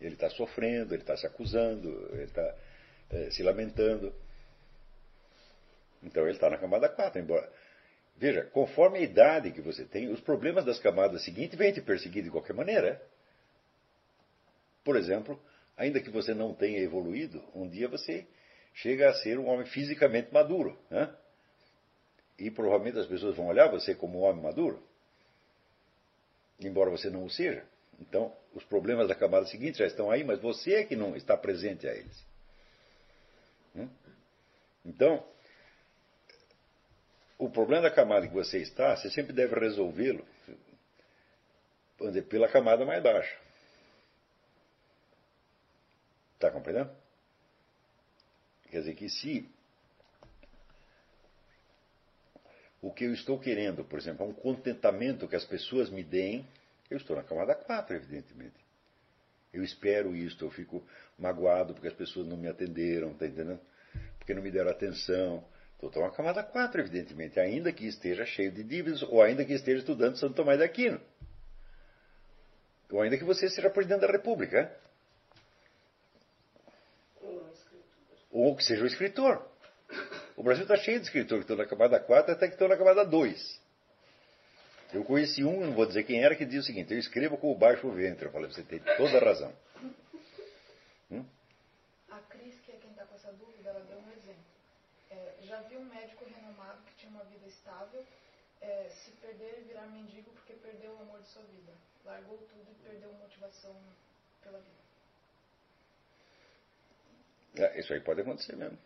Ele 0.00 0.14
está 0.14 0.28
sofrendo, 0.30 0.94
ele 0.94 1.02
está 1.02 1.16
se 1.16 1.26
acusando, 1.26 1.88
ele 2.12 2.24
está 2.24 2.54
é, 3.10 3.30
se 3.30 3.42
lamentando. 3.42 4.14
Então 6.02 6.22
ele 6.24 6.32
está 6.32 6.50
na 6.50 6.58
camada 6.58 6.88
4, 6.88 7.20
embora. 7.20 7.50
Veja, 8.16 8.44
conforme 8.44 8.98
a 8.98 9.02
idade 9.02 9.52
que 9.52 9.60
você 9.60 9.84
tem, 9.84 10.08
os 10.08 10.20
problemas 10.20 10.64
das 10.64 10.78
camadas 10.78 11.24
seguintes 11.24 11.58
vêm 11.58 11.72
te 11.72 11.82
perseguir 11.82 12.22
de 12.22 12.30
qualquer 12.30 12.54
maneira. 12.54 13.00
Por 14.84 14.96
exemplo, 14.96 15.40
ainda 15.76 16.00
que 16.00 16.10
você 16.10 16.32
não 16.32 16.54
tenha 16.54 16.78
evoluído, 16.78 17.42
um 17.54 17.68
dia 17.68 17.88
você 17.88 18.26
chega 18.72 19.10
a 19.10 19.14
ser 19.14 19.38
um 19.38 19.46
homem 19.48 19.66
fisicamente 19.66 20.32
maduro. 20.32 20.78
Né? 20.90 21.14
E 22.38 22.50
provavelmente 22.50 22.98
as 22.98 23.06
pessoas 23.06 23.36
vão 23.36 23.48
olhar 23.48 23.70
você 23.70 23.94
como 23.94 24.20
um 24.20 24.22
homem 24.22 24.42
maduro, 24.42 24.82
embora 26.60 26.90
você 26.90 27.10
não 27.10 27.24
o 27.24 27.30
seja. 27.30 27.66
Então, 28.00 28.34
os 28.54 28.64
problemas 28.64 29.08
da 29.08 29.14
camada 29.14 29.46
seguinte 29.46 29.78
já 29.78 29.86
estão 29.86 30.10
aí, 30.10 30.22
mas 30.24 30.40
você 30.40 30.74
é 30.74 30.84
que 30.84 30.96
não 30.96 31.16
está 31.16 31.36
presente 31.36 31.86
a 31.88 31.94
eles. 31.94 32.24
Hum? 33.74 33.88
Então, 34.84 35.24
o 37.38 37.50
problema 37.50 37.82
da 37.82 37.90
camada 37.90 38.26
que 38.26 38.34
você 38.34 38.58
está, 38.58 38.96
você 38.96 39.10
sempre 39.10 39.32
deve 39.32 39.58
resolvê-lo 39.58 40.24
pela 42.28 42.48
camada 42.48 42.84
mais 42.84 43.02
baixa. 43.02 43.36
Está 46.34 46.50
compreendendo? 46.50 46.94
Quer 48.70 48.80
dizer 48.80 48.94
que 48.94 49.08
se 49.08 49.48
o 52.82 52.92
que 52.92 53.04
eu 53.04 53.12
estou 53.12 53.38
querendo, 53.38 53.84
por 53.84 53.98
exemplo, 53.98 54.24
é 54.24 54.28
um 54.28 54.34
contentamento 54.34 55.26
que 55.26 55.36
as 55.36 55.44
pessoas 55.44 55.88
me 55.90 56.04
deem, 56.04 56.46
eu 56.90 56.96
estou 56.96 57.16
na 57.16 57.22
camada 57.22 57.54
4, 57.54 57.96
evidentemente. 57.96 58.56
Eu 59.52 59.64
espero 59.64 60.14
isto, 60.14 60.44
eu 60.44 60.50
fico 60.50 60.86
magoado 61.18 61.72
porque 61.72 61.88
as 61.88 61.94
pessoas 61.94 62.26
não 62.26 62.36
me 62.36 62.48
atenderam, 62.48 63.14
tá 63.14 63.26
entendendo? 63.26 63.60
Porque 64.18 64.34
não 64.34 64.42
me 64.42 64.50
deram 64.50 64.70
atenção. 64.70 65.44
Então, 65.76 65.88
estou 65.88 66.02
na 66.02 66.10
camada 66.10 66.42
4, 66.42 66.80
evidentemente, 66.80 67.38
ainda 67.38 67.72
que 67.72 67.86
esteja 67.86 68.24
cheio 68.24 68.50
de 68.50 68.62
dívidas, 68.62 69.02
ou 69.02 69.22
ainda 69.22 69.44
que 69.44 69.52
esteja 69.52 69.78
estudando 69.78 70.16
Santo 70.16 70.34
Tomás 70.34 70.58
de 70.58 70.64
Aquino. 70.64 71.00
Ou 72.90 73.02
ainda 73.02 73.16
que 73.16 73.24
você 73.24 73.48
seja 73.48 73.68
presidente 73.70 74.00
da 74.00 74.06
República. 74.06 74.74
Ou 78.30 78.54
que 78.56 78.64
seja 78.64 78.84
o 78.84 78.86
escritor. 78.86 79.46
O 80.36 80.42
Brasil 80.42 80.62
está 80.62 80.76
cheio 80.76 80.98
de 80.98 81.06
escritores 81.06 81.44
que 81.44 81.52
estão 81.52 81.64
na 81.64 81.68
camada 81.68 81.98
4 81.98 82.32
até 82.32 82.46
que 82.46 82.54
estão 82.54 82.68
na 82.68 82.76
camada 82.76 83.04
2. 83.04 83.65
Eu 84.92 85.04
conheci 85.04 85.44
um, 85.44 85.60
não 85.60 85.74
vou 85.74 85.86
dizer 85.86 86.04
quem 86.04 86.22
era, 86.22 86.36
que 86.36 86.44
diz 86.44 86.62
o 86.62 86.66
seguinte: 86.66 86.92
eu 86.92 86.98
escrevo 86.98 87.36
com 87.36 87.50
o 87.50 87.58
baixo 87.58 87.90
ventre. 87.90 88.26
Eu 88.26 88.32
falei, 88.32 88.50
você 88.50 88.62
tem 88.62 88.78
toda 88.96 89.18
a 89.18 89.24
razão. 89.24 89.52
Hum? 91.10 91.24
A 92.10 92.18
Cris, 92.20 92.58
que 92.60 92.72
é 92.72 92.76
quem 92.76 92.90
está 92.90 93.04
com 93.04 93.14
essa 93.14 93.32
dúvida, 93.32 93.70
ela 93.70 93.80
deu 93.80 93.98
um 93.98 94.12
exemplo. 94.12 94.44
É, 95.10 95.34
já 95.42 95.60
vi 95.62 95.76
um 95.76 95.84
médico 95.84 96.24
renomado 96.24 96.82
que 96.86 96.94
tinha 96.96 97.10
uma 97.10 97.24
vida 97.24 97.46
estável 97.46 98.04
é, 98.60 98.88
se 98.90 99.10
perder 99.12 99.58
e 99.60 99.68
virar 99.68 99.86
mendigo 99.86 100.30
porque 100.32 100.52
perdeu 100.54 100.92
o 100.92 101.02
amor 101.02 101.20
de 101.20 101.28
sua 101.28 101.42
vida. 101.42 101.72
Largou 102.04 102.38
tudo 102.38 102.66
e 102.70 102.88
perdeu 102.88 103.12
motivação 103.14 103.76
pela 104.42 104.58
vida. 104.58 104.86
É, 107.56 107.80
isso 107.80 107.92
aí 107.92 108.00
pode 108.00 108.20
acontecer 108.20 108.56
mesmo. 108.56 108.78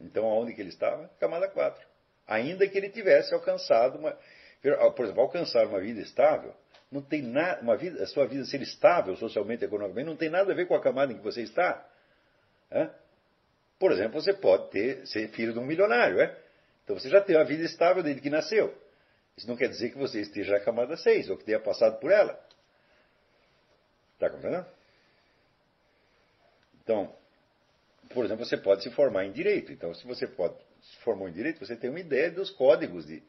Então, 0.00 0.24
aonde 0.24 0.54
que 0.54 0.60
ele 0.60 0.70
estava? 0.70 1.08
Camada 1.20 1.48
4. 1.48 1.86
Ainda 2.26 2.68
que 2.68 2.76
ele 2.76 2.88
tivesse 2.88 3.34
alcançado 3.34 3.98
uma 3.98 4.18
por 4.62 5.04
exemplo, 5.04 5.22
alcançar 5.22 5.66
uma 5.66 5.80
vida 5.80 6.00
estável, 6.00 6.54
não 6.90 7.00
tem 7.00 7.22
nada, 7.22 7.62
uma 7.62 7.76
vida, 7.76 8.02
a 8.02 8.06
sua 8.06 8.26
vida 8.26 8.44
ser 8.44 8.60
estável 8.60 9.16
socialmente, 9.16 9.64
economicamente, 9.64 10.08
não 10.08 10.16
tem 10.16 10.28
nada 10.28 10.52
a 10.52 10.54
ver 10.54 10.66
com 10.66 10.74
a 10.74 10.80
camada 10.80 11.12
em 11.12 11.16
que 11.16 11.22
você 11.22 11.42
está. 11.42 11.86
Por 13.78 13.92
exemplo, 13.92 14.20
você 14.20 14.34
pode 14.34 14.70
ter, 14.70 15.06
ser 15.06 15.28
filho 15.28 15.52
de 15.52 15.58
um 15.58 15.64
milionário, 15.64 16.20
é? 16.20 16.36
Então 16.84 16.98
você 16.98 17.08
já 17.08 17.20
tem 17.20 17.36
uma 17.36 17.44
vida 17.44 17.64
estável 17.64 18.02
desde 18.02 18.20
que 18.20 18.28
nasceu. 18.28 18.76
Isso 19.36 19.48
não 19.48 19.56
quer 19.56 19.68
dizer 19.68 19.90
que 19.90 19.96
você 19.96 20.20
esteja 20.20 20.52
na 20.52 20.60
camada 20.60 20.96
6 20.96 21.30
ou 21.30 21.38
que 21.38 21.44
tenha 21.44 21.60
passado 21.60 21.98
por 21.98 22.10
ela. 22.10 22.38
Está 24.14 24.28
compreendendo? 24.28 24.66
Então, 26.82 27.14
por 28.12 28.24
exemplo, 28.24 28.44
você 28.44 28.56
pode 28.56 28.82
se 28.82 28.90
formar 28.90 29.24
em 29.24 29.32
direito. 29.32 29.72
Então, 29.72 29.94
se 29.94 30.06
você 30.06 30.26
pode, 30.26 30.54
se 30.82 30.96
formou 30.98 31.28
em 31.28 31.32
direito, 31.32 31.64
você 31.64 31.76
tem 31.76 31.88
uma 31.88 32.00
ideia 32.00 32.30
dos 32.30 32.50
códigos 32.50 33.06
de 33.06 33.22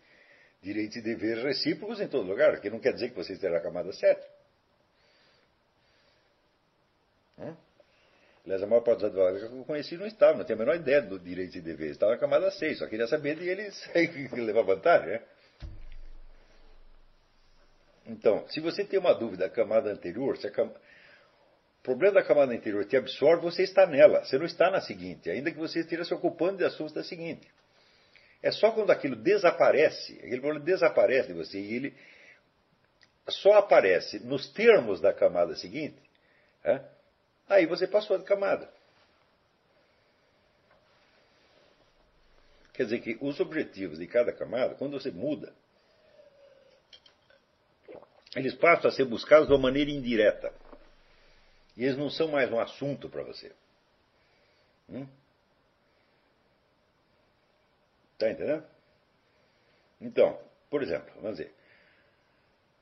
direitos 0.62 0.98
e 0.98 1.02
deveres 1.02 1.44
recíprocos 1.44 2.00
em 2.00 2.08
todo 2.08 2.28
lugar, 2.28 2.60
que 2.62 2.70
não 2.70 2.80
quer 2.80 2.94
dizer 2.94 3.10
que 3.10 3.16
você 3.16 3.34
esteja 3.34 3.54
na 3.54 3.62
camada 3.62 3.92
certa. 3.94 4.28
Hum? 7.40 7.56
Aliás, 8.44 8.64
a 8.64 8.68
maior 8.68 8.82
parte 8.82 9.00
dos 9.00 9.06
advogados 9.06 9.40
que 9.40 9.56
eu 9.56 9.64
conheci 9.66 9.98
não 9.98 10.06
estavam, 10.06 10.38
não 10.38 10.46
tinha 10.46 10.56
a 10.56 10.60
menor 10.60 10.76
ideia 10.76 11.02
do 11.02 11.20
direito 11.20 11.58
e 11.58 11.62
deveres. 11.62 11.94
Estava 11.94 12.14
na 12.14 12.18
camada 12.18 12.50
6, 12.52 12.80
só 12.80 12.88
queria 12.88 13.08
saber 13.08 13.36
de 13.36 13.48
eles 13.48 13.90
levar 14.34 14.64
vantagem. 14.64 15.12
Né? 15.12 15.22
Então, 18.08 18.48
se 18.50 18.60
você 18.60 18.84
tem 18.84 19.00
uma 19.00 19.14
dúvida 19.14 19.48
da 19.48 19.54
camada 19.54 19.92
anterior, 19.92 20.38
se 20.38 20.48
a 20.48 20.52
cam... 20.52 20.68
o 20.68 21.84
problema 21.84 22.16
da 22.16 22.24
camada 22.24 22.52
anterior 22.52 22.84
te 22.86 22.98
absorve, 22.98 23.44
você 23.44 23.64
está 23.64 23.86
nela. 23.86 24.24
Você 24.24 24.38
não 24.38 24.46
está 24.46 24.72
na 24.72 24.82
seguinte, 24.82 25.30
ainda 25.30 25.52
que 25.52 25.58
você 25.58 25.80
esteja 25.80 26.04
se 26.04 26.14
ocupando 26.14 26.58
de 26.58 26.66
assuntos 26.66 26.94
da 26.94 27.04
seguinte. 27.04 27.48
É 28.42 28.52
só 28.52 28.72
quando 28.72 28.92
aquilo 28.92 29.16
desaparece, 29.16 30.14
aquele 30.14 30.42
problema 30.42 30.66
desaparece 30.66 31.28
de 31.28 31.34
você 31.34 31.60
e 31.60 31.76
ele 31.76 31.98
só 33.30 33.54
aparece 33.54 34.20
nos 34.20 34.50
termos 34.50 35.00
da 35.00 35.14
camada 35.14 35.56
seguinte, 35.56 36.02
é? 36.64 36.84
aí 37.48 37.66
você 37.66 37.88
passou 37.88 38.18
de 38.18 38.26
camada. 38.26 38.72
Quer 42.74 42.86
dizer 42.86 43.02
que 43.02 43.18
os 43.22 43.40
objetivos 43.40 44.00
de 44.00 44.08
cada 44.08 44.32
camada, 44.32 44.76
quando 44.76 45.00
você 45.00 45.12
muda, 45.12 45.54
eles 48.36 48.56
passam 48.56 48.90
a 48.90 48.94
ser 48.94 49.06
buscados 49.06 49.48
de 49.48 49.54
uma 49.54 49.60
maneira 49.60 49.92
indireta. 49.92 50.54
E 51.76 51.84
eles 51.84 51.98
não 51.98 52.10
são 52.10 52.30
mais 52.30 52.52
um 52.52 52.60
assunto 52.60 53.10
para 53.10 53.24
você. 53.24 53.52
Hum? 54.90 55.08
Está 58.22 58.30
entendendo? 58.30 58.64
Então, 60.00 60.40
por 60.70 60.84
exemplo, 60.84 61.12
vamos 61.16 61.38
dizer, 61.38 61.52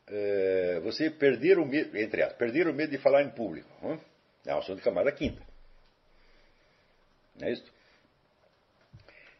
é, 0.07 0.81
você 0.81 1.09
perder 1.09 1.57
o 1.57 1.65
medo, 1.65 1.97
entre 1.97 2.23
aspas, 2.23 2.37
perder 2.37 2.67
o 2.67 2.73
medo 2.73 2.91
de 2.91 2.97
falar 2.97 3.23
em 3.23 3.29
público. 3.29 3.69
Hum? 3.81 3.97
É 4.45 4.53
um 4.53 4.57
assunto 4.57 4.77
de 4.77 4.83
camada 4.83 5.11
quinta. 5.13 5.41
Não 7.39 7.47
é 7.47 7.51
isso? 7.53 7.71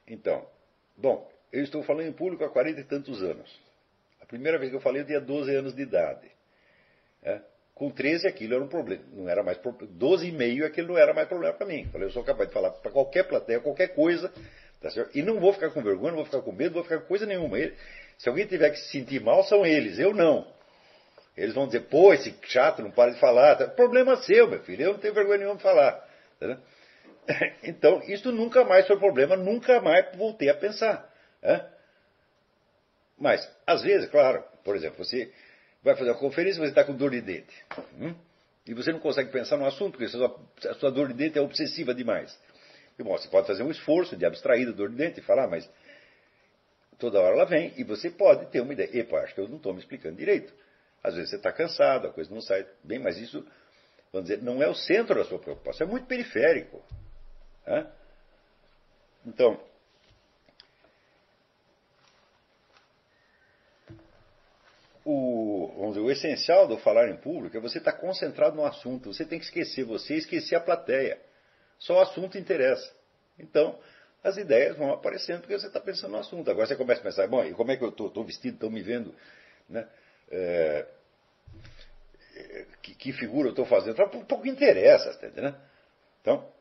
Então, 0.08 0.48
bom, 0.96 1.30
eu 1.52 1.64
estou 1.64 1.84
falando 1.84 2.08
em 2.08 2.14
público 2.14 2.46
há 2.46 2.50
quarenta 2.50 2.80
e 2.80 2.86
tantos 2.86 3.22
anos. 3.22 3.60
A 4.22 4.26
primeira 4.26 4.58
vez 4.58 4.72
que 4.72 4.78
eu 4.78 4.82
falei 4.82 5.02
eu 5.02 5.06
tinha 5.06 5.20
12 5.20 5.54
anos 5.54 5.76
de 5.76 5.82
idade. 5.82 6.32
É? 7.24 7.42
Com 7.76 7.90
13 7.92 8.26
aquilo 8.26 8.56
era 8.56 8.64
um 8.64 8.70
problema. 8.70 9.04
Não 9.12 9.28
era 9.28 9.44
mais 9.44 9.58
12 9.58 10.28
e 10.28 10.32
meio 10.32 10.66
aquilo 10.66 10.90
não 10.90 10.98
era 10.98 11.14
mais 11.14 11.28
problema 11.28 11.54
para 11.54 11.68
mim. 11.68 11.90
Falei, 11.92 12.08
eu 12.08 12.12
sou 12.12 12.24
capaz 12.24 12.48
de 12.48 12.54
falar 12.54 12.72
para 12.72 12.92
qualquer 12.92 13.28
plateia, 13.28 13.60
qualquer 13.60 13.94
coisa, 13.94 14.32
Tá 14.82 14.90
e 15.14 15.22
não 15.22 15.40
vou 15.40 15.52
ficar 15.52 15.72
com 15.72 15.82
vergonha, 15.82 16.12
não 16.12 16.18
vou 16.18 16.26
ficar 16.26 16.42
com 16.42 16.52
medo, 16.52 16.76
não 16.76 16.82
vou 16.82 16.84
ficar 16.84 17.00
com 17.00 17.08
coisa 17.08 17.26
nenhuma. 17.26 17.60
Ele, 17.60 17.76
se 18.18 18.30
alguém 18.30 18.46
tiver 18.46 18.70
que 18.70 18.78
se 18.78 18.92
sentir 18.92 19.22
mal, 19.22 19.44
são 19.44 19.66
eles, 19.66 20.00
eu 20.00 20.14
não. 20.14 20.48
Eles 21.36 21.54
vão 21.54 21.66
dizer, 21.66 21.82
pô, 21.82 22.14
esse 22.14 22.34
chato 22.44 22.82
não 22.82 22.92
para 22.92 23.12
de 23.12 23.20
falar. 23.20 23.56
Tá? 23.56 23.68
Problema 23.68 24.18
seu, 24.18 24.48
meu 24.48 24.60
filho, 24.64 24.84
eu 24.84 24.94
não 24.94 25.00
tenho 25.00 25.14
vergonha 25.14 25.40
nenhuma 25.40 25.58
de 25.58 25.64
falar. 25.64 26.06
Tá 26.40 26.58
então, 27.64 28.02
isso 28.04 28.32
nunca 28.32 28.64
mais 28.64 28.88
foi 28.88 28.98
problema, 28.98 29.36
nunca 29.36 29.80
mais 29.82 30.16
voltei 30.16 30.50
a 30.50 30.56
pensar. 30.56 31.08
Né? 31.42 31.66
Mas, 33.18 33.50
às 33.68 33.84
vezes, 33.84 34.10
claro, 34.10 34.44
por 34.64 34.76
exemplo, 34.76 35.04
você 35.04 35.32
vai 35.84 35.96
fazer 35.96 36.10
uma 36.12 36.20
conferência 36.20 36.60
e 36.60 36.62
você 36.62 36.70
está 36.70 36.84
com 36.84 36.96
dor 36.96 37.12
de 37.12 37.22
dente. 37.22 37.66
Hum? 38.00 38.16
E 38.66 38.74
você 38.74 38.92
não 38.92 39.00
consegue 39.00 39.32
pensar 39.32 39.58
no 39.58 39.66
assunto, 39.66 39.92
porque 39.92 40.06
a 40.06 40.10
sua, 40.10 40.40
a 40.70 40.74
sua 40.76 40.92
dor 40.92 41.08
de 41.10 41.14
dente 41.14 41.38
é 41.38 41.42
obsessiva 41.42 41.94
demais. 41.94 42.38
Bom, 43.04 43.18
você 43.18 43.28
pode 43.30 43.48
fazer 43.48 43.64
um 43.64 43.72
esforço 43.72 44.18
de 44.18 44.26
abstrair 44.26 44.66
da 44.66 44.74
dor 44.74 44.90
de 44.90 44.96
dente 44.96 45.20
e 45.20 45.24
falar, 45.24 45.48
mas 45.48 45.70
toda 46.98 47.20
hora 47.20 47.36
ela 47.36 47.46
vem 47.46 47.74
e 47.78 47.84
você 47.84 48.10
pode 48.10 48.48
ter 48.48 48.62
uma 48.62 48.74
ideia. 48.74 49.00
Epa, 49.00 49.20
acho 49.20 49.34
que 49.34 49.42
eu 49.42 49.48
não 49.48 49.58
estou 49.58 49.74
me 49.74 49.80
explicando 49.80 50.18
direito. 50.18 50.54
Às 51.02 51.16
vezes 51.16 51.30
você 51.30 51.38
está 51.38 51.52
cansado, 51.52 52.08
a 52.08 52.12
coisa 52.12 52.34
não 52.34 52.42
sai 52.42 52.68
bem, 52.84 53.00
mas 53.00 53.18
isso, 53.18 53.46
vamos 54.12 54.28
dizer, 54.28 54.44
não 54.44 54.62
é 54.62 54.68
o 54.68 54.76
centro 54.76 55.16
da 55.16 55.24
sua 55.24 55.40
preocupação, 55.40 55.88
é 55.88 55.90
muito 55.90 56.08
periférico. 56.08 56.84
Né? 57.66 57.90
Então, 59.26 59.58
o, 65.06 65.74
vamos 65.78 65.96
dizer, 65.96 66.06
o 66.06 66.12
essencial 66.12 66.68
do 66.68 66.78
falar 66.78 67.10
em 67.10 67.16
público 67.16 67.56
é 67.56 67.62
você 67.62 67.78
estar 67.78 67.94
tá 67.94 67.98
concentrado 67.98 68.58
no 68.58 68.66
assunto. 68.66 69.14
Você 69.14 69.26
tem 69.26 69.40
que 69.40 69.46
esquecer 69.46 69.86
você 69.86 70.16
esquecer 70.16 70.56
a 70.56 70.62
plateia. 70.62 71.29
Só 71.80 71.96
o 71.96 72.02
assunto 72.02 72.38
interessa. 72.38 72.94
Então, 73.38 73.80
as 74.24 74.38
ideias 74.38 74.78
vão 74.78 74.92
aparecendo 74.92 75.42
porque 75.42 75.58
você 75.58 75.68
está 75.68 75.80
pensando 75.80 76.12
no 76.12 76.20
assunto. 76.20 76.52
Agora 76.52 76.68
você 76.68 76.76
começa 76.76 77.00
a 77.00 77.04
pensar, 77.04 77.28
bom, 77.28 77.44
e 77.44 77.54
como 77.54 77.72
é 77.72 77.78
que 77.78 77.84
eu 77.84 77.90
estou 77.90 78.24
vestido, 78.24 78.56
estão 78.56 78.70
me 78.70 78.82
vendo? 78.82 79.16
Né? 79.68 79.88
É, 80.30 80.86
que, 82.82 82.96
que, 82.96 83.14
figura 83.14 83.48
eu 83.48 83.52
estou 83.52 83.66
fazendo? 83.66 84.02
Um 84.16 84.26
pouco 84.26 84.48
interessa, 84.48 85.14
tá 85.18 85.28
entendendo? 85.28 85.58
Então. 86.22 86.52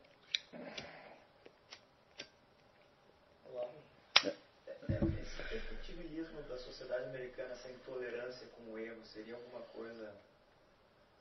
Esse 5.21 5.55
efetivismo 5.55 6.41
da 6.43 6.57
sociedade 6.57 7.05
americana, 7.05 7.53
essa 7.53 7.69
intolerância 7.69 8.47
com 8.47 8.73
o 8.73 8.79
erro, 8.79 9.03
seria 9.05 9.35
alguma 9.35 9.61
coisa 9.61 10.13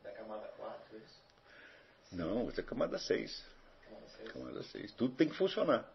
da 0.03 0.11
camada 0.13 0.47
4, 0.57 0.97
isso? 0.97 1.23
Não, 2.13 2.49
isso 2.49 2.61
é 2.61 2.63
camada 2.63 2.99
6. 2.99 3.58
Camada 4.27 4.63
6. 4.63 4.93
Tudo 4.93 5.15
tem 5.15 5.29
que 5.29 5.37
funcionar. 5.37 5.89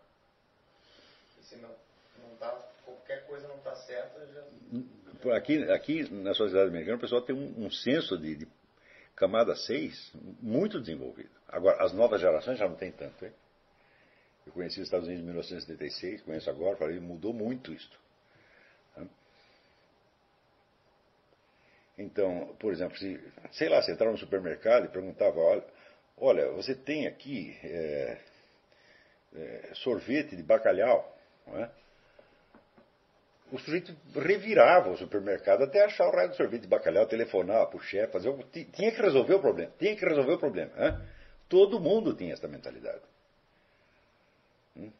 E 1.40 1.44
se 1.44 1.56
não, 1.58 1.70
não 2.20 2.36
tá, 2.38 2.52
qualquer 2.86 3.26
coisa 3.28 3.48
não 3.48 3.58
está 3.58 3.76
certa, 3.76 4.26
já. 4.28 5.36
Aqui, 5.36 5.64
aqui 5.72 6.12
na 6.12 6.34
sociedade 6.34 6.70
americana, 6.70 6.98
o 6.98 7.02
pessoal 7.02 7.22
tem 7.22 7.36
um, 7.36 7.66
um 7.66 7.72
senso 7.72 8.18
de, 8.18 8.36
de, 8.36 8.48
camada 9.16 9.56
6 9.56 10.14
muito 10.41 10.80
desenvolvido. 10.80 11.32
Agora, 11.48 11.84
as 11.84 11.94
novas 11.94 12.20
gerações 12.20 12.58
já 12.58 12.68
não 12.68 12.76
tem 12.76 12.91
tanto. 12.91 13.24
Hein? 13.26 13.32
Eu 14.45 14.52
conheci 14.52 14.82
os 14.82 14.88
Estados 14.88 15.08
Unidos 15.08 15.24
em 15.24 15.28
1976, 15.28 16.22
conheço 16.24 16.50
agora, 16.50 16.76
falei, 16.76 17.00
mudou 17.00 17.34
muito 17.34 17.72
isto. 17.72 18.04
Então, 21.98 22.56
por 22.60 22.72
exemplo, 22.74 22.98
se, 22.98 23.20
sei 23.52 23.70
lá, 23.70 23.82
você 23.82 23.91
entrar 23.91 24.12
no 24.12 24.18
supermercado 24.18 24.86
e 24.86 24.90
perguntava, 24.90 25.40
olha, 25.40 25.64
Olha, 26.18 26.52
você 26.52 26.76
tem 26.76 27.07
aqui 27.07 27.57
é, 27.64 28.18
é, 29.35 29.72
sorvete 29.76 30.35
de 30.35 30.44
bacalhau. 30.44 31.18
Não 31.48 31.57
é? 31.57 31.72
O 33.52 33.60
sujeito 33.60 33.95
revirava 34.15 34.90
o 34.90 34.98
supermercado 34.98 35.64
até 35.64 35.84
achar 35.84 36.07
o 36.07 36.11
raio 36.11 36.30
do 36.30 36.35
sorvete 36.35 36.64
de 36.64 36.68
bacalhau, 36.68 37.06
telefonava 37.06 37.68
para 37.68 37.77
o 37.77 37.81
chefe, 37.81 38.11
fazer 38.11 38.30
o... 38.30 38.44
tinha 38.44 38.91
que 38.91 39.02
resolver 39.02 39.35
o 39.35 39.40
problema. 39.40 39.72
Tinha 39.77 39.95
que 39.95 40.03
resolver 40.03 40.34
o 40.34 40.40
problema. 40.40 40.72
Todo 41.48 41.80
mundo 41.80 42.15
tinha 42.15 42.34
essa 42.34 42.48
mentalidade. 42.48 43.02
Hum? 44.76 44.91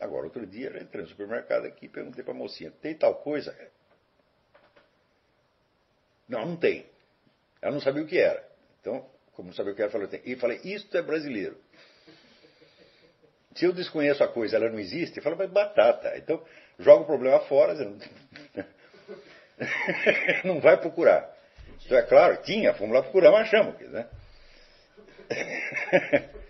Agora, 0.00 0.24
outro 0.24 0.44
dia, 0.46 0.68
eu 0.68 0.82
entrei 0.82 1.02
no 1.02 1.08
supermercado 1.08 1.66
aqui 1.66 1.86
e 1.86 1.88
perguntei 1.88 2.24
para 2.24 2.32
a 2.32 2.36
mocinha: 2.36 2.72
tem 2.82 2.94
tal 2.96 3.14
coisa? 3.16 3.56
Não, 6.28 6.46
não 6.46 6.56
tem. 6.56 6.86
Ela 7.62 7.72
não 7.72 7.80
sabia 7.80 8.02
o 8.02 8.06
que 8.06 8.18
era. 8.18 8.44
Então, 8.80 9.08
como 9.40 9.48
não 9.48 9.56
sabia 9.56 9.72
o 9.72 9.74
que 9.74 9.80
era, 9.80 9.90
falou 9.90 10.06
assim, 10.06 10.20
e 10.22 10.36
falei, 10.36 10.60
isto 10.62 10.94
é 10.94 11.00
brasileiro. 11.00 11.56
Se 13.54 13.64
eu 13.64 13.72
desconheço 13.72 14.22
a 14.22 14.28
coisa, 14.28 14.56
ela 14.56 14.68
não 14.68 14.78
existe, 14.78 15.16
eu 15.16 15.22
falo, 15.22 15.34
mas 15.36 15.50
batata. 15.50 16.12
Então, 16.18 16.44
joga 16.78 17.04
o 17.04 17.06
problema 17.06 17.40
fora, 17.40 17.74
não... 17.74 17.98
não 20.44 20.60
vai 20.60 20.78
procurar. 20.78 21.34
Então, 21.84 21.96
é 21.96 22.02
claro, 22.02 22.42
tinha, 22.42 22.74
fomos 22.74 22.94
lá 22.94 23.02
procurar, 23.02 23.32
mas 23.32 23.48
achamos. 23.48 23.80
Né? 23.80 24.06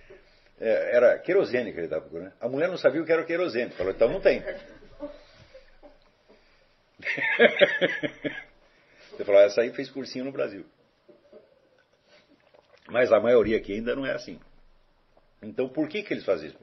É, 0.62 0.94
era 0.94 1.18
querosene 1.20 1.72
que 1.72 1.78
ele 1.78 1.86
estava 1.86 2.02
procurando. 2.02 2.34
A 2.38 2.46
mulher 2.46 2.68
não 2.68 2.76
sabia 2.76 3.00
o 3.00 3.06
que 3.06 3.10
era 3.10 3.24
querosene. 3.24 3.70
Falou, 3.70 3.92
então 3.92 4.10
não 4.10 4.20
tem. 4.20 4.42
Você 9.16 9.24
falou, 9.24 9.40
essa 9.40 9.62
aí 9.62 9.72
fez 9.72 9.88
cursinho 9.88 10.26
no 10.26 10.32
Brasil. 10.32 10.66
Mas 12.90 13.12
a 13.12 13.20
maioria 13.20 13.56
aqui 13.56 13.74
ainda 13.74 13.94
não 13.94 14.04
é 14.04 14.12
assim. 14.12 14.38
Então 15.42 15.68
por 15.68 15.88
que, 15.88 16.02
que 16.02 16.12
eles 16.12 16.24
fazem 16.24 16.48
isso? 16.48 16.58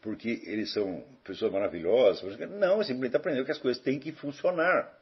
Porque 0.00 0.42
eles 0.46 0.72
são 0.72 1.04
pessoas 1.22 1.52
maravilhosas? 1.52 2.38
Não, 2.50 2.82
simplesmente 2.82 3.16
aprendeu 3.16 3.44
que 3.44 3.52
as 3.52 3.58
coisas 3.58 3.82
têm 3.82 4.00
que 4.00 4.12
funcionar. 4.12 4.98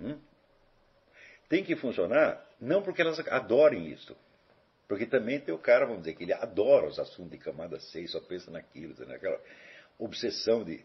Hum? 0.00 0.18
Tem 1.48 1.62
que 1.62 1.76
funcionar 1.76 2.44
não 2.60 2.82
porque 2.82 3.02
elas 3.02 3.18
adorem 3.28 3.88
isso. 3.88 4.16
Porque 4.88 5.06
também 5.06 5.40
tem 5.40 5.54
o 5.54 5.58
cara, 5.58 5.84
vamos 5.84 6.02
dizer, 6.02 6.14
que 6.14 6.24
ele 6.24 6.32
adora 6.32 6.86
os 6.86 6.98
assuntos 6.98 7.32
de 7.32 7.38
camada 7.38 7.78
6, 7.78 8.10
só 8.10 8.20
pensa 8.20 8.50
naquilo, 8.50 8.94
naquela 9.06 9.40
obsessão 9.98 10.62
de, 10.64 10.84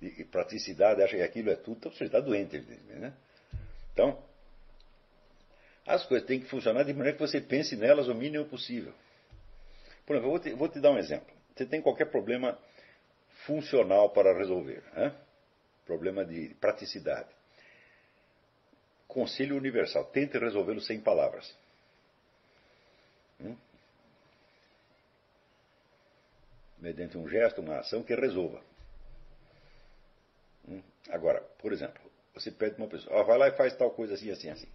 de 0.00 0.24
praticidade, 0.24 1.02
acha 1.02 1.16
que 1.16 1.22
aquilo 1.22 1.50
é 1.50 1.56
tudo, 1.56 1.78
então 1.78 1.92
você 1.92 2.04
está 2.04 2.20
doente, 2.20 2.58
né? 2.60 3.12
Então, 3.92 4.22
as 5.94 6.06
coisas 6.06 6.26
têm 6.26 6.40
que 6.40 6.46
funcionar 6.46 6.84
de 6.84 6.92
maneira 6.92 7.16
que 7.16 7.22
você 7.22 7.40
pense 7.40 7.76
nelas 7.76 8.08
o 8.08 8.14
mínimo 8.14 8.44
possível. 8.46 8.92
Por 10.06 10.16
exemplo, 10.16 10.28
eu 10.28 10.30
vou 10.30 10.38
te, 10.38 10.50
vou 10.54 10.68
te 10.68 10.80
dar 10.80 10.90
um 10.92 10.98
exemplo. 10.98 11.34
Você 11.54 11.66
tem 11.66 11.82
qualquer 11.82 12.06
problema 12.06 12.58
funcional 13.44 14.10
para 14.10 14.36
resolver, 14.36 14.82
né? 14.94 15.14
problema 15.84 16.24
de 16.24 16.54
praticidade. 16.60 17.28
Conselho 19.08 19.56
universal: 19.56 20.04
tente 20.06 20.38
resolvê-lo 20.38 20.80
sem 20.80 21.00
palavras. 21.00 21.54
Hum? 23.40 23.56
Mediante 26.78 27.18
um 27.18 27.28
gesto, 27.28 27.60
uma 27.60 27.78
ação 27.78 28.02
que 28.02 28.14
resolva. 28.14 28.62
Hum? 30.68 30.82
Agora, 31.10 31.40
por 31.58 31.72
exemplo, 31.72 32.00
você 32.32 32.50
pede 32.50 32.76
uma 32.76 32.86
pessoa, 32.86 33.20
oh, 33.20 33.24
vai 33.24 33.36
lá 33.36 33.48
e 33.48 33.52
faz 33.52 33.76
tal 33.76 33.90
coisa 33.90 34.14
assim, 34.14 34.30
assim, 34.30 34.50
assim. 34.50 34.68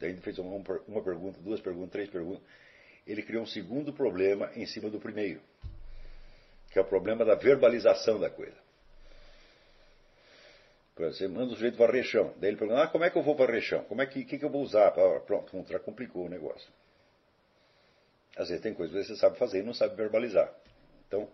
Daí 0.00 0.10
ele 0.10 0.20
fez 0.22 0.38
uma, 0.38 0.56
uma 0.88 1.02
pergunta, 1.02 1.38
duas 1.40 1.60
perguntas, 1.60 1.90
três 1.90 2.08
perguntas. 2.08 2.42
Ele 3.06 3.22
criou 3.22 3.42
um 3.42 3.46
segundo 3.46 3.92
problema 3.92 4.50
em 4.56 4.66
cima 4.66 4.88
do 4.88 4.98
primeiro, 4.98 5.40
que 6.70 6.78
é 6.78 6.82
o 6.82 6.84
problema 6.84 7.24
da 7.24 7.34
verbalização 7.34 8.18
da 8.18 8.30
coisa. 8.30 8.56
Você 10.96 11.26
manda 11.28 11.52
o 11.52 11.54
sujeito 11.54 11.78
varrer 11.78 12.04
chão. 12.04 12.34
Daí 12.36 12.50
ele 12.50 12.58
pergunta, 12.58 12.82
ah, 12.82 12.88
como 12.88 13.04
é 13.04 13.10
que 13.10 13.16
eu 13.16 13.22
vou 13.22 13.34
varrer 13.34 13.62
chão? 13.62 13.84
Como 13.84 14.02
é 14.02 14.06
que, 14.06 14.24
que, 14.24 14.38
que 14.38 14.44
eu 14.44 14.50
vou 14.50 14.62
usar? 14.62 14.90
Pronto, 15.26 15.64
já 15.68 15.78
complicou 15.78 16.26
o 16.26 16.28
negócio. 16.28 16.70
Às 18.36 18.48
vezes 18.48 18.62
tem 18.62 18.74
coisas 18.74 19.06
que 19.06 19.14
você 19.14 19.18
sabe 19.18 19.38
fazer 19.38 19.60
e 19.60 19.62
não 19.62 19.72
sabe 19.72 19.94
verbalizar. 19.96 20.52
Então, 21.08 21.28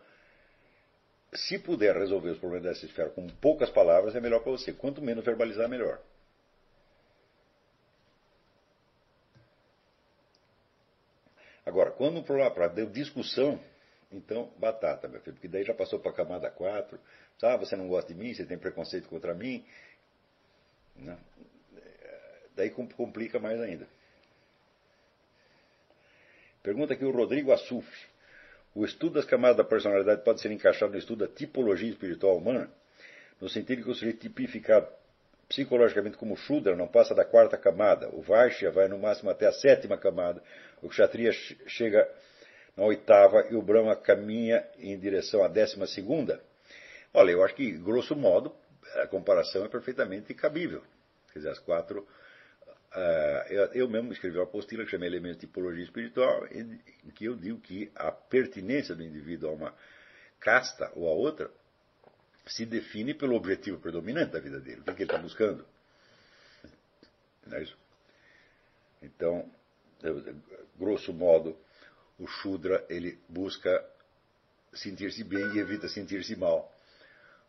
se 1.35 1.59
puder 1.59 1.97
resolver 1.97 2.31
os 2.31 2.39
problemas 2.39 2.69
dessa 2.69 2.87
esfera 2.87 3.11
com 3.11 3.27
poucas 3.27 3.69
palavras, 3.71 4.15
é 4.15 4.21
melhor 4.21 4.41
para 4.41 4.53
você. 4.53 4.73
Quanto 4.73 5.03
menos 5.03 5.25
verbalizar, 5.25 5.69
melhor. 5.69 6.01
Agora, 11.67 11.91
quando 11.91 12.19
um 12.19 12.23
problema 12.23 12.51
para 12.53 12.69
discussão, 12.69 13.61
então 14.13 14.53
batata, 14.57 15.09
meu 15.09 15.21
filho, 15.21 15.35
porque 15.35 15.49
daí 15.49 15.65
já 15.65 15.75
passou 15.75 15.99
para 15.99 16.13
a 16.13 16.15
camada 16.15 16.49
4. 16.49 16.99
Ah, 17.43 17.57
você 17.57 17.75
não 17.75 17.89
gosta 17.89 18.15
de 18.15 18.19
mim, 18.19 18.33
você 18.33 18.47
tem 18.47 18.57
preconceito 18.57 19.09
contra 19.09 19.35
mim. 19.35 19.67
Né? 20.95 21.19
Daí 22.55 22.71
complica 22.71 23.41
mais 23.41 23.61
ainda. 23.61 23.87
Pergunta 26.63 26.95
aqui 26.95 27.05
o 27.05 27.11
Rodrigo 27.11 27.53
Assuf. 27.53 27.87
O 28.73 28.85
estudo 28.85 29.15
das 29.15 29.25
camadas 29.25 29.57
da 29.57 29.65
personalidade 29.65 30.23
pode 30.23 30.41
ser 30.41 30.53
encaixado 30.53 30.93
no 30.93 30.99
estudo 30.99 31.27
da 31.27 31.35
tipologia 31.35 31.91
espiritual 31.91 32.37
humana, 32.37 32.71
no 33.41 33.49
sentido 33.49 33.83
que 33.83 33.91
o 33.91 33.95
sujeito 33.95 34.21
tipificado 34.21 34.87
psicologicamente 35.49 36.17
como 36.17 36.37
Shudra 36.37 36.75
não 36.75 36.89
passa 36.89 37.15
da 37.15 37.25
quarta 37.25 37.57
camada, 37.57 38.09
o 38.13 38.21
Vaishya 38.21 38.71
vai 38.71 38.89
no 38.89 38.99
máximo 38.99 39.31
até 39.31 39.47
a 39.47 39.53
sétima 39.53 39.97
camada, 39.97 40.43
o 40.83 40.89
Kshatriya 40.89 41.33
chega 41.67 42.09
na 42.77 42.85
oitava 42.85 43.47
e 43.51 43.55
o 43.55 43.63
Brahma 43.63 43.97
caminha 43.97 44.67
em 44.79 44.99
direção 44.99 45.43
à 45.43 45.49
décima 45.49 45.87
segunda. 45.87 46.41
Olha, 47.15 47.31
eu 47.31 47.43
acho 47.43 47.55
que, 47.55 47.71
grosso 47.73 48.15
modo, 48.15 48.55
a 48.97 49.07
comparação 49.07 49.65
é 49.65 49.69
perfeitamente 49.69 50.35
cabível. 50.35 50.83
Quer 51.33 51.39
dizer, 51.39 51.51
as 51.51 51.59
quatro 51.59 52.07
Uh, 52.97 53.75
eu, 53.75 53.91
mesmo 53.91 54.11
escrevi 54.11 54.39
uma 54.39 54.45
apostila 54.45 54.83
que 54.83 54.91
chama 54.91 55.05
Elementos 55.05 55.41
de 55.41 55.47
Tipologia 55.47 55.85
Espiritual, 55.85 56.47
em, 56.51 56.81
em, 57.05 57.11
que 57.11 57.27
eu 57.27 57.37
digo 57.37 57.61
que 57.61 57.93
a 57.95 58.11
pertinência 58.11 58.95
do 58.95 59.03
indivíduo 59.03 59.51
a 59.51 59.53
uma 59.53 59.75
casta 60.41 60.91
ou 60.95 61.07
a 61.07 61.13
outra 61.13 61.51
se 62.47 62.65
define 62.65 63.15
pelo 63.15 63.35
objetivo 63.35 63.79
predominante 63.81 64.33
da 64.33 64.41
vida 64.41 64.61
dele, 64.61 64.81
o 64.81 64.85
que, 64.85 64.91
ele 64.91 65.03
está 65.03 65.19
buscando. 65.19 65.67
Não 67.47 67.59
é 67.59 67.63
isso? 67.63 67.77
Então, 69.03 69.51
grosso 70.79 71.13
modo, 71.13 71.57
o 72.19 72.27
Shudra 72.27 72.85
ele 72.89 73.19
busca 73.29 73.85
sentir-se 74.73 75.25
bem 75.25 75.55
e 75.55 75.59
evita 75.59 75.89
sentir-se 75.89 76.37
mal. 76.37 76.73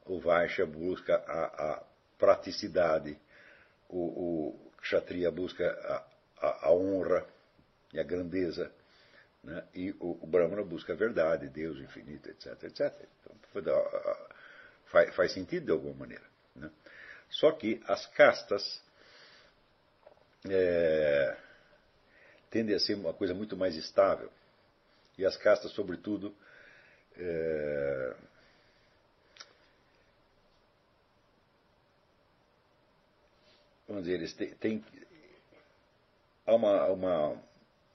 O 0.06 0.20
Vaishya 0.20 0.66
busca 0.66 1.16
a, 1.16 1.74
a 1.74 1.84
praticidade. 2.18 3.18
O, 3.90 3.98
o, 3.98 4.72
Kshatriya 4.82 5.32
busca 5.32 5.66
a, 5.68 6.48
a, 6.48 6.68
a 6.68 6.72
honra 6.72 7.26
e 7.94 8.00
a 8.00 8.04
grandeza, 8.04 8.72
né? 9.44 9.64
e 9.74 9.92
o, 10.00 10.18
o, 10.22 10.28
Brahmana 10.28 10.64
busca 10.64 10.94
a 10.94 10.96
verdade, 10.96 11.50
Deus 11.50 11.78
infinito, 11.80 12.30
etc, 12.30 12.64
etc. 12.64 12.94
Então, 13.20 13.36
faz, 14.92 15.16
faz, 15.16 15.32
sentido 15.34 15.66
de 15.66 15.72
alguma 15.72 15.94
maneira. 15.94 16.24
Né? 16.56 16.70
Só 17.30 17.52
que 17.52 17.82
as 17.88 18.06
castas 18.08 18.82
é, 20.50 21.38
tendem 22.50 22.76
a 22.76 22.80
ser 22.80 22.96
uma 22.96 23.14
coisa 23.14 23.34
muito 23.34 23.56
mais 23.56 23.76
estável. 23.76 24.32
E 25.18 25.26
as 25.26 25.36
castas, 25.36 25.72
sobretudo, 25.72 26.36
é, 27.18 28.16
vamos 33.88 34.04
dizer, 34.04 34.16
eles 34.16 34.34
têm, 34.34 34.54
têm 34.56 34.86
há 36.46 36.56
uma, 36.56 36.86
uma, 36.86 37.42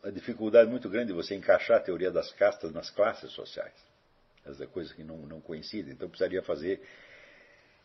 uma, 0.02 0.12
dificuldade 0.12 0.68
muito 0.68 0.88
grande 0.88 1.08
de 1.08 1.12
você 1.12 1.34
encaixar 1.34 1.78
a 1.78 1.80
teoria 1.80 2.10
das 2.10 2.32
castas 2.32 2.72
nas 2.72 2.90
classes 2.90 3.32
sociais. 3.32 3.91
Essa 4.44 4.66
coisa 4.66 4.92
que 4.94 5.04
não, 5.04 5.18
não 5.18 5.40
coincidem. 5.40 5.92
Então 5.92 6.08
precisaria 6.08 6.42
fazer 6.42 6.80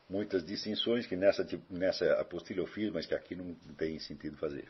muitas 0.10 0.44
distinções 0.46 1.06
que 1.06 1.16
nessa, 1.16 1.48
nessa 1.70 2.14
apostila 2.20 2.62
eu 2.62 2.68
fiz, 2.68 2.92
mas 2.92 3.06
que 3.06 3.14
aqui 3.14 3.36
não 3.36 3.54
tem 3.78 4.00
sentido 4.00 4.38
fazer. 4.38 4.68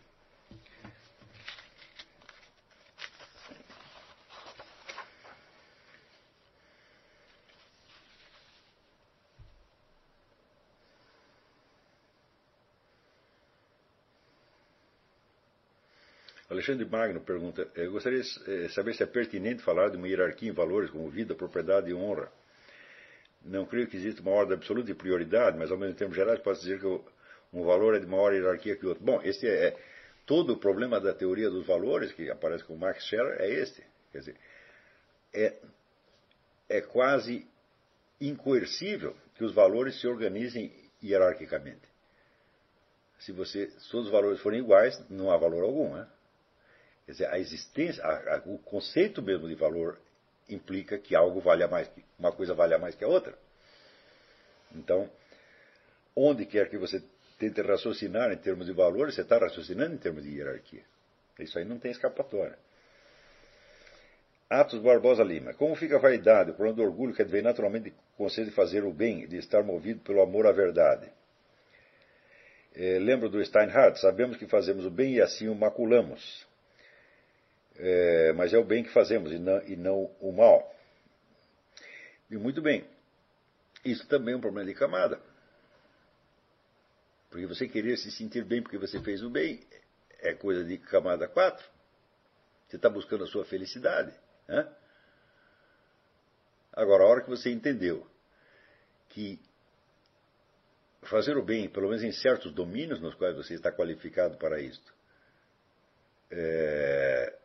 Alexandre 16.67 16.85
Magno 16.85 17.21
pergunta: 17.21 17.67
Eu 17.75 17.91
gostaria 17.91 18.21
de 18.21 18.65
eh, 18.65 18.69
saber 18.69 18.93
se 18.93 19.01
é 19.01 19.05
pertinente 19.05 19.63
falar 19.63 19.89
de 19.89 19.95
uma 19.95 20.07
hierarquia 20.07 20.49
em 20.49 20.53
valores 20.53 20.89
como 20.89 21.09
vida, 21.09 21.33
propriedade 21.33 21.89
e 21.89 21.93
honra. 21.93 22.29
Não 23.41 23.65
creio 23.65 23.87
que 23.87 23.95
exista 23.95 24.21
uma 24.21 24.31
ordem 24.31 24.55
absoluta 24.55 24.87
de 24.87 24.93
prioridade, 24.93 25.57
mas 25.57 25.71
ao 25.71 25.77
mesmo 25.77 25.95
tempo 25.95 26.13
gerais 26.13 26.41
posso 26.41 26.61
dizer 26.61 26.81
que 26.81 26.85
um 27.53 27.63
valor 27.63 27.95
é 27.95 27.99
de 27.99 28.05
maior 28.05 28.33
hierarquia 28.33 28.75
que 28.75 28.85
o 28.85 28.89
outro. 28.89 29.01
Bom, 29.01 29.21
este 29.23 29.47
é, 29.47 29.67
é 29.67 29.77
todo 30.25 30.53
o 30.53 30.57
problema 30.57 30.99
da 30.99 31.13
teoria 31.13 31.49
dos 31.49 31.65
valores 31.65 32.11
que 32.11 32.29
aparece 32.29 32.65
com 32.65 32.75
Max 32.75 33.05
Scherer 33.05 33.41
é 33.41 33.49
este. 33.49 33.81
Quer 34.11 34.19
dizer, 34.19 34.35
é, 35.33 35.53
é 36.67 36.81
quase 36.81 37.47
incoercível 38.19 39.15
que 39.35 39.45
os 39.45 39.53
valores 39.53 40.01
se 40.01 40.07
organizem 40.07 40.73
hierarquicamente. 41.01 41.87
Se, 43.19 43.31
você, 43.31 43.69
se 43.69 43.89
todos 43.89 44.07
os 44.07 44.11
valores 44.11 44.41
forem 44.41 44.59
iguais, 44.59 45.01
não 45.09 45.31
há 45.31 45.37
valor 45.37 45.63
algum. 45.63 45.95
Né? 45.95 46.07
Quer 47.07 47.11
dizer, 47.13 47.27
a 47.27 47.39
existência, 47.39 48.03
a, 48.03 48.35
a, 48.35 48.41
o 48.45 48.57
conceito 48.59 49.21
mesmo 49.21 49.47
de 49.47 49.55
valor 49.55 49.97
implica 50.49 50.97
que 50.97 51.15
algo 51.15 51.39
vale 51.39 51.65
mais, 51.65 51.89
uma 52.19 52.33
coisa 52.33 52.53
vale 52.53 52.77
mais 52.77 52.95
que 52.95 53.05
a 53.05 53.07
outra. 53.07 53.33
Então, 54.75 55.09
onde 56.13 56.45
quer 56.45 56.69
que 56.69 56.77
você 56.77 57.01
tente 57.39 57.61
raciocinar 57.61 58.29
em 58.33 58.37
termos 58.37 58.65
de 58.65 58.73
valores, 58.73 59.15
você 59.15 59.21
está 59.21 59.37
raciocinando 59.37 59.95
em 59.95 59.97
termos 59.97 60.23
de 60.23 60.35
hierarquia. 60.35 60.83
Isso 61.39 61.57
aí 61.57 61.63
não 61.63 61.79
tem 61.79 61.91
escapatória. 61.91 62.59
Atos 64.49 64.81
Barbosa 64.81 65.23
Lima. 65.23 65.53
Como 65.53 65.75
fica 65.77 65.95
a 65.95 65.99
vaidade, 65.99 66.51
o 66.51 66.55
problema 66.55 66.75
do 66.75 66.83
orgulho 66.83 67.13
que 67.13 67.21
advém 67.21 67.41
naturalmente 67.41 67.91
do 67.91 67.95
conceito 68.17 68.49
de 68.49 68.53
fazer 68.53 68.83
o 68.83 68.91
bem, 68.91 69.25
de 69.29 69.37
estar 69.37 69.63
movido 69.63 70.01
pelo 70.01 70.21
amor 70.21 70.45
à 70.45 70.51
verdade? 70.51 71.09
É, 72.75 72.99
lembro 72.99 73.29
do 73.29 73.43
Steinhardt, 73.45 73.97
sabemos 74.01 74.35
que 74.35 74.45
fazemos 74.45 74.85
o 74.85 74.89
bem 74.89 75.13
e 75.13 75.21
assim 75.21 75.47
o 75.47 75.55
maculamos 75.55 76.45
é, 77.77 78.33
mas 78.33 78.53
é 78.53 78.57
o 78.57 78.63
bem 78.63 78.83
que 78.83 78.89
fazemos 78.91 79.31
e 79.31 79.39
não, 79.39 79.63
e 79.63 79.75
não 79.75 80.03
o 80.19 80.31
mal. 80.31 80.73
E 82.29 82.37
muito 82.37 82.61
bem, 82.61 82.85
isso 83.85 84.07
também 84.07 84.33
é 84.33 84.37
um 84.37 84.41
problema 84.41 84.67
de 84.67 84.77
camada. 84.77 85.19
Porque 87.29 87.45
você 87.45 87.67
querer 87.67 87.97
se 87.97 88.11
sentir 88.11 88.43
bem 88.43 88.61
porque 88.61 88.77
você 88.77 88.99
fez 89.01 89.21
o 89.21 89.29
bem 89.29 89.65
é 90.19 90.33
coisa 90.33 90.63
de 90.63 90.77
camada 90.77 91.27
4. 91.27 91.65
Você 92.67 92.75
está 92.75 92.89
buscando 92.89 93.23
a 93.23 93.27
sua 93.27 93.45
felicidade. 93.45 94.13
Né? 94.47 94.67
Agora, 96.73 97.03
a 97.03 97.07
hora 97.07 97.21
que 97.21 97.29
você 97.29 97.51
entendeu 97.51 98.05
que 99.09 99.39
fazer 101.03 101.37
o 101.37 101.43
bem, 101.43 101.69
pelo 101.69 101.87
menos 101.87 102.03
em 102.03 102.11
certos 102.11 102.51
domínios 102.51 102.99
nos 102.99 103.15
quais 103.15 103.35
você 103.35 103.53
está 103.53 103.71
qualificado 103.71 104.37
para 104.37 104.59
isto, 104.59 104.93
é, 106.29 107.37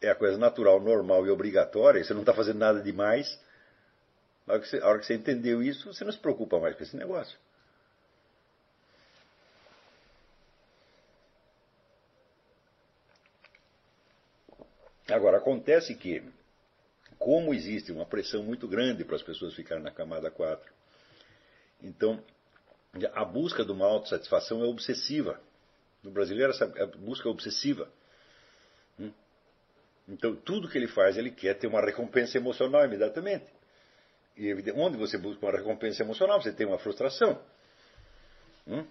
é 0.00 0.10
a 0.10 0.14
coisa 0.14 0.36
natural, 0.38 0.80
normal 0.80 1.26
e 1.26 1.30
obrigatória, 1.30 2.02
você 2.02 2.12
não 2.12 2.20
está 2.20 2.34
fazendo 2.34 2.58
nada 2.58 2.80
demais. 2.80 3.38
A 4.46 4.52
hora, 4.52 4.64
você, 4.64 4.78
a 4.78 4.86
hora 4.86 4.98
que 4.98 5.06
você 5.06 5.14
entendeu 5.14 5.62
isso, 5.62 5.92
você 5.92 6.04
não 6.04 6.12
se 6.12 6.18
preocupa 6.18 6.60
mais 6.60 6.76
com 6.76 6.82
esse 6.82 6.96
negócio. 6.96 7.36
Agora, 15.08 15.38
acontece 15.38 15.94
que, 15.94 16.22
como 17.18 17.54
existe 17.54 17.92
uma 17.92 18.04
pressão 18.04 18.42
muito 18.42 18.66
grande 18.66 19.04
para 19.04 19.16
as 19.16 19.22
pessoas 19.22 19.54
ficarem 19.54 19.82
na 19.82 19.90
camada 19.90 20.30
4. 20.30 20.72
Então, 21.80 22.22
a 23.14 23.24
busca 23.24 23.64
de 23.64 23.70
uma 23.70 23.86
autossatisfação 23.86 24.62
é 24.62 24.66
obsessiva. 24.66 25.40
No 26.02 26.10
brasileiro, 26.10 26.52
essa 26.52 26.66
busca 26.98 27.28
é 27.28 27.30
obsessiva. 27.30 27.88
Então, 30.08 30.36
tudo 30.36 30.68
que 30.68 30.78
ele 30.78 30.86
faz, 30.86 31.16
ele 31.16 31.30
quer 31.30 31.54
ter 31.54 31.66
uma 31.66 31.80
recompensa 31.80 32.38
emocional 32.38 32.84
imediatamente. 32.84 33.46
E 34.36 34.52
onde 34.72 34.96
você 34.96 35.18
busca 35.18 35.44
uma 35.44 35.56
recompensa 35.56 36.02
emocional, 36.02 36.40
você 36.40 36.52
tem 36.52 36.66
uma 36.66 36.78
frustração. 36.78 37.42
Hum? 38.66 38.86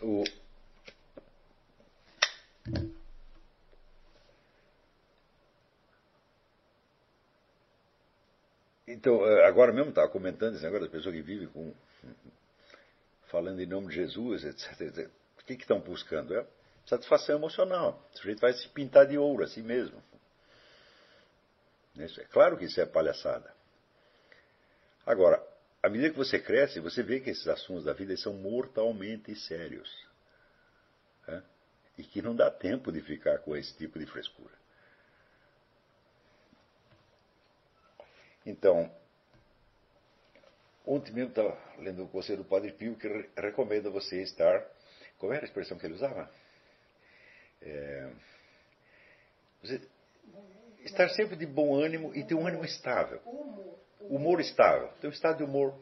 O... 0.00 0.24
Então, 8.86 9.26
eh, 9.26 9.46
agora 9.46 9.72
mesmo 9.72 9.90
estava 9.90 10.08
comentando 10.08 10.54
esse 10.54 10.64
negócio 10.64 10.84
das 10.84 10.92
pessoas 10.92 11.14
que 11.14 11.22
vivem 11.22 11.48
com. 11.48 11.74
falando 13.26 13.60
em 13.60 13.66
nome 13.66 13.88
de 13.88 13.96
Jesus, 13.96 14.44
etc. 14.44 15.10
O 15.38 15.44
que, 15.44 15.56
que 15.56 15.62
estão 15.62 15.80
buscando? 15.80 16.34
É 16.34 16.46
satisfação 16.86 17.36
emocional. 17.36 18.02
O 18.14 18.18
sujeito 18.18 18.40
vai 18.40 18.52
se 18.52 18.68
pintar 18.68 19.06
de 19.06 19.18
ouro 19.18 19.44
a 19.44 19.48
si 19.48 19.62
mesmo. 19.62 20.02
É 21.98 22.24
claro 22.24 22.56
que 22.56 22.66
isso 22.66 22.80
é 22.80 22.86
palhaçada. 22.86 23.54
Agora, 25.04 25.42
à 25.82 25.88
medida 25.88 26.10
que 26.10 26.16
você 26.16 26.38
cresce, 26.38 26.80
você 26.80 27.02
vê 27.02 27.20
que 27.20 27.30
esses 27.30 27.46
assuntos 27.48 27.84
da 27.84 27.92
vida 27.92 28.16
são 28.16 28.34
mortalmente 28.34 29.34
sérios. 29.34 29.90
Né? 31.26 31.42
E 31.96 32.04
que 32.04 32.20
não 32.20 32.36
dá 32.36 32.50
tempo 32.50 32.92
de 32.92 33.00
ficar 33.00 33.38
com 33.38 33.56
esse 33.56 33.74
tipo 33.76 33.98
de 33.98 34.06
frescura. 34.06 34.54
Então, 38.44 38.94
ontem 40.84 41.12
mesmo 41.12 41.30
estava 41.30 41.58
lendo 41.78 42.04
o 42.04 42.08
conselho 42.08 42.38
do 42.38 42.44
Padre 42.44 42.72
Pio 42.72 42.96
que 42.96 43.08
recomenda 43.36 43.90
você 43.90 44.22
estar. 44.22 44.64
Como 45.18 45.32
era 45.32 45.42
a 45.42 45.48
expressão 45.48 45.78
que 45.78 45.86
ele 45.86 45.94
usava? 45.94 46.30
É, 47.68 48.10
você, 49.62 49.80
estar 50.84 51.08
sempre 51.10 51.36
de 51.36 51.46
bom 51.46 51.74
ânimo 51.74 52.14
e 52.14 52.24
ter 52.24 52.34
um 52.34 52.46
ânimo 52.46 52.64
estável. 52.64 53.20
Humor 54.00 54.40
estável. 54.40 54.88
Ter 55.00 55.08
um 55.08 55.10
estado 55.10 55.38
de 55.38 55.44
humor 55.44 55.74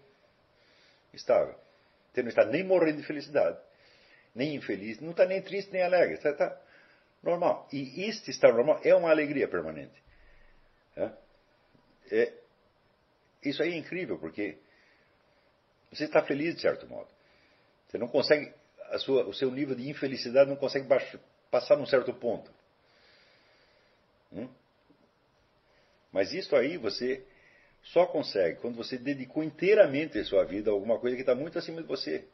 estável. 1.13 1.55
Você 2.13 2.23
não 2.23 2.29
está 2.29 2.45
nem 2.45 2.65
morrendo 2.65 3.01
de 3.01 3.07
felicidade, 3.07 3.59
nem 4.35 4.55
infeliz, 4.55 5.01
não 5.01 5.11
está 5.11 5.27
nem 5.27 5.43
triste 5.43 5.73
nem 5.73 5.83
alegre. 5.83 6.15
Está, 6.15 6.31
está 6.31 6.61
normal. 7.23 7.69
E 7.73 8.05
este 8.05 8.31
estar 8.31 8.53
normal 8.53 8.81
é 8.85 8.95
uma 8.95 9.11
alegria 9.11 9.49
permanente. 9.49 10.03
É? 10.97 11.11
É, 12.11 12.33
isso 13.45 13.63
aí 13.63 13.73
é 13.73 13.77
incrível, 13.77 14.19
porque 14.19 14.59
você 15.91 16.05
está 16.05 16.23
feliz 16.23 16.55
de 16.55 16.63
certo 16.63 16.87
modo. 16.87 17.09
Você 17.89 17.99
não 17.99 18.09
consegue, 18.09 18.53
sua, 18.99 19.25
o 19.27 19.35
seu 19.35 19.51
nível 19.51 19.75
de 19.75 19.89
infelicidade 19.89 20.49
não 20.49 20.57
consegue 20.57 20.87
baixar, 20.87 21.21
passar 21.55 21.77
num 21.77 21.87
certo 21.87 22.13
ponto. 22.13 22.51
Hum? 24.33 24.49
Mas 26.11 26.33
isso 26.33 26.57
aí 26.57 26.77
você 26.77 27.25
só 27.81 28.07
consegue 28.07 28.59
quando 28.61 28.75
você 28.75 28.99
dedicou 28.99 29.45
inteiramente 29.45 30.19
a 30.19 30.25
sua 30.25 30.45
vida 30.45 30.69
a 30.69 30.73
alguma 30.73 30.99
coisa 30.99 31.15
que 31.15 31.23
está 31.23 31.33
muito 31.33 31.57
acima 31.57 31.81
de 31.81 31.87
você. 31.87 32.27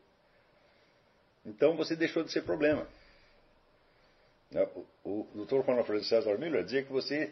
Então 1.44 1.76
você 1.76 1.94
deixou 1.94 2.24
de 2.24 2.32
ser 2.32 2.44
problema. 2.44 2.88
Né? 4.51 4.66
O, 5.05 5.20
o 5.34 5.44
Dr. 5.44 5.66
Juan 5.66 5.76
Alfredo 5.76 6.05
César 6.05 6.38
Miller 6.38 6.64
dizia 6.64 6.82
que 6.82 6.90
você, 6.90 7.30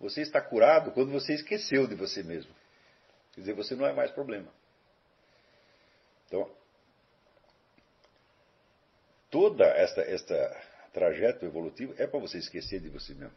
você 0.00 0.22
está 0.22 0.40
curado 0.40 0.90
quando 0.92 1.12
você 1.12 1.34
esqueceu 1.34 1.86
de 1.86 1.94
você 1.94 2.22
mesmo. 2.22 2.54
Quer 3.34 3.40
dizer, 3.42 3.52
você 3.52 3.74
não 3.74 3.84
é 3.84 3.92
mais 3.92 4.10
problema. 4.10 4.50
Então, 6.26 6.50
toda 9.30 9.66
esta, 9.66 10.00
esta 10.00 10.73
trajeto 10.94 11.44
evolutivo 11.44 11.92
é 11.98 12.06
para 12.06 12.20
você 12.20 12.38
esquecer 12.38 12.80
de 12.80 12.88
você 12.88 13.12
mesmo. 13.12 13.34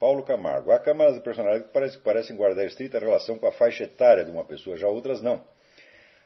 Paulo 0.00 0.24
Camargo. 0.24 0.72
Há 0.72 0.78
câmaras 0.78 1.14
de 1.14 1.20
personalidade 1.20 1.68
que 1.68 2.02
parecem, 2.02 2.36
guardar 2.36 2.66
estrita 2.66 2.98
relação 2.98 3.38
com 3.38 3.46
a 3.46 3.52
faixa 3.52 3.84
etária 3.84 4.24
de 4.24 4.30
uma 4.30 4.44
pessoa, 4.44 4.76
já 4.76 4.88
outras 4.88 5.22
não. 5.22 5.44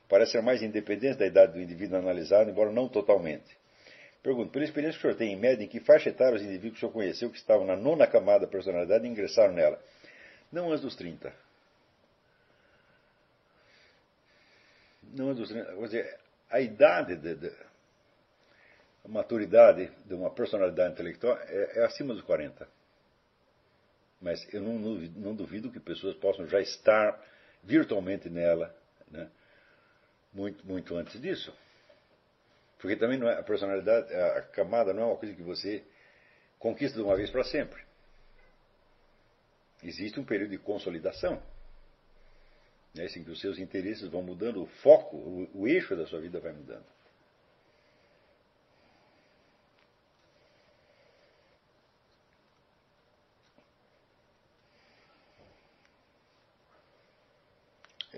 Parece 0.09 0.33
ser 0.33 0.43
mais 0.43 0.63
independente 0.63 1.19
da 1.19 1.27
idade 1.27 1.53
do 1.53 1.61
indivíduo 1.61 1.99
analisado, 1.99 2.51
embora 2.51 2.71
não 2.71 2.89
totalmente. 2.89 3.59
Pergunto, 4.23 4.51
pela 4.51 4.65
experiência 4.65 5.01
que 5.01 5.07
o 5.07 5.11
senhor 5.11 5.19
tem, 5.19 5.33
em 5.33 5.37
média, 5.37 5.65
em 5.65 5.69
que 5.69 5.81
faixa 5.81 6.11
etária 6.11 6.37
os 6.37 6.43
indivíduos 6.43 6.73
que 6.73 6.79
o 6.79 6.81
senhor 6.81 6.93
conheceu 6.93 7.31
que 7.31 7.39
estavam 7.39 7.65
na 7.65 7.77
nona 7.77 8.07
camada 8.07 8.41
da 8.41 8.47
personalidade 8.47 9.07
ingressaram 9.07 9.55
nela? 9.55 9.81
Não 10.53 10.71
antes 10.71 10.83
dos 10.83 10.97
30. 10.97 11.33
Não 15.15 15.29
antes 15.29 15.39
dos 15.39 15.49
30. 15.49 15.75
Quer 15.75 15.83
dizer, 15.85 16.19
a 16.51 16.61
idade, 16.61 17.17
de, 17.17 17.35
de, 17.37 17.53
a 19.05 19.09
maturidade 19.09 19.91
de 20.05 20.15
uma 20.15 20.31
personalidade 20.31 20.93
intelectual 20.93 21.37
é, 21.39 21.79
é 21.81 21.85
acima 21.85 22.15
dos 22.15 22.23
40. 22.23 22.69
Mas 24.21 24.47
eu 24.53 24.61
não, 24.61 24.79
não, 24.79 25.35
duvido 25.35 25.71
que 25.71 25.81
pessoas 25.81 26.15
possam 26.17 26.47
já 26.47 26.61
estar 26.61 27.19
virtualmente 27.63 28.29
nela 28.29 28.75
né, 29.11 29.31
muito, 30.33 30.67
muito 30.67 30.95
antes 30.95 31.19
disso. 31.21 31.55
Porque 32.79 32.97
também 32.97 33.19
não 33.19 33.29
é, 33.29 33.39
a 33.39 33.43
personalidade, 33.43 34.13
a 34.15 34.43
camada 34.43 34.93
não 34.93 35.03
é 35.03 35.07
uma 35.07 35.17
coisa 35.17 35.35
que 35.35 35.43
você 35.43 35.83
conquista 36.59 36.99
de 36.99 37.03
uma 37.03 37.17
vez 37.17 37.31
para 37.31 37.45
sempre. 37.45 37.83
Existe 39.83 40.21
um 40.21 40.25
período 40.25 40.51
de 40.51 40.59
consolidação. 40.59 41.43
Né, 42.95 43.05
assim 43.05 43.25
que 43.25 43.31
os 43.31 43.41
seus 43.41 43.59
interesses 43.59 44.09
vão 44.09 44.23
mudando, 44.23 44.63
o 44.63 44.67
foco, 44.67 45.17
o, 45.17 45.63
o 45.63 45.67
eixo 45.69 45.97
da 45.97 46.07
sua 46.07 46.21
vida 46.21 46.41
vai 46.41 46.53
mudando. 46.53 46.85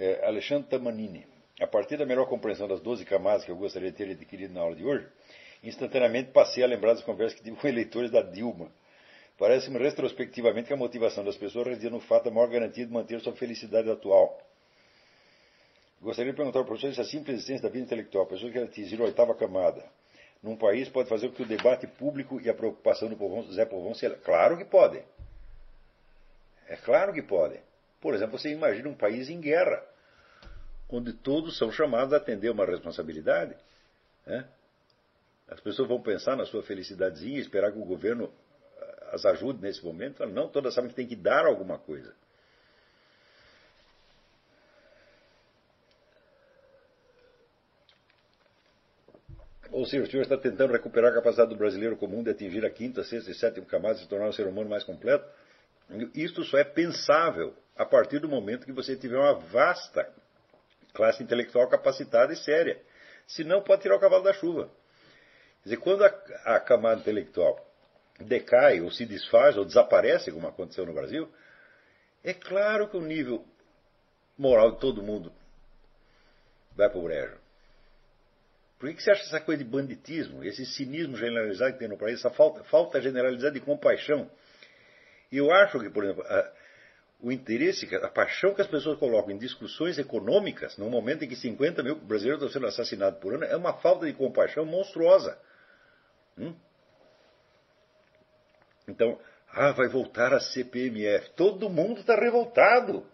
É, 0.02 0.26
Alexandre 0.26 0.68
Tamanini. 0.68 1.24
A 1.60 1.66
partir 1.66 1.96
da 1.96 2.04
melhor 2.04 2.26
compreensão 2.26 2.66
das 2.66 2.80
12 2.80 3.04
camadas 3.04 3.44
que 3.44 3.50
eu 3.52 3.56
gostaria 3.56 3.92
de 3.92 3.96
ter 3.96 4.10
adquirido 4.10 4.52
na 4.52 4.60
aula 4.60 4.74
de 4.74 4.84
hoje, 4.84 5.06
instantaneamente 5.62 6.32
passei 6.32 6.64
a 6.64 6.66
lembrar 6.66 6.94
das 6.94 7.04
conversas 7.04 7.38
que 7.38 7.44
tive 7.44 7.56
com 7.56 7.68
eleitores 7.68 8.10
da 8.10 8.20
Dilma. 8.20 8.68
Parece-me 9.38 9.78
retrospectivamente 9.78 10.66
que 10.66 10.74
a 10.74 10.76
motivação 10.76 11.24
das 11.24 11.36
pessoas 11.36 11.68
residia 11.68 11.90
no 11.90 12.00
fato 12.00 12.24
da 12.24 12.30
maior 12.32 12.48
garantia 12.48 12.84
de 12.84 12.92
manter 12.92 13.20
sua 13.20 13.32
felicidade 13.34 13.88
atual. 13.88 14.40
Gostaria 16.00 16.32
de 16.32 16.36
perguntar 16.36 16.58
ao 16.58 16.64
professor 16.64 16.92
se 16.92 17.00
a 17.00 17.04
simples 17.04 17.36
existência 17.36 17.62
da 17.62 17.68
vida 17.68 17.84
intelectual, 17.84 18.24
a 18.24 18.26
pessoa 18.26 18.50
que 18.50 18.58
atingir 18.58 19.00
a 19.00 19.04
oitava 19.04 19.34
camada, 19.36 19.84
num 20.42 20.56
país 20.56 20.88
pode 20.88 21.08
fazer 21.08 21.28
com 21.28 21.36
que 21.36 21.42
o 21.42 21.46
debate 21.46 21.86
público 21.86 22.40
e 22.40 22.50
a 22.50 22.54
preocupação 22.54 23.08
do 23.08 23.16
povão, 23.16 23.44
Zé 23.52 23.64
Povão 23.64 23.94
se... 23.94 24.10
Claro 24.16 24.58
que 24.58 24.64
pode. 24.64 25.00
É 26.68 26.76
claro 26.76 27.12
que 27.12 27.22
pode. 27.22 27.60
Por 28.00 28.14
exemplo, 28.14 28.36
você 28.36 28.50
imagina 28.50 28.88
um 28.88 28.94
país 28.94 29.30
em 29.30 29.40
guerra, 29.40 29.80
onde 30.92 31.12
todos 31.14 31.56
são 31.56 31.72
chamados 31.72 32.12
a 32.12 32.18
atender 32.18 32.50
uma 32.50 32.66
responsabilidade. 32.66 33.56
Né? 34.26 34.46
As 35.48 35.58
pessoas 35.58 35.88
vão 35.88 36.00
pensar 36.00 36.36
na 36.36 36.44
sua 36.44 36.62
felicidadezinha, 36.62 37.40
esperar 37.40 37.72
que 37.72 37.78
o 37.78 37.84
governo 37.84 38.30
as 39.10 39.24
ajude 39.26 39.60
nesse 39.60 39.84
momento. 39.84 40.24
Não, 40.26 40.48
todas 40.48 40.74
sabem 40.74 40.90
que 40.90 40.96
tem 40.96 41.06
que 41.06 41.16
dar 41.16 41.46
alguma 41.46 41.78
coisa. 41.78 42.14
Ou 49.70 49.86
seja, 49.86 50.04
o 50.04 50.10
senhor 50.10 50.22
está 50.22 50.36
tentando 50.36 50.72
recuperar 50.72 51.10
a 51.10 51.14
capacidade 51.14 51.50
do 51.50 51.56
brasileiro 51.56 51.96
comum 51.96 52.22
de 52.22 52.30
atingir 52.30 52.64
a 52.64 52.70
quinta, 52.70 53.02
sexta 53.02 53.30
e 53.30 53.34
sétima 53.34 53.64
camada 53.64 53.98
e 53.98 54.02
se 54.02 54.08
tornar 54.08 54.28
um 54.28 54.32
ser 54.32 54.46
humano 54.46 54.68
mais 54.68 54.84
completo? 54.84 55.26
Isto 56.14 56.44
só 56.44 56.58
é 56.58 56.64
pensável 56.64 57.54
a 57.74 57.84
partir 57.84 58.18
do 58.18 58.28
momento 58.28 58.66
que 58.66 58.72
você 58.72 58.96
tiver 58.96 59.16
uma 59.16 59.34
vasta 59.34 60.10
classe 60.92 61.22
intelectual 61.22 61.68
capacitada 61.68 62.32
e 62.32 62.36
séria. 62.36 62.80
Senão, 63.26 63.62
pode 63.62 63.82
tirar 63.82 63.96
o 63.96 64.00
cavalo 64.00 64.22
da 64.22 64.32
chuva. 64.32 64.70
Quer 65.62 65.70
dizer, 65.70 65.76
quando 65.78 66.04
a, 66.04 66.08
a 66.44 66.60
camada 66.60 67.00
intelectual 67.00 67.58
decai, 68.20 68.80
ou 68.80 68.90
se 68.90 69.06
desfaz, 69.06 69.56
ou 69.56 69.64
desaparece, 69.64 70.32
como 70.32 70.46
aconteceu 70.46 70.84
no 70.84 70.92
Brasil, 70.92 71.28
é 72.22 72.34
claro 72.34 72.88
que 72.88 72.96
o 72.96 73.00
nível 73.00 73.44
moral 74.36 74.72
de 74.72 74.80
todo 74.80 75.02
mundo 75.02 75.32
vai 76.74 76.88
para 76.88 76.98
o 76.98 77.02
brejo. 77.02 77.36
Por 78.78 78.88
que, 78.88 78.96
que 78.96 79.02
você 79.02 79.12
acha 79.12 79.22
essa 79.22 79.40
coisa 79.40 79.62
de 79.62 79.70
banditismo, 79.70 80.42
esse 80.42 80.66
cinismo 80.66 81.16
generalizado 81.16 81.74
que 81.74 81.78
tem 81.78 81.88
no 81.88 81.96
país, 81.96 82.18
essa 82.18 82.30
falta, 82.30 82.64
falta 82.64 83.00
generalizada 83.00 83.52
de 83.52 83.60
compaixão? 83.60 84.28
Eu 85.30 85.52
acho 85.52 85.78
que, 85.78 85.88
por 85.88 86.04
exemplo, 86.04 86.24
a, 86.26 86.52
o 87.22 87.30
interesse, 87.30 87.88
a 87.94 88.08
paixão 88.08 88.52
que 88.52 88.60
as 88.60 88.66
pessoas 88.66 88.98
colocam 88.98 89.30
em 89.30 89.38
discussões 89.38 89.96
econômicas, 89.96 90.76
num 90.76 90.90
momento 90.90 91.24
em 91.24 91.28
que 91.28 91.36
50 91.36 91.80
mil 91.80 91.94
brasileiros 91.94 92.42
estão 92.42 92.52
sendo 92.52 92.66
assassinados 92.66 93.20
por 93.20 93.32
ano, 93.32 93.44
é 93.44 93.56
uma 93.56 93.74
falta 93.74 94.06
de 94.06 94.12
compaixão 94.12 94.66
monstruosa. 94.66 95.38
Hum? 96.36 96.52
Então, 98.88 99.16
ah, 99.52 99.70
vai 99.70 99.86
voltar 99.88 100.34
a 100.34 100.40
CPMF. 100.40 101.30
Todo 101.36 101.70
mundo 101.70 102.00
está 102.00 102.16
revoltado. 102.16 103.06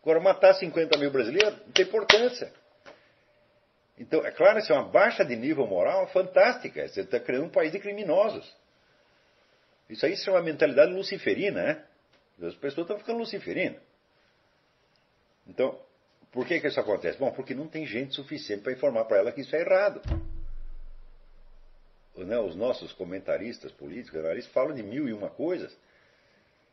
Agora, 0.00 0.20
matar 0.20 0.54
50 0.54 0.96
mil 0.98 1.10
brasileiros 1.10 1.58
não 1.66 1.72
tem 1.72 1.84
importância. 1.84 2.52
Então, 3.98 4.24
é 4.24 4.30
claro, 4.30 4.60
isso 4.60 4.72
é 4.72 4.76
uma 4.76 4.88
baixa 4.88 5.24
de 5.24 5.34
nível 5.34 5.66
moral 5.66 6.06
fantástica. 6.08 6.86
Você 6.86 7.00
está 7.00 7.18
criando 7.18 7.46
um 7.46 7.50
país 7.50 7.72
de 7.72 7.80
criminosos. 7.80 8.54
Isso 9.90 10.06
aí 10.06 10.14
é 10.14 10.30
uma 10.30 10.42
mentalidade 10.42 10.92
luciferina, 10.92 11.62
né? 11.62 11.84
As 12.42 12.54
pessoas 12.54 12.84
estão 12.84 12.98
ficando 12.98 13.18
luciferinas. 13.18 13.80
Então, 15.46 15.78
por 16.32 16.46
que, 16.46 16.60
que 16.60 16.66
isso 16.66 16.80
acontece? 16.80 17.18
Bom, 17.18 17.32
porque 17.32 17.54
não 17.54 17.68
tem 17.68 17.86
gente 17.86 18.14
suficiente 18.14 18.62
para 18.62 18.72
informar 18.72 19.04
para 19.04 19.18
ela 19.18 19.32
que 19.32 19.40
isso 19.40 19.54
é 19.56 19.60
errado. 19.60 20.02
Né, 22.16 22.38
os 22.38 22.56
nossos 22.56 22.92
comentaristas 22.92 23.72
políticos, 23.72 24.20
analistas, 24.20 24.52
falam 24.52 24.74
de 24.74 24.82
mil 24.82 25.06
e 25.08 25.12
uma 25.12 25.28
coisas, 25.28 25.76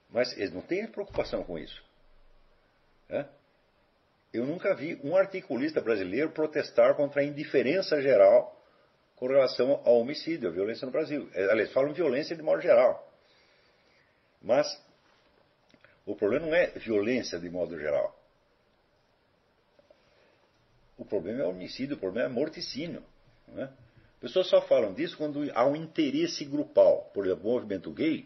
mas 0.09 0.31
eles 0.37 0.53
não 0.53 0.61
têm 0.61 0.87
preocupação 0.87 1.43
com 1.43 1.57
isso. 1.57 1.83
É? 3.09 3.25
Eu 4.33 4.45
nunca 4.45 4.73
vi 4.73 4.99
um 5.03 5.15
articulista 5.15 5.79
brasileiro 5.79 6.31
protestar 6.31 6.95
contra 6.95 7.21
a 7.21 7.25
indiferença 7.25 8.01
geral 8.01 8.59
com 9.15 9.27
relação 9.27 9.81
ao 9.85 9.99
homicídio, 9.99 10.49
à 10.49 10.51
violência 10.51 10.85
no 10.85 10.91
Brasil. 10.91 11.29
É, 11.33 11.51
aliás, 11.51 11.71
falam 11.71 11.93
violência 11.93 12.35
de 12.35 12.41
modo 12.41 12.61
geral. 12.61 13.09
Mas 14.41 14.67
o 16.05 16.15
problema 16.15 16.47
não 16.47 16.55
é 16.55 16.67
violência 16.67 17.39
de 17.39 17.49
modo 17.49 17.79
geral. 17.79 18.17
O 20.97 21.05
problema 21.05 21.41
é 21.41 21.45
homicídio, 21.45 21.95
o 21.95 21.99
problema 21.99 22.29
é 22.29 22.31
morticínio. 22.31 23.03
Né? 23.47 23.69
Pessoas 24.19 24.47
só 24.47 24.61
falam 24.61 24.93
disso 24.93 25.17
quando 25.17 25.49
há 25.53 25.65
um 25.65 25.75
interesse 25.75 26.45
grupal. 26.45 27.11
Por 27.13 27.25
exemplo, 27.25 27.49
o 27.49 27.53
movimento 27.53 27.91
gay 27.91 28.25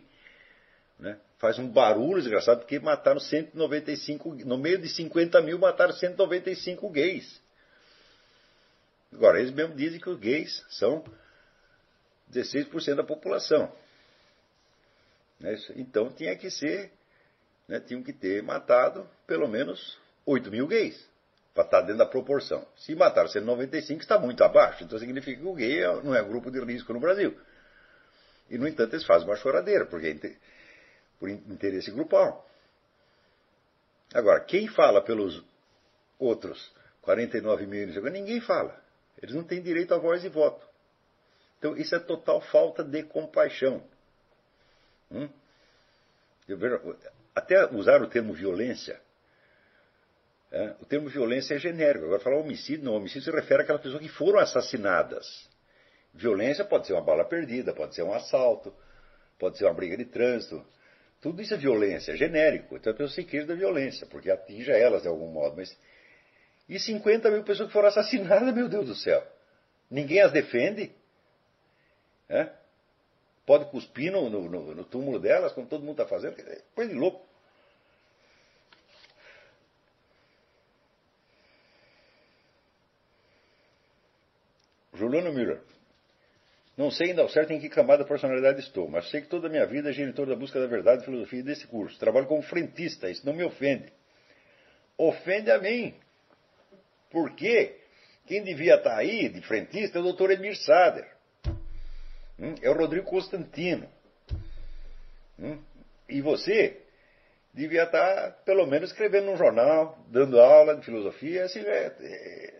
né, 0.99 1.19
faz 1.37 1.57
um 1.59 1.67
barulho 1.67 2.21
desgraçado 2.21 2.59
porque 2.61 2.79
mataram 2.79 3.19
195, 3.19 4.35
no 4.45 4.57
meio 4.57 4.77
de 4.79 4.89
50 4.89 5.41
mil 5.41 5.57
mataram 5.59 5.93
195 5.93 6.89
gays. 6.89 7.41
Agora, 9.11 9.39
eles 9.39 9.51
mesmos 9.51 9.77
dizem 9.77 9.99
que 9.99 10.09
os 10.09 10.19
gays 10.19 10.63
são 10.69 11.03
16% 12.31 12.95
da 12.95 13.03
população. 13.03 13.71
Né, 15.39 15.55
então 15.75 16.11
tinha 16.11 16.35
que 16.35 16.49
ser, 16.49 16.91
né, 17.67 17.79
tinham 17.79 18.01
que 18.01 18.13
ter 18.13 18.41
matado 18.41 19.07
pelo 19.25 19.47
menos 19.47 19.99
8 20.25 20.49
mil 20.49 20.67
gays 20.67 21.07
para 21.53 21.65
estar 21.65 21.81
dentro 21.81 21.97
da 21.97 22.05
proporção. 22.05 22.65
Se 22.77 22.95
mataram 22.95 23.27
195, 23.27 24.01
está 24.01 24.19
muito 24.19 24.43
abaixo. 24.43 24.83
Então 24.83 24.99
significa 24.99 25.41
que 25.41 25.47
o 25.47 25.53
gay 25.53 25.83
é, 25.83 26.01
não 26.03 26.15
é 26.15 26.23
grupo 26.23 26.51
de 26.51 26.59
risco 26.63 26.93
no 26.93 26.99
Brasil. 26.99 27.37
E, 28.49 28.57
no 28.57 28.67
entanto, 28.67 28.93
eles 28.93 29.05
fazem 29.05 29.27
uma 29.27 29.35
choradeira, 29.35 29.85
porque 29.85 30.37
por 31.19 31.29
interesse 31.29 31.91
grupal. 31.91 32.47
Agora, 34.13 34.39
quem 34.41 34.67
fala 34.67 35.01
pelos 35.01 35.43
outros 36.17 36.71
49 37.01 37.65
mil, 37.65 37.87
ninguém 38.11 38.39
fala. 38.39 38.79
Eles 39.21 39.35
não 39.35 39.43
têm 39.43 39.61
direito 39.61 39.93
a 39.93 39.97
voz 39.97 40.23
e 40.23 40.29
voto. 40.29 40.65
Então, 41.57 41.75
isso 41.75 41.95
é 41.95 41.99
total 41.99 42.39
falta 42.39 42.83
de 42.83 43.03
compaixão. 43.03 43.83
Hum? 45.11 45.27
Até 47.37 47.65
usar 47.73 48.01
o 48.01 48.07
termo 48.07 48.33
violência 48.33 48.99
é, 50.51 50.75
o 50.81 50.85
termo 50.85 51.09
violência 51.09 51.55
é 51.55 51.59
genérico. 51.59 52.05
Agora, 52.05 52.21
falar 52.21 52.37
homicídio, 52.37 52.85
não. 52.85 52.95
Homicídio 52.95 53.23
se 53.23 53.31
refere 53.31 53.63
àquelas 53.63 53.81
pessoas 53.81 54.01
que 54.01 54.07
foram 54.07 54.39
assassinadas. 54.39 55.27
Violência 56.13 56.63
pode 56.63 56.87
ser 56.87 56.93
uma 56.93 57.01
bala 57.01 57.25
perdida, 57.25 57.73
pode 57.73 57.93
ser 57.93 58.03
um 58.03 58.13
assalto, 58.13 58.73
pode 59.37 59.57
ser 59.57 59.65
uma 59.65 59.73
briga 59.73 59.97
de 59.97 60.05
trânsito. 60.05 60.65
Tudo 61.21 61.41
isso 61.41 61.53
é 61.53 61.57
violência, 61.57 62.13
é 62.13 62.15
genérico. 62.15 62.77
Então 62.77 62.93
a 62.93 62.95
pessoa 62.95 63.13
se 63.13 63.23
queixa 63.23 63.47
da 63.47 63.55
violência, 63.55 64.07
porque 64.07 64.31
atinge 64.31 64.71
elas 64.71 65.01
de 65.01 65.07
algum 65.07 65.27
modo. 65.27 65.57
Mas... 65.57 65.77
E 66.69 66.79
50 66.79 67.29
mil 67.29 67.43
pessoas 67.43 67.67
que 67.67 67.73
foram 67.73 67.89
assassinadas, 67.89 68.53
meu 68.53 68.69
Deus 68.69 68.87
do 68.87 68.95
céu. 68.95 69.25
Ninguém 69.89 70.21
as 70.21 70.31
defende? 70.31 70.91
É? 72.29 72.49
Pode 73.45 73.65
cuspir 73.65 74.11
no, 74.11 74.29
no, 74.29 74.75
no, 74.75 74.83
túmulo 74.83 75.19
delas, 75.19 75.53
como 75.53 75.67
todo 75.67 75.81
mundo 75.81 76.01
está 76.01 76.05
fazendo? 76.05 76.35
Coisa 76.75 76.91
de 76.91 76.97
louco. 76.97 77.26
Juliano 85.07 85.33
Miller. 85.33 85.61
Não 86.77 86.91
sei 86.91 87.09
ainda 87.09 87.23
ao 87.23 87.29
certo 87.29 87.51
em 87.51 87.59
que 87.59 87.69
camada 87.69 88.03
da 88.03 88.07
personalidade 88.07 88.59
estou, 88.59 88.87
mas 88.87 89.09
sei 89.09 89.21
que 89.21 89.27
toda 89.27 89.47
a 89.47 89.49
minha 89.49 89.65
vida 89.65 89.89
é 89.89 90.11
torno 90.11 90.33
da 90.33 90.39
busca 90.39 90.59
da 90.59 90.67
verdade 90.67 91.01
e 91.01 91.05
filosofia 91.05 91.41
desse 91.41 91.65
curso. 91.65 91.97
Trabalho 91.97 92.27
como 92.27 92.43
frentista, 92.43 93.09
isso 93.09 93.25
não 93.25 93.33
me 93.33 93.43
ofende. 93.43 93.91
Ofende 94.95 95.49
a 95.49 95.57
mim. 95.57 95.95
Por 97.09 97.35
quê? 97.35 97.77
Quem 98.27 98.43
devia 98.43 98.75
estar 98.75 98.95
aí 98.95 99.27
de 99.27 99.41
frentista 99.41 99.97
é 99.97 100.01
o 100.01 100.03
doutor 100.03 100.29
Emir 100.29 100.55
Sader. 100.55 101.07
Hum? 102.39 102.53
É 102.61 102.69
o 102.69 102.73
Rodrigo 102.73 103.09
Constantino. 103.09 103.89
Hum? 105.39 105.57
E 106.07 106.21
você 106.21 106.77
devia 107.53 107.83
estar, 107.83 108.33
pelo 108.45 108.67
menos, 108.67 108.91
escrevendo 108.91 109.25
num 109.25 109.37
jornal, 109.37 109.97
dando 110.09 110.39
aula 110.39 110.75
de 110.75 110.85
filosofia. 110.85 111.45
Assim, 111.45 111.61
é, 111.61 112.53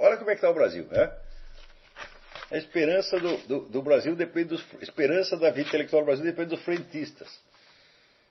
olha 0.00 0.16
como 0.16 0.30
é 0.30 0.34
que 0.34 0.38
está 0.38 0.50
o 0.50 0.54
Brasil. 0.54 0.86
Né? 0.90 1.12
A 2.52 2.58
esperança 2.58 3.18
do, 3.18 3.36
do, 3.46 3.60
do 3.60 3.82
Brasil 3.82 4.14
depende 4.14 4.50
dos. 4.50 4.62
Esperança 4.82 5.38
da 5.38 5.50
vida 5.50 5.68
intelectual 5.68 6.02
do 6.02 6.06
Brasil 6.06 6.22
depende 6.22 6.50
dos 6.50 6.62
frentistas. 6.62 7.40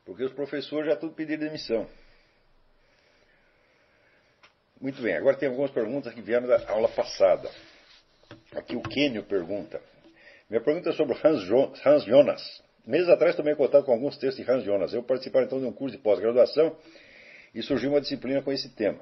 Porque 0.05 0.23
os 0.23 0.31
professores 0.31 0.87
já 0.87 0.95
tudo 0.95 1.15
pediram 1.15 1.39
demissão. 1.43 1.87
Muito 4.79 5.01
bem, 5.01 5.15
agora 5.15 5.35
tem 5.35 5.49
algumas 5.49 5.71
perguntas 5.71 6.13
que 6.13 6.21
vieram 6.21 6.47
da 6.47 6.69
aula 6.69 6.87
passada. 6.89 7.49
Aqui 8.55 8.75
o 8.75 8.81
Kênio 8.81 9.23
pergunta. 9.23 9.81
Minha 10.47 10.61
pergunta 10.61 10.89
é 10.89 10.93
sobre 10.93 11.17
Hans, 11.23 11.41
jo 11.41 11.73
Hans 11.83 12.03
Jonas. 12.03 12.63
Meses 12.85 13.09
atrás 13.09 13.35
tomei 13.35 13.55
contato 13.55 13.85
com 13.85 13.91
alguns 13.91 14.17
textos 14.17 14.45
de 14.45 14.51
Hans 14.51 14.63
Jonas. 14.63 14.93
Eu 14.93 15.01
participava 15.01 15.45
então 15.45 15.59
de 15.59 15.65
um 15.65 15.73
curso 15.73 15.97
de 15.97 16.01
pós-graduação 16.01 16.77
e 17.55 17.63
surgiu 17.63 17.89
uma 17.89 18.01
disciplina 18.01 18.41
com 18.43 18.51
esse 18.51 18.69
tema. 18.69 18.99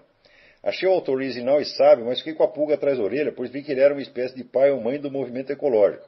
Achei 0.62 0.88
o 0.88 0.92
autor 0.92 1.16
original 1.16 1.62
e 1.62 1.66
sábio, 1.66 2.06
mas 2.06 2.20
fiquei 2.20 2.34
com 2.34 2.44
a 2.44 2.48
pulga 2.48 2.76
atrás 2.76 2.98
da 2.98 3.04
orelha, 3.04 3.32
pois 3.32 3.50
vi 3.50 3.64
que 3.64 3.72
ele 3.72 3.82
era 3.82 3.94
uma 3.94 4.02
espécie 4.02 4.36
de 4.36 4.44
pai 4.44 4.72
ou 4.72 4.82
mãe 4.82 5.00
do 5.00 5.10
movimento 5.10 5.52
ecológico. 5.52 6.08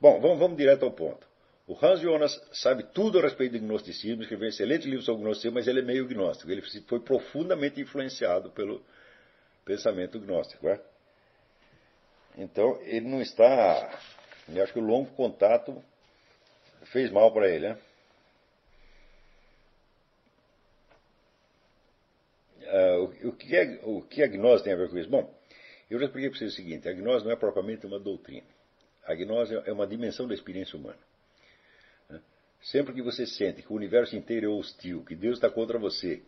Bom, 0.00 0.20
vamos, 0.20 0.38
vamos 0.38 0.56
direto 0.56 0.84
ao 0.84 0.90
ponto. 0.90 1.26
O 1.66 1.76
Hans 1.80 2.00
Jonas 2.00 2.40
sabe 2.52 2.82
tudo 2.92 3.18
a 3.18 3.22
respeito 3.22 3.52
do 3.52 3.60
gnosticismo, 3.60 4.22
escreveu 4.22 4.46
um 4.46 4.48
excelente 4.48 4.88
livro 4.88 5.04
sobre 5.04 5.22
o 5.22 5.24
gnosticismo, 5.24 5.54
mas 5.54 5.68
ele 5.68 5.80
é 5.80 5.82
meio 5.82 6.08
gnóstico. 6.08 6.50
Ele 6.50 6.62
foi 6.88 6.98
profundamente 7.00 7.80
influenciado 7.80 8.50
pelo 8.50 8.82
pensamento 9.64 10.18
gnóstico. 10.18 10.68
É? 10.68 10.80
Então, 12.36 12.80
ele 12.82 13.06
não 13.06 13.20
está. 13.20 14.00
Eu 14.48 14.62
acho 14.62 14.72
que 14.72 14.78
o 14.78 14.82
longo 14.82 15.10
contato 15.12 15.82
fez 16.86 17.10
mal 17.10 17.30
para 17.32 17.48
ele. 17.48 17.68
Né? 17.68 17.78
Uh, 22.72 23.04
o, 23.24 23.28
o, 23.28 23.32
que 23.32 23.54
é, 23.54 23.80
o 23.84 24.02
que 24.02 24.22
a 24.22 24.26
gnose 24.26 24.64
tem 24.64 24.72
a 24.72 24.76
ver 24.76 24.88
com 24.88 24.98
isso? 24.98 25.08
Bom, 25.08 25.32
eu 25.90 25.98
já 25.98 26.06
expliquei 26.06 26.30
para 26.30 26.38
vocês 26.38 26.52
o 26.52 26.56
seguinte: 26.56 26.88
a 26.88 26.92
gnose 26.92 27.24
não 27.24 27.32
é 27.32 27.36
propriamente 27.36 27.86
uma 27.86 27.98
doutrina. 27.98 28.46
A 29.04 29.14
gnose 29.14 29.54
é 29.66 29.72
uma 29.72 29.86
dimensão 29.86 30.26
da 30.26 30.34
experiência 30.34 30.78
humana. 30.78 30.98
Né? 32.08 32.20
Sempre 32.62 32.94
que 32.94 33.02
você 33.02 33.26
sente 33.26 33.62
que 33.62 33.72
o 33.72 33.76
universo 33.76 34.16
inteiro 34.16 34.46
é 34.46 34.48
hostil, 34.48 35.04
que 35.04 35.14
Deus 35.14 35.34
está 35.34 35.50
contra 35.50 35.78
você, 35.78 36.22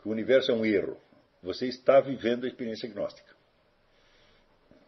que 0.00 0.08
o 0.08 0.10
universo 0.12 0.50
é 0.50 0.54
um 0.54 0.64
erro, 0.64 0.96
você 1.42 1.66
está 1.66 2.00
vivendo 2.00 2.44
a 2.44 2.48
experiência 2.48 2.88
gnóstica. 2.88 3.34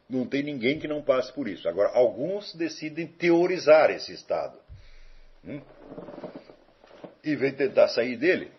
Não 0.08 0.26
tem 0.26 0.42
ninguém 0.42 0.78
que 0.78 0.88
não 0.88 1.02
passe 1.02 1.30
por 1.32 1.46
isso. 1.46 1.68
Agora, 1.68 1.90
alguns 1.90 2.54
decidem 2.54 3.06
teorizar 3.06 3.90
esse 3.90 4.12
estado. 4.12 4.58
Hum? 5.44 5.60
E 7.22 7.36
vem 7.36 7.52
tentar 7.52 7.88
sair 7.88 8.16
dele 8.16 8.50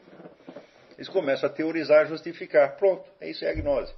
eles 0.99 1.07
começam 1.07 1.49
a 1.49 1.53
teorizar, 1.53 2.07
justificar. 2.07 2.75
Pronto, 2.75 3.09
é 3.21 3.29
isso 3.29 3.45
é 3.45 3.49
a 3.49 3.53
gnose. 3.53 3.93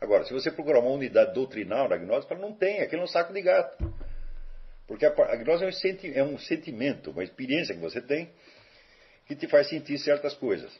Agora, 0.00 0.24
se 0.24 0.32
você 0.32 0.50
procurar 0.50 0.80
uma 0.80 0.90
unidade 0.90 1.32
doutrinal 1.32 1.88
da 1.88 1.96
gnose, 1.96 2.26
fala, 2.26 2.40
não 2.40 2.52
tem, 2.52 2.80
aquilo 2.80 3.02
é 3.02 3.04
um 3.04 3.08
saco 3.08 3.32
de 3.32 3.40
gato. 3.40 3.94
Porque 4.84 5.06
a, 5.06 5.10
a 5.10 5.36
gnose 5.36 5.62
é 5.62 5.68
um, 5.68 5.72
senti, 5.72 6.12
é 6.12 6.24
um 6.24 6.36
sentimento, 6.36 7.12
uma 7.12 7.22
experiência 7.22 7.72
que 7.72 7.80
você 7.80 8.02
tem 8.02 8.32
que 9.28 9.36
te 9.36 9.46
faz 9.46 9.68
sentir 9.68 9.96
certas 9.96 10.34
coisas. 10.34 10.76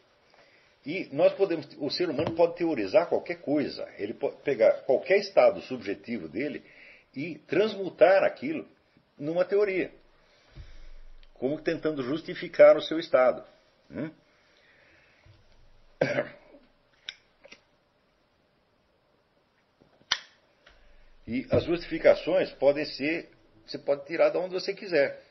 E 0.85 1.09
nós 1.13 1.33
podemos, 1.35 1.69
o 1.79 1.89
ser 1.89 2.11
humano 2.11 2.33
pode 2.33 2.57
teorizar 2.57 3.07
qualquer 3.07 3.37
coisa. 3.37 3.89
Ele 3.97 4.13
pode 4.13 4.35
pegar 4.43 4.73
qualquer 4.83 5.19
estado 5.19 5.61
subjetivo 5.61 6.29
dele 6.29 6.65
e 7.15 7.39
transmutar 7.47 8.25
aquilo 8.25 8.67
numa 9.17 9.45
teoria, 9.45 9.93
como 11.35 11.61
tentando 11.61 12.03
justificar 12.03 12.77
o 12.77 12.83
seu 12.83 12.99
estado. 12.99 13.45
Hum? 13.89 14.11
É. 16.05 16.45
E 21.27 21.47
as 21.51 21.65
justificações 21.65 22.51
podem 22.53 22.85
ser, 22.85 23.31
você 23.67 23.79
pode 23.79 24.05
tirar 24.07 24.29
de 24.29 24.37
onde 24.37 24.53
você 24.55 24.75
quiser. 24.75 25.23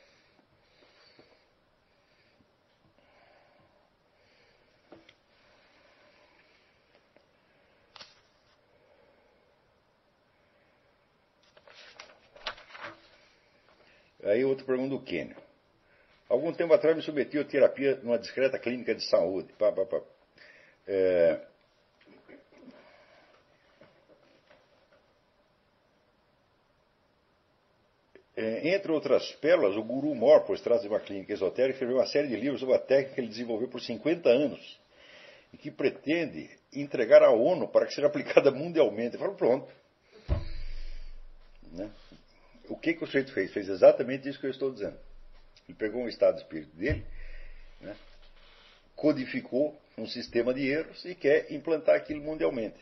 Aí 14.24 14.44
outra 14.44 14.66
pergunta 14.66 14.90
do 14.90 15.02
Kênio. 15.02 15.36
Algum 16.28 16.52
tempo 16.54 16.74
atrás 16.74 16.96
me 16.96 17.04
submeti 17.04 17.38
a 17.38 17.46
terapia 17.46 17.98
numa 17.98 18.18
discreta 18.18 18.58
clínica 18.58 18.96
de 18.96 19.04
saúde. 19.04 19.54
Pá, 19.54 19.72
pá, 19.72 19.86
pá. 19.86 20.02
É... 20.88 21.40
É, 28.36 28.76
entre 28.76 28.92
outras 28.92 29.32
pérolas, 29.34 29.76
o 29.78 29.84
guru 29.84 30.16
Mor, 30.16 30.42
por 30.42 30.60
trás 30.60 30.82
de 30.82 30.88
uma 30.88 31.00
clínica 31.00 31.34
esotérica, 31.34 31.74
escreveu 31.74 31.98
uma 31.98 32.08
série 32.08 32.28
de 32.28 32.36
livros 32.36 32.60
sobre 32.60 32.76
a 32.76 32.80
técnica 32.80 33.14
que 33.14 33.22
ele 33.22 33.28
desenvolveu 33.28 33.68
por 33.68 33.80
50 33.80 34.28
anos 34.28 34.80
e 35.54 35.58
que 35.58 35.70
pretende 35.70 36.50
entregar 36.74 37.22
à 37.22 37.30
ONU 37.30 37.68
para 37.68 37.86
que 37.86 37.94
seja 37.94 38.08
aplicada 38.08 38.50
mundialmente. 38.52 39.22
Eu 39.22 39.36
pronto. 39.36 39.72
Né? 41.72 41.92
O 42.68 42.76
que, 42.76 42.94
que 42.96 43.04
o 43.04 43.06
sujeito 43.06 43.32
fez? 43.34 43.54
Fez 43.54 43.70
exatamente 43.70 44.28
isso 44.28 44.40
que 44.40 44.48
eu 44.48 44.52
estou 44.52 44.72
dizendo. 44.72 44.98
Ele 45.68 45.78
pegou 45.78 46.02
um 46.02 46.08
estado 46.08 46.36
de 46.36 46.42
espírito 46.42 46.76
dele, 46.76 47.06
né? 47.80 47.96
Codificou 49.04 49.78
um 49.98 50.08
sistema 50.08 50.54
de 50.54 50.66
erros 50.66 51.04
e 51.04 51.14
quer 51.14 51.52
implantar 51.52 51.94
aquilo 51.94 52.24
mundialmente. 52.24 52.80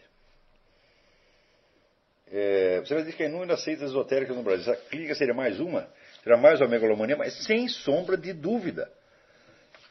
É, 2.31 2.79
você 2.79 2.93
vai 2.93 3.03
dizer 3.03 3.17
que 3.17 3.23
há 3.23 3.25
inúmeras 3.25 3.63
seitas 3.63 3.89
esotéricas 3.89 4.37
no 4.37 4.43
Brasil. 4.43 4.71
Essa 4.71 4.83
clínica 4.83 5.15
seria 5.15 5.33
mais 5.33 5.59
uma? 5.59 5.89
Será 6.23 6.37
mais 6.37 6.61
uma 6.61 6.69
megalomania? 6.69 7.17
Mas 7.17 7.43
sem 7.43 7.67
sombra 7.67 8.15
de 8.15 8.33
dúvida. 8.33 8.87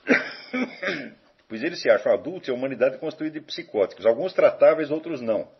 pois 1.49 1.65
eles 1.65 1.81
se 1.81 1.91
acham 1.91 2.12
adultos 2.12 2.47
e 2.47 2.52
a 2.52 2.55
humanidade 2.55 2.94
é 2.94 2.99
construída 2.99 3.41
de 3.41 3.44
psicóticos. 3.44 4.07
Alguns 4.07 4.33
tratáveis, 4.33 4.89
outros 4.89 5.20
não. 5.20 5.50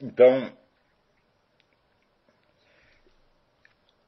Então, 0.00 0.52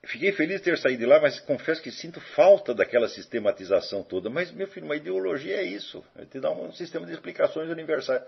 Fiquei 0.06 0.30
feliz 0.32 0.58
de 0.58 0.64
ter 0.64 0.78
saído 0.78 1.00
de 1.00 1.06
lá, 1.06 1.20
mas 1.20 1.40
confesso 1.40 1.82
que 1.82 1.90
sinto 1.90 2.20
falta 2.20 2.72
daquela 2.72 3.08
sistematização 3.08 4.04
toda. 4.04 4.30
Mas, 4.30 4.52
meu 4.52 4.68
filho, 4.68 4.86
uma 4.86 4.94
ideologia 4.94 5.56
é 5.56 5.64
isso. 5.64 6.04
É 6.16 6.24
te 6.24 6.38
dá 6.38 6.50
um 6.50 6.72
sistema 6.72 7.04
de 7.06 7.12
explicações 7.12 7.68
universais. 7.68 8.22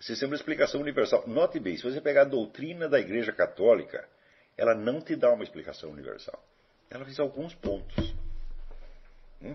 Sistema 0.00 0.34
de 0.34 0.40
explicação 0.40 0.80
universal. 0.80 1.24
Note 1.26 1.60
bem, 1.60 1.76
se 1.76 1.84
você 1.84 2.00
pegar 2.00 2.22
a 2.22 2.24
doutrina 2.24 2.88
da 2.88 2.98
Igreja 2.98 3.32
Católica, 3.32 4.08
ela 4.56 4.74
não 4.74 5.00
te 5.00 5.14
dá 5.14 5.32
uma 5.32 5.44
explicação 5.44 5.90
universal. 5.90 6.42
Ela 6.90 7.04
faz 7.04 7.20
alguns 7.20 7.54
pontos. 7.54 8.14
Hum? 9.40 9.54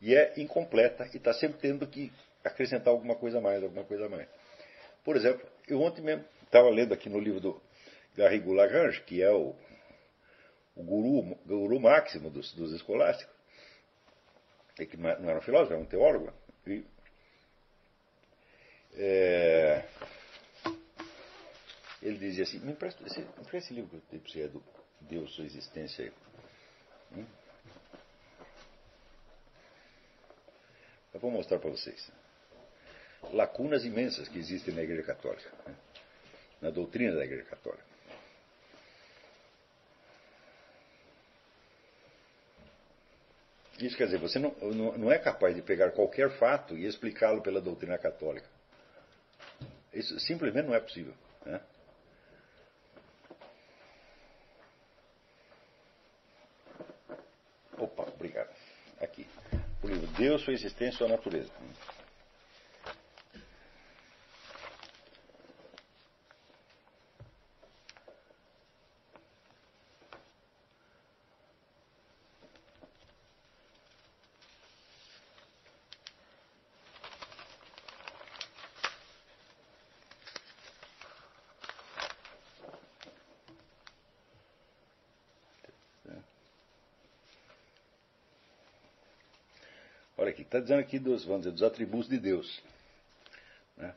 E 0.00 0.14
é 0.14 0.34
incompleta 0.36 1.08
e 1.12 1.16
está 1.16 1.32
sempre 1.32 1.58
tendo 1.58 1.86
que 1.88 2.12
acrescentar 2.44 2.88
alguma 2.88 3.16
coisa 3.16 3.38
a 3.38 3.40
mais, 3.40 3.62
alguma 3.62 3.84
coisa 3.84 4.06
a 4.06 4.08
mais. 4.08 4.28
Por 5.04 5.16
exemplo, 5.16 5.44
eu 5.66 5.80
ontem 5.80 6.02
mesmo 6.02 6.24
estava 6.44 6.70
lendo 6.70 6.94
aqui 6.94 7.08
no 7.08 7.18
livro 7.18 7.40
do 7.40 7.62
Garrigou 8.16 8.54
Lagrange, 8.54 9.00
que 9.02 9.20
é 9.22 9.30
o 9.30 9.54
o 10.74 10.82
guru, 10.82 11.36
guru 11.44 11.80
máximo 11.80 12.30
dos, 12.30 12.52
dos 12.54 12.72
escolásticos, 12.72 13.34
que 14.76 14.96
não 14.96 15.28
era 15.28 15.38
um 15.38 15.42
filósofo, 15.42 15.74
era 15.74 15.82
um 15.82 15.86
teólogo. 15.86 16.32
E, 16.66 16.84
é, 18.94 19.84
ele 22.02 22.18
dizia 22.18 22.44
assim, 22.44 22.58
me 22.60 22.72
empresta 22.72 23.04
esse, 23.06 23.20
me 23.20 23.58
esse 23.58 23.72
livro 23.72 23.90
que 23.90 23.96
eu 23.96 24.00
tenho 24.10 24.22
para 24.22 24.32
você, 24.32 24.42
é 24.42 24.48
do 24.48 24.62
Deus, 25.02 25.34
sua 25.34 25.44
existência. 25.44 26.12
Hum? 27.12 27.24
Eu 31.14 31.20
vou 31.20 31.30
mostrar 31.30 31.58
para 31.58 31.70
vocês. 31.70 32.10
Lacunas 33.32 33.84
imensas 33.84 34.28
que 34.28 34.38
existem 34.38 34.74
na 34.74 34.82
Igreja 34.82 35.04
Católica, 35.04 35.50
né? 35.66 35.76
na 36.60 36.70
doutrina 36.70 37.14
da 37.14 37.24
Igreja 37.24 37.44
Católica. 37.44 37.91
Isso 43.82 43.96
quer 43.96 44.04
dizer, 44.04 44.18
você 44.18 44.38
não, 44.38 44.54
não 44.96 45.10
é 45.10 45.18
capaz 45.18 45.56
de 45.56 45.60
pegar 45.60 45.90
qualquer 45.90 46.30
fato 46.38 46.76
e 46.78 46.86
explicá-lo 46.86 47.42
pela 47.42 47.60
doutrina 47.60 47.98
católica. 47.98 48.48
Isso 49.92 50.18
simplesmente 50.20 50.66
não 50.66 50.74
é 50.74 50.78
possível. 50.78 51.12
Né? 51.44 51.60
Opa, 57.76 58.04
obrigado. 58.04 58.54
Aqui. 59.00 59.26
O 59.82 59.88
livro 59.88 60.06
Deus, 60.16 60.42
sua 60.42 60.52
existência 60.52 60.94
e 60.94 60.98
sua 60.98 61.08
natureza. 61.08 61.50
Olha 90.22 90.30
aqui, 90.30 90.40
está 90.52 90.60
dizendo 90.60 90.80
aqui 90.80 90.98
dos, 90.98 91.24
vamos 91.24 91.42
dizer, 91.42 91.52
dos 91.52 91.62
atributos 91.62 92.10
de 92.10 92.18
Deus. 92.18 92.62
Né? 93.74 93.94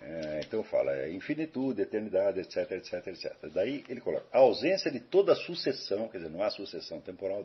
É, 0.00 0.40
então 0.46 0.62
fala, 0.62 0.92
é 0.92 1.10
infinitude, 1.10 1.82
eternidade, 1.82 2.38
etc, 2.38 2.70
etc, 2.70 3.06
etc. 3.08 3.32
Daí 3.52 3.84
ele 3.88 4.00
coloca, 4.00 4.24
a 4.32 4.38
ausência 4.38 4.88
de 4.88 5.00
toda 5.00 5.34
sucessão, 5.34 6.08
quer 6.08 6.18
dizer, 6.18 6.30
não 6.30 6.44
há 6.44 6.50
sucessão 6.50 7.00
temporal 7.00 7.44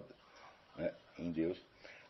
né, 0.78 0.94
em 1.18 1.32
Deus, 1.32 1.58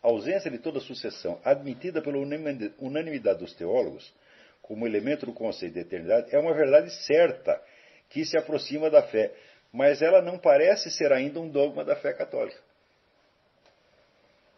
a 0.02 0.08
ausência 0.10 0.52
de 0.52 0.58
toda 0.58 0.82
sucessão 0.82 1.40
admitida 1.46 2.02
pela 2.02 2.18
unanimidade 2.18 3.40
dos 3.40 3.54
teólogos 3.54 4.14
como 4.62 4.86
elemento 4.86 5.26
do 5.26 5.32
conceito 5.32 5.74
de 5.74 5.80
eternidade 5.80 6.36
é 6.36 6.40
uma 6.40 6.54
verdade 6.54 6.92
certa 7.06 7.62
que 8.10 8.26
se 8.26 8.38
aproxima 8.38 8.90
da 8.90 9.02
fé, 9.04 9.34
mas 9.72 10.02
ela 10.02 10.22
não 10.22 10.38
parece 10.38 10.92
ser 10.92 11.14
ainda 11.14 11.40
um 11.40 11.50
dogma 11.50 11.86
da 11.86 11.96
fé 11.96 12.12
católica. 12.12 12.60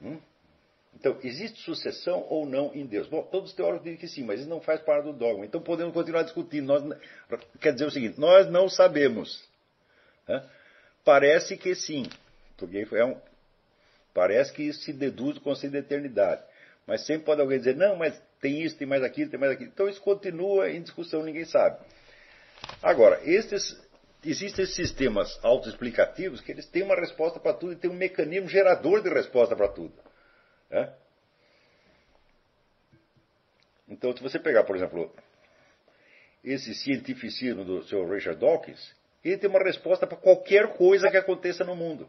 Hum? 0.01 0.19
Então, 1.05 1.19
existe 1.23 1.61
sucessão 1.61 2.25
ou 2.29 2.47
não 2.47 2.73
em 2.73 2.83
Deus? 2.83 3.05
Bom, 3.05 3.21
todos 3.21 3.51
os 3.51 3.55
teólogos 3.55 3.83
dizem 3.83 3.99
que 3.99 4.07
sim, 4.07 4.23
mas 4.23 4.39
isso 4.39 4.49
não 4.49 4.59
faz 4.59 4.81
parte 4.81 5.03
do 5.03 5.13
dogma. 5.13 5.45
Então 5.45 5.61
podemos 5.61 5.93
continuar 5.93 6.23
discutindo. 6.23 6.65
Nós, 6.65 6.99
quer 7.61 7.73
dizer 7.73 7.85
o 7.85 7.91
seguinte: 7.91 8.19
nós 8.19 8.49
não 8.49 8.67
sabemos. 8.67 9.47
Né? 10.27 10.43
Parece 11.03 11.57
que 11.57 11.75
sim, 11.75 12.07
porque 12.57 12.87
é 12.91 13.05
um, 13.05 13.21
parece 14.15 14.51
que 14.51 14.63
isso 14.63 14.81
se 14.81 14.91
deduz 14.91 15.35
do 15.35 15.41
conceito 15.41 15.73
de 15.73 15.77
eternidade. 15.77 16.41
Mas 16.87 17.05
sempre 17.05 17.23
pode 17.23 17.39
alguém 17.39 17.59
dizer: 17.59 17.75
não, 17.75 17.95
mas 17.95 18.19
tem 18.41 18.63
isso, 18.63 18.75
tem 18.75 18.87
mais 18.87 19.03
aquilo, 19.03 19.29
tem 19.29 19.39
mais 19.39 19.51
aquilo. 19.51 19.69
Então 19.71 19.87
isso 19.87 20.01
continua 20.01 20.71
em 20.71 20.81
discussão, 20.81 21.21
ninguém 21.21 21.45
sabe. 21.45 21.77
Agora, 22.81 23.21
estes, 23.23 23.79
existem 24.25 24.65
sistemas 24.65 25.37
autoexplicativos 25.43 26.41
que 26.41 26.51
eles 26.51 26.65
têm 26.65 26.81
uma 26.81 26.95
resposta 26.95 27.39
para 27.39 27.53
tudo 27.53 27.73
e 27.73 27.75
têm 27.75 27.91
um 27.91 27.95
mecanismo 27.95 28.49
gerador 28.49 29.03
de 29.03 29.09
resposta 29.09 29.55
para 29.55 29.67
tudo. 29.67 29.93
É? 30.71 30.91
Então, 33.87 34.15
se 34.15 34.21
você 34.21 34.39
pegar, 34.39 34.63
por 34.63 34.75
exemplo, 34.75 35.13
esse 36.43 36.73
cientificismo 36.73 37.63
do 37.63 37.83
Sr. 37.83 38.09
Richard 38.09 38.39
Dawkins, 38.39 38.95
ele 39.23 39.37
tem 39.37 39.49
uma 39.49 39.63
resposta 39.63 40.05
para 40.05 40.17
qualquer 40.17 40.73
coisa 40.73 41.09
que 41.09 41.17
aconteça 41.17 41.63
no 41.63 41.75
mundo. 41.75 42.07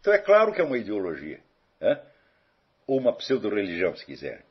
Então 0.00 0.12
é 0.12 0.18
claro 0.18 0.52
que 0.52 0.60
é 0.60 0.64
uma 0.64 0.78
ideologia. 0.78 1.40
É? 1.80 2.00
Ou 2.86 2.98
uma 2.98 3.12
pseudo-religião, 3.12 3.94
se 3.96 4.04
quiser. 4.04 4.44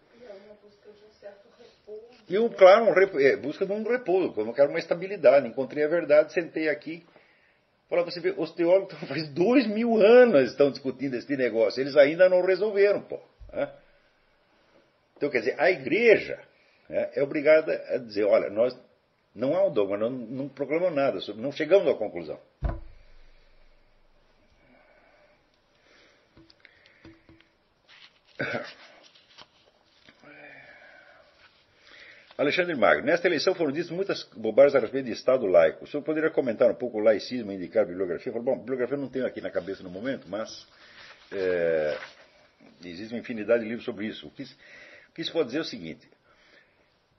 E, 2.27 2.39
um, 2.39 2.49
claro, 2.49 2.85
um 2.85 3.19
é, 3.19 3.35
busca 3.35 3.65
de 3.65 3.71
um 3.71 3.83
repouso. 3.83 4.33
Quando 4.33 4.47
eu 4.47 4.53
quero 4.53 4.69
uma 4.69 4.79
estabilidade, 4.79 5.47
encontrei 5.47 5.83
a 5.83 5.87
verdade, 5.87 6.33
sentei 6.33 6.69
aqui 6.69 7.05
para 7.89 8.03
você 8.03 8.19
ver, 8.19 8.35
os 8.37 8.51
teólogos 8.53 8.97
faz 9.07 9.27
dois 9.29 9.67
mil 9.67 9.97
anos 9.97 10.51
estão 10.51 10.71
discutindo 10.71 11.15
esse 11.15 11.35
negócio, 11.37 11.81
eles 11.81 11.95
ainda 11.95 12.27
não 12.29 12.41
resolveram, 12.43 13.01
pô. 13.01 13.19
Né? 13.53 13.71
Então, 15.17 15.29
quer 15.29 15.39
dizer, 15.39 15.59
a 15.59 15.71
igreja 15.71 16.39
né, 16.89 17.09
é 17.13 17.23
obrigada 17.23 17.73
a 17.89 17.97
dizer, 17.97 18.25
olha, 18.25 18.49
nós 18.49 18.77
não 19.33 19.55
há 19.55 19.65
um 19.65 19.73
dogma, 19.73 19.97
não, 19.97 20.09
não 20.09 20.49
proclamamos 20.49 20.95
nada, 20.95 21.19
não 21.35 21.51
chegamos 21.51 21.87
à 21.87 21.95
conclusão. 21.95 22.39
Alexandre 32.37 32.75
Magno, 32.75 33.05
nesta 33.05 33.27
eleição 33.27 33.55
foram 33.55 33.71
ditas 33.71 33.89
muitas 33.89 34.23
bobagens 34.35 34.75
a 34.75 34.79
respeito 34.79 35.05
de 35.05 35.13
Estado 35.13 35.45
laico. 35.45 35.85
O 35.85 35.87
senhor 35.87 36.03
poderia 36.03 36.29
comentar 36.29 36.69
um 36.69 36.75
pouco 36.75 36.97
o 36.97 37.01
laicismo 37.01 37.51
e 37.51 37.55
indicar 37.55 37.83
a 37.83 37.85
bibliografia? 37.85 38.31
Falo, 38.31 38.43
bom, 38.43 38.57
bibliografia 38.57 38.97
não 38.97 39.07
tenho 39.07 39.25
aqui 39.25 39.39
na 39.39 39.49
cabeça 39.49 39.81
no 39.81 39.89
momento, 39.89 40.27
mas 40.27 40.67
é, 41.31 41.97
existe 42.83 43.13
uma 43.13 43.19
infinidade 43.19 43.63
de 43.63 43.69
livros 43.69 43.85
sobre 43.85 44.07
isso. 44.07 44.27
O 44.27 44.31
que, 44.31 44.43
o 44.43 45.13
que 45.13 45.31
pode 45.31 45.47
dizer 45.47 45.59
é 45.59 45.61
o 45.61 45.65
seguinte: 45.65 46.09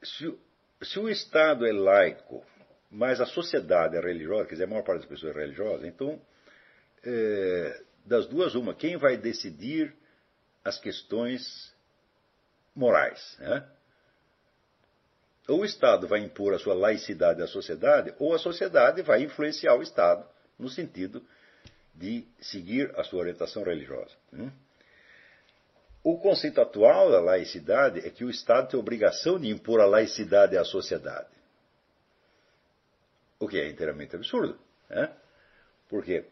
se 0.02 0.36
se 0.82 0.98
o 0.98 1.08
Estado 1.08 1.66
é 1.66 1.72
laico, 1.72 2.44
mas 2.90 3.20
a 3.20 3.26
sociedade 3.26 3.96
é 3.96 4.00
religiosa, 4.00 4.44
quer 4.44 4.54
dizer, 4.54 4.64
a 4.64 4.68
maior 4.68 4.82
parte 4.82 5.00
das 5.00 5.08
pessoas 5.08 5.34
é 5.36 5.40
religiosa, 5.40 5.86
então, 5.86 6.20
é, 7.04 7.82
das 8.04 8.26
duas, 8.26 8.54
uma, 8.54 8.74
quem 8.74 8.96
vai 8.96 9.16
decidir 9.16 9.94
as 10.64 10.78
questões 10.78 11.74
morais? 12.74 13.36
Né? 13.40 13.66
Ou 15.48 15.60
o 15.60 15.64
Estado 15.64 16.08
vai 16.08 16.20
impor 16.20 16.54
a 16.54 16.58
sua 16.58 16.74
laicidade 16.74 17.42
à 17.42 17.46
sociedade, 17.46 18.12
ou 18.18 18.34
a 18.34 18.38
sociedade 18.38 19.02
vai 19.02 19.22
influenciar 19.22 19.74
o 19.76 19.82
Estado 19.82 20.26
no 20.58 20.68
sentido 20.68 21.22
de 21.94 22.26
seguir 22.40 22.92
a 22.98 23.04
sua 23.04 23.20
orientação 23.20 23.62
religiosa. 23.62 24.14
Né? 24.32 24.52
O 26.02 26.18
conceito 26.18 26.60
atual 26.60 27.10
da 27.10 27.20
laicidade 27.20 28.06
é 28.06 28.10
que 28.10 28.24
o 28.24 28.30
Estado 28.30 28.68
tem 28.68 28.78
a 28.78 28.80
obrigação 28.80 29.38
de 29.38 29.48
impor 29.48 29.80
a 29.80 29.86
laicidade 29.86 30.56
à 30.56 30.64
sociedade. 30.64 31.28
O 33.38 33.48
que 33.48 33.58
é 33.58 33.68
inteiramente 33.68 34.14
absurdo. 34.14 34.58
Né? 34.88 35.12
Porque 35.88 36.24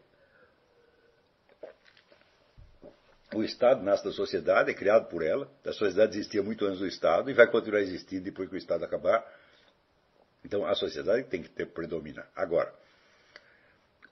o 3.35 3.43
Estado 3.43 3.83
nasce 3.83 4.03
da 4.03 4.11
sociedade, 4.11 4.71
é 4.71 4.73
criado 4.73 5.09
por 5.09 5.23
ela, 5.23 5.49
a 5.65 5.73
sociedade 5.73 6.17
existia 6.17 6.41
muito 6.41 6.65
antes 6.65 6.79
do 6.79 6.87
Estado 6.87 7.29
e 7.29 7.33
vai 7.33 7.47
continuar 7.47 7.81
existindo 7.81 8.23
depois 8.23 8.47
que 8.47 8.55
o 8.55 8.57
Estado 8.57 8.85
acabar. 8.85 9.25
Então 10.43 10.65
a 10.65 10.73
sociedade 10.75 11.23
tem 11.25 11.41
que 11.41 11.49
ter 11.49 11.65
predominar. 11.67 12.29
Agora, 12.35 12.73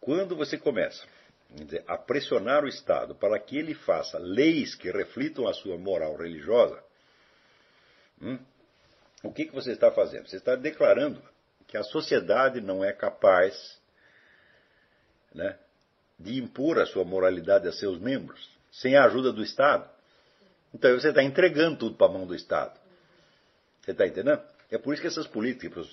quando 0.01 0.35
você 0.35 0.57
começa 0.57 1.05
dizer, 1.49 1.83
a 1.87 1.97
pressionar 1.97 2.63
o 2.63 2.67
Estado 2.67 3.15
para 3.15 3.39
que 3.39 3.57
ele 3.57 3.73
faça 3.73 4.17
leis 4.17 4.75
que 4.75 4.91
reflitam 4.91 5.47
a 5.47 5.53
sua 5.53 5.77
moral 5.77 6.15
religiosa, 6.17 6.83
hum, 8.21 8.39
o 9.23 9.31
que, 9.31 9.45
que 9.45 9.55
você 9.55 9.71
está 9.71 9.89
fazendo? 9.91 10.27
Você 10.27 10.37
está 10.37 10.55
declarando 10.55 11.21
que 11.67 11.77
a 11.77 11.83
sociedade 11.83 12.59
não 12.59 12.83
é 12.83 12.91
capaz 12.91 13.79
né, 15.33 15.57
de 16.19 16.37
impor 16.37 16.79
a 16.79 16.85
sua 16.85 17.05
moralidade 17.05 17.67
a 17.67 17.71
seus 17.71 17.99
membros 17.99 18.53
sem 18.73 18.95
a 18.95 19.05
ajuda 19.05 19.31
do 19.31 19.43
Estado. 19.43 19.89
Então 20.73 20.91
você 20.99 21.09
está 21.09 21.23
entregando 21.23 21.77
tudo 21.77 21.95
para 21.95 22.07
a 22.07 22.11
mão 22.11 22.25
do 22.25 22.35
Estado. 22.35 22.79
Você 23.81 23.91
está 23.91 24.07
entendendo? 24.07 24.41
É 24.71 24.77
por 24.77 24.93
isso 24.93 25.01
que 25.01 25.07
essas 25.07 25.27
políticas, 25.27 25.87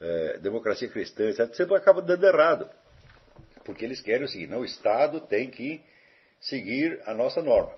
é, 0.00 0.38
democracia 0.38 0.88
cristã, 0.88 1.24
etc., 1.24 1.54
sempre 1.54 1.76
acaba 1.76 2.02
dando 2.02 2.26
errado. 2.26 2.68
Porque 3.64 3.84
eles 3.84 4.00
querem 4.00 4.24
o 4.24 4.28
seguinte: 4.28 4.50
não, 4.50 4.60
o 4.60 4.64
Estado 4.64 5.20
tem 5.20 5.50
que 5.50 5.80
seguir 6.38 7.00
a 7.06 7.14
nossa 7.14 7.42
norma. 7.42 7.72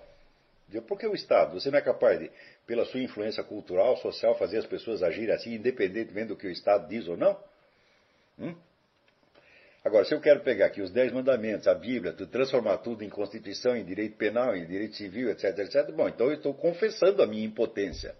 Por 0.85 0.99
que 0.99 1.07
o 1.07 1.15
Estado? 1.15 1.53
Você 1.53 1.71
não 1.71 1.77
é 1.77 1.81
capaz 1.81 2.19
de, 2.19 2.29
pela 2.65 2.83
sua 2.83 2.99
influência 2.99 3.41
cultural, 3.41 3.95
social, 3.97 4.37
fazer 4.37 4.57
as 4.57 4.65
pessoas 4.65 5.01
agirem 5.01 5.33
assim, 5.33 5.53
independentemente 5.53 6.27
do 6.27 6.35
que 6.35 6.45
o 6.45 6.51
Estado 6.51 6.89
diz 6.89 7.07
ou 7.07 7.15
não? 7.15 7.41
Hum? 8.37 8.53
Agora, 9.83 10.03
se 10.05 10.13
eu 10.13 10.19
quero 10.19 10.41
pegar 10.41 10.65
aqui 10.65 10.81
os 10.81 10.91
Dez 10.91 11.11
Mandamentos, 11.11 11.67
a 11.67 11.73
Bíblia, 11.73 12.13
transformar 12.13 12.79
tudo 12.79 13.03
em 13.03 13.09
Constituição, 13.09 13.75
em 13.75 13.85
direito 13.85 14.17
penal, 14.17 14.55
em 14.55 14.65
direito 14.65 14.95
civil, 14.95 15.29
etc., 15.29 15.57
etc., 15.59 15.91
bom, 15.91 16.09
então 16.09 16.27
eu 16.27 16.33
estou 16.33 16.53
confessando 16.53 17.21
a 17.21 17.27
minha 17.27 17.45
impotência. 17.45 18.15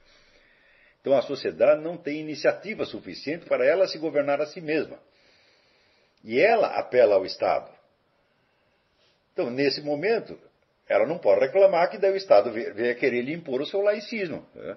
Então 1.01 1.17
a 1.17 1.21
sociedade 1.21 1.81
não 1.81 1.97
tem 1.97 2.19
iniciativa 2.19 2.85
suficiente 2.85 3.45
para 3.45 3.65
ela 3.65 3.87
se 3.87 3.97
governar 3.97 4.41
a 4.41 4.45
si 4.45 4.61
mesma. 4.61 4.99
E 6.23 6.39
ela 6.39 6.77
apela 6.79 7.15
ao 7.15 7.25
Estado. 7.25 7.71
Então, 9.33 9.49
nesse 9.49 9.81
momento, 9.81 10.39
ela 10.89 11.05
não 11.05 11.17
pode 11.17 11.41
reclamar 11.41 11.89
que 11.89 11.97
daí 11.97 12.11
o 12.11 12.17
Estado 12.17 12.51
venha 12.51 12.95
querer 12.95 13.21
lhe 13.21 13.33
impor 13.33 13.61
o 13.61 13.65
seu 13.65 13.81
laicismo. 13.81 14.47
Né? 14.55 14.75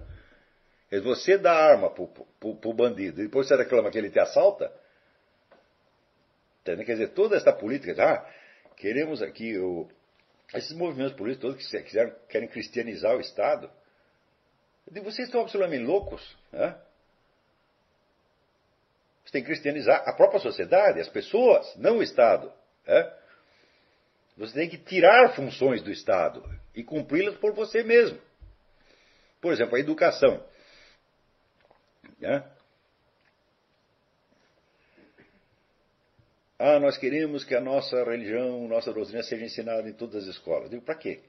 Você 1.02 1.38
dá 1.38 1.52
arma 1.52 1.88
para 1.90 2.02
o 2.02 2.74
bandido 2.74 3.20
e 3.20 3.24
depois 3.24 3.46
você 3.46 3.56
reclama 3.56 3.90
que 3.90 3.98
ele 3.98 4.10
te 4.10 4.18
assalta. 4.18 4.70
Quer 6.64 6.76
dizer, 6.84 7.08
toda 7.08 7.36
essa 7.36 7.52
política, 7.52 7.94
ah, 8.02 8.30
queremos 8.76 9.22
aqui, 9.22 9.58
o, 9.58 9.88
esses 10.54 10.72
movimentos 10.72 11.14
políticos 11.14 11.56
todos 11.56 11.66
que 11.66 11.82
quiseram, 11.82 12.14
querem 12.28 12.48
cristianizar 12.48 13.16
o 13.16 13.20
Estado. 13.20 13.70
Vocês 15.02 15.28
estão 15.28 15.40
absolutamente 15.40 15.84
loucos. 15.84 16.36
Né? 16.52 16.76
Você 19.24 19.32
tem 19.32 19.42
que 19.42 19.46
cristianizar 19.46 20.02
a 20.06 20.12
própria 20.12 20.40
sociedade, 20.40 21.00
as 21.00 21.08
pessoas, 21.08 21.74
não 21.76 21.98
o 21.98 22.02
Estado. 22.02 22.52
É? 22.86 23.20
Você 24.36 24.54
tem 24.54 24.68
que 24.68 24.78
tirar 24.78 25.34
funções 25.34 25.82
do 25.82 25.90
Estado 25.90 26.42
e 26.74 26.82
cumpri-las 26.82 27.36
por 27.36 27.52
você 27.52 27.82
mesmo. 27.82 28.20
Por 29.40 29.52
exemplo, 29.52 29.76
a 29.76 29.80
educação. 29.80 30.44
É? 32.20 32.42
Ah, 36.62 36.78
nós 36.78 36.98
queremos 36.98 37.42
que 37.42 37.54
a 37.54 37.60
nossa 37.60 38.04
religião, 38.04 38.68
nossa 38.68 38.92
doutrina 38.92 39.22
seja 39.22 39.42
ensinada 39.42 39.88
em 39.88 39.94
todas 39.94 40.24
as 40.24 40.34
escolas. 40.34 40.64
Eu 40.64 40.68
digo, 40.68 40.82
para 40.82 40.94
quê? 40.94 41.20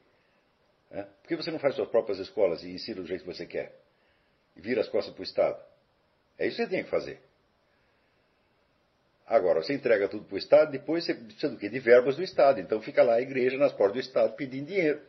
É? 0.92 1.04
Por 1.04 1.28
que 1.30 1.38
você 1.38 1.50
não 1.50 1.58
faz 1.58 1.74
suas 1.74 1.88
próprias 1.88 2.20
escolas 2.20 2.62
e 2.64 2.72
ensina 2.72 3.00
do 3.00 3.08
jeito 3.08 3.24
que 3.24 3.34
você 3.34 3.46
quer? 3.46 3.74
E 4.58 4.60
vira 4.60 4.82
as 4.82 4.90
costas 4.90 5.14
para 5.14 5.22
o 5.22 5.24
Estado? 5.24 5.64
É 6.38 6.46
isso 6.46 6.58
que 6.58 6.64
você 6.64 6.70
tem 6.70 6.84
que 6.84 6.90
fazer. 6.90 7.22
Agora, 9.26 9.64
você 9.64 9.74
entrega 9.74 10.10
tudo 10.10 10.26
para 10.26 10.36
o 10.36 10.38
Estado, 10.38 10.70
depois 10.70 11.06
você 11.06 11.14
precisa 11.14 11.48
do 11.48 11.58
quê? 11.58 11.70
De 11.70 11.80
verbas 11.80 12.18
do 12.18 12.24
Estado. 12.24 12.60
Então 12.60 12.82
fica 12.82 13.02
lá 13.02 13.14
a 13.14 13.22
igreja 13.22 13.58
nas 13.58 13.72
portas 13.72 13.94
do 13.94 14.00
Estado 14.02 14.36
pedindo 14.36 14.68
dinheiro. 14.68 15.02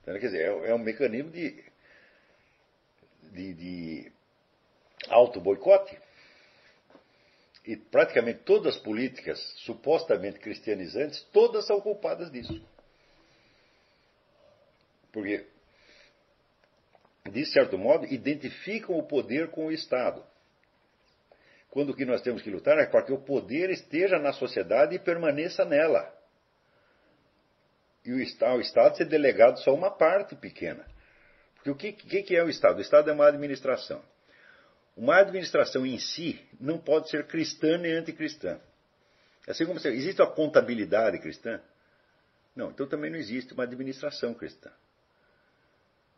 Então, 0.00 0.14
quer 0.14 0.26
dizer, 0.26 0.42
é, 0.42 0.68
é 0.68 0.74
um 0.76 0.78
mecanismo 0.78 1.32
de, 1.32 1.60
de, 3.32 3.54
de 3.54 4.12
auto-boicote. 5.08 5.98
E 7.68 7.76
praticamente 7.76 8.44
todas 8.44 8.76
as 8.76 8.80
políticas 8.80 9.38
supostamente 9.58 10.38
cristianizantes, 10.38 11.22
todas 11.34 11.66
são 11.66 11.78
culpadas 11.82 12.30
disso. 12.30 12.58
Porque, 15.12 15.44
de 17.30 17.44
certo 17.44 17.76
modo, 17.76 18.06
identificam 18.06 18.96
o 18.96 19.06
poder 19.06 19.50
com 19.50 19.66
o 19.66 19.70
Estado 19.70 20.24
quando 21.68 21.90
o 21.90 21.94
que 21.94 22.06
nós 22.06 22.22
temos 22.22 22.40
que 22.40 22.48
lutar 22.48 22.78
é 22.78 22.86
para 22.86 23.02
que 23.02 23.12
o 23.12 23.20
poder 23.20 23.68
esteja 23.68 24.18
na 24.18 24.32
sociedade 24.32 24.94
e 24.94 24.98
permaneça 24.98 25.62
nela. 25.66 26.10
E 28.02 28.12
o 28.12 28.18
Estado, 28.18 28.96
ser 28.96 29.04
delegado 29.04 29.58
só 29.58 29.74
uma 29.74 29.90
parte 29.90 30.34
pequena. 30.34 30.86
Porque 31.56 31.70
o 31.70 31.76
que, 31.76 31.92
que 32.22 32.34
é 32.34 32.42
o 32.42 32.48
Estado? 32.48 32.78
O 32.78 32.80
Estado 32.80 33.10
é 33.10 33.12
uma 33.12 33.28
administração. 33.28 34.02
Uma 34.98 35.20
administração 35.20 35.86
em 35.86 35.96
si 35.96 36.44
não 36.60 36.76
pode 36.76 37.08
ser 37.08 37.24
cristã 37.28 37.78
nem 37.78 37.92
anticristã. 37.92 38.58
Assim 39.46 39.64
como 39.64 39.78
você, 39.78 39.90
existe 39.90 40.20
a 40.20 40.26
contabilidade 40.26 41.20
cristã? 41.20 41.60
Não, 42.54 42.70
então 42.70 42.84
também 42.84 43.08
não 43.08 43.16
existe 43.16 43.54
uma 43.54 43.62
administração 43.62 44.34
cristã. 44.34 44.72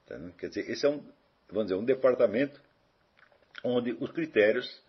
Tá 0.06 0.18
Quer 0.38 0.48
dizer, 0.48 0.70
esse 0.70 0.86
é 0.86 0.88
um, 0.88 1.04
vamos 1.48 1.64
dizer, 1.64 1.74
um 1.74 1.84
departamento 1.84 2.58
onde 3.62 3.94
os 4.00 4.10
critérios 4.12 4.82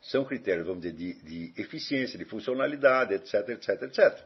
são 0.00 0.24
critérios, 0.24 0.66
vamos 0.66 0.80
dizer, 0.80 0.96
de, 0.96 1.12
de 1.22 1.60
eficiência, 1.60 2.18
de 2.18 2.24
funcionalidade, 2.24 3.12
etc, 3.12 3.46
etc, 3.50 3.82
etc. 3.82 4.24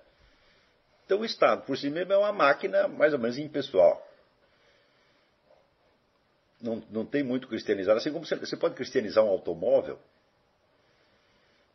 Então 1.05 1.18
o 1.18 1.24
Estado 1.24 1.66
por 1.66 1.76
si 1.76 1.90
mesmo 1.90 2.12
é 2.12 2.16
uma 2.16 2.32
máquina 2.32 2.86
mais 2.86 3.12
ou 3.12 3.18
menos 3.18 3.36
impessoal. 3.36 4.11
Não, 6.62 6.82
não 6.91 7.05
tem 7.05 7.24
muito 7.24 7.49
cristianizado. 7.49 7.99
Assim 7.99 8.12
como 8.12 8.24
você, 8.24 8.36
você 8.36 8.57
pode 8.57 8.76
cristianizar 8.76 9.24
um 9.24 9.28
automóvel, 9.28 9.99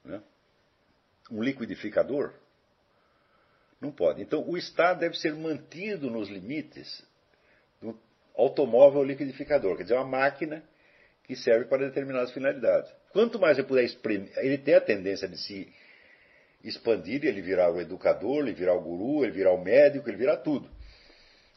né? 0.04 0.22
um 1.30 1.44
liquidificador. 1.44 2.34
Não 3.82 3.92
pode. 3.92 4.22
Então 4.22 4.48
o 4.50 4.58
Estado 4.58 5.02
deve 5.02 5.18
ser 5.18 5.36
mantido 5.36 6.10
nos 6.10 6.30
limites 6.30 7.06
do 7.82 8.00
automóvel 8.36 9.04
liquidificador, 9.04 9.76
quer 9.76 9.84
dizer, 9.84 9.96
uma 9.96 10.06
máquina 10.06 10.64
que 11.26 11.36
serve 11.36 11.66
para 11.66 11.86
determinadas 11.86 12.32
finalidades. 12.32 12.90
Quanto 13.12 13.38
mais 13.38 13.58
ele 13.58 13.68
puder 13.68 13.84
exprimir, 13.84 14.32
ele 14.38 14.58
tem 14.58 14.76
a 14.76 14.82
tendência 14.82 15.28
de 15.28 15.38
se 15.38 15.72
expandir, 16.64 17.26
ele 17.26 17.42
virar 17.42 17.72
o 17.72 17.80
educador, 17.80 18.40
ele 18.40 18.54
virar 18.54 18.74
o 18.74 18.82
guru, 18.82 19.24
ele 19.24 19.34
virar 19.34 19.52
o 19.52 19.62
médico, 19.62 20.10
ele 20.10 20.18
virar 20.18 20.38
tudo. 20.38 20.70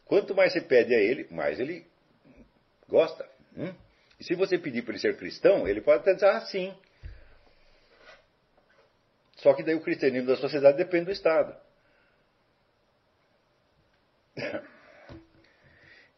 Quanto 0.04 0.34
mais 0.34 0.52
você 0.52 0.60
pede 0.60 0.92
a 0.92 0.98
ele, 0.98 1.28
mais 1.30 1.60
ele 1.60 1.86
gosta. 2.90 3.26
Hum? 3.56 3.72
E 4.18 4.24
se 4.24 4.34
você 4.34 4.58
pedir 4.58 4.82
para 4.82 4.92
ele 4.92 5.00
ser 5.00 5.16
cristão, 5.16 5.66
ele 5.66 5.80
pode 5.80 6.00
até 6.00 6.12
dizer, 6.12 6.26
ah, 6.26 6.40
sim. 6.42 6.74
Só 9.36 9.54
que 9.54 9.62
daí 9.62 9.74
o 9.74 9.80
cristianismo 9.80 10.28
da 10.28 10.36
sociedade 10.36 10.76
depende 10.76 11.06
do 11.06 11.12
Estado. 11.12 11.56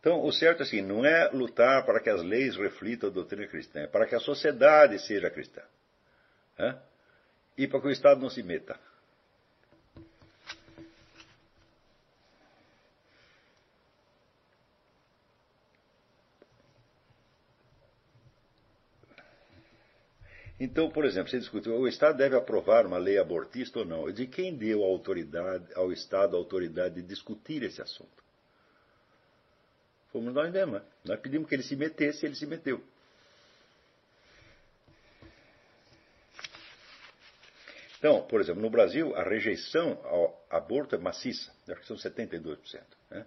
Então, 0.03 0.21
o 0.25 0.33
certo 0.33 0.65
assim, 0.65 0.83
não 0.83 1.07
é 1.07 1.29
lutar 1.29 1.87
para 1.87 2.01
que 2.01 2.11
as 2.11 2.21
leis 2.21 2.57
reflitam 2.57 3.09
a 3.09 3.13
doutrina 3.13 3.47
cristã, 3.47 3.83
é 3.83 3.87
para 3.87 4.05
que 4.05 4.17
a 4.17 4.19
sociedade 4.19 4.99
seja 4.99 5.31
cristã. 5.31 5.63
Né? 6.59 6.77
E 7.57 7.69
para 7.69 7.81
que 7.81 7.87
o 7.87 7.91
Estado 7.93 8.21
não 8.21 8.29
se 8.29 8.43
meta. 8.43 8.77
Então, 20.63 20.89
por 20.89 21.05
exemplo, 21.05 21.29
você 21.29 21.41
discute, 21.41 21.69
o 21.69 21.89
Estado 21.89 22.17
deve 22.19 22.37
aprovar 22.37 22.87
uma 22.87 22.97
lei 22.97 23.19
abortista 23.19 23.81
ou 23.81 23.85
não? 23.85 24.09
De 24.13 24.29
quem 24.29 24.55
deu 24.55 24.85
ao 25.75 25.91
Estado 25.91 26.37
a 26.37 26.39
autoridade 26.39 26.95
de 26.95 27.03
discutir 27.03 27.65
esse 27.65 27.83
assunto? 27.83 28.23
Fomos 30.13 30.33
nós 30.33 30.53
mesmos. 30.53 30.81
Né? 30.81 30.89
Nós 31.05 31.19
pedimos 31.19 31.49
que 31.49 31.57
ele 31.57 31.65
se 31.65 31.75
metesse 31.75 32.27
ele 32.27 32.37
se 32.37 32.47
meteu. 32.47 32.81
Então, 37.99 38.23
por 38.29 38.41
exemplo, 38.41 38.63
no 38.63 38.71
Brasil, 38.71 39.17
a 39.17 39.25
rejeição 39.25 39.99
ao 40.05 40.47
aborto 40.49 40.95
é 40.95 40.99
maciça, 40.99 41.53
acho 41.69 41.81
que 41.81 41.87
são 41.89 41.97
72%. 41.97 42.81
Né? 43.11 43.27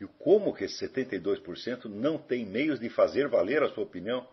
E 0.00 0.06
como 0.20 0.54
que 0.54 0.62
esse 0.62 0.88
72% 0.88 1.86
não 1.86 2.16
tem 2.16 2.46
meios 2.46 2.78
de 2.78 2.88
fazer 2.88 3.26
valer 3.26 3.60
a 3.60 3.70
sua 3.70 3.82
opinião 3.82 4.24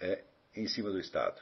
é, 0.00 0.24
em 0.60 0.66
cima 0.66 0.90
do 0.90 0.98
Estado? 0.98 1.40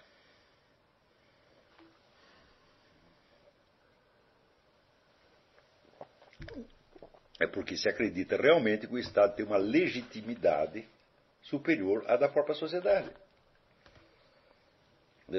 É 7.39 7.47
porque 7.47 7.77
se 7.77 7.89
acredita 7.89 8.37
realmente 8.37 8.87
que 8.87 8.95
o 8.95 8.99
Estado 8.99 9.35
tem 9.37 9.45
uma 9.45 9.59
legitimidade 9.59 10.89
superior 11.43 12.05
à 12.09 12.17
da 12.17 12.29
própria 12.29 12.55
sociedade. 12.55 13.11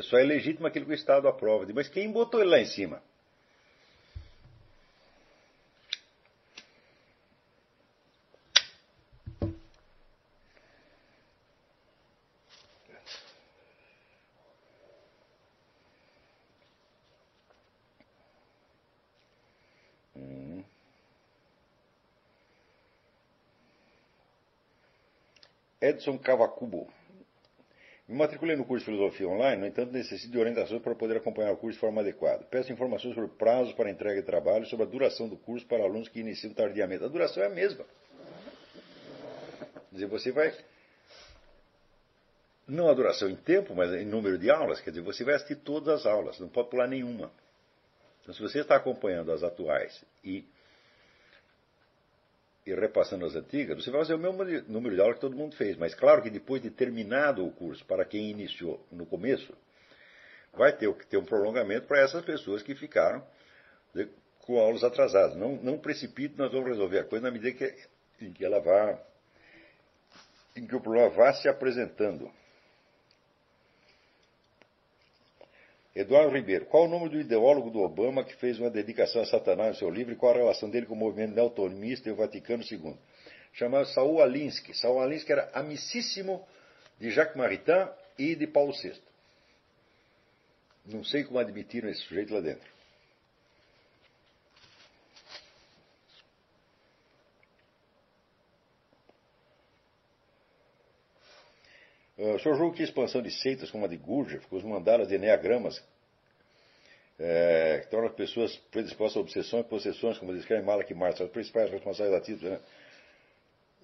Só 0.04 0.18
é 0.18 0.24
legítimo 0.24 0.68
aquilo 0.68 0.86
que 0.86 0.92
o 0.92 0.96
Estado 0.96 1.28
aprova. 1.28 1.66
Mas 1.74 1.88
quem 1.88 2.12
botou 2.12 2.42
ele 2.42 2.50
lá 2.50 2.60
em 2.60 2.66
cima? 2.66 3.02
Edson 25.88 26.18
Cavacubo. 26.18 26.88
Me 28.08 28.16
matriculei 28.16 28.56
no 28.56 28.66
curso 28.66 28.86
de 28.86 28.92
Filosofia 28.92 29.28
Online, 29.28 29.62
no 29.62 29.68
entanto, 29.68 29.92
necessito 29.92 30.32
de 30.32 30.40
orientações 30.40 30.82
para 30.82 30.96
poder 30.96 31.18
acompanhar 31.18 31.52
o 31.52 31.58
curso 31.58 31.76
de 31.76 31.82
forma 31.82 32.02
adequada. 32.02 32.46
Peço 32.46 32.72
informações 32.72 33.14
sobre 33.14 33.30
prazos 33.32 33.74
para 33.74 33.90
entrega 33.90 34.22
de 34.22 34.26
trabalho 34.26 34.66
sobre 34.66 34.86
a 34.86 34.90
duração 34.90 35.28
do 35.28 35.36
curso 35.36 35.66
para 35.66 35.84
alunos 35.84 36.08
que 36.08 36.20
iniciam 36.20 36.54
tardiamente. 36.54 37.04
A 37.04 37.08
duração 37.08 37.44
é 37.44 37.48
a 37.48 37.50
mesma. 37.50 37.84
Quer 39.90 39.94
dizer, 39.94 40.06
você 40.08 40.32
vai. 40.32 40.54
Não 42.66 42.90
a 42.90 42.94
duração 42.94 43.30
em 43.30 43.36
tempo, 43.36 43.76
mas 43.76 43.92
em 43.94 44.06
número 44.06 44.38
de 44.38 44.50
aulas. 44.50 44.80
Quer 44.80 44.92
dizer, 44.92 45.02
você 45.02 45.26
vai 45.26 45.36
assistir 45.36 45.58
todas 45.58 45.88
as 45.90 46.06
aulas, 46.06 46.40
não 46.40 46.48
pode 46.48 46.70
pular 46.70 46.88
nenhuma. 46.88 47.32
Então, 48.22 48.34
se 48.34 48.42
você 48.42 48.60
está 48.60 48.76
acompanhando 48.76 49.32
as 49.32 49.44
atuais 49.44 50.04
e 50.24 50.46
e 52.68 52.76
repassando 52.76 53.26
as 53.26 53.36
antigas, 53.36 53.82
você 53.82 53.90
vai 53.90 54.02
fazer 54.02 54.16
o 54.16 54.20
mesmo 54.20 54.44
número 54.68 54.94
de 54.94 55.02
aulas 55.02 55.16
que 55.16 55.22
todo 55.22 55.36
mundo 55.36 55.56
fez. 55.56 55.78
Mas 55.78 55.96
claro 55.96 56.22
que 56.22 56.30
depois 56.30 56.62
de 56.62 56.70
terminado 56.70 57.46
o 57.46 57.52
curso, 57.52 57.86
para 57.86 58.04
quem 58.04 58.30
iniciou 58.30 58.86
no 58.92 59.06
começo, 59.06 59.54
vai 60.54 60.76
ter 60.76 60.94
que 60.96 61.08
ter 61.08 61.18
um 61.18 61.24
prolongamento 61.24 61.88
para 61.88 62.02
essas 62.02 62.26
pessoas 62.26 62.62
que 62.62 62.76
ficaram 62.76 63.26
de, 63.94 64.10
com 64.40 64.60
aulas 64.60 64.84
atrasadas. 64.84 65.38
Não, 65.38 65.56
não 65.56 65.78
precipite, 65.78 66.38
nós 66.38 66.52
vamos 66.52 66.68
resolver 66.68 67.00
a 67.00 67.04
coisa 67.06 67.24
na 67.24 67.32
medida 67.32 67.54
que, 67.54 68.26
em 68.26 68.34
que 68.34 68.44
ela 68.44 68.60
vá, 68.60 69.00
em 70.56 70.68
que 70.68 70.76
o 70.76 70.82
problema 70.82 71.10
vá 71.10 71.34
se 71.34 71.48
apresentando. 71.48 72.30
Eduardo 75.98 76.36
Ribeiro, 76.36 76.66
qual 76.68 76.84
o 76.84 76.88
nome 76.88 77.10
do 77.10 77.20
ideólogo 77.20 77.72
do 77.72 77.80
Obama 77.80 78.24
que 78.24 78.36
fez 78.36 78.60
uma 78.60 78.70
dedicação 78.70 79.20
a 79.20 79.26
Satanás 79.26 79.70
no 79.70 79.76
seu 79.76 79.90
livro 79.90 80.14
e 80.14 80.16
qual 80.16 80.32
a 80.32 80.38
relação 80.38 80.70
dele 80.70 80.86
com 80.86 80.94
o 80.94 80.98
movimento 80.98 81.34
neotomista 81.34 82.08
e 82.08 82.12
o 82.12 82.16
Vaticano 82.16 82.64
II? 82.64 82.96
Chamado 83.54 83.88
Saul 83.88 84.22
Alinsky. 84.22 84.78
Saul 84.78 85.02
Alinsky 85.02 85.32
era 85.32 85.50
amicíssimo 85.56 86.46
de 87.00 87.10
Jacques 87.10 87.36
Maritain 87.36 87.90
e 88.16 88.36
de 88.36 88.46
Paulo 88.46 88.74
VI. 88.74 88.94
Não 90.86 91.04
sei 91.04 91.24
como 91.24 91.40
admitiram 91.40 91.90
esse 91.90 92.02
sujeito 92.02 92.32
lá 92.32 92.42
dentro. 92.42 92.77
Uh, 102.18 102.34
o 102.36 102.40
senhor 102.40 102.56
julga 102.58 102.78
que 102.78 102.82
a 102.82 102.86
expansão 102.86 103.22
de 103.22 103.32
seitas 103.32 103.70
como 103.70 103.86
a 103.86 103.88
de 103.88 103.98
Gurdjieff, 103.98 104.48
com 104.48 104.56
os 104.56 104.64
mandalas 104.64 105.08
de 105.08 105.16
eneagramas, 105.16 105.84
é, 107.20 107.80
que 107.84 107.90
tornam 107.90 108.10
as 108.10 108.16
pessoas 108.16 108.56
predispostas 108.72 109.18
a 109.18 109.20
obsessões 109.22 109.66
e 109.66 109.70
possessões, 109.70 110.18
como 110.18 110.34
descreve 110.34 110.64
Malak 110.64 110.94
Marx, 110.94 111.20
as 111.20 111.30
principais 111.30 111.72
responsáveis 111.72 112.16
ativos, 112.16 112.44
né? 112.44 112.60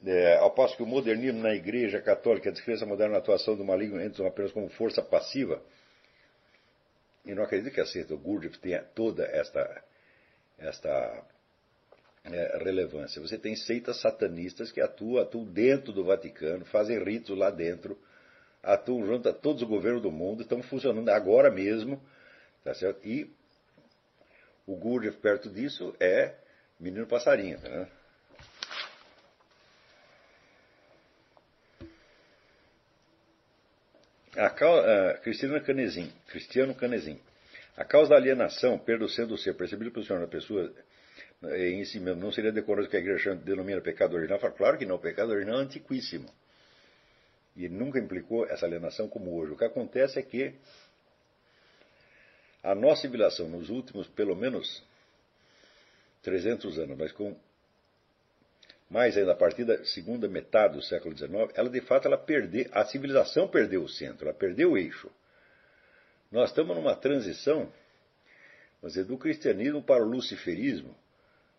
É, 0.05 0.35
ao 0.37 0.51
passo 0.51 0.75
que 0.75 0.83
o 0.83 0.85
modernismo 0.85 1.41
na 1.41 1.53
Igreja 1.55 2.01
Católica, 2.01 2.49
a 2.49 2.51
descrença 2.51 2.85
moderna 2.85 3.13
na 3.13 3.19
atuação 3.19 3.55
do 3.55 3.63
maligno 3.63 4.01
entra 4.01 4.27
apenas 4.27 4.51
como 4.51 4.67
força 4.69 5.01
passiva, 5.01 5.63
e 7.25 7.33
não 7.33 7.43
acredito 7.43 7.73
que 7.73 7.79
a 7.79 7.85
seita 7.85 8.13
Gurdjieff 8.15 8.59
tenha 8.59 8.83
toda 8.83 9.23
esta, 9.23 9.83
esta 10.57 11.23
é, 12.25 12.57
relevância. 12.63 13.21
Você 13.21 13.37
tem 13.37 13.55
seitas 13.55 14.01
satanistas 14.01 14.71
que 14.73 14.81
atuam, 14.81 15.21
atuam 15.21 15.45
dentro 15.45 15.93
do 15.93 16.03
Vaticano, 16.03 16.65
fazem 16.65 17.01
ritos 17.01 17.37
lá 17.37 17.49
dentro, 17.49 17.97
atuam 18.63 19.05
junto 19.05 19.27
a 19.27 19.33
todos 19.33 19.61
os 19.61 19.67
governos 19.67 20.01
do 20.01 20.09
mundo, 20.09 20.41
estão 20.41 20.63
funcionando 20.63 21.09
agora 21.09 21.51
mesmo, 21.51 22.01
tá 22.63 22.73
certo? 22.73 23.05
E 23.05 23.29
o 24.65 24.75
Gurdjieff 24.75 25.19
perto 25.19 25.49
disso 25.49 25.93
é 25.99 26.33
menino 26.79 27.05
passarinho, 27.05 27.59
né? 27.59 27.87
A 34.35 34.49
causa, 34.49 34.87
uh, 34.87 35.21
Cristina 35.21 35.59
Canezin, 35.59 36.11
Cristiano 36.27 36.73
Canezin. 36.73 37.19
A 37.77 37.85
causa 37.85 38.11
da 38.11 38.15
alienação, 38.15 38.79
perda 38.79 39.07
sendo 39.07 39.37
ser 39.37 39.53
percebido 39.53 39.91
pelo 39.91 40.05
Senhor 40.05 40.19
da 40.19 40.27
pessoa 40.27 40.73
eh, 41.43 41.69
em 41.69 41.85
si 41.85 41.99
mesmo, 41.99 42.21
não 42.21 42.31
seria 42.31 42.51
decoroso 42.51 42.89
que 42.89 42.97
a 42.97 42.99
igreja 42.99 43.35
denomina 43.35 43.81
pecado 43.81 44.15
original? 44.15 44.39
Claro 44.39 44.77
que 44.77 44.85
não, 44.85 44.95
o 44.95 44.99
pecado 44.99 45.31
original 45.31 45.59
é 45.59 45.63
antiquíssimo. 45.63 46.27
E 47.55 47.65
ele 47.65 47.75
nunca 47.75 47.99
implicou 47.99 48.45
essa 48.47 48.65
alienação 48.65 49.07
como 49.07 49.35
hoje. 49.35 49.53
O 49.53 49.57
que 49.57 49.65
acontece 49.65 50.19
é 50.19 50.21
que 50.21 50.55
a 52.63 52.73
nossa 52.73 53.01
civilização, 53.01 53.47
nos 53.49 53.69
últimos 53.69 54.07
pelo 54.07 54.35
menos 54.35 54.83
300 56.23 56.79
anos, 56.79 56.97
mas 56.97 57.11
com 57.11 57.35
mais 58.89 59.17
ainda 59.17 59.31
a 59.31 59.35
partir 59.35 59.65
da 59.65 59.83
segunda 59.85 60.27
metade 60.27 60.75
do 60.75 60.81
século 60.83 61.17
XIX, 61.17 61.51
ela 61.55 61.69
de 61.69 61.81
fato 61.81 62.07
ela 62.07 62.17
perdeu, 62.17 62.69
a 62.71 62.85
civilização 62.85 63.47
perdeu 63.47 63.83
o 63.83 63.89
centro, 63.89 64.27
ela 64.27 64.37
perdeu 64.37 64.71
o 64.71 64.77
eixo. 64.77 65.09
Nós 66.31 66.49
estamos 66.49 66.75
numa 66.75 66.95
transição, 66.95 67.71
dizer, 68.83 69.05
do 69.05 69.17
cristianismo 69.17 69.81
para 69.81 70.03
o 70.03 70.07
luciferismo, 70.07 70.95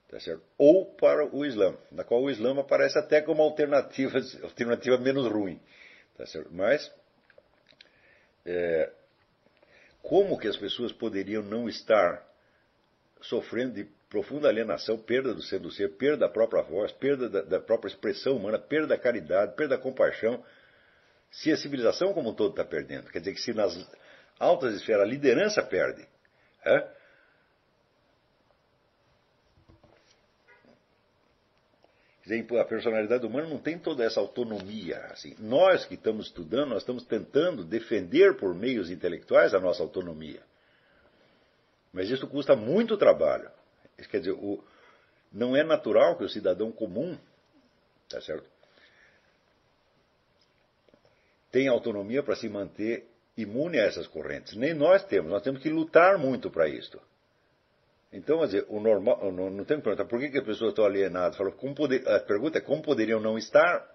tá 0.09 0.21
certo? 0.21 0.43
ou 0.57 0.87
para 0.95 1.27
o 1.27 1.45
Islã, 1.45 1.77
na 1.91 2.05
qual 2.05 2.23
o 2.23 2.31
Islã 2.31 2.59
aparece 2.59 2.99
até 2.99 3.21
como 3.21 3.43
alternativa, 3.43 4.19
alternativa 4.43 4.97
menos 4.99 5.27
ruim. 5.27 5.61
Tá 6.17 6.25
Mas, 6.51 6.93
é, 8.47 8.93
como 10.03 10.39
que 10.39 10.47
as 10.47 10.57
pessoas 10.57 10.93
poderiam 10.93 11.43
não 11.43 11.69
estar 11.69 12.25
sofrendo 13.21 13.75
de 13.75 13.85
profunda 14.09 14.49
alienação, 14.49 14.97
perda 14.97 15.35
do 15.35 15.43
ser 15.43 15.59
do 15.59 15.71
ser, 15.73 15.97
perda 15.97 16.19
da 16.19 16.29
própria 16.29 16.63
voz, 16.63 16.93
perda 16.93 17.29
da, 17.29 17.43
da 17.43 17.61
própria 17.61 17.89
expressão 17.89 18.37
humana, 18.37 18.59
perda 18.59 18.89
da 18.89 18.99
caridade, 18.99 19.57
perda 19.57 19.77
da 19.77 19.83
compaixão, 19.83 20.45
se 21.31 21.51
a 21.51 21.57
civilização 21.57 22.13
como 22.13 22.31
um 22.31 22.35
todo 22.35 22.51
está 22.51 22.65
perdendo? 22.65 23.11
Quer 23.11 23.19
dizer 23.19 23.33
que 23.35 23.41
se 23.41 23.53
nas 23.53 23.75
altas 24.39 24.75
esferas 24.75 25.03
a 25.03 25.07
liderança 25.07 25.63
perde, 25.65 26.07
é? 26.65 26.89
Dizer, 32.25 32.59
a 32.59 32.65
personalidade 32.65 33.27
humana 33.27 33.49
não 33.49 33.59
tem 33.59 33.79
toda 33.79 34.03
essa 34.03 34.19
autonomia. 34.19 34.99
Assim. 35.11 35.37
Nós 35.39 35.85
que 35.85 35.95
estamos 35.95 36.27
estudando, 36.27 36.71
nós 36.71 36.83
estamos 36.83 37.05
tentando 37.05 37.65
defender 37.65 38.37
por 38.37 38.55
meios 38.55 38.91
intelectuais 38.91 39.55
a 39.55 39.61
nossa 39.61 39.83
autonomia. 39.83 40.43
Mas 41.93 42.11
isso 42.11 42.27
custa 42.27 42.57
muito 42.57 42.97
trabalho. 42.97 43.51
Quer 44.11 44.19
dizer, 44.19 44.33
o, 44.33 44.63
não 45.33 45.55
é 45.55 45.63
natural 45.63 46.17
que 46.17 46.25
o 46.25 46.29
cidadão 46.29 46.73
comum, 46.73 47.17
tá 48.09 48.21
certo, 48.21 48.49
tenha 51.53 51.71
autonomia 51.71 52.23
para 52.23 52.35
se 52.35 52.49
manter 52.49 53.07
imune 53.37 53.79
a 53.79 53.85
essas 53.85 54.07
correntes. 54.09 54.57
Nem 54.57 54.75
nós 54.75 55.05
temos. 55.05 55.31
Nós 55.31 55.43
temos 55.43 55.63
que 55.63 55.69
lutar 55.69 56.19
muito 56.19 56.51
para 56.51 56.69
isso. 56.69 57.01
Então, 58.15 58.39
quer 58.39 58.47
dizer, 58.47 58.67
o 58.69 58.79
normal, 58.79 59.33
não, 59.33 59.51
não 59.51 59.65
tem 59.65 59.79
que 59.79 59.83
perguntar 59.83 60.05
por 60.05 60.21
que, 60.21 60.31
que 60.31 60.39
as 60.39 60.45
pessoas 60.45 60.71
estão 60.71 60.85
alienadas. 60.85 61.37
Falo, 61.37 61.51
como 61.51 61.75
poder, 61.75 62.09
a 62.09 62.21
pergunta 62.21 62.59
é 62.59 62.61
como 62.61 62.81
poderiam 62.81 63.19
não 63.19 63.37
estar? 63.37 63.93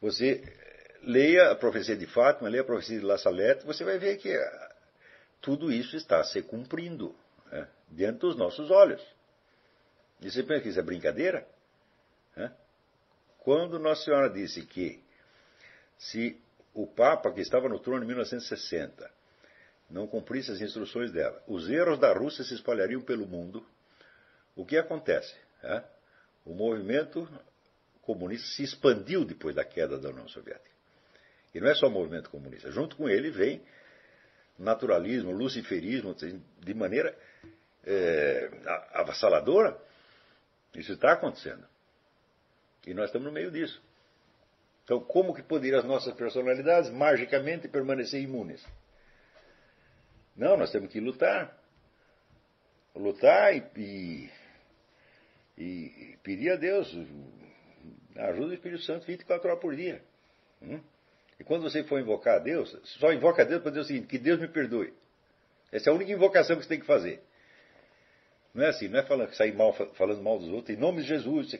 Você 0.00 0.40
leia 1.02 1.50
a 1.50 1.56
profecia 1.56 1.96
de 1.96 2.06
Fátima, 2.06 2.48
leia 2.48 2.62
a 2.62 2.64
profecia 2.66 3.00
de 3.00 3.04
La 3.04 3.18
Salette, 3.18 3.66
você 3.66 3.82
vai 3.82 3.98
ver 3.98 4.18
que 4.18 4.32
ah, 4.32 4.74
tudo 5.40 5.72
isso 5.72 5.96
está 5.96 6.22
se 6.22 6.42
cumprindo 6.42 7.12
né, 7.50 7.66
diante 7.90 8.20
dos 8.20 8.36
nossos 8.36 8.70
olhos. 8.70 9.02
E 10.20 10.30
você 10.30 10.44
pensa 10.44 10.60
que 10.60 10.68
isso 10.68 10.78
é 10.78 10.82
brincadeira? 10.82 11.44
Né? 12.36 12.52
Quando 13.40 13.80
Nossa 13.80 14.04
Senhora 14.04 14.30
disse 14.30 14.64
que 14.64 15.02
se 15.98 16.40
o 16.72 16.86
Papa, 16.86 17.32
que 17.32 17.40
estava 17.40 17.68
no 17.68 17.80
trono 17.80 18.04
em 18.04 18.06
1960, 18.06 19.15
não 19.88 20.06
cumprisse 20.06 20.50
as 20.50 20.60
instruções 20.60 21.12
dela, 21.12 21.42
os 21.46 21.68
erros 21.70 21.98
da 21.98 22.12
Rússia 22.12 22.44
se 22.44 22.54
espalhariam 22.54 23.00
pelo 23.00 23.26
mundo, 23.26 23.64
o 24.54 24.64
que 24.64 24.76
acontece? 24.76 25.34
Né? 25.62 25.84
O 26.44 26.54
movimento 26.54 27.28
comunista 28.02 28.46
se 28.48 28.62
expandiu 28.62 29.24
depois 29.24 29.54
da 29.54 29.64
queda 29.64 29.98
da 29.98 30.08
União 30.08 30.28
Soviética. 30.28 30.70
E 31.54 31.60
não 31.60 31.68
é 31.68 31.74
só 31.74 31.86
o 31.86 31.90
movimento 31.90 32.30
comunista. 32.30 32.70
Junto 32.70 32.96
com 32.96 33.08
ele 33.08 33.30
vem 33.30 33.62
naturalismo, 34.58 35.32
luciferismo, 35.32 36.14
de 36.14 36.74
maneira 36.74 37.16
é, 37.84 38.50
avassaladora. 38.92 39.76
Isso 40.74 40.92
está 40.92 41.12
acontecendo. 41.12 41.66
E 42.86 42.94
nós 42.94 43.06
estamos 43.06 43.26
no 43.26 43.32
meio 43.32 43.50
disso. 43.50 43.82
Então, 44.84 45.00
como 45.00 45.34
que 45.34 45.42
poderiam 45.42 45.80
as 45.80 45.84
nossas 45.84 46.14
personalidades 46.14 46.90
magicamente 46.90 47.66
permanecer 47.68 48.20
imunes? 48.20 48.64
Não, 50.36 50.56
nós 50.56 50.70
temos 50.70 50.90
que 50.90 51.00
lutar. 51.00 51.56
Lutar 52.94 53.54
e, 53.54 53.62
e, 53.76 54.30
e 55.58 56.18
pedir 56.22 56.50
a 56.50 56.56
Deus 56.56 56.94
ajuda 58.16 58.48
do 58.48 58.54
Espírito 58.54 58.82
Santo 58.82 59.06
24 59.06 59.48
horas 59.48 59.60
por 59.60 59.74
dia. 59.74 60.02
Hum? 60.62 60.80
E 61.38 61.44
quando 61.44 61.62
você 61.62 61.84
for 61.84 62.00
invocar 62.00 62.36
a 62.36 62.38
Deus, 62.38 62.76
só 62.98 63.12
invoca 63.12 63.42
a 63.42 63.44
Deus 63.44 63.62
para 63.62 63.70
dizer 63.70 63.82
o 63.82 63.84
seguinte: 63.84 64.06
que 64.06 64.18
Deus 64.18 64.40
me 64.40 64.48
perdoe. 64.48 64.92
Essa 65.70 65.90
é 65.90 65.92
a 65.92 65.94
única 65.94 66.12
invocação 66.12 66.56
que 66.56 66.62
você 66.62 66.68
tem 66.68 66.80
que 66.80 66.86
fazer. 66.86 67.22
Não 68.54 68.64
é 68.64 68.68
assim, 68.68 68.88
não 68.88 68.98
é 68.98 69.02
falando, 69.02 69.34
sair 69.34 69.54
mal, 69.54 69.72
falando 69.94 70.22
mal 70.22 70.38
dos 70.38 70.48
outros, 70.48 70.74
em 70.74 70.80
nome 70.80 71.02
de 71.02 71.08
Jesus. 71.08 71.54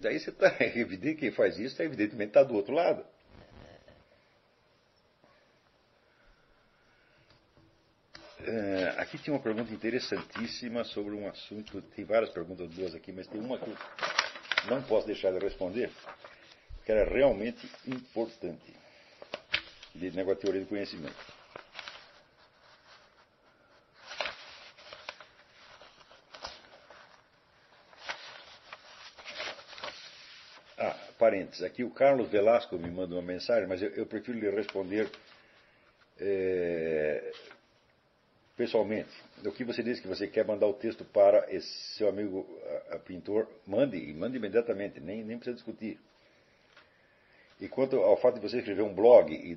Daí 0.00 0.18
você 0.18 0.30
está, 0.30 0.56
é 0.60 0.78
evidente 0.78 1.16
que 1.16 1.20
quem 1.22 1.30
faz 1.30 1.58
isso, 1.58 1.80
evidentemente 1.82 2.30
está 2.30 2.42
do 2.42 2.54
outro 2.54 2.72
lado. 2.72 3.04
É, 8.44 8.94
aqui 8.98 9.18
tinha 9.18 9.34
uma 9.34 9.42
pergunta 9.42 9.72
interessantíssima 9.72 10.84
sobre 10.84 11.14
um 11.14 11.28
assunto. 11.28 11.82
Tem 11.82 12.04
várias 12.04 12.30
perguntas 12.30 12.68
boas 12.70 12.94
aqui, 12.94 13.12
mas 13.12 13.26
tem 13.26 13.40
uma 13.40 13.58
que 13.58 13.68
eu 13.68 13.76
não 14.70 14.82
posso 14.82 15.06
deixar 15.06 15.32
de 15.32 15.38
responder, 15.38 15.90
que 16.84 16.92
era 16.92 17.08
realmente 17.08 17.68
importante. 17.86 18.76
De 19.94 20.10
negócio 20.12 20.36
de 20.36 20.42
teoria 20.42 20.60
do 20.60 20.68
conhecimento. 20.68 21.38
parênteses, 31.18 31.64
aqui 31.64 31.82
o 31.82 31.90
Carlos 31.90 32.30
Velasco 32.30 32.78
me 32.78 32.88
manda 32.88 33.14
uma 33.14 33.22
mensagem, 33.22 33.68
mas 33.68 33.82
eu, 33.82 33.90
eu 33.90 34.06
prefiro 34.06 34.38
lhe 34.38 34.48
responder 34.48 35.10
é, 36.18 37.32
pessoalmente. 38.58 39.08
O 39.46 39.52
que 39.52 39.62
você 39.62 39.84
disse 39.84 40.02
que 40.02 40.08
você 40.08 40.26
quer 40.26 40.44
mandar 40.44 40.66
o 40.66 40.74
texto 40.74 41.04
para 41.04 41.46
esse 41.48 41.68
seu 41.94 42.08
amigo 42.08 42.44
a, 42.90 42.96
a 42.96 42.98
pintor, 42.98 43.48
mande, 43.64 43.96
e 43.96 44.12
mande 44.12 44.36
imediatamente, 44.36 44.98
nem, 44.98 45.22
nem 45.22 45.38
precisa 45.38 45.54
discutir. 45.54 45.98
E 47.60 47.68
quanto 47.68 47.96
ao 47.96 48.16
fato 48.16 48.34
de 48.34 48.40
você 48.40 48.58
escrever 48.58 48.82
um 48.82 48.92
blog, 48.92 49.32
e 49.32 49.56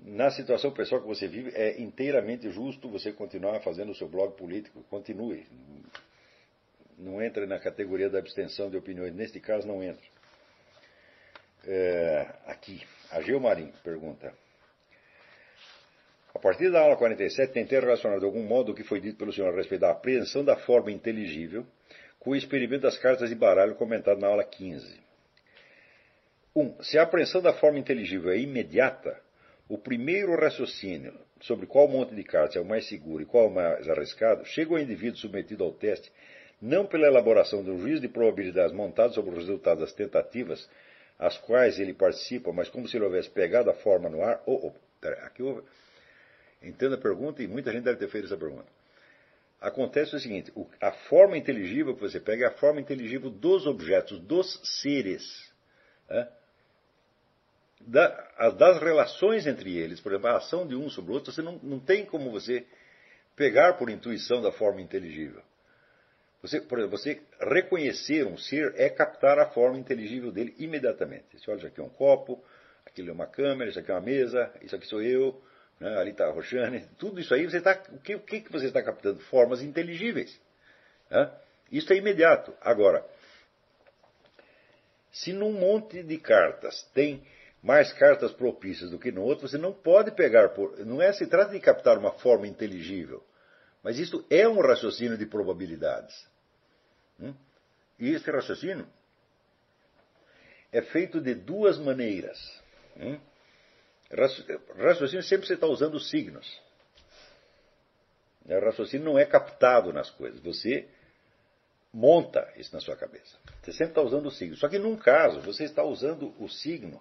na 0.00 0.28
situação 0.32 0.72
pessoal 0.72 1.00
que 1.00 1.06
você 1.06 1.28
vive, 1.28 1.52
é 1.54 1.80
inteiramente 1.80 2.50
justo 2.50 2.88
você 2.88 3.12
continuar 3.12 3.60
fazendo 3.60 3.92
o 3.92 3.94
seu 3.94 4.08
blog 4.08 4.36
político. 4.36 4.82
Continue. 4.90 5.46
Não 6.98 7.22
entra 7.22 7.46
na 7.46 7.60
categoria 7.60 8.10
da 8.10 8.18
abstenção 8.18 8.68
de 8.68 8.76
opiniões. 8.76 9.14
Neste 9.14 9.38
caso, 9.38 9.68
não 9.68 9.82
entra. 9.82 10.04
É, 11.64 12.26
aqui, 12.46 12.82
a 13.10 13.20
Gilmarim 13.20 13.72
pergunta. 13.84 14.34
Partir 16.40 16.70
da 16.70 16.80
aula 16.80 16.96
47, 16.96 17.52
tentei 17.52 17.78
relacionar 17.78 18.18
de 18.18 18.24
algum 18.24 18.42
modo 18.42 18.72
o 18.72 18.74
que 18.74 18.82
foi 18.82 19.00
dito 19.00 19.18
pelo 19.18 19.32
senhor 19.32 19.52
a 19.52 19.56
respeito 19.56 19.82
da 19.82 19.90
apreensão 19.90 20.44
da 20.44 20.56
forma 20.56 20.90
inteligível 20.90 21.66
com 22.18 22.30
o 22.30 22.36
experimento 22.36 22.82
das 22.82 22.98
cartas 22.98 23.28
de 23.28 23.34
baralho 23.34 23.74
comentado 23.74 24.18
na 24.18 24.26
aula 24.26 24.44
15. 24.44 25.00
1. 26.54 26.60
Um, 26.60 26.82
se 26.82 26.98
a 26.98 27.02
apreensão 27.02 27.40
da 27.40 27.52
forma 27.52 27.78
inteligível 27.78 28.30
é 28.30 28.38
imediata, 28.38 29.20
o 29.68 29.78
primeiro 29.78 30.34
raciocínio 30.34 31.14
sobre 31.40 31.66
qual 31.66 31.88
monte 31.88 32.14
de 32.14 32.24
cartas 32.24 32.56
é 32.56 32.60
o 32.60 32.64
mais 32.64 32.86
seguro 32.86 33.22
e 33.22 33.26
qual 33.26 33.48
o 33.48 33.54
mais 33.54 33.88
arriscado 33.88 34.44
chega 34.44 34.72
ao 34.72 34.78
indivíduo 34.78 35.18
submetido 35.18 35.64
ao 35.64 35.72
teste 35.72 36.10
não 36.60 36.84
pela 36.84 37.06
elaboração 37.06 37.62
de 37.62 37.70
um 37.70 37.78
juízo 37.80 38.02
de 38.02 38.08
probabilidades 38.08 38.74
montado 38.74 39.14
sobre 39.14 39.30
os 39.30 39.38
resultados 39.38 39.80
das 39.80 39.92
tentativas 39.92 40.68
as 41.18 41.36
quais 41.36 41.78
ele 41.78 41.92
participa, 41.92 42.50
mas 42.50 42.68
como 42.70 42.88
se 42.88 42.96
ele 42.96 43.04
houvesse 43.04 43.28
pegado 43.28 43.70
a 43.70 43.74
forma 43.74 44.08
no 44.08 44.22
ar. 44.22 44.42
Oh, 44.46 44.72
oh, 44.72 45.06
aqui 45.24 45.42
houve. 45.42 45.62
Entenda 46.62 46.96
a 46.96 46.98
pergunta 46.98 47.42
e 47.42 47.48
muita 47.48 47.72
gente 47.72 47.84
deve 47.84 47.98
ter 47.98 48.08
feito 48.08 48.26
essa 48.26 48.36
pergunta. 48.36 48.66
Acontece 49.60 50.14
o 50.14 50.20
seguinte: 50.20 50.52
a 50.80 50.92
forma 50.92 51.36
inteligível 51.36 51.94
que 51.94 52.00
você 52.00 52.20
pega 52.20 52.44
é 52.44 52.48
a 52.48 52.52
forma 52.52 52.80
inteligível 52.80 53.30
dos 53.30 53.66
objetos, 53.66 54.18
dos 54.20 54.60
seres. 54.80 55.52
Né? 56.08 56.28
Da, 57.80 58.50
das 58.50 58.78
relações 58.78 59.46
entre 59.46 59.76
eles, 59.76 60.00
por 60.00 60.12
exemplo, 60.12 60.28
a 60.28 60.36
ação 60.36 60.66
de 60.66 60.76
um 60.76 60.90
sobre 60.90 61.12
o 61.12 61.14
outro, 61.14 61.32
você 61.32 61.40
não, 61.40 61.58
não 61.62 61.80
tem 61.80 62.04
como 62.04 62.30
você 62.30 62.66
pegar 63.34 63.74
por 63.74 63.88
intuição 63.88 64.42
da 64.42 64.52
forma 64.52 64.82
inteligível. 64.82 65.42
Você, 66.42 66.60
por 66.60 66.78
exemplo, 66.78 66.98
você 66.98 67.20
reconhecer 67.40 68.26
um 68.26 68.36
ser 68.36 68.74
é 68.76 68.88
captar 68.88 69.38
a 69.38 69.46
forma 69.46 69.78
inteligível 69.78 70.30
dele 70.30 70.54
imediatamente. 70.58 71.38
Você 71.38 71.50
olha, 71.50 71.58
isso 71.58 71.66
aqui 71.66 71.80
é 71.80 71.84
um 71.84 71.88
copo, 71.88 72.42
aquilo 72.84 73.10
é 73.10 73.12
uma 73.12 73.26
câmera, 73.26 73.70
isso 73.70 73.78
aqui 73.78 73.90
é 73.90 73.94
uma 73.94 74.00
mesa, 74.00 74.52
isso 74.62 74.74
aqui 74.76 74.86
sou 74.86 75.02
eu, 75.02 75.42
né, 75.80 75.96
ali 75.96 76.10
está 76.10 76.26
a 76.26 76.30
Roxane. 76.30 76.86
Tudo 76.98 77.18
isso 77.18 77.34
aí, 77.34 77.44
você 77.46 77.56
está, 77.56 77.82
o, 77.90 77.98
que, 77.98 78.14
o 78.14 78.20
que 78.20 78.44
você 78.52 78.66
está 78.66 78.82
captando? 78.82 79.18
Formas 79.20 79.62
inteligíveis. 79.62 80.38
Né? 81.10 81.32
Isso 81.72 81.90
é 81.92 81.96
imediato. 81.96 82.54
Agora, 82.60 83.04
se 85.10 85.32
num 85.32 85.52
monte 85.52 86.02
de 86.02 86.18
cartas 86.18 86.82
tem 86.92 87.26
mais 87.62 87.92
cartas 87.94 88.32
propícias 88.32 88.90
do 88.90 88.98
que 88.98 89.10
no 89.10 89.22
outro, 89.22 89.48
você 89.48 89.58
não 89.58 89.72
pode 89.72 90.10
pegar 90.12 90.50
por. 90.50 90.78
Não 90.84 91.00
é 91.00 91.12
se 91.12 91.26
trata 91.26 91.52
de 91.52 91.60
captar 91.60 91.98
uma 91.98 92.12
forma 92.12 92.46
inteligível. 92.46 93.24
Mas 93.82 93.98
isso 93.98 94.24
é 94.28 94.46
um 94.46 94.60
raciocínio 94.60 95.16
de 95.16 95.24
probabilidades. 95.24 96.14
Hum? 97.18 97.34
E 97.98 98.10
esse 98.10 98.30
raciocínio 98.30 98.86
é 100.70 100.82
feito 100.82 101.20
de 101.20 101.34
duas 101.34 101.78
maneiras. 101.78 102.38
Hum? 102.98 103.18
Raciocínio 104.12 105.22
sempre 105.22 105.46
você 105.46 105.54
está 105.54 105.66
usando 105.66 106.00
signos. 106.00 106.60
O 108.44 108.64
raciocínio 108.64 109.04
não 109.04 109.18
é 109.18 109.24
captado 109.24 109.92
nas 109.92 110.10
coisas. 110.10 110.40
Você 110.40 110.88
monta 111.92 112.52
isso 112.56 112.74
na 112.74 112.80
sua 112.80 112.96
cabeça. 112.96 113.36
Você 113.62 113.72
sempre 113.72 113.92
está 113.92 114.02
usando 114.02 114.26
o 114.26 114.30
signo. 114.30 114.56
Só 114.56 114.68
que 114.68 114.78
num 114.78 114.96
caso, 114.96 115.40
você 115.40 115.64
está 115.64 115.84
usando 115.84 116.34
o 116.42 116.48
signo 116.48 117.00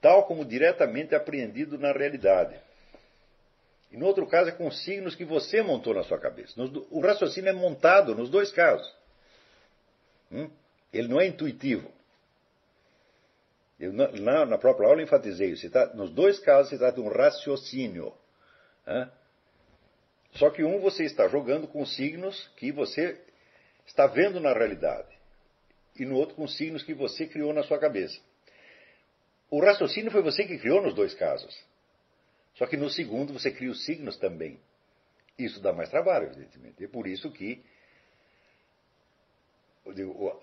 tal 0.00 0.24
como 0.24 0.44
diretamente 0.44 1.14
apreendido 1.16 1.76
na 1.78 1.90
realidade. 1.90 2.56
E 3.90 3.96
no 3.96 4.06
outro 4.06 4.26
caso 4.26 4.50
é 4.50 4.52
com 4.52 4.70
signos 4.70 5.16
que 5.16 5.24
você 5.24 5.62
montou 5.62 5.94
na 5.94 6.04
sua 6.04 6.18
cabeça. 6.18 6.54
O 6.90 7.00
raciocínio 7.00 7.50
é 7.50 7.52
montado 7.52 8.14
nos 8.14 8.28
dois 8.30 8.52
casos. 8.52 8.94
Hum? 10.30 10.48
Ele 10.92 11.08
não 11.08 11.20
é 11.20 11.26
intuitivo. 11.26 11.90
Eu, 13.78 13.92
na, 13.92 14.46
na, 14.46 14.58
própria 14.58 14.88
aula 14.88 15.02
enfatizei 15.02 15.50
isso. 15.50 15.70
Nos 15.94 16.10
dois 16.10 16.38
casos 16.38 16.70
se 16.70 16.78
trata 16.78 17.00
de 17.00 17.06
um 17.06 17.08
raciocínio. 17.08 18.14
Hein? 18.86 19.10
Só 20.32 20.50
que 20.50 20.64
um 20.64 20.80
você 20.80 21.04
está 21.04 21.28
jogando 21.28 21.68
com 21.68 21.84
signos 21.84 22.48
que 22.56 22.72
você 22.72 23.20
está 23.86 24.06
vendo 24.06 24.40
na 24.40 24.52
realidade. 24.52 25.14
E 25.98 26.04
no 26.04 26.16
outro 26.16 26.36
com 26.36 26.46
signos 26.46 26.82
que 26.82 26.94
você 26.94 27.26
criou 27.26 27.52
na 27.52 27.62
sua 27.62 27.78
cabeça. 27.78 28.18
O 29.50 29.60
raciocínio 29.60 30.10
foi 30.10 30.22
você 30.22 30.44
que 30.44 30.58
criou 30.58 30.82
nos 30.82 30.94
dois 30.94 31.14
casos. 31.14 31.56
Só 32.54 32.66
que 32.66 32.76
no 32.76 32.90
segundo 32.90 33.32
você 33.32 33.50
cria 33.50 33.70
os 33.70 33.84
signos 33.84 34.16
também. 34.16 34.58
Isso 35.38 35.60
dá 35.60 35.72
mais 35.72 35.90
trabalho, 35.90 36.28
evidentemente. 36.28 36.82
É 36.82 36.88
por 36.88 37.06
isso 37.06 37.30
que 37.30 37.62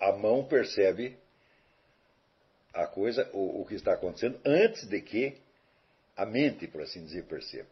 a 0.00 0.12
mão 0.12 0.44
percebe 0.44 1.18
a 2.74 2.86
coisa, 2.86 3.30
o, 3.32 3.62
o 3.62 3.66
que 3.66 3.74
está 3.74 3.94
acontecendo, 3.94 4.40
antes 4.44 4.86
de 4.86 5.00
que 5.00 5.38
a 6.16 6.26
mente, 6.26 6.66
por 6.66 6.82
assim 6.82 7.04
dizer, 7.04 7.24
perceba. 7.24 7.68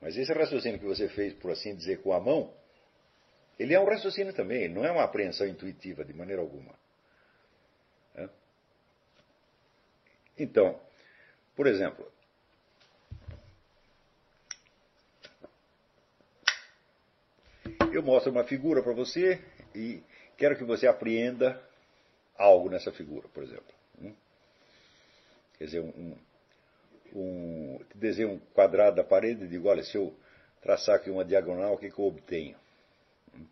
Mas 0.00 0.16
esse 0.16 0.32
raciocínio 0.32 0.78
que 0.78 0.86
você 0.86 1.08
fez, 1.08 1.34
por 1.34 1.50
assim 1.50 1.74
dizer, 1.74 2.00
com 2.00 2.12
a 2.12 2.20
mão, 2.20 2.54
ele 3.58 3.74
é 3.74 3.80
um 3.80 3.84
raciocínio 3.84 4.32
também, 4.32 4.68
não 4.68 4.84
é 4.84 4.92
uma 4.92 5.02
apreensão 5.02 5.46
intuitiva 5.46 6.04
de 6.04 6.14
maneira 6.14 6.40
alguma. 6.40 6.72
É? 8.14 8.28
Então, 10.38 10.80
por 11.56 11.66
exemplo, 11.66 12.10
eu 17.92 18.02
mostro 18.04 18.30
uma 18.30 18.44
figura 18.44 18.80
para 18.80 18.92
você 18.92 19.42
e 19.74 20.00
quero 20.36 20.56
que 20.56 20.62
você 20.62 20.86
apreenda 20.86 21.60
algo 22.38 22.70
nessa 22.70 22.92
figura, 22.92 23.28
por 23.28 23.42
exemplo. 23.42 23.74
Hum? 24.00 24.14
Quer 25.58 25.64
dizer, 25.64 25.80
um, 25.80 26.16
um, 27.12 27.80
desenho 27.94 28.30
um 28.30 28.38
quadrado 28.38 28.96
da 28.96 29.04
parede 29.04 29.44
e 29.44 29.48
digo, 29.48 29.68
olha, 29.68 29.82
se 29.82 29.96
eu 29.96 30.14
traçar 30.62 30.96
aqui 30.96 31.10
uma 31.10 31.24
diagonal, 31.24 31.74
o 31.74 31.78
que, 31.78 31.90
que 31.90 31.98
eu 31.98 32.06
obtenho? 32.06 32.56
Hum? 33.34 33.44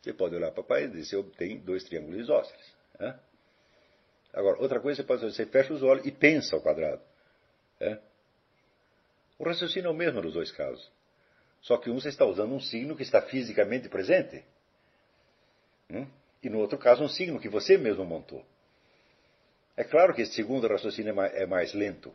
Você 0.00 0.12
pode 0.12 0.36
olhar 0.36 0.52
para 0.52 0.60
a 0.60 0.66
parede 0.66 0.98
e 0.98 1.04
você 1.04 1.16
obtém 1.16 1.58
dois 1.58 1.84
triângulos 1.84 2.20
isósceles. 2.20 2.72
Né? 2.98 3.18
Agora, 4.32 4.58
outra 4.60 4.80
coisa 4.80 5.02
você 5.02 5.06
pode 5.06 5.20
fazer, 5.20 5.34
você 5.34 5.46
fecha 5.46 5.74
os 5.74 5.82
olhos 5.82 6.06
e 6.06 6.12
pensa 6.12 6.56
o 6.56 6.62
quadrado. 6.62 7.02
É? 7.80 7.98
O 9.38 9.44
raciocínio 9.44 9.88
é 9.88 9.90
o 9.90 9.94
mesmo 9.94 10.22
nos 10.22 10.34
dois 10.34 10.52
casos. 10.52 10.88
Só 11.60 11.76
que 11.76 11.90
um 11.90 12.00
você 12.00 12.08
está 12.08 12.24
usando 12.24 12.54
um 12.54 12.60
signo 12.60 12.96
que 12.96 13.02
está 13.02 13.20
fisicamente 13.22 13.88
presente. 13.88 14.44
Hum? 15.90 16.06
E 16.42 16.50
no 16.50 16.58
outro 16.58 16.78
caso, 16.78 17.04
um 17.04 17.08
signo 17.08 17.40
que 17.40 17.48
você 17.48 17.78
mesmo 17.78 18.04
montou. 18.04 18.44
É 19.76 19.84
claro 19.84 20.14
que 20.14 20.22
esse 20.22 20.34
segundo 20.34 20.66
raciocínio 20.66 21.10
é 21.10 21.12
mais, 21.12 21.34
é 21.34 21.46
mais 21.46 21.74
lento, 21.74 22.14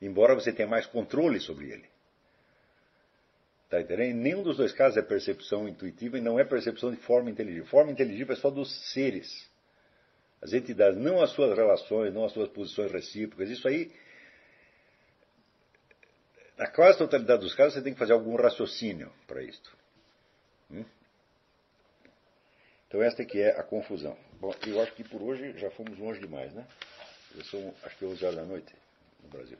embora 0.00 0.34
você 0.34 0.52
tenha 0.52 0.68
mais 0.68 0.86
controle 0.86 1.40
sobre 1.40 1.70
ele. 1.70 1.88
Está 3.64 3.80
entendendo? 3.80 4.10
Em 4.10 4.14
nenhum 4.14 4.42
dos 4.42 4.56
dois 4.56 4.72
casos 4.72 4.96
é 4.96 5.02
percepção 5.02 5.68
intuitiva 5.68 6.16
e 6.16 6.20
não 6.20 6.38
é 6.38 6.44
percepção 6.44 6.90
de 6.90 6.96
forma 6.98 7.30
inteligível. 7.30 7.66
Forma 7.66 7.90
inteligível 7.90 8.32
é 8.32 8.38
só 8.38 8.48
dos 8.48 8.92
seres 8.92 9.48
as 10.40 10.52
entidades, 10.52 10.98
não 10.98 11.22
as 11.22 11.30
suas 11.30 11.56
relações, 11.56 12.12
não 12.12 12.24
as 12.24 12.32
suas 12.32 12.48
posições 12.48 12.92
recíprocas. 12.92 13.50
Isso 13.50 13.66
aí, 13.66 13.92
na 16.56 16.68
quase 16.68 16.98
totalidade 16.98 17.42
dos 17.42 17.54
casos, 17.54 17.74
você 17.74 17.82
tem 17.82 17.92
que 17.92 17.98
fazer 17.98 18.12
algum 18.12 18.36
raciocínio 18.36 19.12
para 19.26 19.42
isto. 19.42 19.76
Hum? 20.70 20.84
Então 22.88 23.02
esta 23.02 23.24
que 23.24 23.40
é 23.40 23.58
a 23.58 23.62
confusão. 23.62 24.16
Bom, 24.40 24.54
eu 24.66 24.80
acho 24.80 24.92
que 24.92 25.02
por 25.02 25.22
hoje 25.22 25.58
já 25.58 25.70
fomos 25.70 25.98
longe 25.98 26.20
demais, 26.20 26.52
né? 26.52 26.66
Eu 27.34 27.44
sou, 27.44 27.74
acho 27.82 27.96
que 27.96 28.04
é 28.04 28.08
11 28.08 28.24
horas 28.24 28.36
da 28.36 28.44
noite 28.44 28.74
no 29.22 29.28
Brasil. 29.28 29.58